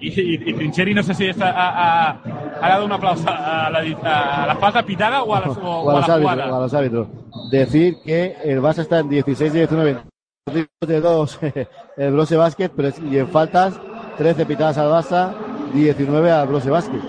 Y, 0.00 0.08
y, 0.20 0.34
y 0.50 0.52
Trincheri 0.54 0.94
no 0.94 1.02
sé 1.02 1.14
si 1.14 1.26
está, 1.26 1.50
ha, 1.50 2.10
ha- 2.10 2.16
ha 2.60 2.68
dado 2.68 2.84
un 2.84 2.92
aplauso 2.92 3.24
a 3.28 3.70
la, 3.70 3.78
a 3.78 4.46
la 4.48 4.56
falta 4.56 4.82
pitada 4.82 5.22
o 5.22 5.34
a, 5.34 5.40
la- 5.40 5.46
o- 5.50 5.52
o 5.52 5.82
o 5.84 5.90
a 5.90 5.92
a 5.92 5.96
los 6.00 6.08
árbitros, 6.08 6.40
a 6.52 6.60
los 6.60 6.74
árbitros. 6.74 7.08
Decir 7.50 7.96
que 8.04 8.36
el 8.44 8.60
Barça 8.60 8.78
está 8.80 8.98
en 8.98 9.08
16 9.08 9.54
y 9.54 9.58
19 9.58 9.98
de 10.86 11.00
dos 11.00 11.38
el 11.96 12.12
Brose 12.12 12.36
Basket, 12.36 12.70
pero 12.74 12.88
es- 12.88 13.00
y 13.00 13.18
en 13.18 13.28
faltas 13.28 13.78
13 14.18 14.44
pitadas 14.46 14.76
al 14.78 14.88
Barça, 14.90 15.32
19 15.72 16.30
al 16.32 16.48
Brose 16.48 16.70
Basket. 16.70 17.00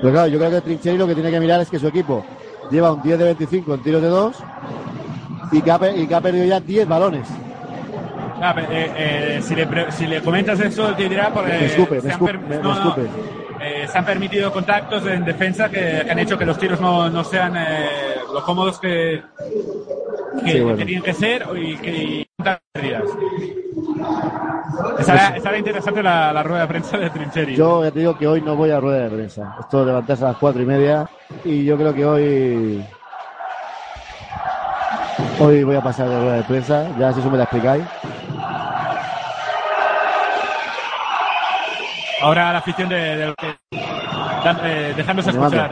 Pero 0.00 0.12
claro, 0.12 0.26
yo 0.28 0.38
creo 0.38 0.50
que 0.50 0.60
Trincheri 0.60 0.98
lo 0.98 1.06
que 1.06 1.14
tiene 1.14 1.30
que 1.30 1.40
mirar 1.40 1.60
es 1.60 1.70
que 1.70 1.78
su 1.78 1.86
equipo 1.86 2.24
lleva 2.70 2.92
un 2.92 3.00
10 3.00 3.18
de 3.18 3.24
25 3.26 3.74
en 3.74 3.82
tiros 3.82 4.02
de 4.02 4.08
dos 4.08 4.36
y 5.52 5.62
que 5.62 5.70
ha, 5.70 5.78
y 5.96 6.06
que 6.06 6.14
ha 6.14 6.20
perdido 6.20 6.44
ya 6.46 6.58
10 6.60 6.88
balones. 6.88 7.28
Ah, 8.40 8.52
pero, 8.54 8.66
eh, 8.72 8.90
eh, 8.96 9.42
si, 9.42 9.54
le, 9.54 9.66
pre- 9.66 9.90
si 9.92 10.06
le 10.06 10.20
comentas 10.20 10.58
eso, 10.60 10.92
te 10.94 11.08
dirá 11.08 11.30
porque 11.32 11.52
Me 11.52 11.64
escupe, 11.66 11.94
me 11.96 12.00
se, 12.00 12.06
han 12.08 12.12
escupe, 12.12 12.32
per- 12.32 12.40
me- 12.40 12.48
me 12.48 12.62
no, 12.62 12.74
no, 12.74 12.88
escupe. 12.96 13.08
eh, 13.60 13.86
se 13.88 13.98
han 13.98 14.04
permitido 14.04 14.52
contactos 14.52 15.06
en 15.06 15.24
defensa 15.24 15.68
que, 15.70 16.02
que 16.04 16.10
han 16.10 16.18
hecho 16.18 16.36
que 16.36 16.44
los 16.44 16.58
tiros 16.58 16.80
no, 16.80 17.08
no 17.10 17.24
sean 17.24 17.54
eh, 17.56 18.16
lo 18.32 18.42
cómodos 18.44 18.78
que, 18.80 19.22
que, 20.44 20.50
Sí, 20.52 20.60
bueno. 20.60 20.76
que 20.78 20.84
tienen 20.84 21.02
que 21.04 21.14
ser 21.14 21.46
y 21.56 21.76
que 21.78 22.26
pérdidas. 22.72 23.08
Estará, 24.98 25.36
estará 25.36 25.58
interesante 25.58 26.02
la, 26.02 26.32
la 26.32 26.42
rueda 26.42 26.62
de 26.62 26.68
prensa 26.68 26.98
de 26.98 27.10
Trincheri. 27.10 27.54
Yo 27.56 27.84
ya 27.84 27.90
te 27.90 28.00
digo 28.00 28.18
que 28.18 28.26
hoy 28.26 28.40
no 28.42 28.56
voy 28.56 28.70
a 28.70 28.80
rueda 28.80 29.04
de 29.04 29.10
prensa. 29.10 29.56
Esto 29.60 29.80
de 29.80 29.86
levantarse 29.86 30.24
a 30.24 30.28
las 30.28 30.36
cuatro 30.36 30.60
y 30.62 30.66
media 30.66 31.08
y 31.44 31.64
yo 31.64 31.76
creo 31.76 31.94
que 31.94 32.04
hoy 32.04 32.84
hoy 35.40 35.62
voy 35.64 35.76
a 35.76 35.80
pasar 35.80 36.08
de 36.08 36.18
rueda 36.20 36.36
de 36.36 36.44
prensa. 36.44 36.86
Ya 36.98 37.12
si 37.12 37.20
eso 37.20 37.30
me 37.30 37.36
la 37.38 37.44
explicáis. 37.44 37.84
Ahora 42.24 42.52
la 42.52 42.58
afición 42.60 42.88
de, 42.88 42.96
del 43.16 43.34
dan- 44.42 44.60
eh, 44.64 44.94
dejándose 44.96 45.28
escuchar. 45.28 45.70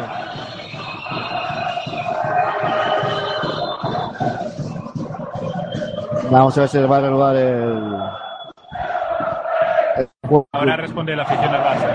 Vamos 6.30 6.56
a 6.56 6.60
ver 6.62 6.68
si 6.68 6.78
va 6.78 6.96
a 6.96 7.00
renovar 7.00 7.36
el, 7.36 7.94
el 9.96 10.08
juego. 10.28 10.46
Ahora 10.52 10.76
responde 10.76 11.14
la 11.16 11.22
afición 11.22 11.52
del 11.52 11.60
Barça. 11.60 11.88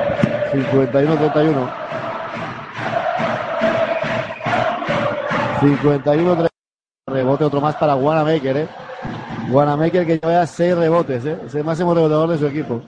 51-31. 1.31 1.69
51-31. 5.61 6.47
Rebote 7.07 7.43
otro 7.45 7.61
más 7.61 7.75
para 7.75 7.95
Wanamaker, 7.95 8.57
eh. 8.57 8.67
Wanamaker 9.49 10.05
que 10.05 10.19
lleva 10.19 10.45
6 10.45 10.77
rebotes, 10.77 11.25
eh. 11.25 11.39
Es 11.45 11.55
el 11.55 11.63
máximo 11.63 11.93
rebotador 11.93 12.29
de 12.29 12.37
su 12.37 12.47
equipo. 12.47 12.81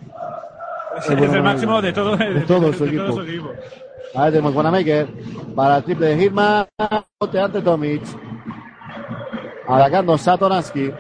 Es, 0.98 1.10
es 1.10 1.34
el 1.34 1.44
máximo 1.44 1.82
de 1.82 1.94
todo, 1.94 2.18
de, 2.18 2.34
de 2.34 2.42
todo 2.42 2.74
su 2.74 2.84
de 2.86 2.90
equipo. 2.90 3.04
todo 3.06 3.16
su 3.18 3.22
equipo. 3.30 3.52
Ahí 4.16 4.32
tenemos 4.32 4.56
Wanamaker 4.56 5.08
para 5.56 5.78
el 5.78 5.84
triple 5.84 6.08
de 6.08 6.18
Hitman. 6.18 6.66
Bote 7.20 7.40
ante 7.40 7.62
Tomic. 7.62 8.02
Atacando 9.68 10.18
Satoransky. 10.18 10.92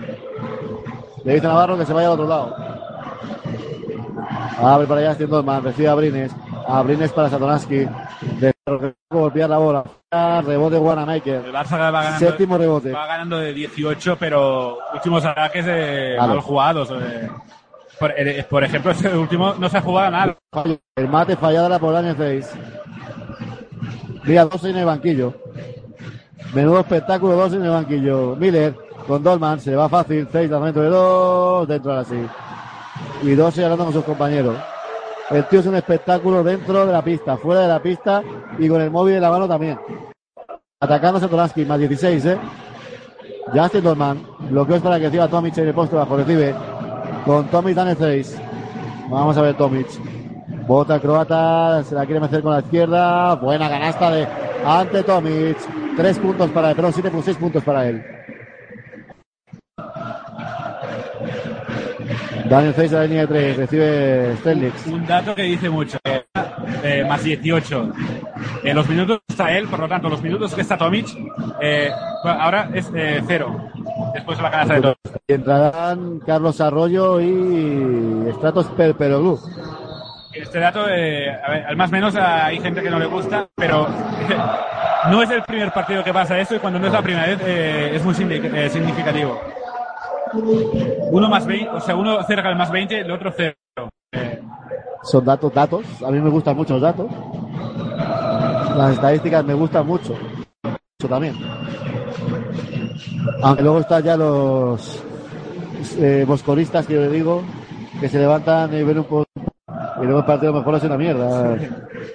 Le 1.23 1.33
dice 1.33 1.45
a 1.47 1.49
Navarro 1.49 1.77
que 1.77 1.85
se 1.85 1.93
vaya 1.93 2.07
al 2.07 2.13
otro 2.13 2.27
lado. 2.27 2.55
Abre 4.61 4.87
para 4.87 5.01
allá 5.01 5.13
Steve 5.15 5.29
Dolman. 5.31 5.63
Recibe 5.63 5.87
a 5.89 5.95
Brines. 5.95 6.31
A 6.67 6.81
Brines 6.83 7.11
para 7.11 7.29
Satoransky. 7.29 7.87
De 8.39 8.53
golpear 9.09 9.49
la 9.49 9.57
bola. 9.57 9.83
Rebote 10.45 10.77
Wanamaker. 10.77 11.45
El 11.45 11.51
Barça 11.53 11.77
va 11.79 11.91
ganando, 11.91 12.19
Séptimo 12.19 12.57
rebote. 12.57 12.91
va 12.91 13.05
ganando 13.07 13.37
de 13.39 13.53
18, 13.53 14.17
pero 14.19 14.77
últimos 14.93 15.25
ataques 15.25 15.65
de 15.65 16.13
Claro. 16.15 16.33
mal 16.33 16.41
jugados. 16.41 16.93
Por, 17.99 18.13
eh, 18.15 18.45
por 18.49 18.63
ejemplo, 18.63 18.91
este 18.91 19.15
último 19.15 19.55
no 19.55 19.67
se 19.69 19.77
ha 19.77 19.81
jugado 19.81 20.11
nada. 20.11 20.37
El 20.95 21.09
mate 21.09 21.35
fallada 21.35 21.77
por 21.79 21.93
Daniel 21.93 22.15
Face. 22.15 22.57
Mira, 24.23 24.45
dos 24.45 24.63
en 24.63 24.77
el 24.77 24.85
banquillo. 24.85 25.33
Menudo 26.53 26.79
espectáculo, 26.79 27.35
dos 27.35 27.53
en 27.53 27.63
el 27.63 27.71
banquillo. 27.71 28.35
Miller 28.35 28.73
con 29.05 29.21
Dolman, 29.21 29.59
se 29.59 29.75
va 29.75 29.89
fácil. 29.89 30.27
Face, 30.27 30.47
lanzamiento 30.47 30.81
de 30.81 30.89
dos, 30.89 31.67
dentro 31.67 31.91
ahora 31.91 32.05
sí. 32.05 32.25
Y 33.23 33.35
dos 33.35 33.57
hablando 33.59 33.85
con 33.85 33.93
sus 33.93 34.03
compañeros. 34.05 34.55
El 35.29 35.45
tío 35.45 35.59
es 35.59 35.65
un 35.67 35.75
espectáculo 35.75 36.43
dentro 36.43 36.85
de 36.85 36.93
la 36.93 37.03
pista, 37.03 37.37
fuera 37.37 37.61
de 37.61 37.67
la 37.67 37.79
pista 37.79 38.23
y 38.57 38.67
con 38.67 38.81
el 38.81 38.89
móvil 38.89 39.15
en 39.15 39.21
la 39.21 39.29
mano 39.29 39.47
también. 39.47 39.79
Atacando 40.79 41.17
a 41.17 41.21
Satoransky, 41.21 41.65
más 41.65 41.77
16, 41.77 42.25
¿eh? 42.25 42.37
Justin 43.53 43.83
Dolman, 43.83 44.25
bloqueos 44.49 44.81
para 44.81 44.97
que 44.97 45.05
reciba 45.05 45.27
Tomic 45.27 45.57
en 45.57 45.67
el 45.67 45.73
bajo, 45.73 46.17
recibe 46.17 46.55
con 47.25 47.47
Tomic 47.47 47.75
Daniel 47.75 47.97
Face. 47.97 48.35
Vamos 49.09 49.37
a 49.37 49.41
ver 49.41 49.55
Tomic. 49.55 49.87
Bota 50.67 50.99
croata, 50.99 51.83
se 51.83 51.95
la 51.95 52.05
quiere 52.05 52.19
meter 52.21 52.41
con 52.43 52.53
la 52.53 52.59
izquierda. 52.59 53.35
Buena 53.35 53.69
canasta 53.69 54.11
de 54.11 54.27
ante 54.65 55.03
Tomic. 55.03 55.57
Tres 55.97 56.19
puntos 56.19 56.49
para 56.51 56.69
él, 56.69 56.75
perdón, 56.75 56.93
siete 56.93 57.09
puntos, 57.09 57.25
seis 57.25 57.37
puntos 57.37 57.63
para 57.63 57.87
él. 57.87 58.03
Daniel 62.49 62.73
Face 62.73 62.95
a 62.95 62.99
la 62.99 63.05
línea 63.05 63.21
de 63.21 63.27
tres, 63.27 63.57
recibe 63.57 64.35
Stelnix. 64.37 64.87
Un 64.87 65.05
dato 65.05 65.35
que 65.35 65.43
dice 65.43 65.69
mucho. 65.69 65.97
eh, 66.83 67.05
más 67.07 67.23
18. 67.23 67.93
En 68.63 68.75
los 68.75 68.87
minutos 68.89 69.19
está 69.27 69.51
él, 69.57 69.67
por 69.67 69.79
lo 69.79 69.87
tanto, 69.87 70.09
los 70.09 70.21
minutos 70.21 70.53
que 70.53 70.61
está 70.61 70.77
Tomic, 70.77 71.07
eh, 71.61 71.91
ahora 72.23 72.69
es 72.73 72.89
eh, 72.93 73.21
cero. 73.25 73.55
Después 74.13 74.37
de 74.37 74.43
la 74.43 74.51
canasta 74.51 74.79
de. 74.79 74.95
Y 75.27 75.33
entrarán 75.33 76.19
Carlos 76.25 76.59
Arroyo 76.59 77.21
y 77.21 78.31
Stratos 78.35 78.65
Perperoglu. 78.67 79.39
Este 80.33 80.59
dato, 80.59 80.87
eh, 80.89 81.29
a 81.31 81.49
ver, 81.51 81.65
al 81.65 81.75
más 81.77 81.91
menos 81.91 82.15
hay 82.15 82.59
gente 82.59 82.81
que 82.81 82.89
no 82.89 82.99
le 82.99 83.05
gusta, 83.07 83.47
pero 83.55 83.87
no 85.09 85.21
es 85.23 85.29
el 85.31 85.41
primer 85.43 85.71
partido 85.71 86.03
que 86.03 86.13
pasa 86.13 86.37
esto 86.39 86.55
y 86.55 86.59
cuando 86.59 86.79
no 86.79 86.87
es 86.87 86.93
la 86.93 87.01
primera 87.01 87.27
vez 87.27 87.39
eh, 87.45 87.91
es 87.95 88.03
muy 88.05 88.13
signi- 88.13 88.53
eh, 88.53 88.69
significativo. 88.69 89.39
Uno 91.11 91.27
más 91.29 91.45
20, 91.45 91.69
o 91.69 91.79
sea, 91.79 91.95
uno 91.95 92.21
cerca 92.23 92.49
del 92.49 92.57
más 92.57 92.71
20, 92.71 92.99
el 92.99 93.11
otro 93.11 93.33
cero. 93.35 93.55
Eh, 94.11 94.39
Son 95.03 95.25
datos, 95.25 95.51
datos. 95.53 95.83
A 96.05 96.11
mí 96.11 96.19
me 96.19 96.29
gustan 96.29 96.55
mucho 96.55 96.73
los 96.73 96.81
datos. 96.83 97.07
Las 98.75 98.91
estadísticas 98.93 99.43
me 99.45 99.53
gustan 99.53 99.85
mucho. 99.85 100.13
Mucho 100.63 101.07
también. 101.09 101.35
Aunque 103.43 103.63
luego 103.63 103.79
están 103.79 104.03
ya 104.03 104.17
los 104.17 105.03
eh, 105.99 106.25
boscoristas 106.27 106.85
que 106.85 106.93
yo 106.95 107.01
le 107.01 107.09
digo, 107.09 107.41
que 107.99 108.09
se 108.09 108.19
levantan 108.19 108.73
y 108.73 108.83
ven 108.83 108.99
un 108.99 109.03
poco 109.05 109.25
y 110.01 110.03
luego 110.03 110.19
el 110.19 110.25
partido 110.25 110.53
mejor 110.53 110.75
es 110.75 110.83
una 110.83 110.97
mierda. 110.97 111.57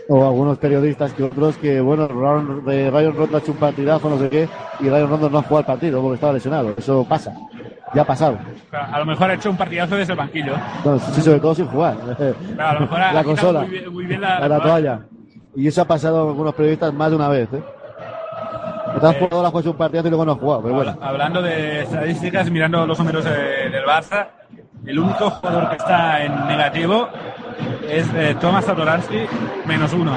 O 0.09 0.25
algunos 0.25 0.59
periodistas 0.59 1.13
que 1.13 1.23
otros 1.25 1.57
que, 1.59 1.81
bueno, 1.81 2.09
Ron- 2.09 2.65
de 2.65 2.91
Ryan 2.91 3.15
Rondo 3.15 3.37
ha 3.37 3.41
hecho 3.41 3.53
un 3.53 3.59
partidazo, 3.59 4.09
no 4.11 4.19
sé 4.19 4.29
qué, 4.31 4.49
y 4.81 4.89
Ryan 4.89 5.09
Rondo 5.09 5.31
no 5.31 5.39
ha 5.39 5.43
jugado 5.43 5.61
el 5.61 5.67
partido 5.67 6.01
porque 6.03 6.15
estaba 6.15 6.33
lesionado. 6.35 6.75
Eso 6.77 7.05
pasa. 7.09 7.35
Ya 7.95 8.03
ha 8.03 8.05
pasado. 8.07 8.39
a 8.73 8.99
lo 8.99 9.07
mejor 9.07 9.31
ha 9.31 9.35
hecho 9.35 9.51
un 9.51 9.57
partidazo 9.57 9.97
desde 9.97 10.13
el 10.15 10.19
banquillo. 10.19 10.53
No, 10.85 10.99
sí, 10.99 11.21
sobre 11.23 11.41
todo 11.41 11.55
sin 11.55 11.67
jugar. 11.67 11.97
A 12.59 12.75
lo 12.75 12.81
mejor 12.81 13.01
ha 13.01 13.13
la 13.13 13.25
consola. 13.25 13.61
Muy 13.61 13.71
bien, 13.71 13.93
muy 13.93 14.05
bien 14.07 14.21
la, 14.21 14.49
la 14.49 14.61
toalla. 14.61 15.01
Y 15.57 15.69
eso 15.69 15.83
ha 15.83 15.85
pasado 15.85 16.21
con 16.23 16.29
algunos 16.31 16.55
periodistas 16.55 16.93
más 16.93 17.11
de 17.11 17.17
una 17.17 17.29
vez, 17.29 17.49
¿eh? 17.53 17.63
Otras 18.97 19.17
jugadoras 19.17 19.51
juegan 19.53 19.71
un 19.71 19.77
partido 19.77 20.07
y 20.07 20.11
luego 20.11 20.25
no 20.25 20.33
han 20.33 20.39
jugado, 20.39 20.63
pero 20.63 20.75
bueno. 20.75 20.97
Hablando 21.01 21.43
de 21.43 21.83
estadísticas, 21.83 22.51
mirando 22.51 22.87
los 22.87 22.99
números 22.99 23.25
de- 23.25 23.71
del 23.71 23.85
Barça, 23.85 24.27
el 24.87 24.99
único 24.99 25.31
jugador 25.31 25.71
que 25.71 25.77
está 25.77 26.25
en 26.25 26.47
negativo 26.47 27.09
es 27.89 28.07
eh, 28.15 28.37
Tomás 28.41 28.65
Satoransky, 28.65 29.27
menos 29.67 29.93
uno. 29.93 30.13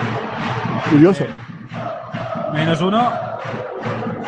Curioso. 0.91 1.26
Menos 2.53 2.81
uno. 2.81 3.09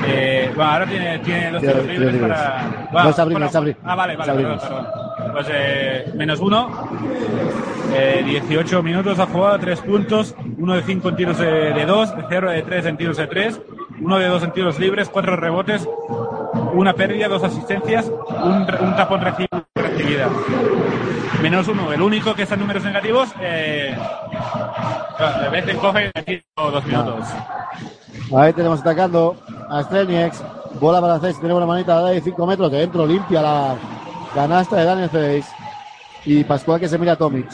Eh, 0.08 0.52
bueno, 0.56 0.72
ahora 0.72 0.86
tiene, 0.86 1.20
tiene 1.20 1.52
dos 1.52 1.62
Tiene- 1.62 1.84
libres 1.84 2.16
para. 2.22 2.64
No, 2.64 2.92
bueno, 2.92 3.10
es 3.10 3.20
Abril, 3.20 3.34
bueno, 3.36 3.46
es 3.48 3.56
Abril. 3.56 3.78
Ah, 3.84 3.96
vale, 3.96 4.16
vale, 4.16 4.34
perdón, 4.34 4.60
perdón. 4.60 4.88
Pues 5.34 5.48
eh, 5.52 6.12
menos 6.16 6.40
uno. 6.40 6.70
Eh, 7.94 8.24
18 8.26 8.84
minutos 8.84 9.20
ha 9.20 9.26
jugado, 9.26 9.60
3 9.60 9.82
puntos, 9.82 10.36
1 10.58 10.76
de 10.76 10.82
5 10.84 11.10
en 11.10 11.16
tiros 11.16 11.38
de 11.40 11.86
2, 11.86 12.14
0 12.30 12.52
de 12.52 12.62
3 12.62 12.86
en 12.86 12.98
tiros 12.98 13.18
de 13.18 13.28
3, 13.28 13.62
1 14.00 14.18
de 14.20 14.28
2 14.28 14.44
en 14.44 14.52
tiros 14.52 14.80
libres, 14.80 15.10
4 15.10 15.36
rebotes, 15.36 15.88
una 16.74 16.94
pérdida, 16.94 17.28
2 17.28 17.44
asistencias, 17.44 18.12
un, 18.44 18.62
un 18.62 18.96
tapón 18.96 19.22
recibida. 19.22 20.30
Menos 21.42 21.68
uno, 21.68 21.92
el 21.94 22.02
único 22.02 22.36
que 22.36 22.44
está 22.44 22.56
en 22.56 22.62
números 22.62 22.84
negativos, 22.84 23.30
eh, 23.42 23.96
de 25.52 25.72
en 25.72 25.78
coge 25.78 26.12
dos 26.56 26.86
minutos. 26.86 27.28
Ahí 28.36 28.54
tenemos 28.54 28.82
atacando 28.82 29.36
a 29.70 29.84
Strelnieks. 29.84 30.44
Bola 30.80 31.02
para 31.02 31.20
Ceis, 31.20 31.40
tiene 31.40 31.54
una 31.54 31.66
manita 31.66 32.04
de 32.06 32.22
5 32.22 32.46
metros, 32.46 32.72
de 32.72 32.80
dentro 32.80 33.06
limpia 33.06 33.42
la 33.42 33.76
canasta 34.34 34.78
de 34.78 34.86
Daniel 34.86 35.10
Ceis. 35.10 35.46
Y 36.26 36.44
Pascual 36.44 36.80
que 36.80 36.90
se 36.90 36.98
mira 36.98 37.14
a 37.14 37.16
Tomic. 37.16 37.48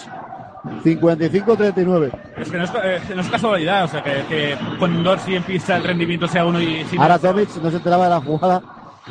55-39. 0.84 2.12
Es 2.38 2.50
que 2.50 2.58
no 2.58 2.64
es, 2.64 2.72
eh, 2.84 3.02
no 3.14 3.22
es 3.22 3.30
casualidad, 3.30 3.84
o 3.84 3.88
sea, 3.88 4.04
que, 4.04 4.26
que 4.28 4.58
con 4.80 5.04
Dorsey 5.04 5.36
en 5.36 5.44
pista 5.44 5.78
el 5.78 5.84
rendimiento 5.84 6.28
sea 6.28 6.46
uno 6.46 6.60
y 6.60 6.84
sin 6.86 7.00
Ahora 7.00 7.20
Tomic 7.20 7.50
no 7.62 7.70
se 7.70 7.78
enteraba 7.78 8.06
de 8.06 8.10
la 8.10 8.22
jugada. 8.22 8.62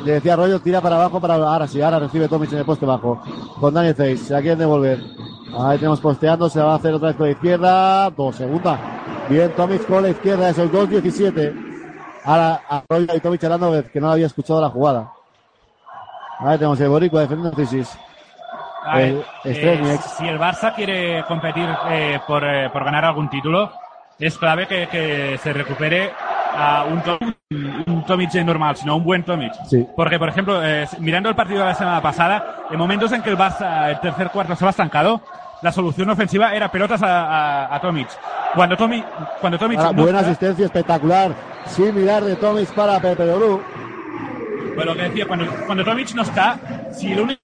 Le 0.03 0.13
decía 0.13 0.35
Rollo, 0.35 0.59
tira 0.59 0.81
para 0.81 0.97
abajo, 0.97 1.21
para 1.21 1.35
ahora 1.35 1.67
sí, 1.67 1.81
ahora 1.81 1.99
recibe 1.99 2.27
Tomic 2.27 2.51
en 2.51 2.59
el 2.59 2.65
poste 2.65 2.85
bajo. 2.85 3.21
Con 3.59 3.73
Daniel 3.73 3.95
Ceis, 3.95 4.21
se 4.21 4.33
la 4.33 4.41
quieren 4.41 4.59
devolver. 4.59 4.99
Ahí 5.57 5.77
tenemos 5.77 6.01
posteando, 6.01 6.49
se 6.49 6.59
va 6.59 6.73
a 6.73 6.75
hacer 6.75 6.93
otra 6.93 7.09
vez 7.09 7.17
con 7.17 7.27
la 7.27 7.31
izquierda. 7.31 8.09
Dos, 8.09 8.35
segunda. 8.35 8.77
Bien, 9.29 9.51
Tomic 9.55 9.87
con 9.87 10.03
la 10.03 10.09
izquierda, 10.09 10.49
esos 10.49 10.69
2-17. 10.69 11.53
Ahora 12.25 12.61
Arroyo 12.67 13.15
y 13.15 13.19
Tomic 13.21 13.43
hablando 13.45 13.83
que 13.91 14.01
no 14.01 14.11
había 14.11 14.25
escuchado 14.25 14.59
la 14.59 14.69
jugada. 14.69 15.14
Ahí 16.39 16.57
tenemos 16.57 16.79
el 16.81 16.89
Boricua 16.89 17.21
defendiendo 17.21 17.55
ver, 18.97 19.25
El 19.43 19.55
eh, 19.55 19.97
si 20.17 20.27
el 20.27 20.39
Barça 20.39 20.73
quiere 20.75 21.23
competir 21.27 21.67
eh, 21.89 22.19
por, 22.27 22.43
eh, 22.43 22.69
por 22.71 22.83
ganar 22.85 23.05
algún 23.05 23.29
título, 23.29 23.71
es 24.19 24.37
clave 24.37 24.67
que, 24.67 24.87
que 24.87 25.39
se 25.41 25.53
recupere 25.53 26.11
a 26.57 26.85
un, 26.85 27.01
Tom- 27.01 27.33
un 27.87 28.03
Tomic 28.05 28.33
normal, 28.35 28.75
sino 28.77 28.95
un 28.95 29.03
buen 29.03 29.23
Tomic. 29.23 29.53
Sí. 29.67 29.87
Porque, 29.95 30.19
por 30.19 30.29
ejemplo, 30.29 30.63
eh, 30.63 30.87
mirando 30.99 31.29
el 31.29 31.35
partido 31.35 31.61
de 31.61 31.65
la 31.65 31.75
semana 31.75 32.01
pasada, 32.01 32.65
en 32.69 32.77
momentos 32.77 33.11
en 33.11 33.21
que 33.21 33.29
el 33.31 33.37
Barça, 33.37 33.89
el 33.89 33.99
tercer 33.99 34.29
cuarto, 34.29 34.55
se 34.55 34.63
va 34.63 34.71
estancado, 34.71 35.21
la 35.61 35.71
solución 35.71 36.09
ofensiva 36.11 36.53
era 36.53 36.69
pelotas 36.69 37.01
a, 37.01 37.65
a, 37.65 37.75
a 37.75 37.81
Tomic. 37.81 38.07
Cuando 38.53 38.77
Tomic, 38.77 39.03
cuando 39.41 39.57
Tomic 39.57 39.79
Ahora, 39.79 39.91
no 39.93 40.03
buena 40.03 40.19
asistencia 40.19 40.65
espectacular. 40.65 41.31
Sin 41.65 41.95
mirar 41.95 42.23
de 42.23 42.35
Tomic 42.35 42.69
para 42.73 42.99
Pepe 42.99 43.23
Olu. 43.31 43.61
Pues 44.75 44.85
lo 44.85 44.95
que 44.95 45.03
decía, 45.03 45.25
cuando, 45.27 45.45
cuando 45.65 45.83
Tomic 45.85 46.13
no 46.15 46.21
está, 46.23 46.57
si 46.91 47.15
lo 47.15 47.23
único 47.23 47.41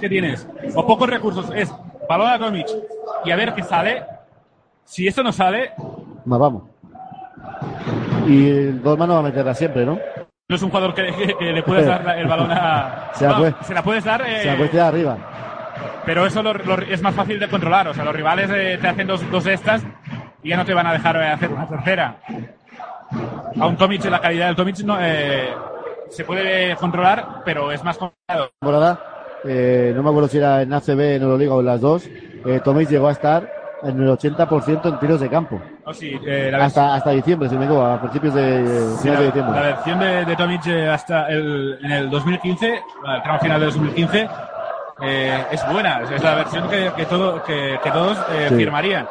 que 0.00 0.08
tienes, 0.08 0.46
o 0.74 0.86
pocos 0.86 1.08
recursos, 1.08 1.50
es 1.54 1.72
balón 2.08 2.28
a 2.28 2.38
Tomic 2.38 2.66
y 3.24 3.30
a 3.30 3.36
ver 3.36 3.54
qué 3.54 3.62
sale, 3.62 4.02
si 4.84 5.06
esto 5.06 5.22
no 5.22 5.32
sale, 5.32 5.70
Más 6.24 6.38
vamos. 6.38 6.64
Y 8.26 8.48
el 8.48 8.82
Dolman 8.82 9.08
no 9.08 9.14
va 9.14 9.20
a 9.20 9.24
meterla 9.24 9.54
siempre, 9.54 9.84
¿no? 9.86 9.98
no 10.46 10.56
es 10.56 10.62
un 10.62 10.68
jugador 10.68 10.94
que, 10.94 11.06
que- 11.14 11.34
que 11.38 11.44
le 11.52 11.62
puedes 11.62 11.86
dar 12.04 12.18
el 12.18 12.26
balón 12.26 12.50
a... 12.50 13.10
Se 13.14 13.24
la 13.24 13.30
No, 13.32 13.38
puede- 13.38 13.54
se 13.62 13.74
la 13.74 13.82
puedes 13.82 14.04
dar, 14.04 14.22
eh, 14.22 14.40
Se 14.42 14.46
la 14.48 14.56
puede 14.56 14.68
tirar 14.70 14.88
arriba. 14.88 15.16
pero 16.04 16.26
eso 16.26 16.42
lo- 16.42 16.52
lo- 16.54 16.78
es 16.82 17.00
más 17.02 17.14
fácil 17.14 17.38
de 17.40 17.48
controlar. 17.48 17.88
O 17.88 17.94
sea, 17.94 18.04
los 18.04 18.14
rivales 18.14 18.50
eh, 18.52 18.78
te 18.80 18.88
hacen 18.88 19.06
dos, 19.06 19.28
dos 19.30 19.44
de 19.44 19.54
estas 19.54 19.82
y 20.42 20.50
ya 20.50 20.56
no 20.58 20.64
te 20.64 20.74
van 20.74 20.86
a 20.86 20.92
dejar 20.92 21.16
eh, 21.16 21.28
hacer 21.28 21.50
una 21.50 21.66
tercera. 21.66 22.16
A 23.60 23.66
un 23.66 23.76
Tomic, 23.76 24.04
la 24.06 24.20
calidad 24.20 24.46
del 24.48 24.56
Tomic 24.56 24.78
no, 24.80 24.96
eh, 25.00 25.48
se 26.14 26.24
puede 26.24 26.76
controlar, 26.76 27.42
pero 27.44 27.72
es 27.72 27.82
más 27.82 27.98
complicado. 27.98 28.50
temporada, 28.60 28.98
eh, 29.44 29.92
no 29.94 30.02
me 30.02 30.10
acuerdo 30.10 30.28
si 30.28 30.38
era 30.38 30.62
en 30.62 30.72
ACB, 30.72 31.16
en 31.16 31.22
Euroliga 31.22 31.54
o 31.54 31.60
en 31.60 31.66
las 31.66 31.80
dos, 31.80 32.06
eh, 32.44 32.60
llegó 32.88 33.08
a 33.08 33.12
estar 33.12 33.52
en 33.82 34.00
el 34.00 34.08
80% 34.08 34.88
en 34.88 34.98
tiros 34.98 35.20
de 35.20 35.28
campo. 35.28 35.60
Oh, 35.84 35.92
sí, 35.92 36.18
eh, 36.26 36.48
la 36.50 36.64
Hasta, 36.64 36.94
hasta 36.94 37.10
diciembre, 37.10 37.48
si 37.48 37.56
me 37.56 37.64
equivoco, 37.64 37.84
a 37.84 38.00
principios 38.00 38.34
de, 38.34 38.60
eh, 38.60 38.64
Sí, 38.96 39.02
finales 39.02 39.04
de 39.04 39.12
la, 39.12 39.20
la 39.20 39.22
diciembre. 39.24 39.60
versión 39.62 39.98
de, 40.00 40.24
de 40.24 40.36
Tomic 40.36 40.66
eh, 40.66 40.88
hasta 40.88 41.28
el, 41.28 41.78
en 41.82 41.90
el 41.92 42.10
2015, 42.10 42.66
el 42.74 43.22
tramo 43.22 43.38
final 43.40 43.60
del 43.60 43.70
2015, 43.70 44.28
eh, 45.02 45.44
es 45.50 45.72
buena. 45.72 46.00
Es 46.02 46.22
la 46.22 46.34
versión 46.36 46.68
que, 46.68 46.90
que, 46.96 47.04
todo, 47.06 47.42
que, 47.42 47.78
que 47.82 47.90
todos 47.90 48.16
eh, 48.32 48.46
Sí. 48.48 48.54
firmarían. 48.56 49.06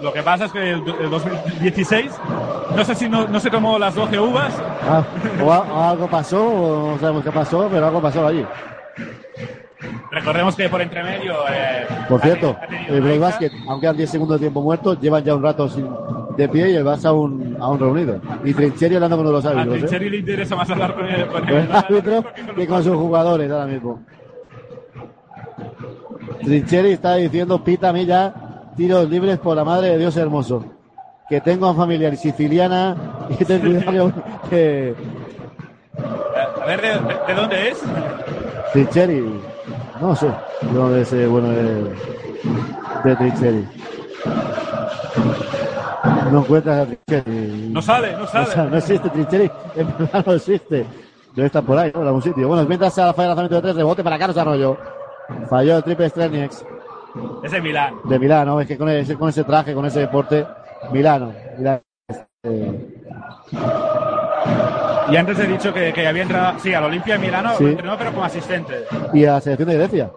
Lo 0.00 0.12
que 0.12 0.22
pasa 0.22 0.44
es 0.46 0.52
que 0.52 0.70
el, 0.72 0.82
el 1.00 1.10
2016, 1.10 2.10
no 2.76 2.84
sé 2.84 2.94
si 2.94 3.08
no, 3.08 3.26
no 3.28 3.40
se 3.40 3.50
tomó 3.50 3.78
las 3.78 3.94
12 3.94 4.18
uvas. 4.20 4.52
Ah, 4.88 5.02
o, 5.42 5.52
a- 5.52 5.60
o 5.60 5.82
algo 5.90 6.06
pasó, 6.08 6.44
o 6.46 6.90
no 6.92 6.98
sabemos 6.98 7.24
qué 7.24 7.32
pasó, 7.32 7.68
pero 7.70 7.86
algo 7.86 8.00
pasó 8.02 8.26
allí. 8.26 8.44
Recordemos 10.10 10.54
que 10.56 10.68
por 10.68 10.80
entre 10.80 11.02
medio. 11.02 11.34
eh, 11.50 11.86
Por 12.08 12.20
cierto, 12.20 12.56
ha 12.60 12.66
tenido 12.66 12.96
el 12.96 13.06
hija. 13.16 13.18
Basket, 13.26 13.50
aunque 13.68 13.84
quedan 13.84 13.96
10 13.96 14.10
segundos 14.10 14.36
de 14.38 14.44
tiempo 14.46 14.62
muerto, 14.62 14.98
llevan 14.98 15.24
ya 15.24 15.34
un 15.34 15.42
rato 15.42 15.68
sin, 15.68 15.88
de 16.36 16.48
pie 16.48 16.70
y 16.70 16.76
el 16.76 16.84
Barça 16.84 17.06
aún, 17.06 17.56
aún 17.60 17.78
reunido. 17.78 18.20
Y 18.44 18.52
Trincheri 18.54 18.94
hablando 18.96 19.16
con 19.16 19.30
los 19.32 19.44
A 19.44 19.50
árbitros. 19.50 19.74
¿eh? 19.76 19.78
Trincheri 19.80 20.10
le 20.10 20.16
interesa 20.18 20.56
más 20.56 20.70
hablar 20.70 20.94
con 20.94 21.06
el, 21.06 21.26
con 21.26 21.48
el 21.48 21.54
el 21.56 21.72
árbitro 21.72 22.24
que 22.54 22.66
con 22.66 22.82
sus 22.84 22.94
jugadores 22.96 23.50
ahora 23.50 23.66
mismo. 23.66 24.00
Trincheri 26.42 26.92
está 26.92 27.14
diciendo, 27.16 27.62
pita 27.62 27.88
a 27.90 27.92
mí 27.92 28.06
ya, 28.06 28.55
tiros 28.76 29.08
libres 29.08 29.38
por 29.38 29.56
la 29.56 29.64
madre 29.64 29.88
de 29.90 29.98
Dios 29.98 30.16
hermoso. 30.16 30.64
Que 31.28 31.40
tengo 31.40 31.66
a 31.66 31.74
familiar 31.74 32.16
siciliana 32.16 32.96
y 33.30 33.44
ten 33.44 33.60
cuidado 33.60 34.12
que 34.50 34.94
A 36.62 36.66
ver, 36.66 36.80
¿de, 36.80 36.88
de- 36.88 37.26
de 37.26 37.34
dónde 37.34 37.68
es? 37.70 37.82
Trincheri, 38.72 39.40
no 40.00 40.14
sé, 40.14 40.26
de 40.62 40.72
dónde 40.72 41.00
es 41.00 41.12
eh, 41.12 41.26
bueno 41.26 41.48
de, 41.48 41.94
de 43.04 43.16
Trincheri. 43.16 43.68
No 46.30 46.40
encuentras 46.40 46.78
a 46.78 46.86
Trincheri. 46.86 47.68
No 47.72 47.82
sale, 47.82 48.12
no 48.16 48.26
sale. 48.26 48.46
O 48.48 48.50
sea, 48.52 48.64
no 48.64 48.76
existe 48.76 49.08
Trincheri, 49.10 49.50
en 49.76 49.86
verdad 49.98 50.24
no 50.26 50.32
existe. 50.34 50.86
Debe 51.34 51.46
estar 51.46 51.62
por 51.64 51.76
ahí, 51.78 51.90
¿no? 51.94 52.00
En 52.02 52.06
algún 52.06 52.22
sitio. 52.22 52.48
Bueno, 52.48 52.64
mientras 52.68 52.96
la 52.96 53.12
falla 53.12 53.22
de 53.22 53.28
lanzamiento 53.28 53.56
de 53.56 53.62
tres, 53.62 53.76
rebote 53.76 54.02
para 54.04 54.18
Carlos 54.18 54.36
Arroyo. 54.38 54.76
Falló 55.50 55.76
el 55.78 55.82
triple 55.84 56.08
Strelnieks 56.08 56.64
Es 57.42 57.50
de 57.52 57.60
Milán. 57.60 57.94
de 58.04 58.18
Milano. 58.18 58.60
Es 58.60 58.66
que 58.66 58.76
con 58.78 58.88
ese, 58.88 59.16
con 59.16 59.28
ese 59.28 59.44
traje, 59.44 59.74
con 59.74 59.84
ese 59.86 60.00
deporte, 60.00 60.46
Milano. 60.92 61.32
Milano. 61.58 61.80
Eh, 62.42 62.92
Y 65.10 65.16
antes 65.16 65.38
he 65.38 65.46
dicho 65.46 65.72
que, 65.72 65.92
que 65.92 66.06
había 66.06 66.22
entrado, 66.22 66.58
sí, 66.58 66.74
al 66.74 66.84
Olimpia 66.84 67.14
de 67.14 67.20
Milano, 67.20 67.52
Sí. 67.56 67.64
entrenó 67.64 67.96
pero 67.96 68.10
como 68.12 68.24
asistente. 68.24 68.84
y 69.14 69.24
a 69.24 69.32
la 69.34 69.40
selección 69.40 69.68
de 69.68 69.76
Grecia. 69.76 70.10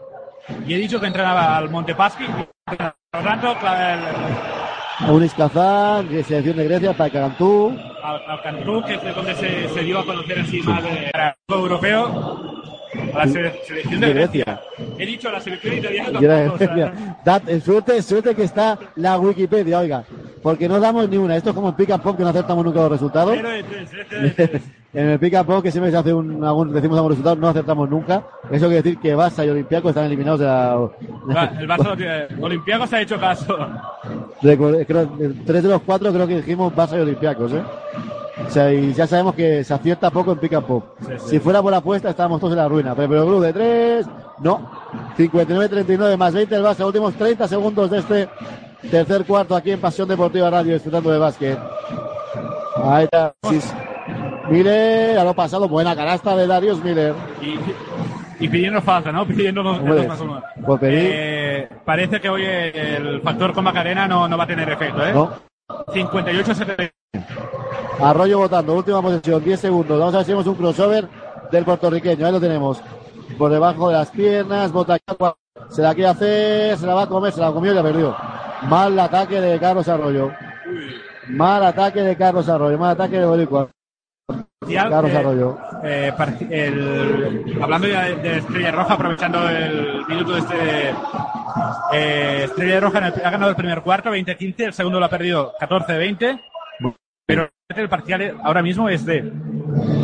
Y 0.65 0.73
he 0.73 0.77
dicho 0.77 0.99
que 0.99 1.05
entrenaba 1.07 1.57
al 1.57 1.69
Montepaschi. 1.69 2.26
Por 2.65 3.23
tanto, 3.23 3.51
el- 3.51 5.11
Unis 5.11 5.34
Kazan, 5.35 6.07
selección 6.23 6.57
de 6.57 6.65
Grecia, 6.65 6.93
para 6.93 7.09
Cantú. 7.11 7.71
al, 8.03 8.21
al 8.27 8.41
Cantú, 8.41 8.81
que 8.84 8.95
es 8.95 9.15
donde 9.15 9.35
se, 9.35 9.69
se 9.69 9.80
dio 9.81 9.99
a 9.99 10.05
conocer 10.05 10.39
así 10.39 10.61
más 10.63 10.84
de 10.84 11.11
europeo, 11.49 12.61
a 13.13 13.17
la 13.19 13.25
sele- 13.25 13.53
selección 13.67 14.01
de 14.01 14.13
Grecia. 14.13 14.61
He 14.97 15.05
dicho 15.05 15.31
la 15.31 15.39
selección 15.39 15.75
italiana 15.77 16.11
tampoco, 16.11 16.53
o 16.53 16.57
sea, 16.57 17.41
eh, 17.47 17.61
suerte, 17.61 18.01
suerte 18.01 18.35
que 18.35 18.43
está 18.43 18.77
la 18.95 19.17
Wikipedia, 19.19 19.79
oiga. 19.79 20.03
Porque 20.41 20.69
no 20.69 20.79
damos 20.79 21.09
ni 21.09 21.17
una. 21.17 21.35
Esto 21.35 21.49
es 21.49 21.55
como 21.55 21.69
el 21.69 21.75
pick 21.75 21.91
and 21.91 22.01
pop 22.01 22.15
que 22.15 22.23
no 22.23 22.29
acertamos 22.29 22.63
nunca 22.63 22.79
los 22.79 22.91
resultados. 22.91 23.33
de 23.33 23.59
eh, 23.59 23.63
de 23.63 24.61
en 25.01 25.09
el 25.09 25.19
pick 25.19 25.33
and 25.35 25.45
pop 25.45 25.61
que 25.61 25.69
siempre 25.71 25.91
se 25.91 25.97
hace 25.97 26.13
un, 26.13 26.43
algún, 26.43 26.71
decimos 26.73 26.97
algún 26.97 27.11
resultado, 27.11 27.35
no 27.35 27.49
acertamos 27.49 27.89
nunca. 27.89 28.23
Eso 28.49 28.67
quiere 28.67 28.81
decir 28.81 28.99
que 28.99 29.15
Barça 29.15 29.45
y 29.45 29.49
Olympiacos 29.49 29.89
están 29.89 30.05
eliminados 30.05 30.39
de 30.39 30.45
la... 30.45 30.75
Va, 30.75 31.51
El 31.59 31.67
Barça, 31.67 31.95
eh, 31.99 32.27
Olympiacos 32.39 32.93
ha 32.93 33.01
hecho 33.01 33.19
caso. 33.19 33.57
creo, 34.41 35.09
tres 35.45 35.63
de 35.63 35.69
los 35.69 35.81
cuatro 35.81 36.11
creo 36.13 36.25
que 36.27 36.37
dijimos 36.37 36.73
Barça 36.73 36.97
y 36.97 37.01
Olympiacos, 37.01 37.51
¿eh? 37.53 37.61
O 38.47 38.49
sea, 38.49 38.73
y 38.73 38.93
ya 38.93 39.05
sabemos 39.05 39.35
que 39.35 39.63
se 39.63 39.73
acierta 39.73 40.09
poco 40.09 40.31
en 40.31 40.39
pick 40.39 40.53
and 40.53 40.65
pop. 40.65 40.85
Sí, 41.01 41.13
sí. 41.19 41.29
Si 41.29 41.39
fuera 41.39 41.61
por 41.61 41.71
la 41.71 41.77
apuesta, 41.77 42.09
estábamos 42.09 42.39
todos 42.39 42.53
en 42.53 42.59
la 42.59 42.67
ruina. 42.67 42.95
Pero, 42.95 43.09
pero 43.09 43.25
Blue 43.25 43.39
de 43.41 43.53
tres, 43.53 44.07
no. 44.39 44.71
59-39 45.17 46.17
más 46.17 46.33
20 46.33 46.55
el 46.55 46.63
Barça. 46.63 46.85
Últimos 46.85 47.13
30 47.15 47.47
segundos 47.47 47.91
de 47.91 47.99
este 47.99 48.29
tercer 48.89 49.25
cuarto 49.25 49.55
aquí 49.55 49.71
en 49.71 49.79
Pasión 49.81 50.07
Deportiva 50.07 50.49
Radio, 50.49 50.73
disfrutando 50.73 51.11
de 51.11 51.17
básquet. 51.19 51.59
Ahí 52.83 53.03
está. 53.05 53.33
Miller, 54.49 55.19
a 55.19 55.23
lo 55.23 55.33
pasado, 55.35 55.67
buena 55.67 55.95
canasta 55.95 56.35
de 56.35 56.47
Darius 56.47 56.83
Miller. 56.83 57.13
Y, 57.41 58.45
y 58.45 58.47
pidiendo 58.47 58.81
falta, 58.81 59.11
¿no? 59.11 59.27
Pidiendo 59.27 59.61
Hombre, 59.61 59.95
dos 59.95 60.07
más 60.07 60.21
uno. 60.21 60.41
pedir. 60.79 61.11
Eh, 61.13 61.69
parece 61.85 62.19
que 62.19 62.29
hoy 62.29 62.45
el 62.45 63.21
factor 63.21 63.53
con 63.53 63.63
Macarena 63.63 64.07
no, 64.07 64.27
no 64.27 64.37
va 64.37 64.45
a 64.45 64.47
tener 64.47 64.69
efecto, 64.69 65.05
¿eh? 65.05 65.13
No. 65.13 65.33
58-70. 65.93 66.91
Arroyo 68.01 68.39
votando, 68.39 68.73
última 68.76 69.01
posición, 69.01 69.43
10 69.43 69.59
segundos. 69.59 69.99
Vamos 69.99 70.13
a 70.13 70.17
ver 70.17 70.26
si 70.26 70.31
vemos 70.31 70.47
un 70.47 70.55
crossover 70.55 71.07
del 71.51 71.65
puertorriqueño. 71.65 72.26
Ahí 72.26 72.31
lo 72.31 72.39
tenemos. 72.39 72.81
Por 73.38 73.51
debajo 73.51 73.89
de 73.89 73.95
las 73.95 74.09
piernas, 74.09 74.71
bota 74.71 74.97
se 75.69 75.81
la 75.81 75.93
quiere 75.93 76.09
hacer, 76.09 76.77
se 76.77 76.88
la 76.88 76.93
va 76.95 77.03
a 77.03 77.07
comer, 77.07 77.31
se 77.31 77.41
la 77.41 77.51
comió 77.51 77.71
y 77.71 77.76
la 77.76 77.84
perdió. 77.84 78.15
Mal 78.63 78.97
ataque 78.99 79.39
de 79.39 79.59
Carlos 79.59 79.88
Arroyo. 79.88 80.31
Mal 81.27 81.63
ataque 81.63 82.01
de 82.01 82.15
Carlos 82.15 82.47
Arroyo, 82.49 82.77
mal 82.77 82.91
ataque 82.91 83.19
de 83.19 83.26
Boricua. 83.26 83.67
Carlos 84.67 85.11
eh, 85.11 85.17
Arroyo. 85.17 85.57
eh, 85.84 86.13
el- 86.49 87.59
hablando 87.61 87.88
ya 87.88 88.03
de, 88.03 88.15
de 88.17 88.38
Estrella 88.39 88.71
Roja, 88.71 88.93
aprovechando 88.95 89.49
el 89.49 90.05
minuto 90.07 90.34
de 90.34 90.39
este. 90.39 90.55
eh, 91.93 92.41
Estrella 92.45 92.80
Roja 92.80 93.07
el- 93.07 93.26
ha 93.26 93.30
ganado 93.30 93.49
el 93.51 93.55
primer 93.55 93.81
cuarto, 93.81 94.09
20-15, 94.11 94.65
el 94.65 94.73
segundo 94.73 94.99
lo 94.99 95.05
ha 95.05 95.09
perdido 95.09 95.53
14-20, 95.59 96.39
pero 97.30 97.47
el 97.76 97.88
parcial 97.88 98.38
ahora 98.43 98.64
mismo 98.64 98.89
es 98.89 99.06
de 99.06 99.22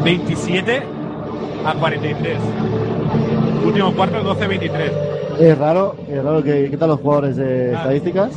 27 0.03 0.83
a 1.65 1.73
43. 1.73 2.37
Último 3.65 3.91
cuarto, 3.95 4.21
12-23. 4.23 4.91
Es 5.39 5.57
raro, 5.57 5.95
es 6.07 6.23
raro 6.23 6.43
que 6.43 6.69
quitan 6.69 6.89
los 6.89 6.99
jugadores 6.99 7.35
de 7.35 7.73
Ah. 7.75 7.79
estadísticas. 7.79 8.31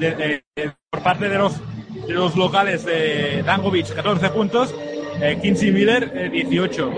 De- 0.00 0.08
eh, 0.18 0.42
eh, 0.56 0.70
por 0.90 1.00
parte 1.04 1.28
de 1.28 1.38
los, 1.38 1.60
de 2.08 2.12
los 2.12 2.34
locales 2.34 2.84
de 2.84 3.44
Dangovic, 3.46 3.94
14 3.94 4.28
puntos, 4.30 4.74
eh, 5.20 5.38
Kinsey 5.40 5.70
Miller, 5.70 6.10
eh, 6.12 6.28
18. 6.28 6.90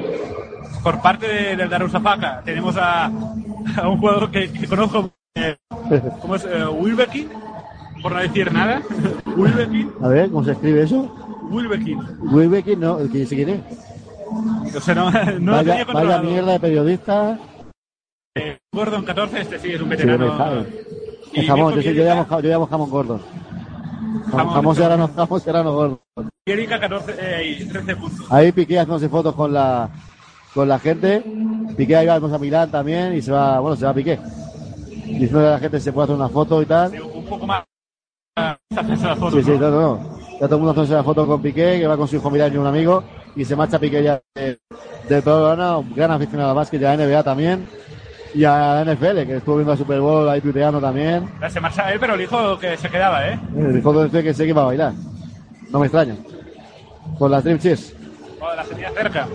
Por 0.83 1.03
parte 1.03 1.29
de- 1.29 1.57
del 1.57 1.69
Darusafaka 1.69 2.41
tenemos 2.47 2.79
a, 2.79 3.05
a 3.05 3.89
un 3.89 3.99
jugador 3.99 4.31
que, 4.31 4.51
que 4.51 4.67
conozco, 4.67 5.11
eh, 5.35 5.57
¿cómo 6.23 6.37
es? 6.37 6.45
Eh, 6.47 6.65
Wilbekin, 6.67 7.29
por 8.03 8.13
no 8.13 8.21
decir 8.21 8.51
nada. 8.51 8.81
Wilbekin, 9.37 9.93
A 10.03 10.09
ver, 10.09 10.31
¿cómo 10.31 10.45
se 10.45 10.53
escribe 10.53 10.83
eso? 10.83 11.15
Wilbekin. 11.51 11.99
Wilbekin, 12.21 12.81
no, 12.81 12.99
que 13.11 13.27
quién 13.27 13.49
es. 13.49 13.61
O 14.77 14.81
sea, 14.81 14.95
no, 14.95 15.11
no 15.41 15.53
lo 15.53 15.59
tenía 15.59 15.85
vaya, 15.85 15.93
vaya 15.93 16.23
mierda 16.23 16.53
de 16.53 16.61
periodista. 16.61 17.39
Eh, 18.35 18.59
Gordon 18.73 19.05
14, 19.05 19.41
este 19.41 19.59
sí, 19.59 19.73
es 19.73 19.81
un 19.81 19.89
Sí, 19.89 19.97
veterano. 19.97 20.67
El 21.33 21.47
jamón, 21.47 21.75
yo, 21.75 21.81
yo 21.81 22.05
llamo, 22.05 22.41
yo 22.41 22.49
llamo 22.49 22.67
jamón 22.67 22.91
gordo. 22.91 23.21
Jamón 24.31 24.55
Jamón, 24.55 24.77
serrano, 24.77 25.11
jamón 25.15 25.41
serrano 25.41 25.73
gordo. 25.73 26.01
Bielica 26.47 26.79
14 26.79 27.15
eh, 27.19 27.57
y 27.61 27.65
13 27.65 27.97
puntos. 27.97 28.33
Ahí 28.33 28.53
Piqué 28.53 28.79
haciéndose 28.79 29.09
fotos 29.09 29.35
con 29.35 29.53
la 29.53 29.89
con 30.55 30.69
la 30.69 30.79
gente. 30.79 31.23
Piqué 31.77 31.97
ahí 31.97 32.07
vamos 32.07 32.33
a 32.33 32.39
Milán 32.39 32.71
también 32.71 33.15
y 33.15 33.23
se 33.23 33.33
va, 33.33 33.61
bueno, 33.61 33.77
se 33.77 33.85
va 33.85 33.95
Piqué. 33.95 34.19
Diciendo 35.07 35.41
a 35.41 35.53
la 35.53 35.59
gente 35.59 35.81
se 35.81 35.93
puede 35.93 36.05
hacer 36.05 36.17
una 36.17 36.29
foto 36.29 36.61
y 36.63 36.67
tal. 36.67 37.01
Un 37.01 37.25
poco 37.25 37.47
más. 37.47 37.65
foto, 39.19 39.31
Sí, 39.33 39.43
sí, 39.43 39.53
no, 39.59 39.71
no. 39.71 40.26
Ya 40.41 40.47
todo 40.47 40.57
el 40.57 40.63
mundo 40.63 40.71
haciéndose 40.73 40.95
la 40.95 41.03
foto 41.05 41.27
con 41.27 41.41
Piqué, 41.41 41.79
que 41.79 41.87
va 41.87 41.97
con 41.97 42.07
su 42.09 42.17
hijo 42.17 42.31
Milán 42.31 42.53
y 42.53 42.57
un 42.59 42.67
amigo. 42.67 43.03
Y 43.35 43.45
se 43.45 43.57
marcha 43.57 43.79
Piqué 43.79 44.03
ya 44.03 44.21
de- 44.35 44.59
del 45.09 45.23
programa, 45.23 45.79
un 45.79 45.95
gran 45.95 46.11
aficionado 46.11 46.51
al 46.51 46.57
básquet 46.57 46.81
y 46.81 46.85
a 46.85 46.93
NBA 46.95 47.23
también. 47.23 47.67
Y 48.35 48.45
a 48.45 48.75
la 48.75 48.93
NFL, 48.93 49.25
que 49.27 49.37
estuvo 49.37 49.57
viendo 49.57 49.73
la 49.73 49.79
Super 49.79 50.01
Bowl 50.01 50.29
ahí 50.29 50.41
tuiteando 50.43 50.79
también. 50.81 51.27
Se 51.49 51.59
marcha 51.61 51.91
él, 51.91 51.99
pero 51.99 52.15
el 52.15 52.21
hijo 52.21 52.59
que 52.59 52.77
se 52.77 52.91
quedaba, 52.91 53.27
¿eh? 53.29 53.41
El 53.57 53.79
hijo 53.79 54.05
de 54.09 54.23
que 54.23 54.35
sé 54.35 54.45
que 54.45 54.51
iba 54.51 54.63
a 54.63 54.67
bailar. 54.67 54.93
No 55.71 55.79
me 55.79 55.87
extraña. 55.87 56.17
Con 57.19 57.31
las 57.31 57.43
Dream 57.45 57.59
Cheers. 57.59 57.95
Oh, 58.41 58.55
la 58.55 58.63
tenía 58.65 58.91
cerca. 58.91 59.27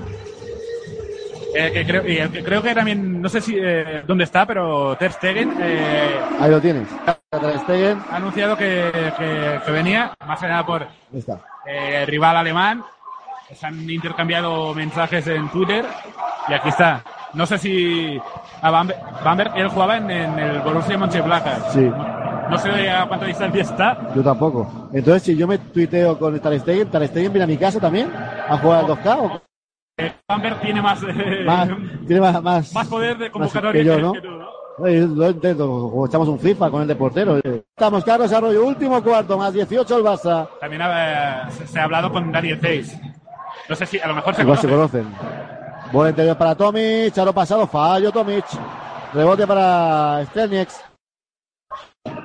Eh, 1.53 1.71
que 1.73 1.85
creo, 1.85 2.07
y 2.07 2.29
que 2.29 2.43
creo 2.43 2.61
que 2.61 2.73
también, 2.73 3.21
no 3.21 3.27
sé 3.27 3.41
si 3.41 3.55
eh, 3.59 4.03
dónde 4.07 4.23
está, 4.23 4.45
pero 4.45 4.95
Ter 4.95 5.11
Stegen 5.11 5.53
eh, 5.59 6.19
Ahí 6.39 6.49
lo 6.51 6.61
tienes. 6.61 6.87
Ter 7.29 7.59
Stegen. 7.59 7.99
ha 8.09 8.15
anunciado 8.17 8.55
que, 8.55 8.89
que- 9.17 9.59
que 9.65 9.71
venía, 9.71 10.13
más 10.25 10.39
que 10.39 10.47
nada 10.47 10.65
por 10.65 10.87
está. 11.13 11.39
eh, 11.65 12.05
rival 12.07 12.37
alemán. 12.37 12.83
Se 13.53 13.65
han 13.65 13.89
intercambiado 13.89 14.73
mensajes 14.73 15.27
en 15.27 15.49
Twitter 15.49 15.83
y 16.47 16.53
aquí 16.53 16.69
está. 16.69 17.03
No 17.33 17.45
sé 17.45 17.57
si 17.57 18.17
a 18.61 18.71
Bamberg, 18.71 18.99
Bamberg, 19.23 19.51
él 19.57 19.67
jugaba 19.67 19.97
en, 19.97 20.09
en 20.09 20.39
el 20.39 20.59
Borussia 20.59 20.97
Mönchengladbach. 20.97 21.71
Sí. 21.73 21.91
No 22.49 22.57
sé 22.57 22.89
a 22.89 23.05
cuánta 23.07 23.25
distancia 23.25 23.61
está. 23.61 23.97
Yo 24.15 24.21
tampoco. 24.23 24.89
Entonces, 24.93 25.23
si 25.23 25.35
yo 25.37 25.47
me 25.47 25.57
tuiteo 25.57 26.17
con 26.17 26.37
Ter 26.39 26.59
Stegen, 26.61 26.89
¿Ter 26.89 27.07
Stegen 27.07 27.31
viene 27.33 27.43
a 27.43 27.47
mi 27.47 27.57
casa 27.57 27.79
también 27.79 28.09
a 28.13 28.57
jugar 28.57 28.85
al 28.85 28.87
2K? 28.87 29.17
¿o 29.19 29.35
Eh, 29.35 29.39
Bamberg 30.27 30.59
tiene 30.61 30.81
más, 30.81 31.01
eh, 31.03 31.43
más, 31.45 31.69
tiene 32.07 32.21
más, 32.21 32.41
más, 32.43 32.73
más 32.73 32.87
poder 32.87 33.17
de 33.17 33.31
convocatoria 33.31 33.81
que 33.81 33.85
yo, 33.85 33.99
¿no? 33.99 34.13
que 34.13 34.21
tú, 34.21 34.29
¿no? 34.29 34.61
Lo 34.77 35.29
intento, 35.29 35.71
o 35.71 36.07
echamos 36.07 36.27
un 36.27 36.39
FIFA 36.39 36.71
con 36.71 36.81
el 36.81 36.87
de 36.87 36.95
portero. 36.95 37.37
Estamos, 37.37 38.03
Carlos 38.03 38.31
Arroyo, 38.33 38.65
último 38.65 39.03
cuarto, 39.03 39.37
más 39.37 39.53
18 39.53 39.97
el 39.97 40.03
Barça. 40.03 40.47
También 40.59 40.81
eh, 40.83 41.41
se, 41.65 41.79
ha 41.79 41.83
hablado 41.83 42.11
con 42.11 42.31
Daniel 42.31 42.59
Zeiss. 42.59 42.99
No 43.69 43.75
sé 43.75 43.85
si 43.85 43.99
a 43.99 44.07
lo 44.07 44.15
mejor 44.15 44.33
se 44.33 44.41
Igual 44.41 44.57
se 44.57 44.67
conoce. 44.67 44.99
conocen. 45.03 45.91
Bola 45.91 46.09
interior 46.09 46.37
para 46.37 46.55
Tomic, 46.55 47.17
aro 47.17 47.33
pasado, 47.33 47.67
fallo 47.67 48.11
Tomic. 48.11 48.45
Rebote 49.13 49.45
para 49.45 50.25
Stelniex. 50.27 50.83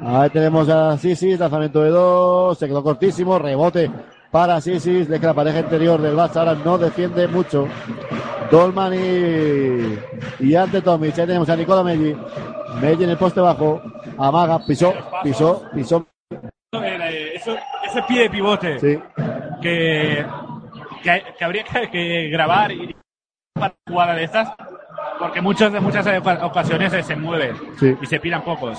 Ahí 0.03 0.31
tenemos 0.31 0.69
a 0.69 0.97
Sisis, 0.97 1.39
lanzamiento 1.39 1.83
de 1.83 1.91
dos, 1.91 2.57
se 2.57 2.67
quedó 2.67 2.83
cortísimo, 2.83 3.39
rebote 3.39 3.91
para 4.37 4.61
Sisis, 4.61 5.09
de 5.09 5.19
que 5.19 5.25
la 5.27 5.33
pareja 5.33 5.61
interior 5.61 5.99
del 5.99 6.15
Barça 6.15 6.37
ahora 6.41 6.55
no 6.63 6.77
defiende 6.77 7.27
mucho. 7.27 7.67
Dolman 8.51 8.93
y, 8.93 9.99
y 10.41 10.55
ante 10.55 10.83
Tomic, 10.83 11.19
ahí 11.19 11.27
tenemos 11.27 11.49
a 11.49 11.57
Nicola 11.57 11.83
Meggi. 11.83 12.15
Meggi 12.83 13.05
en 13.05 13.11
el 13.11 13.17
poste 13.17 13.41
bajo, 13.41 13.81
amaga, 14.19 14.59
pisó, 14.67 14.93
pisó, 15.23 15.63
pisó. 15.75 16.07
Eh, 16.75 17.33
eso- 17.35 17.57
ese 17.87 18.03
pie 18.03 18.23
de 18.25 18.31
pivote 18.31 18.79
Sí. 18.79 18.99
que, 19.63 20.27
que, 21.03 21.23
que 21.39 21.45
habría 21.45 21.65
que, 21.65 21.89
que 21.91 22.29
grabar 22.29 22.71
y 22.73 22.95
para 23.55 23.73
jugada 23.89 24.15
de 24.17 24.25
estas 24.25 24.53
porque 25.19 25.41
muchas 25.41 25.73
de 25.73 25.81
muchas 25.81 26.07
oca- 26.07 26.45
ocasiones 26.45 26.93
se 27.07 27.17
mueve 27.17 27.55
Sí. 27.81 27.97
y 28.03 28.05
se 28.05 28.21
piran 28.21 28.43
pocos. 28.45 28.79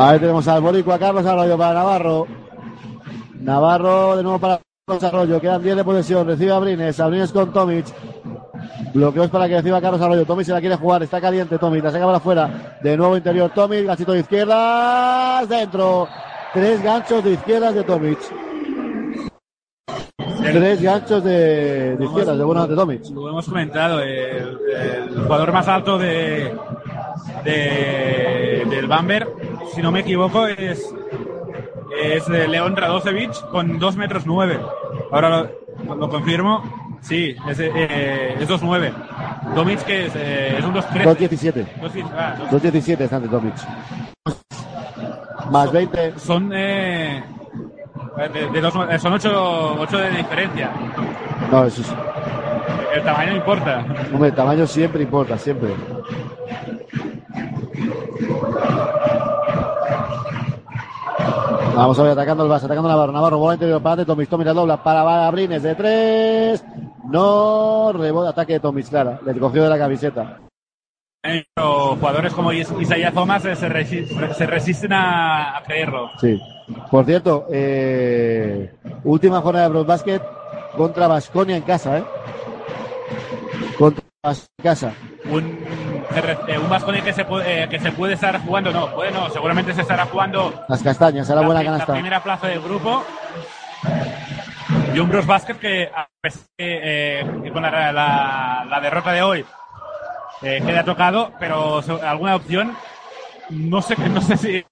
Ahí 0.00 0.20
tenemos 0.20 0.46
al 0.46 0.62
Boricua 0.62 0.96
Carlos 0.96 1.26
Arroyo 1.26 1.58
para 1.58 1.74
Navarro. 1.74 2.26
Navarro 3.40 4.16
de 4.16 4.22
nuevo 4.22 4.38
para 4.38 4.60
Carlos 4.86 5.02
Arroyo. 5.02 5.40
Quedan 5.40 5.60
10 5.60 5.76
de 5.76 5.84
posesión. 5.84 6.24
Recibe 6.24 6.52
a 6.52 6.60
Brines. 6.60 7.00
Abrines 7.00 7.32
con 7.32 7.52
Tomic. 7.52 7.86
Bloqueos 8.94 9.28
para 9.28 9.48
que 9.48 9.56
reciba 9.56 9.80
Carlos 9.80 10.00
Arroyo. 10.00 10.24
Tomic 10.24 10.46
se 10.46 10.52
la 10.52 10.60
quiere 10.60 10.76
jugar. 10.76 11.02
Está 11.02 11.20
caliente 11.20 11.58
Tomic. 11.58 11.82
La 11.82 11.90
saca 11.90 12.04
para 12.04 12.18
afuera. 12.18 12.78
De 12.80 12.96
nuevo 12.96 13.16
interior 13.16 13.50
Tomic. 13.52 13.86
Gachito 13.86 14.12
de 14.12 14.20
izquierdas. 14.20 15.48
Dentro. 15.48 16.06
Tres 16.54 16.80
ganchos 16.80 17.24
de 17.24 17.32
izquierdas 17.32 17.74
de 17.74 17.82
Tomic. 17.82 18.18
Tres 20.40 20.80
ganchos 20.80 21.24
de, 21.24 21.96
de 21.96 22.04
izquierdas 22.04 22.38
de 22.38 22.44
bueno 22.44 22.68
de 22.68 22.76
Tomic. 22.76 23.02
Lo 23.10 23.30
hemos 23.30 23.46
comentado, 23.46 24.00
el, 24.00 24.58
el 24.68 25.22
jugador 25.24 25.52
más 25.52 25.66
alto 25.66 25.98
de, 25.98 26.56
de- 27.44 28.64
del 28.68 28.86
Bamberg, 28.86 29.28
si 29.74 29.82
no 29.82 29.90
me 29.90 30.00
equivoco, 30.00 30.46
es, 30.46 30.94
es 32.02 32.26
de 32.28 32.48
León 32.48 32.76
Radosevic 32.76 33.32
con 33.50 33.78
2 33.78 33.96
metros 33.96 34.24
9. 34.26 34.58
Ahora 35.10 35.48
lo, 35.86 35.94
lo 35.94 36.08
confirmo. 36.08 36.62
Sí, 37.00 37.36
es, 37.48 37.60
eh, 37.60 38.34
es 38.40 38.48
2'9. 38.48 38.92
Tomic 39.54 39.82
que 39.84 40.06
es, 40.06 40.12
eh, 40.16 40.56
es 40.58 40.64
un 40.64 40.74
2'13. 40.74 41.04
2.17. 41.04 41.66
2'17, 41.80 42.04
ah, 42.16 42.34
dos- 42.38 42.50
2.17 42.62 43.00
está 43.04 43.16
ante 43.16 43.28
Tomic. 43.28 43.54
Más 45.50 45.72
20. 45.72 46.18
Son, 46.18 46.50
eh, 46.52 47.22
de, 48.34 48.48
de 48.50 48.60
dos- 48.60 48.74
eh, 48.90 48.98
son 48.98 49.12
8, 49.14 49.96
de 49.98 50.10
diferencia. 50.10 50.70
No, 51.50 51.64
eso 51.64 51.80
es. 51.82 51.94
El 52.94 53.02
tamaño 53.04 53.36
importa. 53.36 53.84
Hombre, 54.12 54.28
el 54.30 54.34
tamaño 54.34 54.66
siempre 54.66 55.02
importa, 55.02 55.38
siempre. 55.38 55.70
Vamos 61.74 61.98
a 61.98 62.02
ver, 62.02 62.12
atacando 62.12 62.44
el 62.44 62.50
Barça, 62.50 62.64
atacando 62.64 62.88
Navarro. 62.88 63.12
Navarro, 63.12 63.38
bola 63.38 63.54
interior 63.54 63.80
para 63.80 64.04
Tomis, 64.04 64.28
Tomis 64.28 64.46
la 64.46 64.52
dobla 64.52 64.82
para 64.82 65.30
Brines 65.30 65.62
de 65.62 65.74
tres. 65.74 66.64
No, 67.04 67.92
rebote, 67.92 68.30
ataque 68.30 68.54
de 68.54 68.60
Tomis, 68.60 68.88
clara. 68.88 69.20
Le 69.24 69.38
cogió 69.38 69.62
de 69.62 69.68
la 69.70 69.78
camiseta. 69.78 70.38
Pero 71.22 71.96
jugadores 71.96 72.32
como 72.32 72.52
Is- 72.52 72.72
Isaiah 72.80 73.12
Thomas 73.12 73.44
eh, 73.44 73.54
se, 73.56 73.68
resi- 73.68 74.06
se 74.34 74.46
resisten 74.46 74.92
a, 74.92 75.56
a 75.58 75.62
creerlo. 75.62 76.10
Sí. 76.20 76.40
Por 76.90 77.04
cierto, 77.04 77.46
eh, 77.50 78.72
última 79.04 79.40
jornada 79.40 79.66
de 79.66 79.70
Bros 79.70 79.86
Basket 79.86 80.20
contra 80.76 81.06
Basconia 81.08 81.56
en 81.56 81.62
casa, 81.62 81.98
¿eh? 81.98 82.04
Contra 83.78 84.04
Baskonia 84.22 84.48
en 84.58 84.64
casa. 84.64 84.92
Un, 85.30 85.58
un 86.62 86.68
Baskonia 86.70 87.02
que 87.02 87.12
se, 87.12 87.24
puede, 87.24 87.64
eh, 87.64 87.68
que 87.68 87.78
se 87.78 87.92
puede 87.92 88.14
estar 88.14 88.40
jugando, 88.40 88.72
no, 88.72 88.90
puede 88.94 89.10
no, 89.12 89.28
seguramente 89.30 89.72
se 89.74 89.82
estará 89.82 90.06
jugando 90.06 90.64
Las 90.68 90.82
castañas, 90.82 91.28
ahora 91.28 91.42
la, 91.42 91.46
buena 91.46 91.62
la 91.62 91.70
canasta. 91.70 91.92
primera 91.92 92.22
plaza 92.22 92.46
del 92.48 92.60
grupo. 92.60 93.04
Y 94.94 94.98
un 94.98 95.08
Bros 95.08 95.26
Basket 95.26 95.56
que, 95.56 95.90
a 95.94 96.08
pesar 96.20 96.42
que, 96.56 96.80
eh, 97.20 97.26
que 97.42 97.52
con 97.52 97.62
la, 97.62 97.92
la- 97.92 98.66
la 98.68 98.80
derrota 98.80 99.12
de 99.12 99.22
hoy 99.22 99.44
eh, 100.42 100.62
queda 100.64 100.82
tocado, 100.84 101.32
pero 101.38 101.82
alguna 102.02 102.36
opción, 102.36 102.74
no 103.50 103.82
sé, 103.82 103.96
no 104.08 104.20
sé 104.20 104.36
si 104.36 104.64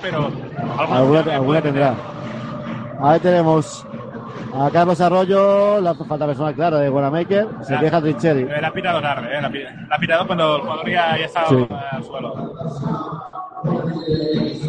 pero 0.00 0.30
alguna, 0.78 0.98
Alguna, 0.98 1.34
alguna 1.34 1.62
tendrá. 1.62 1.94
Ahí 3.00 3.20
tenemos 3.20 3.86
a 4.54 4.70
Carlos 4.70 5.00
Arroyo, 5.00 5.80
la 5.80 5.94
falta 5.94 6.26
personal 6.26 6.54
clara 6.54 6.78
de 6.78 6.90
Wanamaker, 6.90 7.46
se 7.62 7.78
queja 7.78 8.00
Trincheri. 8.00 8.44
La 8.44 8.68
ha 8.68 8.72
pitado 8.72 9.00
tarde, 9.00 9.28
eh, 9.36 9.40
la, 9.40 9.48
ha 9.94 9.98
pitado 9.98 10.26
cuando 10.26 10.56
el 10.56 10.62
jugador 10.62 10.88
ya, 10.90 11.16
ya 11.16 11.24
estaba 11.26 11.48
Sí. 11.48 11.66
al 11.90 12.04
suelo. 12.04 12.54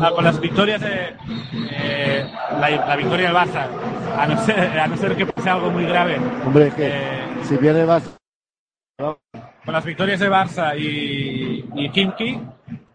Ah, 0.02 0.12
con 0.16 0.24
las 0.24 0.40
victorias 0.40 0.82
de 0.82 1.14
eh, 1.72 2.26
la, 2.60 2.70
la 2.70 2.96
victoria 2.96 3.28
del 3.28 3.36
Barça, 3.36 3.66
a 4.18 4.28
no 4.28 4.38
ser, 4.40 4.80
a 4.80 4.88
no 4.88 4.98
ser 4.98 5.16
que 5.16 5.26
pase 5.26 5.50
algo 5.50 5.70
muy 5.70 5.86
grave, 5.86 6.18
Hombre, 6.46 6.68
es 6.68 6.74
que 6.76 6.88
Eh. 6.88 7.24
si 7.44 7.58
pierde 7.58 7.86
más. 7.86 8.04
con 8.98 9.74
las 9.74 9.86
victorias 9.86 10.20
de 10.20 10.30
Barça 10.30 10.78
y, 10.78 11.66
y 11.76 11.90
Kimki, 11.90 12.40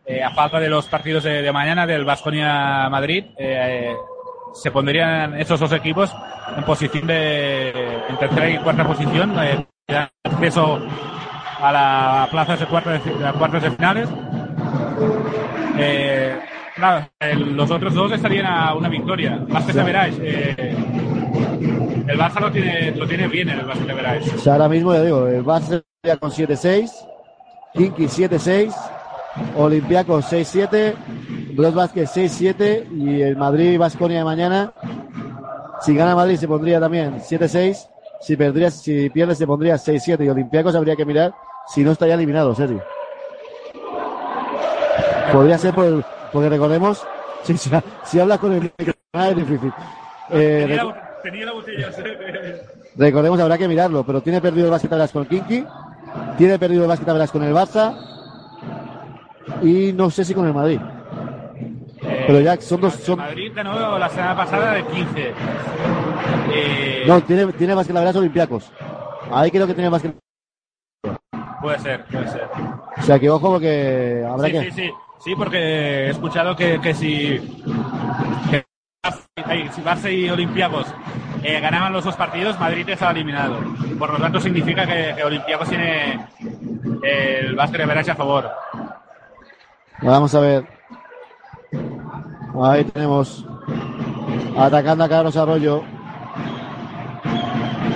eh, 0.07 0.23
a 0.23 0.31
falta 0.31 0.61
de 0.61 0.69
los 0.69 0.87
partidos 0.87 1.25
de, 1.25 1.43
de 1.43 1.53
mañana 1.53 1.87
del 1.87 2.05
Vasconia 2.05 2.89
Madrid, 2.91 3.25
eh, 3.39 3.95
se 4.55 4.71
pondrían 4.71 5.39
estos 5.39 5.61
dos 5.61 5.73
equipos 5.73 6.15
en 6.57 6.65
posición 6.65 7.07
de 7.07 7.71
en 8.09 8.17
tercera 8.19 8.49
y 8.51 8.59
cuarta 8.59 8.85
posición, 8.87 9.35
eh, 9.43 9.67
acceso 10.25 10.81
a 11.61 11.73
la 11.73 12.29
plaza 12.31 12.57
de 12.57 12.67
cuartos 12.67 13.05
de, 13.05 13.27
a 13.27 13.33
cuartos 13.33 13.63
de 13.63 13.71
finales. 13.73 14.09
Eh, 15.79 16.39
claro, 16.75 17.09
el- 17.21 17.57
los 17.57 17.71
otros 17.71 17.95
dos 17.95 18.13
estarían 18.13 18.47
a 18.47 18.75
una 18.75 18.89
victoria. 18.89 19.39
Más 19.49 19.65
que 19.65 19.73
veráis. 19.83 20.17
eh, 20.21 20.75
el 22.09 22.19
Barça 22.19 22.41
lo 22.41 22.51
tiene, 22.51 22.91
lo 22.93 23.07
tiene 23.07 23.29
bien 23.29 23.49
el 23.51 23.67
Barça 23.67 23.85
de 23.87 23.95
veráis. 23.95 24.33
O 24.35 24.39
sea, 24.39 24.55
ahora 24.55 24.69
mismo 24.69 24.95
ya 24.95 25.03
digo, 25.03 25.27
el 25.27 25.45
Barça 25.45 25.83
con 26.19 26.31
7-6, 26.31 26.91
Kinky 27.75 28.05
7-6, 28.09 28.75
Olympiacos 29.57 30.25
6-7, 30.33 30.95
Bros 31.59 31.75
Basket 31.75 32.05
6-7 32.07 32.87
y 32.93 33.21
el 33.21 33.37
Madrid 33.37 33.77
Vasconia 33.81 34.19
de 34.19 34.25
mañana, 34.25 34.73
si 35.81 35.93
gana 35.93 36.15
Madrid 36.15 36.37
se 36.37 36.47
pondría 36.47 36.79
también 36.79 37.19
7-6, 37.19 37.89
si 38.21 38.37
perdría, 38.37 38.71
si 38.71 39.11
pierde 39.11 39.35
se 39.35 39.45
pondría 39.45 39.75
6-7 39.75 40.25
y 40.25 40.29
Olympiacos 40.29 40.77
habría 40.77 40.95
que 40.95 41.05
mirar 41.05 41.35
si 41.67 41.83
no 41.83 41.91
está 41.91 42.07
ya 42.07 42.15
eliminado, 42.15 42.55
serio. 42.55 42.81
Podría 45.33 45.59
ser 45.59 45.75
por 45.75 45.85
el- 45.87 46.05
porque 46.33 46.49
recordemos, 46.49 47.05
si, 47.43 47.57
si, 47.59 47.71
si 48.05 48.21
hablas 48.21 48.39
con 48.39 48.53
el 48.53 48.61
micrófono 48.63 49.25
es 49.25 49.37
difícil. 49.37 49.73
Eh, 50.31 50.65
Tenía 50.69 50.83
rec- 50.85 50.87
la, 50.87 51.21
tenía 51.25 51.45
la 51.47 51.53
botella. 51.55 51.89
Recordemos, 52.97 53.41
habrá 53.41 53.59
que 53.59 53.67
mirarlo, 53.67 54.05
pero 54.07 54.21
tiene 54.21 54.41
perdido 54.41 54.67
el 54.67 54.71
básquet 54.71 54.91
Veras 54.93 55.11
con 55.11 55.27
Kinky, 55.27 55.67
tiene 56.37 56.57
perdido 56.57 56.83
el 56.85 56.89
básquet 56.89 57.13
Veras 57.13 57.33
con 57.33 57.43
el 57.43 57.53
Barça 57.53 57.95
y 59.61 59.93
no 59.93 60.09
sé 60.11 60.25
si 60.25 60.35
con 60.35 60.47
el 60.47 60.55
Madrid. 60.55 60.79
Pero 62.29 62.41
ya 62.41 62.61
son 62.61 62.83
dos, 62.83 62.93
son, 62.93 63.17
Madrid 63.19 63.51
ganó 63.55 63.99
la 63.99 64.07
semana 64.11 64.37
pasada 64.37 64.75
de 64.75 64.85
15. 64.85 65.33
Eh, 66.53 67.05
no, 67.07 67.23
tiene, 67.23 67.47
tiene 67.55 67.73
básquet 67.73 67.97
Veras 67.97 68.17
Olympiacos. 68.17 68.71
Ahí 69.33 69.51
creo 69.51 69.67
que 69.67 69.73
tiene 69.73 69.89
básquet. 69.89 70.15
Puede 71.63 71.79
ser, 71.79 72.05
puede 72.05 72.29
ser. 72.29 72.47
O 72.99 73.03
sea 73.03 73.19
que 73.19 73.31
ojo 73.31 73.53
porque 73.53 74.23
habrá 74.29 74.45
Sí, 74.47 74.53
que. 74.53 74.65
sí, 74.65 74.71
sí. 74.73 74.91
Sí, 75.21 75.35
porque 75.37 75.57
he 75.59 76.11
escuchado 76.11 76.55
que, 76.55 76.79
que 76.83 76.93
si, 76.93 77.41
que, 78.51 78.65
si 79.73 79.81
Barça 79.81 80.13
y 80.13 80.29
Olympiacos 80.29 80.87
eh, 81.43 81.61
ganaban 81.61 81.95
los 81.95 82.05
dos 82.05 82.15
partidos, 82.15 82.61
Madrid 82.61 82.87
estaba 82.91 83.13
eliminado. 83.13 83.59
Por 83.99 84.13
lo 84.13 84.19
tanto, 84.19 84.39
significa 84.39 84.87
que, 84.87 85.15
que 85.17 85.25
Olympiacos 85.25 85.71
tiene 85.71 86.27
el 87.03 87.57
básquet 87.57 87.81
de 87.81 87.87
Verage 87.87 88.11
a 88.11 88.17
favor. 88.17 88.51
Vamos 90.03 90.35
a 90.35 90.41
ver. 90.41 90.79
Ahí 92.63 92.85
tenemos 92.85 93.45
atacando 94.57 95.05
a 95.05 95.09
Carlos 95.09 95.37
Arroyo. 95.37 95.83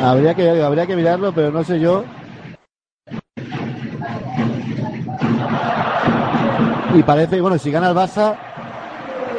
Habría 0.03 0.35
que, 0.35 0.63
habría 0.63 0.87
que 0.87 0.97
mirarlo, 0.97 1.33
pero 1.33 1.51
no 1.51 1.63
sé 1.65 1.79
yo. 1.81 2.05
Y 6.95 7.03
parece, 7.03 7.41
bueno, 7.41 7.59
si 7.59 7.71
gana 7.71 7.89
el 7.89 7.97
Barça, 7.97 8.37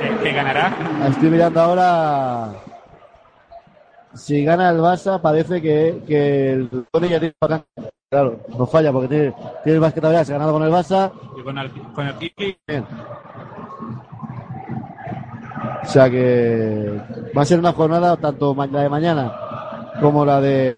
¿Que, 0.01 0.23
que 0.23 0.33
ganará? 0.33 0.73
estoy 1.09 1.29
mirando 1.29 1.61
ahora. 1.61 2.49
Si 4.15 4.43
gana 4.43 4.69
el 4.69 4.77
Barça, 4.79 5.21
parece 5.21 5.61
que, 5.61 6.01
que 6.07 6.53
el 6.53 6.69
Tony 6.91 7.09
ya 7.09 7.19
tiene 7.19 7.35
vacante. 7.39 7.67
Claro, 8.09 8.39
no 8.57 8.65
falla 8.67 8.91
porque 8.91 9.07
tiene, 9.07 9.33
tiene 9.63 9.75
el 9.75 9.79
básquet 9.79 10.03
ahora, 10.05 10.23
se 10.23 10.33
ha 10.33 10.37
ganado 10.37 10.53
con 10.53 10.63
el 10.63 10.71
Barça. 10.71 11.11
Y 11.37 11.41
con 11.43 11.57
el, 11.57 11.71
con 11.71 12.07
el 12.07 12.13
Kiki, 12.15 12.57
Bien. 12.67 12.85
O 15.83 15.85
sea 15.85 16.09
que 16.09 16.99
va 17.37 17.41
a 17.41 17.45
ser 17.45 17.59
una 17.59 17.73
jornada 17.73 18.15
tanto 18.17 18.55
la 18.55 18.81
de 18.81 18.89
mañana 18.89 19.31
como 19.99 20.25
la 20.25 20.39
de 20.39 20.77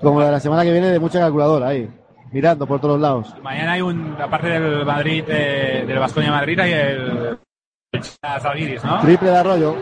como 0.00 0.20
la 0.20 0.26
de 0.26 0.32
la 0.32 0.40
semana 0.40 0.62
que 0.62 0.72
viene 0.72 0.88
de 0.88 0.98
mucha 0.98 1.18
calculadora 1.18 1.68
ahí, 1.68 1.90
mirando 2.32 2.66
por 2.66 2.80
todos 2.80 3.00
lados. 3.00 3.34
Mañana 3.42 3.72
hay 3.72 3.82
un, 3.82 4.16
aparte 4.20 4.48
del 4.48 4.84
Madrid, 4.84 5.24
eh, 5.28 5.84
del 5.86 5.98
Vasconia 5.98 6.30
Madrid, 6.30 6.60
hay 6.60 6.72
el 6.72 7.38
Zalgiris, 8.40 8.84
¿no? 8.84 9.00
Triple 9.00 9.30
de 9.30 9.36
Arroyo. 9.36 9.74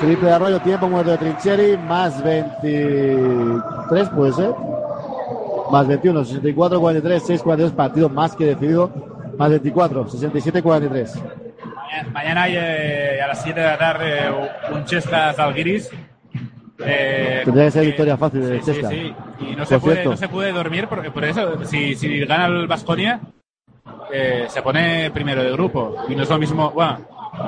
Triple 0.00 0.28
de 0.28 0.34
Arroyo, 0.34 0.60
tiempo 0.60 0.88
muerto 0.88 1.10
de 1.10 1.18
Trincheri, 1.18 1.76
más 1.76 2.22
23 2.22 4.08
puede 4.10 4.32
ser. 4.32 4.54
Más 5.70 5.86
21, 5.86 6.24
64, 6.24 6.80
43, 6.80 7.22
6, 7.26 7.42
42, 7.42 7.72
partido 7.72 8.08
más 8.08 8.34
que 8.36 8.46
decidido. 8.46 8.90
Más 9.36 9.50
24, 9.50 10.08
67, 10.08 10.62
43. 10.62 11.22
Mañana, 11.88 12.10
mañana 12.12 12.42
hay 12.42 12.54
eh, 12.56 13.20
a 13.22 13.28
las 13.28 13.42
7 13.42 13.58
de 13.60 13.66
la 13.66 13.78
tarde 13.78 14.20
un 14.72 14.84
Chesca 14.84 15.32
Zalgiris. 15.32 15.90
Eh, 16.84 17.40
Tendría 17.44 17.64
que 17.66 17.70
ser 17.70 17.86
victoria 17.86 18.16
fácil 18.16 18.40
de 18.48 18.62
sí, 18.62 18.74
sí, 18.74 18.80
sí. 18.88 19.14
Y 19.40 19.56
no 19.56 19.64
se, 19.64 19.78
puede, 19.80 20.04
no 20.04 20.16
se 20.16 20.28
puede 20.28 20.52
dormir 20.52 20.86
porque 20.88 21.10
por 21.10 21.24
eso, 21.24 21.64
si, 21.64 21.94
si 21.96 22.24
gana 22.24 22.46
el 22.46 22.66
Vasconia, 22.66 23.20
eh, 24.12 24.44
se 24.48 24.62
pone 24.62 25.10
primero 25.12 25.42
de 25.42 25.50
grupo. 25.52 25.96
Y 26.08 26.14
no 26.14 26.22
es 26.24 26.28
lo 26.30 26.38
mismo, 26.38 26.70
bueno, 26.70 26.98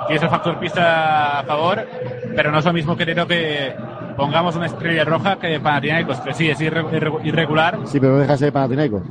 tienes 0.06 0.22
el 0.22 0.30
factor 0.30 0.58
pista 0.58 1.40
a 1.40 1.44
favor, 1.44 1.86
pero 2.34 2.50
no 2.50 2.58
es 2.58 2.64
lo 2.64 2.72
mismo 2.72 2.96
que 2.96 3.04
creo 3.04 3.26
que 3.26 3.74
pongamos 4.16 4.56
una 4.56 4.66
estrella 4.66 5.04
roja 5.04 5.36
que 5.36 5.60
Panathinaikos, 5.60 6.18
que 6.20 6.32
sí, 6.34 6.50
es 6.50 6.60
irre- 6.60 6.90
irre- 6.90 7.20
irregular. 7.24 7.78
Sí, 7.84 8.00
pero 8.00 8.14
no 8.14 8.18
deja 8.20 8.32
de 8.32 8.38
ser 8.38 8.52
Panathinaikos. 8.52 9.02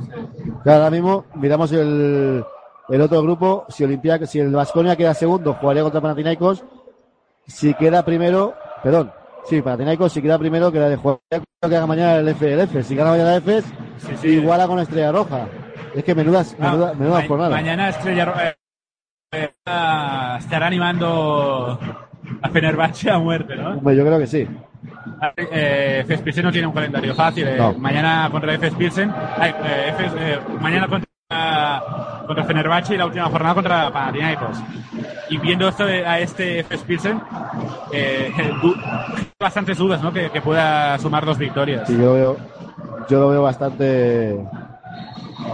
Claro, 0.64 0.78
ahora 0.84 0.90
mismo 0.90 1.24
miramos 1.36 1.72
el, 1.72 2.44
el 2.90 3.00
otro 3.00 3.22
grupo. 3.22 3.64
Si 3.68 3.84
Olimpia, 3.84 4.18
si 4.26 4.40
el 4.40 4.50
Vasconia 4.52 4.96
queda 4.96 5.14
segundo, 5.14 5.54
jugaría 5.54 5.82
contra 5.82 6.00
Panathinaikos. 6.00 6.64
Si 7.46 7.74
queda 7.74 8.04
primero, 8.04 8.54
perdón, 8.82 9.12
sí, 9.44 9.60
Panathinaikos, 9.62 10.12
si 10.12 10.22
queda 10.22 10.38
primero, 10.38 10.70
queda 10.70 10.88
de 10.88 10.96
jugar 10.96 11.18
lo 11.62 11.68
que 11.68 11.76
haga 11.76 11.86
mañana 11.86 12.16
el 12.16 12.28
FLF. 12.34 12.82
Si 12.84 12.94
gana 12.94 13.10
mañana 13.10 13.34
el 13.36 13.42
FS, 13.42 13.72
iguala 14.28 14.66
con 14.66 14.78
Estrella 14.78 15.12
Roja. 15.12 15.46
Es 15.94 16.04
que 16.04 16.14
menudas, 16.14 16.56
menuda, 16.58 16.94
menuda 16.94 17.18
Ah, 17.18 17.20
Ma- 17.22 17.28
jornada. 17.28 17.50
Mañana 17.56 17.88
Estrella 17.88 18.24
Roja 18.26 18.48
eh, 18.48 18.54
eh, 19.32 19.50
estará 20.38 20.66
animando 20.68 21.78
a 22.42 22.48
Fenerbahce 22.48 23.10
a 23.10 23.18
muerte, 23.18 23.56
¿no? 23.56 23.70
Hombre, 23.70 23.96
yo 23.96 24.04
creo 24.06 24.18
que 24.18 24.26
sí. 24.28 24.46
Eh, 25.36 26.00
FS 26.04 26.22
Pilsen 26.22 26.44
no 26.44 26.52
tiene 26.52 26.66
un 26.68 26.72
calendario 26.72 27.14
fácil. 27.14 27.46
eh. 27.48 27.56
No. 27.58 27.72
Mañana 27.74 28.28
contra 28.30 28.54
FS 28.54 28.76
Pilsen, 28.76 29.12
ay, 29.36 29.50
eh, 29.64 29.94
eh, 29.98 30.38
mañana 30.60 30.86
contra, 30.88 31.09
contra 32.26 32.44
Fenerbahce 32.44 32.94
y 32.94 32.98
la 32.98 33.06
última 33.06 33.26
jornada 33.26 33.54
contra 33.54 33.92
Panathinaikos. 33.92 34.58
Y 35.28 35.38
viendo 35.38 35.68
esto 35.68 35.84
a 35.84 36.18
este 36.18 36.60
FS 36.60 36.84
Pilsen, 36.84 37.20
eh, 37.92 38.32
bastantes 39.38 39.78
dudas, 39.78 40.02
¿no? 40.02 40.12
Que, 40.12 40.28
pueda 40.40 40.98
sumar 40.98 41.24
dos 41.24 41.38
victorias. 41.38 41.86
Sí, 41.86 41.96
yo 41.96 42.36
lo 43.20 43.28
veo 43.28 43.42
bastante, 43.42 44.44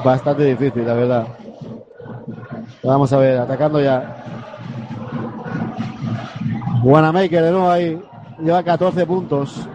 bastante 0.03 0.45
difícil, 0.45 0.87
la 0.87 0.95
verdad. 0.95 1.27
Vamos 2.83 3.13
a 3.13 3.19
ver, 3.19 3.39
atacando 3.39 3.81
ya. 3.81 4.25
Wanamaker 6.83 7.43
de 7.43 7.51
nuevo 7.51 7.71
ahí, 7.71 8.01
lleva 8.39 8.63
14 8.63 9.05
puntos. 9.07 9.69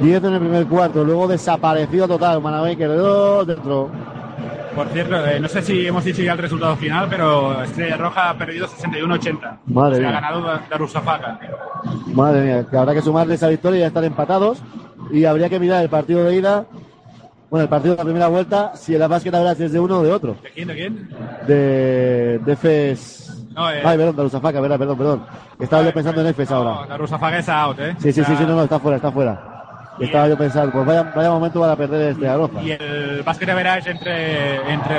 10 0.00 0.24
en 0.24 0.32
el 0.32 0.40
primer 0.40 0.66
cuarto, 0.66 1.04
luego 1.04 1.26
desaparecido 1.26 2.06
total. 2.06 2.38
Wanamaker 2.38 2.88
de 2.90 3.44
dentro. 3.54 3.90
Por 4.74 4.88
cierto, 4.88 5.26
eh, 5.26 5.40
no 5.40 5.48
sé 5.48 5.62
si 5.62 5.86
hemos 5.86 6.04
dicho 6.04 6.22
ya 6.22 6.32
el 6.32 6.38
resultado 6.38 6.76
final, 6.76 7.06
pero 7.10 7.62
Estrella 7.62 7.96
Roja 7.96 8.30
ha 8.30 8.34
perdido 8.38 8.66
61-80. 8.68 9.58
Madre 9.66 9.96
Se 9.96 10.04
ha 10.04 10.10
mía. 10.10 10.20
ganado 10.20 10.60
Darusafaka. 10.70 11.40
Madre 12.06 12.42
mía, 12.42 12.66
que 12.70 12.76
habrá 12.76 12.94
que 12.94 13.02
sumarle 13.02 13.34
esa 13.34 13.48
victoria 13.48 13.78
y 13.78 13.80
ya 13.80 13.86
estar 13.88 14.04
empatados. 14.04 14.62
Y 15.10 15.24
habría 15.24 15.48
que 15.48 15.58
mirar 15.58 15.82
el 15.82 15.88
partido 15.88 16.22
de 16.24 16.34
ida, 16.36 16.66
bueno, 17.50 17.62
el 17.64 17.68
partido 17.68 17.94
de 17.94 17.98
la 17.98 18.04
primera 18.04 18.28
vuelta, 18.28 18.72
si 18.76 18.94
el 18.94 19.08
básquet 19.08 19.34
habrá 19.34 19.54
si 19.54 19.64
es 19.64 19.72
de 19.72 19.80
uno 19.80 19.98
o 19.98 20.02
de 20.02 20.12
otro. 20.12 20.36
¿De 20.42 20.50
quién? 20.50 20.68
¿De 20.68 20.74
quién? 20.74 21.08
De, 21.46 22.38
de 22.44 22.52
Efes. 22.52 23.46
No, 23.54 23.70
eh, 23.70 23.80
Ay, 23.84 23.96
perdón, 23.96 24.16
de 24.16 24.22
Lusafaca, 24.24 24.60
verdad, 24.60 24.78
perdón, 24.78 24.98
perdón. 24.98 25.26
Estaba 25.58 25.82
yo 25.82 25.92
pensando 25.92 26.20
en 26.20 26.26
Efes 26.28 26.50
ahora. 26.52 26.86
Darusafaka 26.86 27.38
es 27.38 27.48
out, 27.48 27.78
¿eh? 27.80 27.96
Sí, 27.98 28.12
sí, 28.12 28.22
sí, 28.22 28.36
sí, 28.36 28.44
no, 28.44 28.54
no, 28.54 28.62
está 28.64 28.78
fuera, 28.78 28.96
está 28.96 29.10
fuera. 29.10 29.47
Estaba 30.00 30.28
yo 30.28 30.38
pensando, 30.38 30.70
pues 30.72 30.86
vaya, 30.86 31.02
vaya 31.14 31.30
momento 31.30 31.60
para 31.60 31.74
perder 31.76 32.12
este 32.12 32.36
Roja. 32.36 32.62
Y 32.62 32.70
el 32.70 33.22
básquet 33.24 33.48
average 33.48 33.90
entre, 33.90 34.56
entre 34.72 34.96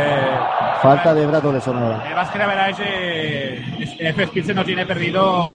Falta 0.82 1.14
de 1.14 1.26
Brato 1.26 1.52
de 1.54 1.62
sonora. 1.62 2.04
el 2.08 2.16
básquet 2.16 2.42
average 2.42 2.84
eh, 2.86 4.12
FS 4.14 4.32
Pilsen 4.34 4.56
no 4.56 4.66
tiene 4.66 4.86
perdido 4.86 5.52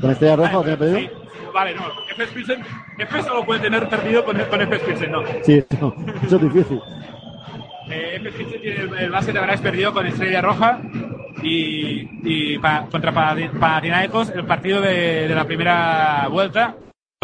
¿Con 0.00 0.10
Estrella 0.10 0.36
Roja 0.36 0.52
lo 0.52 0.62
tiene 0.62 0.76
pedido? 0.78 0.98
Sí, 0.98 1.08
vale, 1.52 1.74
no. 1.74 1.82
FS 2.14 2.32
Pilsen, 2.32 2.62
FS 2.98 3.28
no 3.28 3.34
lo 3.36 3.44
puede 3.44 3.60
tener 3.60 3.88
perdido 3.88 4.24
con, 4.24 4.38
con 4.38 4.60
Pilsen, 4.86 5.12
no. 5.12 5.22
Sí, 5.42 5.64
no, 5.80 5.94
eso 6.24 6.36
es 6.36 6.42
difícil. 6.42 6.80
Eh, 7.90 8.20
Pilsen 8.36 8.60
tiene 8.62 8.80
el, 8.80 8.98
el 8.98 9.10
básquet 9.10 9.36
average 9.36 9.62
perdido 9.62 9.92
con 9.92 10.06
Estrella 10.06 10.40
Roja 10.40 10.80
y, 11.42 12.08
y 12.24 12.58
pa- 12.58 12.86
contra 12.90 13.12
Panathinaikos 13.12 14.30
el 14.30 14.44
partido 14.46 14.80
de, 14.80 15.28
de 15.28 15.34
la 15.34 15.44
primera 15.44 16.28
vuelta 16.30 16.74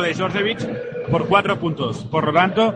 de 0.00 0.14
Georgievich 0.14 0.66
por 1.10 1.28
cuatro 1.28 1.58
puntos. 1.58 2.04
Por 2.04 2.24
lo 2.24 2.32
tanto, 2.32 2.74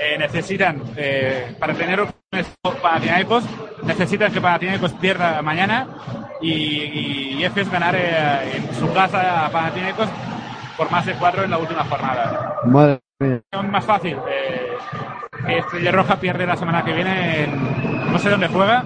eh, 0.00 0.16
necesitan, 0.18 0.82
eh, 0.96 1.54
para 1.58 1.74
tener 1.74 2.00
opciones 2.00 2.50
Panathinaikos, 2.80 3.44
necesitan 3.82 4.32
que 4.32 4.40
Panathinaikos 4.40 4.94
pierda 4.94 5.42
mañana 5.42 5.86
y, 6.40 7.34
y 7.36 7.44
Efes 7.44 7.70
ganar 7.70 7.94
eh, 7.94 8.56
en 8.56 8.74
su 8.74 8.90
casa 8.94 9.44
a 9.44 9.50
Panathinaikos 9.50 10.08
por 10.78 10.90
más 10.90 11.04
de 11.04 11.12
cuatro 11.14 11.44
en 11.44 11.50
la 11.50 11.58
última 11.58 11.84
jornada. 11.84 12.56
Madre 12.64 13.00
mía. 13.20 13.42
Es 13.52 13.70
más 13.70 13.84
fácil. 13.84 14.16
Eh, 14.26 14.78
que 15.46 15.58
Estrella 15.58 15.92
Roja 15.92 16.16
pierde 16.16 16.46
la 16.46 16.56
semana 16.56 16.82
que 16.82 16.94
viene 16.94 17.44
en, 17.44 18.12
no 18.12 18.18
sé 18.18 18.30
dónde 18.30 18.48
juega, 18.48 18.82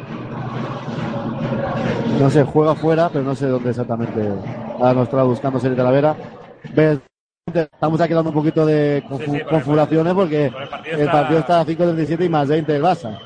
No 2.18 2.28
sé, 2.30 2.42
juega 2.42 2.74
fuera, 2.74 3.09
pero 3.10 3.24
no 3.24 3.36
sé 3.36 3.47
dónde 3.47 3.70
exactamente. 3.70 4.28
Ahora 4.76 4.94
nos 4.94 5.05
estaba 5.05 5.22
buscando 5.22 5.60
Serie 5.60 5.76
Talavera. 5.76 6.16
Ves, 6.74 6.98
Estamos 7.59 8.01
aquí 8.01 8.14
dando 8.14 8.31
un 8.31 8.35
poquito 8.36 8.64
de 8.64 9.02
confu- 9.09 9.18
Sí, 9.18 9.24
sí, 9.24 9.31
por 9.31 9.36
el 9.39 9.47
confabulaciones 9.47 10.14
porque 10.14 10.47
el 10.47 11.09
partido 11.09 11.39
está 11.40 11.60
a 11.60 11.64
5.37 11.64 12.24
y 12.24 12.28
más 12.28 12.48
20 12.48 12.72
del 12.72 12.82
Barça. 12.82 13.18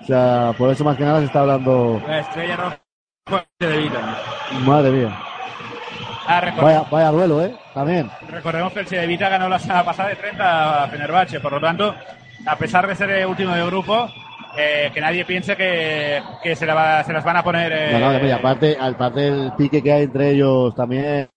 O 0.00 0.04
sea, 0.04 0.52
por 0.56 0.70
eso 0.70 0.82
más 0.84 0.96
que 0.96 1.04
nada 1.04 1.20
se 1.20 1.26
está 1.26 1.40
hablando. 1.40 2.02
la 2.06 2.20
Estrella 2.20 2.56
Roja 2.56 3.44
de 3.60 3.76
Vita. 3.78 4.18
Madre 4.64 4.90
mía. 4.90 5.18
Ah, 6.26 6.42
Vaya, 6.60 6.84
vaya 6.90 7.10
duelo, 7.10 7.42
¿eh? 7.44 7.54
También. 7.74 8.08
Recordemos 8.30 8.72
que 8.72 8.80
el 8.80 8.86
Chedevita 8.86 9.28
ganó 9.28 9.48
la 9.48 9.58
semana 9.58 9.84
pasada 9.84 10.10
de 10.10 10.16
30 10.16 10.84
a 10.84 10.88
Fenerbahce, 10.88 11.40
por 11.40 11.52
lo 11.52 11.60
tanto, 11.60 11.94
a 12.46 12.56
pesar 12.56 12.86
de 12.86 12.94
ser 12.94 13.10
el 13.10 13.26
último 13.26 13.52
de 13.54 13.64
grupo, 13.66 14.08
eh, 14.56 14.90
que 14.94 15.00
nadie 15.00 15.24
piense 15.24 15.56
que, 15.56 16.22
que 16.42 16.54
se, 16.54 16.66
la 16.66 16.74
va- 16.74 17.04
se 17.04 17.12
las 17.12 17.24
van 17.24 17.36
a 17.38 17.42
poner 17.42 17.72
eh, 17.72 17.98
No, 17.98 18.12
no, 18.12 18.26
y 18.26 18.30
aparte, 18.30 18.76
aparte 18.80 19.26
el 19.28 19.52
pique 19.56 19.82
que 19.82 19.92
hay 19.92 20.02
entre 20.04 20.30
ellos 20.30 20.74
también. 20.74 21.28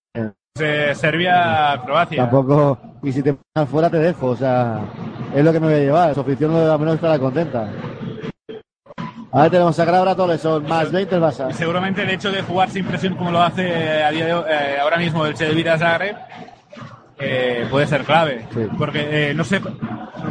Eh, 0.60 0.90
eh, 0.90 0.94
Serbia-Croacia. 0.94 2.22
Tampoco, 2.22 2.78
y 3.02 3.12
si 3.12 3.22
te 3.22 3.34
pones 3.34 3.68
fuera 3.68 3.90
te 3.90 3.98
dejo, 3.98 4.28
o 4.28 4.36
sea, 4.36 4.80
es 5.34 5.44
lo 5.44 5.52
que 5.52 5.58
me 5.58 5.66
voy 5.66 5.74
a 5.74 5.78
llevar. 5.80 6.14
Su 6.14 6.20
afición 6.20 6.54
al 6.54 6.78
menos 6.78 6.94
estará 6.94 7.18
contenta. 7.18 7.68
Ahora 9.32 9.50
tenemos 9.50 9.76
a 9.80 9.84
Grabra 9.84 10.38
son 10.38 10.68
más 10.68 10.92
20 10.92 11.16
el 11.16 11.20
Barça. 11.20 11.50
Seguramente 11.52 12.02
el 12.02 12.10
hecho 12.10 12.30
de 12.30 12.40
jugar 12.42 12.70
sin 12.70 12.84
presión 12.84 13.16
como 13.16 13.32
lo 13.32 13.42
hace 13.42 14.04
a 14.04 14.10
día 14.12 14.26
de 14.26 14.34
hoy- 14.34 14.44
eh, 14.48 14.76
ahora 14.80 14.96
mismo 14.96 15.26
el 15.26 15.34
Chedevita 15.34 15.76
Zagreb 15.76 16.16
eh, 17.18 17.66
puede 17.68 17.88
ser 17.88 18.04
clave. 18.04 18.46
Sí. 18.54 18.60
Porque 18.78 19.32
no 19.34 19.42
sé, 19.42 19.60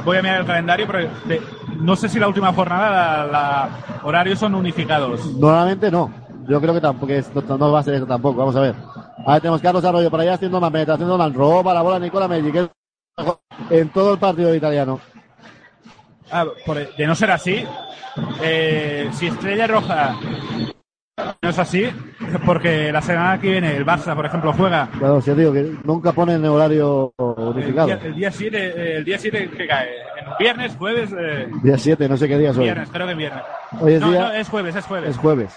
voy 0.06 0.18
a 0.18 0.22
mirar 0.22 0.40
el 0.42 0.46
calendario, 0.48 0.88
pero 0.88 1.10
de- 1.26 1.42
no 1.82 1.98
sé 1.98 2.08
si 2.08 2.18
la 2.18 2.30
última 2.30 2.54
jornada, 2.54 3.26
la, 3.26 3.32
la- 3.32 3.70
horarios 4.04 4.40
son 4.40 4.56
unificados. 4.56 5.26
Normalmente 5.38 5.92
no. 5.92 6.10
Yo 6.48 6.62
creo 6.62 6.74
que 6.74 6.82
tampoco 6.82 7.12
no, 7.50 7.58
no 7.58 7.72
va 7.74 7.80
a 7.82 7.84
ser 7.84 7.96
eso 7.96 8.06
tampoco. 8.06 8.38
Vamos 8.40 8.56
a 8.56 8.62
ver. 8.62 8.76
Ahí 9.26 9.40
tenemos 9.40 9.62
Carlos 9.62 9.84
Arroyo 9.86 10.10
por 10.12 10.20
allá 10.20 10.34
haciendo 10.34 10.60
más 10.60 10.72
penetración, 10.72 11.08
Doman 11.08 11.34
roba 11.34 11.74
la 11.74 11.82
bola 11.82 11.96
a 11.96 12.00
Nicola 12.00 12.28
Melli, 12.28 12.52
en 13.70 13.90
todo 13.90 14.14
el 14.14 14.20
partido 14.20 14.54
italiano. 14.54 15.00
Ah, 16.32 16.46
por- 16.66 16.96
de 16.96 17.08
no 17.08 17.16
ser 17.16 17.32
así, 17.32 17.64
eh, 18.42 19.10
si 19.14 19.28
Estrella 19.28 19.68
Roja 19.68 20.16
no 21.42 21.50
es 21.50 21.60
así, 21.60 21.90
porque 22.46 22.92
la 22.92 23.02
semana 23.02 23.40
que 23.40 23.52
viene 23.52 23.78
el 23.78 23.86
Barça, 23.86 24.16
por 24.16 24.26
ejemplo, 24.26 24.52
juega 24.54 24.90
Claro, 24.98 25.22
si 25.22 25.32
os 25.32 25.38
digo 25.38 25.54
que 25.54 25.72
nunca 25.84 26.12
ponen 26.12 26.44
horario 26.46 27.14
el 27.18 27.44
unificado. 27.44 27.92
el 27.92 28.16
día 28.16 28.32
7, 28.32 28.58
eh, 28.76 28.98
el 28.98 29.06
día 29.06 29.18
7 29.20 29.50
que 29.56 29.68
cae, 29.68 29.90
en 30.18 30.26
viernes, 30.40 30.76
jueves, 30.76 31.12
eh, 31.18 31.50
Día 31.62 31.78
7, 31.78 32.10
no 32.10 32.18
sé 32.18 32.28
qué 32.28 32.38
día 32.38 32.50
es 32.50 32.58
hoy. 32.58 32.64
viernes, 32.64 32.90
creo 32.92 33.08
que 33.08 33.14
viernes. 33.14 33.44
Hoy 33.80 33.94
es 33.94 34.02
no, 34.02 34.10
día- 34.12 34.20
no, 34.22 34.32
es 34.34 34.50
jueves, 34.50 34.76
es 34.76 34.86
jueves. 34.86 35.10
Es 35.12 35.18
jueves. 35.18 35.56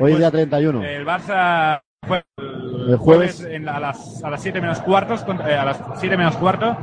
Hoy 0.00 0.12
es 0.12 0.18
día 0.18 0.30
31. 0.30 0.82
El 0.84 1.06
Barça 1.06 1.80
juega 2.06 2.24
el, 2.38 2.67
El 2.88 2.96
jueves. 2.96 3.40
en 3.48 3.64
la- 3.66 3.76
a 3.76 3.80
las 3.80 4.24
a 4.24 4.30
las 4.30 4.40
7 4.42 4.60
menos 4.60 4.80
cuartos 4.80 5.22
contra- 5.22 5.50
eh, 5.50 5.56
a 5.58 5.64
las 5.64 5.80
7 5.96 6.16
menos 6.16 6.36
cuarto 6.36 6.76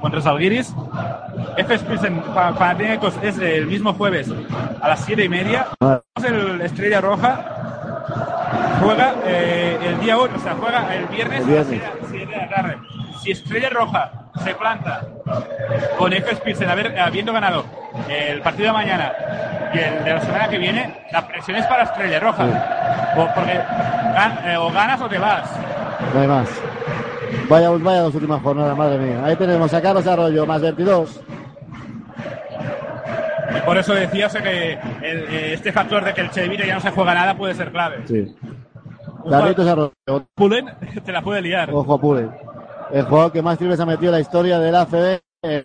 contra 0.00 0.20
Salguiris. 0.20 0.74
F 1.56 1.78
Pilsen 1.78 2.20
Pa- 2.34 2.52
Panathinaikos 2.52 3.14
es 3.22 3.38
el 3.38 3.66
mismo 3.66 3.94
jueves 3.94 4.30
a 4.80 4.88
las 4.88 5.00
7 5.00 5.24
y 5.24 5.28
media. 5.28 5.66
Ah. 5.80 6.00
El 6.22 6.60
Estrella 6.60 7.00
Roja 7.00 7.40
juega 8.82 9.14
eh, 9.24 9.78
el 9.82 10.00
día 10.00 10.18
8, 10.18 10.34
o 10.36 10.40
sea, 10.40 10.54
juega 10.60 10.94
el 10.94 11.06
viernes, 11.06 11.40
El 11.40 11.46
viernes. 11.46 11.82
a 11.82 11.86
las 12.00 12.10
7 12.10 12.26
de 12.30 12.36
la 12.36 12.48
tarde. 12.48 12.76
Si 13.22 13.30
Estrella 13.32 13.70
Roja 13.70 14.10
se 14.44 14.54
planta 14.54 15.00
con 15.98 16.12
F 16.12 16.36
Pilsen 16.44 16.68
haber- 16.68 16.98
habiendo 16.98 17.32
ganado 17.32 17.64
el 18.08 18.40
partido 18.42 18.66
de 18.68 18.72
mañana 18.74 19.12
y 19.72 19.78
el 19.78 20.04
de 20.04 20.14
la 20.14 20.20
semana 20.20 20.48
que 20.48 20.58
viene, 20.58 20.94
la 21.10 21.26
presión 21.26 21.56
es 21.56 21.66
para 21.66 21.84
Estrella 21.84 22.20
Roja. 22.20 22.44
O, 23.16 23.26
porque 23.34 23.58
gan- 24.16 24.40
eh, 24.44 24.56
o 24.56 24.70
ganas 24.72 25.00
o 25.00 25.08
te 25.08 25.18
vas. 25.18 25.48
No 26.14 26.20
hay 26.20 26.26
más. 26.28 26.48
Vaya, 27.48 27.70
vaya 27.70 28.00
dos 28.00 28.14
últimas 28.14 28.42
jornadas, 28.42 28.76
madre 28.76 28.98
mía. 28.98 29.24
Ahí 29.24 29.36
tenemos 29.36 29.72
a 29.74 29.80
Carlos 29.82 30.06
Arroyo, 30.06 30.46
más 30.46 30.60
22. 30.62 31.20
Y 33.56 33.60
por 33.64 33.76
eso 33.78 33.94
decía 33.94 34.26
o 34.26 34.30
sea, 34.30 34.42
que 34.42 34.72
el- 35.02 35.24
eh, 35.28 35.52
este 35.54 35.72
factor 35.72 36.04
de 36.04 36.12
que 36.14 36.20
el 36.22 36.30
Chevire 36.30 36.66
ya 36.66 36.74
no 36.74 36.80
se 36.80 36.90
juega 36.90 37.14
nada 37.14 37.36
puede 37.36 37.54
ser 37.54 37.70
clave. 37.70 37.98
Sí. 38.06 38.34
Carlitos 39.30 39.66
Arroyo, 39.66 39.92
Pulen 40.34 40.66
te 41.04 41.12
la 41.12 41.22
puede 41.22 41.42
liar. 41.42 41.70
ojo 41.72 41.98
Pule. 42.00 42.28
El 42.92 43.04
jugador 43.04 43.32
que 43.32 43.42
más 43.42 43.58
triples 43.58 43.80
ha 43.80 43.86
metido 43.86 44.10
en 44.10 44.16
la 44.16 44.20
historia 44.20 44.58
del 44.58 44.74
ACB. 44.74 45.20
eh, 45.42 45.64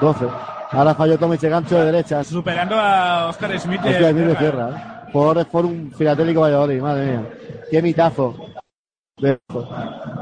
12. 0.00 0.26
Ahora 0.72 0.94
falló 0.94 1.18
Tomic 1.18 1.42
gancho 1.42 1.78
de 1.78 1.86
derecha. 1.86 2.22
Superando 2.24 2.76
a 2.78 3.26
Oscar 3.28 3.58
Smith 3.58 3.80
de 3.80 3.90
Hostia, 3.90 4.08
Emilio 4.10 4.30
Becerra. 4.30 4.68
Sierra. 4.68 4.99
De 5.12 5.44
Forum 5.44 5.90
Filatélico 5.92 6.40
Valladolid, 6.40 6.80
madre 6.80 7.06
mía. 7.06 7.22
Qué 7.70 7.82
mitazo. 7.82 8.36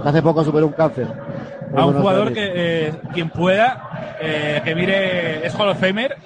Hace 0.04 0.22
poco 0.22 0.42
superó 0.42 0.66
un 0.66 0.72
cáncer. 0.72 1.06
A 1.76 1.84
un 1.84 1.94
jugador 2.00 2.32
que 2.32 2.88
eh, 2.88 2.92
quien 3.12 3.28
pueda, 3.30 4.16
eh, 4.20 4.60
que 4.64 4.74
mire, 4.74 5.46
es 5.46 5.54
Hall 5.54 5.68
of 5.68 5.78
Famer, 5.78 6.16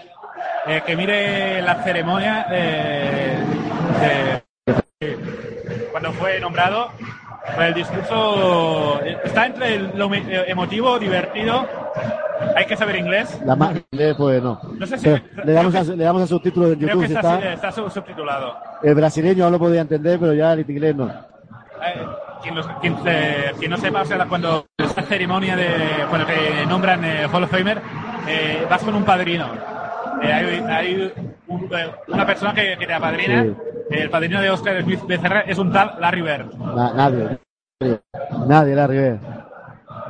eh, 0.67 0.83
que 0.87 0.97
mire 0.97 1.61
la 1.63 1.83
ceremonia 1.83 2.47
eh, 2.51 3.39
de- 5.01 5.19
cuando 5.91 6.13
fue 6.13 6.39
nombrado. 6.41 6.91
El 7.59 7.75
discurso 7.75 9.01
eh, 9.05 9.19
está 9.25 9.47
entre 9.47 9.79
lo 9.95 10.13
eh, 10.15 10.45
emotivo, 10.47 10.99
divertido. 10.99 11.67
Hay 12.57 12.67
que 12.67 12.77
saber 12.77 12.97
inglés. 12.97 13.41
La 13.45 13.57
ma- 13.57 13.73
eh, 13.93 14.15
pues 14.17 14.43
no. 14.43 14.61
No 14.79 14.87
sé 14.87 14.99
si- 14.99 15.09
le, 15.45 15.53
damos 15.53 15.75
a, 15.75 15.83
le 15.83 16.05
damos 16.05 16.23
a 16.23 16.27
subtítulos 16.27 16.71
Creo 16.77 16.81
YouTube 16.89 17.03
que 17.03 17.09
si 17.09 17.15
está, 17.15 17.35
está. 17.39 17.53
está 17.53 17.73
sub- 17.73 17.91
subtitulado. 17.91 18.57
El 18.83 18.95
brasileño 18.95 19.45
aún 19.45 19.53
lo 19.53 19.59
podía 19.59 19.81
entender, 19.81 20.19
pero 20.19 20.33
ya 20.35 20.53
el 20.53 20.61
inglés 20.61 20.95
no. 20.95 21.09
Eh, 21.09 22.07
quien, 22.43 22.55
los- 22.55 22.67
quien, 22.81 22.97
eh, 23.07 23.53
quien 23.59 23.71
no 23.71 23.77
sepa, 23.77 24.03
o 24.03 24.05
sea, 24.05 24.25
cuando 24.27 24.67
esta 24.79 25.03
ceremonia 25.03 25.57
de 25.57 25.67
cuando 26.09 26.27
te 26.27 26.65
nombran 26.67 27.05
eh, 27.05 27.27
Hall 27.33 27.43
of 27.45 27.51
Famer, 27.51 27.81
eh, 28.29 28.65
vas 28.71 28.83
con 28.83 28.95
un 28.95 29.05
padrino. 29.05 29.47
Hay 30.23 30.63
hay 30.69 31.13
un- 31.49 31.73
una 32.09 32.25
persona 32.27 32.55
que, 32.55 32.77
que 32.79 32.87
te 32.87 32.95
apadrina. 32.95 33.43
Sí. 33.45 33.53
El 33.93 34.11
padrino 34.11 34.41
de 34.41 34.51
Oscar 34.51 34.83
Smith 34.83 35.01
Becerra 35.07 35.41
es 35.41 35.59
un 35.59 35.71
tal 35.73 35.93
Larry 36.01 36.23
Bird. 36.23 36.55
Na- 36.59 36.93
nadie. 36.95 37.39
Nadie, 38.47 38.75
la 38.75 38.87
River. 38.87 39.19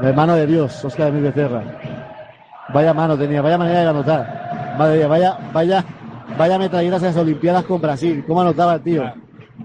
El 0.01 0.07
hermano 0.09 0.35
de 0.35 0.47
Dios, 0.47 0.85
Oscar 0.85 1.13
de 1.13 1.21
Becerra. 1.21 1.63
Vaya 2.73 2.95
mano 2.95 3.17
tenía, 3.19 3.43
vaya 3.43 3.59
manera 3.59 3.81
de 3.81 3.89
anotar. 3.89 4.75
Madre 4.79 4.99
mía, 4.99 5.07
vaya, 5.09 5.39
vaya, 5.53 5.85
vaya 6.39 6.59
metralletas 6.59 7.03
en 7.03 7.09
las 7.09 7.17
Olimpiadas 7.17 7.65
con 7.65 7.81
Brasil. 7.81 8.25
¿Cómo 8.27 8.41
anotaba 8.41 8.75
el 8.75 8.83
tío? 8.83 9.05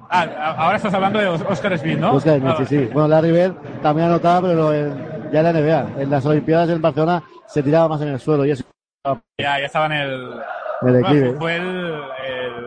Ah, 0.10 0.26
a- 0.38 0.52
ahora 0.64 0.78
estás 0.78 0.94
hablando 0.94 1.20
de 1.20 1.28
Os- 1.28 1.42
Oscar 1.48 1.78
Smith, 1.78 1.98
¿no? 2.00 2.14
Oscar 2.14 2.40
Smith, 2.40 2.54
Ah, 2.54 2.58
sí, 2.60 2.66
sí. 2.66 2.90
Bueno, 2.94 3.08
Larry 3.10 3.32
Bird 3.32 3.54
también 3.82 4.08
anotaba, 4.10 4.48
pero 4.48 4.74
en- 4.74 5.30
ya 5.32 5.40
en 5.40 5.44
la 5.46 5.50
NBA. 5.52 6.02
En 6.02 6.10
las 6.10 6.26
Olimpiadas 6.26 6.70
en 6.70 6.82
Barcelona 6.82 7.24
se 7.46 7.62
tiraba 7.64 7.88
más 7.90 8.02
en 8.02 8.10
el 8.10 8.20
suelo 8.20 8.46
y 8.46 8.52
eso. 8.52 8.64
Ya, 9.40 9.60
ya 9.60 9.66
estaba 9.66 9.86
en 9.88 9.92
el. 9.94 10.32
El 10.82 11.02
bueno, 11.02 11.40
fue 11.40 11.56
el, 11.56 11.66
el- 11.66 12.67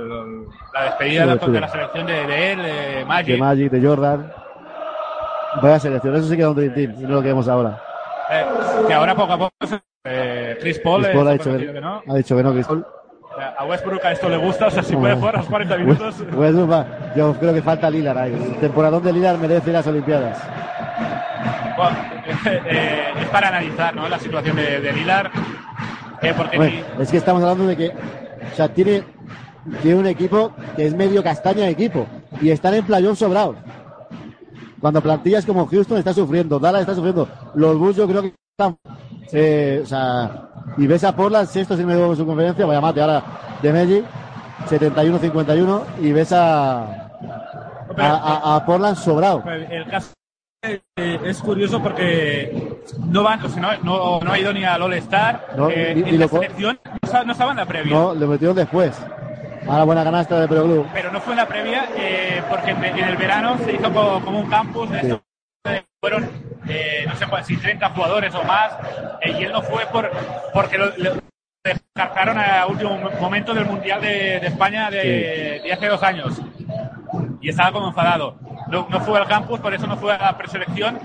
la 0.74 0.84
despedida 0.84 1.22
Sí, 1.22 1.28
de, 1.28 1.34
la- 1.34 1.40
tuve. 1.40 1.52
de 1.52 1.60
la 1.60 1.68
selección 1.68 2.06
de, 2.06 2.26
de 2.26 2.52
él, 2.52 2.62
de 2.62 3.04
Magic. 3.06 3.32
De 3.34 3.38
Magic, 3.38 3.70
de 3.72 3.86
Jordan. 3.88 4.32
Vaya 5.62 5.80
selección, 5.80 6.14
eso 6.14 6.28
sí 6.28 6.36
que 6.36 6.42
era 6.42 6.50
un 6.50 6.56
Dream 6.56 6.74
Team, 6.74 6.94
y 6.98 7.02
no 7.02 7.08
lo 7.14 7.22
que 7.22 7.28
vemos 7.28 7.48
ahora. 7.48 7.80
Eh, 8.30 8.44
que 8.86 8.94
ahora 8.94 9.14
poco 9.16 9.32
a 9.32 9.38
poco 9.38 9.50
eh, 10.04 10.56
Chris 10.60 10.78
Paul, 10.78 11.02
Chris 11.02 11.12
eh, 11.12 11.16
Paul 11.16 11.28
ha 11.28 11.32
dicho 11.32 11.58
que, 11.58 11.72
que 11.72 11.80
no. 11.80 12.02
ha 12.08 12.14
dicho 12.14 12.36
que 12.36 12.42
no, 12.42 12.52
Chris 12.52 12.66
Paul. 12.66 12.86
A 13.58 13.64
Westbrook 13.64 14.04
a 14.04 14.12
esto 14.12 14.28
le 14.28 14.36
gusta, 14.36 14.66
o 14.66 14.70
sea, 14.70 14.82
si 14.82 14.94
puede 14.94 15.14
jugar 15.14 15.34
a 15.36 15.38
los 15.38 15.46
40 15.48 15.76
minutos. 15.78 16.14
Westbrook 16.32 16.70
va- 16.70 16.86
yo 17.16 17.34
creo 17.34 17.54
que 17.54 17.62
falta 17.62 17.88
Lillard 17.90 18.18
ahí. 18.18 18.32
El 18.32 18.56
temporadón 18.60 19.02
de 19.02 19.12
Lillard 19.12 19.38
merece 19.38 19.72
las 19.72 19.86
Olimpiadas. 19.86 20.38
Bueno, 21.76 21.96
eh, 22.66 23.04
es 23.20 23.26
para 23.28 23.48
analizar 23.48 23.94
¿no? 23.94 24.08
la 24.08 24.18
situación 24.18 24.56
de, 24.56 24.80
de 24.80 24.92
Lillard. 24.92 25.30
eh, 26.22 26.34
porque 26.36 26.56
Bueno, 26.58 26.74
ni- 26.98 27.02
es 27.02 27.10
que 27.10 27.16
estamos 27.16 27.42
hablando 27.42 27.66
de 27.66 27.76
que 27.76 27.88
o 27.88 28.54
sea, 28.54 28.68
tiene, 28.68 29.02
tiene 29.82 29.98
un 29.98 30.06
equipo 30.06 30.52
que 30.76 30.86
es 30.86 30.94
medio 30.94 31.22
castaña 31.22 31.64
de 31.64 31.70
equipo 31.70 32.06
y 32.40 32.50
están 32.50 32.74
en 32.74 32.84
playón 32.84 33.16
sobrados. 33.16 33.56
Cuando 34.80 35.00
plantillas 35.02 35.44
como 35.44 35.66
Houston 35.66 35.98
está 35.98 36.14
sufriendo, 36.14 36.58
Dallas 36.58 36.82
está 36.82 36.94
sufriendo, 36.94 37.28
los 37.54 37.76
Bulls 37.78 37.96
yo 37.96 38.06
creo 38.08 38.22
que 38.22 38.34
están, 38.58 38.76
eh, 39.32 39.80
o 39.82 39.86
sea, 39.86 40.48
y 40.78 40.86
ves 40.86 41.04
a 41.04 41.14
Portland 41.14 41.48
sexto 41.48 41.76
sin 41.76 41.86
medio 41.86 42.08
de 42.10 42.16
su 42.16 42.24
conferencia, 42.26 42.64
vaya 42.64 42.80
mate 42.80 43.00
ahora 43.02 43.22
de 43.60 43.72
Magic, 43.72 44.04
71-51 44.70 45.82
y 46.00 46.12
ves 46.12 46.32
a, 46.32 46.82
a, 46.82 47.10
a- 47.98 48.56
a 48.56 48.64
Portland 48.66 48.96
sobrado. 48.96 49.42
el 49.46 49.86
caso 49.90 50.12
es 50.96 51.40
curioso 51.42 51.82
porque 51.82 52.78
no 53.06 53.22
van, 53.22 53.42
o 53.44 53.48
sea, 53.48 53.60
no, 53.62 53.70
no, 53.82 54.20
no 54.20 54.32
ha 54.32 54.38
ido 54.38 54.52
ni 54.52 54.64
al 54.64 54.82
All-Star. 54.82 55.46
No, 55.56 55.70
eh, 55.70 55.92
en 55.92 56.18
la 56.18 56.26
lo 56.26 56.28
selección 56.28 56.78
no 57.12 57.24
no 57.24 57.32
estaba 57.32 57.50
en 57.52 57.56
la 57.58 57.66
previa. 57.66 57.94
No, 57.94 58.14
le 58.14 58.26
metieron 58.26 58.56
después. 58.56 58.92
Ahora 59.68 59.84
buena 59.84 60.04
canasta 60.04 60.40
de 60.40 60.48
Pro 60.48 60.64
Blue. 60.64 60.86
Pero 60.92 61.12
no 61.12 61.20
fue 61.20 61.32
en 61.34 61.36
la 61.38 61.46
previa 61.46 61.88
eh, 61.96 62.42
porque 62.48 62.70
en, 62.70 62.84
el 62.84 63.16
verano 63.16 63.56
se 63.64 63.72
hizo 63.72 63.92
como, 63.92 64.20
como 64.24 64.40
un 64.40 64.48
campus 64.50 64.90
de 64.90 65.00
Sí. 65.00 65.06
esto. 65.06 65.22
Fueron, 66.00 66.30
eh, 66.66 67.04
no 67.06 67.14
sé 67.14 67.26
si 67.44 67.56
30 67.58 67.90
jugadores 67.90 68.34
o 68.34 68.42
más, 68.44 68.72
eh, 69.20 69.36
y 69.38 69.44
él 69.44 69.52
no 69.52 69.60
fue 69.60 69.84
por 69.86 70.10
porque 70.54 70.78
lo, 70.78 70.86
lo 70.96 71.16
descartaron 71.62 72.38
a 72.38 72.66
último 72.66 72.98
momento 73.20 73.52
del 73.52 73.66
Mundial 73.66 74.00
de, 74.00 74.40
de 74.40 74.46
España 74.46 74.90
de, 74.90 75.60
de 75.62 75.72
hace 75.72 75.88
dos 75.88 76.02
años. 76.02 76.40
Y 77.42 77.50
estaba 77.50 77.72
como 77.72 77.88
enfadado. 77.88 78.36
No, 78.68 78.86
no 78.88 79.00
fue 79.00 79.18
al 79.18 79.26
campus, 79.28 79.60
por 79.60 79.74
eso 79.74 79.86
no 79.86 79.98
fue 79.98 80.14
a 80.14 80.18
la 80.18 80.38
preselección, 80.38 80.98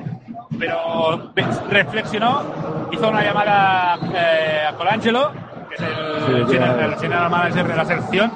pero 0.57 1.33
reflexionó, 1.69 2.87
hizo 2.91 3.09
una 3.09 3.21
llamada 3.23 3.97
eh, 4.13 4.65
a 4.69 4.73
Colangelo, 4.75 5.33
que 5.77 5.83
es 5.83 6.27
el, 6.39 6.47
general, 6.47 6.75
claro. 6.77 6.93
el 6.93 6.99
general 6.99 7.29
manager 7.29 7.67
de 7.67 7.75
la 7.75 7.85
selección, 7.85 8.31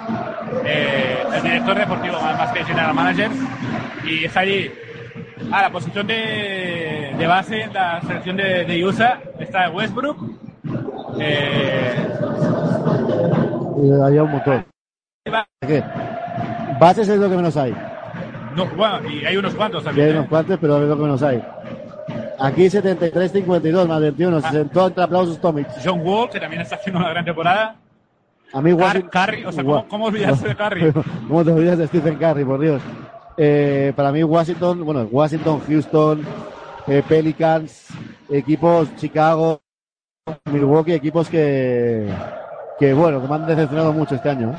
eh, 0.66 1.18
el 1.36 1.44
director 1.44 1.78
deportivo 1.78 2.20
más 2.22 2.52
que 2.52 2.64
general 2.66 2.94
manager, 2.94 3.30
y 4.06 4.26
está 4.26 4.42
allí. 4.42 4.72
A 5.52 5.62
la 5.64 5.70
posición 5.72 6.06
de, 6.06 7.16
de 7.18 7.28
base 7.28 7.62
en 7.64 7.74
la 7.74 8.00
selección 8.02 8.38
de, 8.38 8.66
de 8.66 8.86
USA 8.86 9.20
está 9.40 9.70
Westbrook. 9.72 10.18
Eh, 11.20 11.96
Eh, 13.82 14.00
Había 14.04 14.24
un 14.24 14.32
montón. 14.32 14.66
¿Qué? 15.66 15.84
Bases 16.80 17.08
es 17.10 17.18
lo 17.20 17.30
que 17.30 17.36
menos 17.38 17.56
hay. 17.58 17.74
no, 18.56 18.66
bueno, 18.68 19.10
y 19.10 19.26
hay 19.26 19.38
unos 19.38 19.56
cuantos 19.56 19.82
Y 19.84 19.86
también. 19.86 20.08
hay 20.08 20.14
¿eh? 20.14 20.18
unos 20.18 20.30
cuantos, 20.30 20.58
pero 20.60 20.78
es 20.84 20.90
lo 20.90 20.96
que 20.98 21.02
menos 21.04 21.24
hay. 21.24 21.44
Aquí 22.40 22.66
73-52 22.66 23.88
más 23.88 24.02
21. 24.02 24.42
Se 24.42 24.50
sentó 24.50 24.88
entre 24.88 25.04
aplausos 25.04 25.40
Tomic. 25.40 25.68
John 25.84 26.02
Wall, 26.02 26.30
que 26.30 26.40
también 26.40 26.62
está 26.62 26.76
haciendo 26.76 27.00
una 27.00 27.10
gran 27.10 27.26
temporada. 27.26 27.76
A 28.54 28.62
mí 28.62 28.74
Washington. 28.74 29.10
Curry, 29.12 29.46
o 29.46 29.52
sea, 29.52 29.64
¿cómo, 29.64 29.88
cómo 29.88 30.06
olvidarse 30.06 30.48
de 30.48 30.56
Curry? 30.56 30.94
¿Cómo 31.28 31.44
te 31.44 31.52
olvidas 31.52 31.78
de 31.78 31.88
Stephen 31.88 32.16
Curry, 32.16 32.46
por 32.46 32.60
Dios? 32.60 32.82
Eh, 33.38 33.94
para 33.96 34.12
mí 34.12 34.24
Washington, 34.24 34.84
bueno, 34.84 35.08
Washington, 35.12 35.62
Houston, 35.68 36.26
eh, 36.88 37.04
Pelicans, 37.08 37.88
equipos 38.30 38.94
Chicago, 38.96 39.62
Milwaukee, 40.46 40.94
equipos 40.94 41.30
que, 41.30 42.10
que 42.80 42.94
bueno, 42.94 43.22
que 43.22 43.28
me 43.28 43.36
han 43.36 43.46
decepcionado 43.46 43.94
mucho 43.94 44.16
este 44.16 44.30
año. 44.30 44.52
¿eh? 44.52 44.58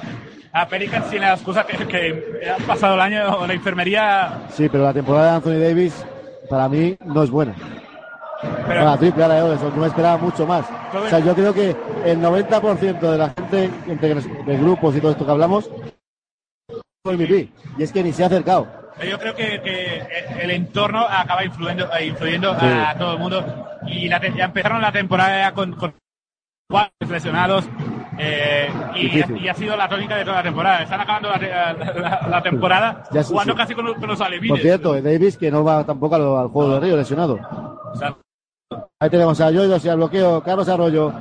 A 0.53 0.67
Pelicans 0.67 1.11
tiene 1.11 1.27
la 1.27 1.35
excusa 1.35 1.65
que, 1.65 1.77
que 1.87 2.49
han 2.49 2.63
pasado 2.63 2.95
el 2.95 3.01
año 3.01 3.37
o 3.39 3.47
la 3.47 3.53
enfermería. 3.53 4.39
Sí, 4.51 4.69
pero 4.69 4.85
la 4.85 4.95
temporada 4.95 5.31
de 5.31 5.37
Anthony 5.37 5.63
Davis 5.63 6.05
para 6.51 6.69
mí 6.69 6.97
no 7.07 7.23
es 7.23 7.31
buena. 7.31 7.55
Pero- 8.43 8.85
Para 8.85 8.97
triple 8.99 9.23
ahora 9.23 9.35
de 9.37 9.43
Oleson, 9.43 9.71
no 9.75 9.81
me 9.83 9.87
esperaba 9.87 10.17
mucho 10.19 10.47
más. 10.47 10.65
O 10.95 11.09
sea, 11.09 11.19
yo 11.21 11.35
creo 11.35 11.55
que 11.55 11.77
el 12.05 12.21
90% 12.21 13.13
de 13.13 13.19
la 13.19 13.29
gente, 13.31 13.71
entre 13.87 14.15
los- 14.15 14.25
de 14.47 14.57
grupos 14.59 14.97
y 14.97 15.01
todo 15.01 15.13
esto 15.13 15.25
que 15.25 15.31
hablamos, 15.31 15.71
fue 17.05 17.15
MVP. 17.17 17.49
Y 17.79 17.83
es 17.83 17.93
que 17.93 18.03
ni 18.03 18.13
se 18.13 18.25
ha 18.25 18.27
acercado. 18.27 18.67
Yo 19.09 19.19
creo 19.19 19.35
que, 19.35 19.61
que 19.63 20.03
el 20.43 20.51
entorno 20.51 21.07
acaba 21.09 21.45
influyendo, 21.45 21.89
eh, 21.95 22.07
influyendo 22.07 22.59
Sí. 22.59 22.67
a 22.67 22.95
todo 22.99 23.15
el 23.15 23.19
mundo. 23.19 23.67
Y 23.87 24.09
la 24.09 24.21
ya 24.35 24.45
empezaron 24.47 24.83
la 24.83 24.93
temporada 24.93 25.53
con, 25.53 25.73
con 25.75 25.95
lesionados. 27.09 27.65
Eh, 28.23 28.69
y, 28.97 29.49
ha 29.49 29.55
sido 29.55 29.77
la 29.77 29.89
tónica 29.89 30.17
de 30.17 30.25
toda 30.25 30.37
la 30.39 30.43
temporada. 30.43 30.83
Están 30.83 31.01
acabando 31.01 31.31
la, 31.31 31.39
te- 31.39 31.49
la- 31.49 32.27
la 32.29 32.43
temporada 32.43 33.03
Ya 33.13 33.23
jugando 33.25 33.53
sí. 33.55 33.59
casi 33.59 33.75
con, 33.75 33.85
los- 33.87 33.97
con 33.97 34.09
los 34.09 34.19
Por 34.19 34.27
alevines. 34.27 34.61
cierto, 34.63 34.95
el 34.95 35.03
Davis 35.05 35.37
que 35.39 35.51
no 35.51 35.65
va 35.65 35.85
tampoco 35.85 36.15
al, 36.17 36.23
al 36.37 36.49
juego 36.49 36.75
de 36.75 36.81
Río, 36.81 36.97
lesionado. 36.97 37.39
Ahí 39.01 39.11
tenemos 39.11 39.41
a 39.41 39.51
Joy, 39.51 39.73
al 39.89 39.97
bloqueo, 39.97 40.43
Carlos 40.43 40.69
Arroyo. 40.69 41.13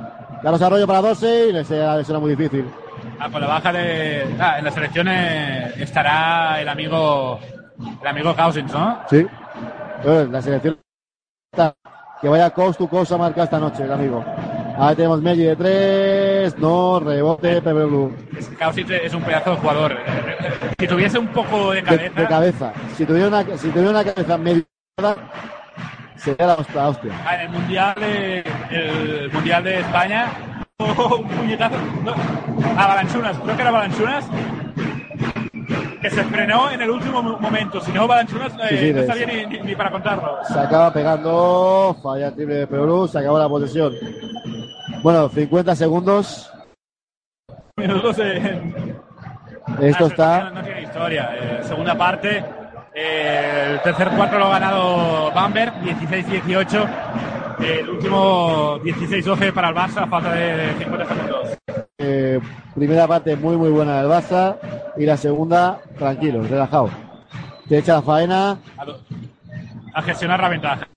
Carlos 0.42 0.62
Arroyo 0.62 0.86
para 0.86 1.00
12 1.02 1.48
y 1.48 1.52
le 1.52 1.64
será 1.64 1.96
muy 2.20 2.34
difícil. 2.34 2.70
ah, 3.18 3.28
con 3.30 3.40
la 3.40 3.46
baja 3.46 3.72
de. 3.72 4.36
ah, 4.38 4.58
en 4.58 4.64
la 4.64 4.70
selección 4.70 5.08
eh, 5.08 5.72
estará 5.78 6.60
el 6.60 6.68
amigo. 6.68 7.38
El 8.02 8.06
amigo 8.06 8.36
Cousins, 8.36 8.72
¿no? 8.72 9.00
Sí. 9.08 9.26
Eh, 10.04 10.28
La 10.30 10.42
selección 10.42 10.78
que 12.20 12.28
vaya 12.28 12.50
coast 12.50 12.78
to 12.78 12.86
coast 12.86 13.12
a 13.12 13.16
marcar 13.16 13.44
esta 13.44 13.58
noche, 13.58 13.82
el 13.84 13.92
amigo. 13.92 14.22
Ahí 14.80 14.96
tenemos 14.96 15.20
Meggi 15.20 15.42
de 15.42 15.56
3, 15.56 16.58
no, 16.58 17.00
rebote, 17.00 17.60
Pepe 17.60 17.84
Blue. 17.84 18.14
Cousins 18.58 18.90
es 18.90 19.12
un 19.14 19.22
pedazo 19.22 19.50
de 19.50 19.56
jugador. 19.56 19.96
Si 20.78 20.86
tuviese 20.86 21.18
un 21.18 21.26
poco 21.28 21.72
de 21.72 21.82
cabeza. 21.82 22.20
de 22.20 22.26
cabeza. 22.26 22.72
Si 22.96 23.04
tuviera 23.04 23.28
una, 23.28 23.44
si 23.58 23.68
tuviera 23.68 23.90
una 23.90 24.04
cabeza 24.04 24.38
media, 24.38 24.64
sería 26.16 26.46
la 26.46 26.88
hostia. 26.88 27.12
Ah, 27.26 27.34
en 27.34 27.40
el 27.42 27.48
mundial 27.50 27.94
de, 28.00 28.38
el 28.70 29.30
mundial 29.32 29.64
de 29.64 29.80
España 29.80 30.26
un 30.78 31.28
puñetazo 31.28 31.76
no, 32.04 32.14
a 32.78 32.86
Balanchunas 32.86 33.36
creo 33.38 33.56
que 33.56 33.62
era 33.62 33.70
Balanchunas 33.70 34.24
que 36.00 36.08
se 36.10 36.24
frenó 36.24 36.70
en 36.70 36.80
el 36.80 36.90
último 36.90 37.22
mo- 37.22 37.38
momento 37.38 37.80
si 37.82 37.92
no 37.92 38.06
Balanchunas 38.08 38.52
eh, 38.54 38.66
Sí, 38.70 38.76
sí, 38.78 38.92
no 38.94 39.02
sabía 39.06 39.26
ni, 39.26 39.46
ni- 39.46 39.60
ni 39.60 39.74
para 39.76 39.90
contarlo 39.90 40.38
Se 40.48 40.58
acaba 40.58 40.90
pegando, 40.92 41.96
falla 42.02 42.28
el 42.28 42.34
triple 42.34 42.54
de 42.56 42.66
Pepe 42.66 42.80
Blue, 42.82 43.06
se 43.08 43.18
acabó 43.18 43.38
la 43.38 43.48
posesión. 43.48 43.92
Bueno, 45.02 45.28
50 45.28 45.74
segundos. 45.76 46.52
minutos 47.76 48.18
en, 48.18 48.96
Esto 49.80 50.04
Ah, 50.04 50.08
está. 50.08 50.50
no, 50.50 50.62
tiene 50.62 50.82
historia 50.82 51.30
Eh, 51.34 51.60
segunda 51.62 51.96
parte 51.96 52.44
eh, 52.94 53.68
el 53.72 53.80
tercer 53.82 54.08
cuarto 54.10 54.38
lo 54.38 54.46
ha 54.46 54.58
ganado 54.58 55.30
Bamberg 55.32 55.72
16-18 55.82 56.88
el 57.60 57.88
último 57.88 58.78
16-12 58.80 59.52
para 59.52 59.68
el 59.68 59.74
Barça 59.76 60.08
falta 60.08 60.32
de 60.32 60.74
50 60.78 61.06
segundos 61.06 61.58
eh, 61.98 62.40
primera 62.74 63.06
parte 63.06 63.36
muy 63.36 63.56
muy 63.56 63.70
buena 63.70 64.02
del 64.02 64.10
Barça 64.10 64.56
y 64.96 65.06
la 65.06 65.16
segunda 65.16 65.78
tranquilo, 65.98 66.42
relajado. 66.42 66.90
Te 67.68 67.78
echa 67.78 67.94
la 67.94 68.02
faena. 68.02 68.58
a 69.94 70.02
gestionar 70.02 70.40
la 70.40 70.48
ventaja 70.48 70.88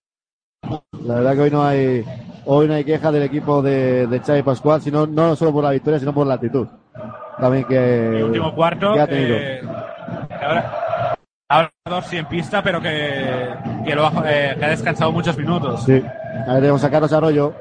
La 1.04 1.16
verdad 1.16 1.34
que 1.36 1.42
hoy 1.42 1.52
no 1.52 1.64
hay 1.64 2.04
hoy 2.46 2.68
no 2.68 2.74
hay 2.74 2.84
queja 2.84 3.12
del 3.12 3.24
equipo 3.24 3.62
de, 3.62 4.08
de 4.08 4.20
Xavi 4.20 4.44
Pascual, 4.44 4.82
sino 4.82 5.06
no 5.08 5.36
solo 5.36 5.54
por 5.54 5.64
la 5.64 5.72
victoria, 5.72 6.00
sino 6.00 6.14
por 6.14 6.28
la 6.28 6.36
actitud. 6.36 6.68
También 7.40 7.66
que, 7.66 8.18
el 8.18 8.24
último 8.26 8.54
cuarto 8.54 8.94
que 8.94 9.00
ha 9.00 9.08
tenido. 9.08 9.36
eh, 9.38 9.62
ahora 10.42 11.16
ahora 11.50 11.72
Dorsey 11.86 12.20
en 12.20 12.26
pista 12.28 12.62
pero 12.62 12.82
que, 12.82 13.50
que, 13.86 13.96
lo 13.96 14.06
ha, 14.06 14.12
eh, 14.26 14.56
que 14.58 14.66
ha 14.66 14.70
descansado 14.70 15.12
muchos 15.12 15.38
minutos 15.38 15.84
Sí. 15.84 16.02
Ahí 16.48 16.56
tenemos 16.56 16.84
a 16.84 16.90
Carlos 16.92 17.12
Arroyo 17.14 17.54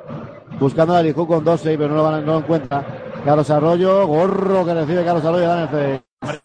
buscando 0.58 0.94
a 0.94 1.02
Lijú 1.02 1.26
con 1.26 1.44
12, 1.44 1.76
pero 1.76 1.88
no 1.88 1.96
lo, 1.96 2.04
van, 2.04 2.24
no 2.24 2.32
lo 2.32 2.38
encuentra. 2.38 2.84
Carlos 3.24 3.50
Arroyo, 3.50 4.06
gorro 4.06 4.64
que 4.64 4.74
recibe 4.74 5.04
Carlos 5.04 5.24
Arroyo, 5.24 5.48
dan 5.48 5.68
el 5.74 6.00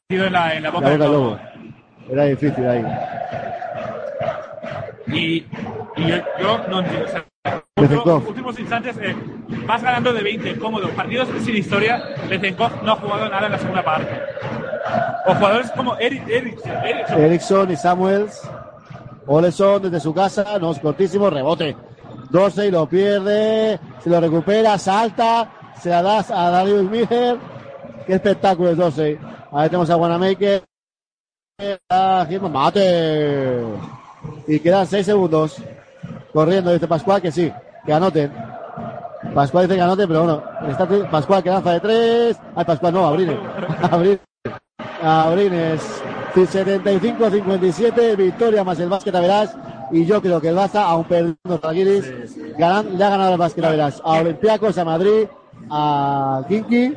en 0.09 0.33
la, 0.33 0.55
en 0.55 0.63
la 0.63 0.71
boca 0.71 0.85
la 0.85 0.89
del 0.91 1.11
lobo. 1.11 1.37
Era 2.09 2.23
difícil 2.25 2.67
ahí. 2.67 2.85
Y, 5.07 5.45
y 5.95 6.07
yo, 6.07 6.15
yo 6.39 6.57
no 6.69 6.79
entiendo. 6.79 7.05
o 7.05 7.09
sea, 7.09 7.25
Bezenkov. 7.77 8.27
últimos, 8.27 8.59
instantes, 8.59 8.97
eh, 8.97 9.15
vas 9.67 9.83
ganando 9.83 10.11
de 10.11 10.23
20, 10.23 10.57
cómodo. 10.57 10.89
Partidos 10.89 11.29
sin 11.43 11.55
historia, 11.55 12.03
Bezenkov 12.27 12.83
no 12.83 12.93
ha 12.93 12.95
jugado 12.95 13.29
nada 13.29 13.45
en 13.45 13.51
la 13.51 13.59
segunda 13.59 13.83
parte. 13.83 14.19
O 15.27 15.35
jugadores 15.35 15.71
como 15.71 15.95
Eric. 15.97 16.23
Erickson 16.27 17.71
y 17.71 17.75
Samuels. 17.75 18.41
Oleson 19.27 19.81
desde 19.81 19.99
su 19.99 20.13
casa, 20.13 20.57
no 20.59 20.71
es 20.71 20.79
cortísimo, 20.79 21.29
rebote. 21.29 21.75
12 22.29 22.67
y 22.67 22.71
lo 22.71 22.87
pierde, 22.87 23.79
se 23.99 24.09
lo 24.09 24.19
recupera, 24.19 24.77
salta, 24.77 25.49
se 25.79 25.89
la 25.89 26.01
das 26.01 26.31
a 26.31 26.49
Darius 26.49 26.89
Miller. 26.89 27.37
Qué 28.05 28.13
espectáculo 28.15 28.71
es 28.71 28.77
12. 28.77 29.19
Ahí 29.51 29.69
tenemos 29.69 29.89
a 29.89 29.97
Wanamaker. 29.97 30.63
A 31.89 32.25
Gilman, 32.27 32.51
mate. 32.51 33.63
Y 34.47 34.59
quedan 34.59 34.87
6 34.87 35.05
segundos. 35.05 35.61
Corriendo, 36.33 36.71
dice 36.71 36.87
Pascual 36.87 37.21
que 37.21 37.31
sí, 37.31 37.51
que 37.87 37.93
anoten. 37.93 38.31
Pascual 39.33 39.65
dice 39.65 39.75
que 39.77 39.81
anoten, 39.81 40.07
pero 40.07 40.19
bueno, 40.23 40.43
está 40.69 40.87
Pascual 41.09 41.41
que 41.41 41.49
lanza 41.49 41.71
de 41.73 41.79
3. 41.79 42.39
Ay, 42.55 42.65
Pascual 42.65 42.93
no, 42.93 43.05
Abrines. 43.07 43.37
Abrines. 43.91 44.19
Abrines. 45.01 46.03
75-57, 46.35 48.15
victoria 48.15 48.63
más 48.63 48.79
el 48.79 48.89
básquet 48.89 49.15
a 49.15 49.19
verás. 49.21 49.55
Y 49.91 50.05
yo 50.05 50.21
creo 50.21 50.39
que 50.41 50.49
el 50.49 50.55
Barça, 50.55 50.83
aun 50.83 51.05
perdiendo 51.05 51.57
Zalgiris, 51.61 52.13
ganan- 52.57 52.95
le 52.97 53.03
ha 53.03 53.09
ganado 53.09 53.31
el 53.33 53.37
básquet 53.39 53.63
a 53.65 53.69
verás. 53.69 54.01
A 54.03 54.19
Olympiacos, 54.19 54.77
a 54.77 54.85
Madrid, 54.85 55.27
a 55.71 56.43
Kinky 56.47 56.93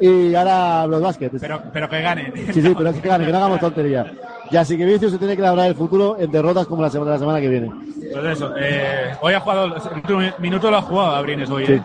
y 0.00 0.34
ahora 0.34 0.86
los 0.86 1.00
básquet. 1.02 1.32
Pero, 1.40 1.60
pero 1.72 1.88
que 1.88 2.00
ganen. 2.02 2.32
Sí, 2.52 2.60
sí, 2.62 2.74
pero 2.76 2.90
es 2.90 3.00
que 3.00 3.08
gane, 3.08 3.26
que 3.26 3.32
no 3.32 3.38
hagamos 3.38 3.60
tontería. 3.60 4.12
Ya 4.50 4.60
así 4.60 4.76
que 4.76 4.84
Vicius 4.84 5.12
se 5.12 5.18
tiene 5.18 5.34
que 5.36 5.42
labrar 5.42 5.66
el 5.68 5.74
futuro 5.74 6.16
en 6.18 6.30
derrotas 6.30 6.66
como 6.66 6.82
la 6.82 6.90
semana, 6.90 7.12
la 7.12 7.18
semana 7.18 7.40
que 7.40 7.48
viene. 7.48 7.70
Pues 8.12 8.24
eso, 8.36 8.52
eh, 8.58 9.12
hoy 9.20 9.34
ha 9.34 9.40
jugado, 9.40 9.64
el 9.66 9.72
último 9.96 10.20
minuto 10.38 10.70
lo 10.70 10.76
ha 10.78 10.82
jugado 10.82 11.16
Abrines 11.16 11.50
hoy. 11.50 11.66
Sí. 11.66 11.72
eh. 11.72 11.82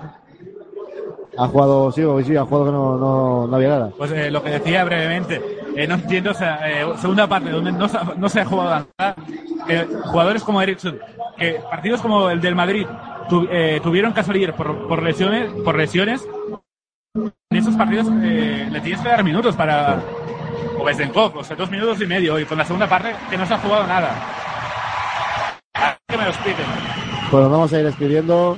Ha 1.37 1.47
jugado, 1.47 1.91
sí, 1.91 2.03
hoy 2.03 2.23
sí, 2.25 2.35
ha 2.35 2.43
jugado 2.43 2.65
que 2.65 2.71
no, 2.71 2.97
no, 2.97 3.47
no 3.47 3.55
había 3.55 3.69
nada. 3.69 3.89
Pues 3.97 4.11
eh, 4.11 4.29
lo 4.29 4.43
que 4.43 4.49
decía 4.51 4.83
brevemente, 4.83 5.41
eh, 5.75 5.87
no 5.87 5.95
entiendo, 5.95 6.31
o 6.31 6.33
sea, 6.33 6.59
eh, 6.69 6.85
segunda 6.99 7.25
parte 7.27 7.49
donde 7.49 7.71
no, 7.71 7.87
no 8.17 8.29
se 8.29 8.41
ha 8.41 8.45
jugado 8.45 8.85
nada, 8.99 9.15
jugadores 10.05 10.43
como 10.43 10.61
Ericsson, 10.61 10.99
que 11.37 11.59
partidos 11.69 12.01
como 12.01 12.29
el 12.29 12.41
del 12.41 12.53
Madrid 12.53 12.85
tu- 13.29 13.47
eh, 13.49 13.79
tuvieron 13.81 14.13
que 14.13 14.23
salir 14.23 14.51
por, 14.53 14.87
por 14.89 15.01
lesiones, 15.01 15.49
por 15.63 15.75
lesiones, 15.77 16.27
en 17.15 17.57
esos 17.57 17.75
partidos 17.75 18.07
eh, 18.21 18.67
le 18.71 18.81
tienes 18.81 19.01
que 19.01 19.09
dar 19.09 19.23
minutos 19.23 19.55
para, 19.55 20.01
o 20.79 20.83
Bezenkov, 20.83 21.37
o 21.37 21.43
sea, 21.43 21.55
dos 21.55 21.69
minutos 21.69 22.01
y 22.01 22.05
medio, 22.05 22.39
y 22.39 22.45
con 22.45 22.57
la 22.57 22.65
segunda 22.65 22.87
parte 22.87 23.13
que 23.29 23.37
no 23.37 23.45
se 23.45 23.53
ha 23.53 23.57
jugado 23.57 23.85
nada. 23.87 24.11
Ah, 25.73 25.97
Que 26.07 26.17
me 26.17 26.23
lo 26.23 26.29
expliquen. 26.29 26.65
Pues 27.29 27.43
nos 27.43 27.51
vamos 27.51 27.73
a 27.73 27.79
ir 27.79 27.85
despidiendo. 27.85 28.57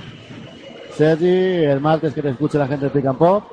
Sergi, 0.96 1.66
el 1.66 1.80
martes 1.82 2.14
que 2.14 2.22
te 2.22 2.30
escuche 2.30 2.58
la 2.60 2.68
gente 2.68 2.86
de 2.86 2.92
Pick 2.92 3.06
and 3.08 3.18
Pop. 3.18 3.44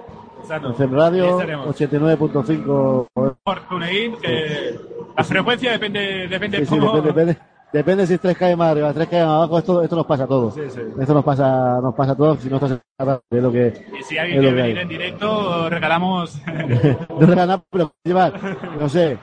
Exacto. 0.42 0.74
En 0.78 0.94
Radio, 0.94 1.30
estaremos. 1.30 1.66
89.5. 1.80 3.06
Por 3.42 3.60
TuneIn, 3.68 4.16
que 4.20 4.78
la 5.16 5.24
frecuencia 5.24 5.72
depende, 5.72 6.28
depende 6.28 6.58
Sí, 6.58 6.66
sí, 6.66 6.78
cómo... 6.78 7.00
depende, 7.00 7.08
depende, 7.08 7.38
depende 7.72 8.06
si 8.06 8.14
es 8.14 8.22
3K 8.22 8.56
más 8.56 8.70
arriba, 8.72 8.92
3K 8.92 9.12
más 9.24 9.34
abajo, 9.36 9.58
esto, 9.58 9.82
esto 9.82 9.96
nos 9.96 10.06
pasa 10.06 10.24
a 10.24 10.26
todos. 10.26 10.54
Sí, 10.54 10.62
sí. 10.68 10.80
Esto 11.00 11.14
nos 11.14 11.24
pasa, 11.24 11.80
nos 11.80 11.94
pasa 11.94 12.12
a 12.12 12.16
todos, 12.16 12.38
si 12.40 12.48
no 12.48 12.56
estás 12.56 12.72
en 12.72 12.80
la 13.06 13.20
es 13.30 13.42
lo 13.42 13.52
que, 13.52 13.84
Y 13.98 14.02
si 14.02 14.18
alguien 14.18 14.40
quiere 14.40 14.56
que 14.56 14.62
venir 14.62 14.76
hay. 14.78 14.82
en 14.82 14.88
directo, 14.88 15.68
regalamos. 15.70 16.40
No 17.10 17.26
regalan 17.26 17.48
nada, 17.48 17.62
pero 17.70 17.92
llevar, 18.04 18.32
no 18.78 18.88
sé, 18.88 19.18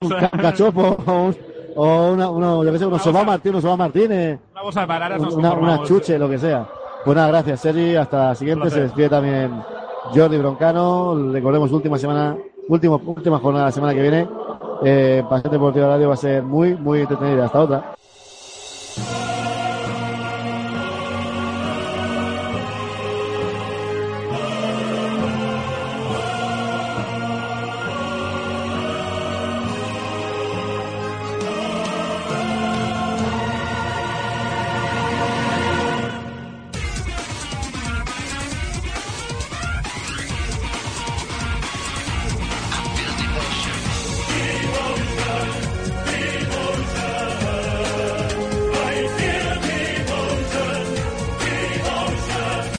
un, 0.00 0.08
ca- 0.10 0.30
un 0.32 0.38
cachopo 0.40 0.96
o, 1.06 1.12
un- 1.24 1.36
o 1.78 2.12
una, 2.12 2.30
uno, 2.30 2.64
yo 2.64 2.72
qué 2.72 2.78
sé, 2.78 2.86
unos 2.86 3.02
Sobá 3.02 3.22
Martínez, 3.24 3.62
unos 3.64 3.78
Martínez, 3.78 4.38
una 4.52 4.62
bolsa 4.62 4.80
de 4.80 4.86
bananas, 4.86 5.20
nos 5.20 5.34
una, 5.34 5.52
una 5.52 5.82
chuche, 5.82 6.18
lo 6.18 6.28
que 6.28 6.38
sea. 6.38 6.66
Pues 7.04 7.14
nada, 7.14 7.28
gracias, 7.28 7.60
Sergi, 7.60 7.94
hasta 7.96 8.28
la 8.28 8.34
siguiente, 8.34 8.70
se 8.70 8.80
despide 8.82 9.08
también 9.10 9.52
Jordi 10.14 10.38
Broncano, 10.38 11.30
recordemos 11.32 11.70
última 11.72 11.98
semana, 11.98 12.36
último, 12.68 13.00
última 13.04 13.38
jornada 13.38 13.66
la 13.66 13.72
semana 13.72 13.92
que 13.94 14.00
viene, 14.02 14.26
eh, 14.84 15.22
Pasión 15.28 15.52
Deportiva 15.52 15.88
Radio 15.88 16.08
va 16.08 16.14
a 16.14 16.18
ser 16.18 16.42
muy, 16.42 16.74
muy 16.74 17.00
entretenida, 17.00 17.46
hasta 17.46 17.60
otra. 17.60 17.96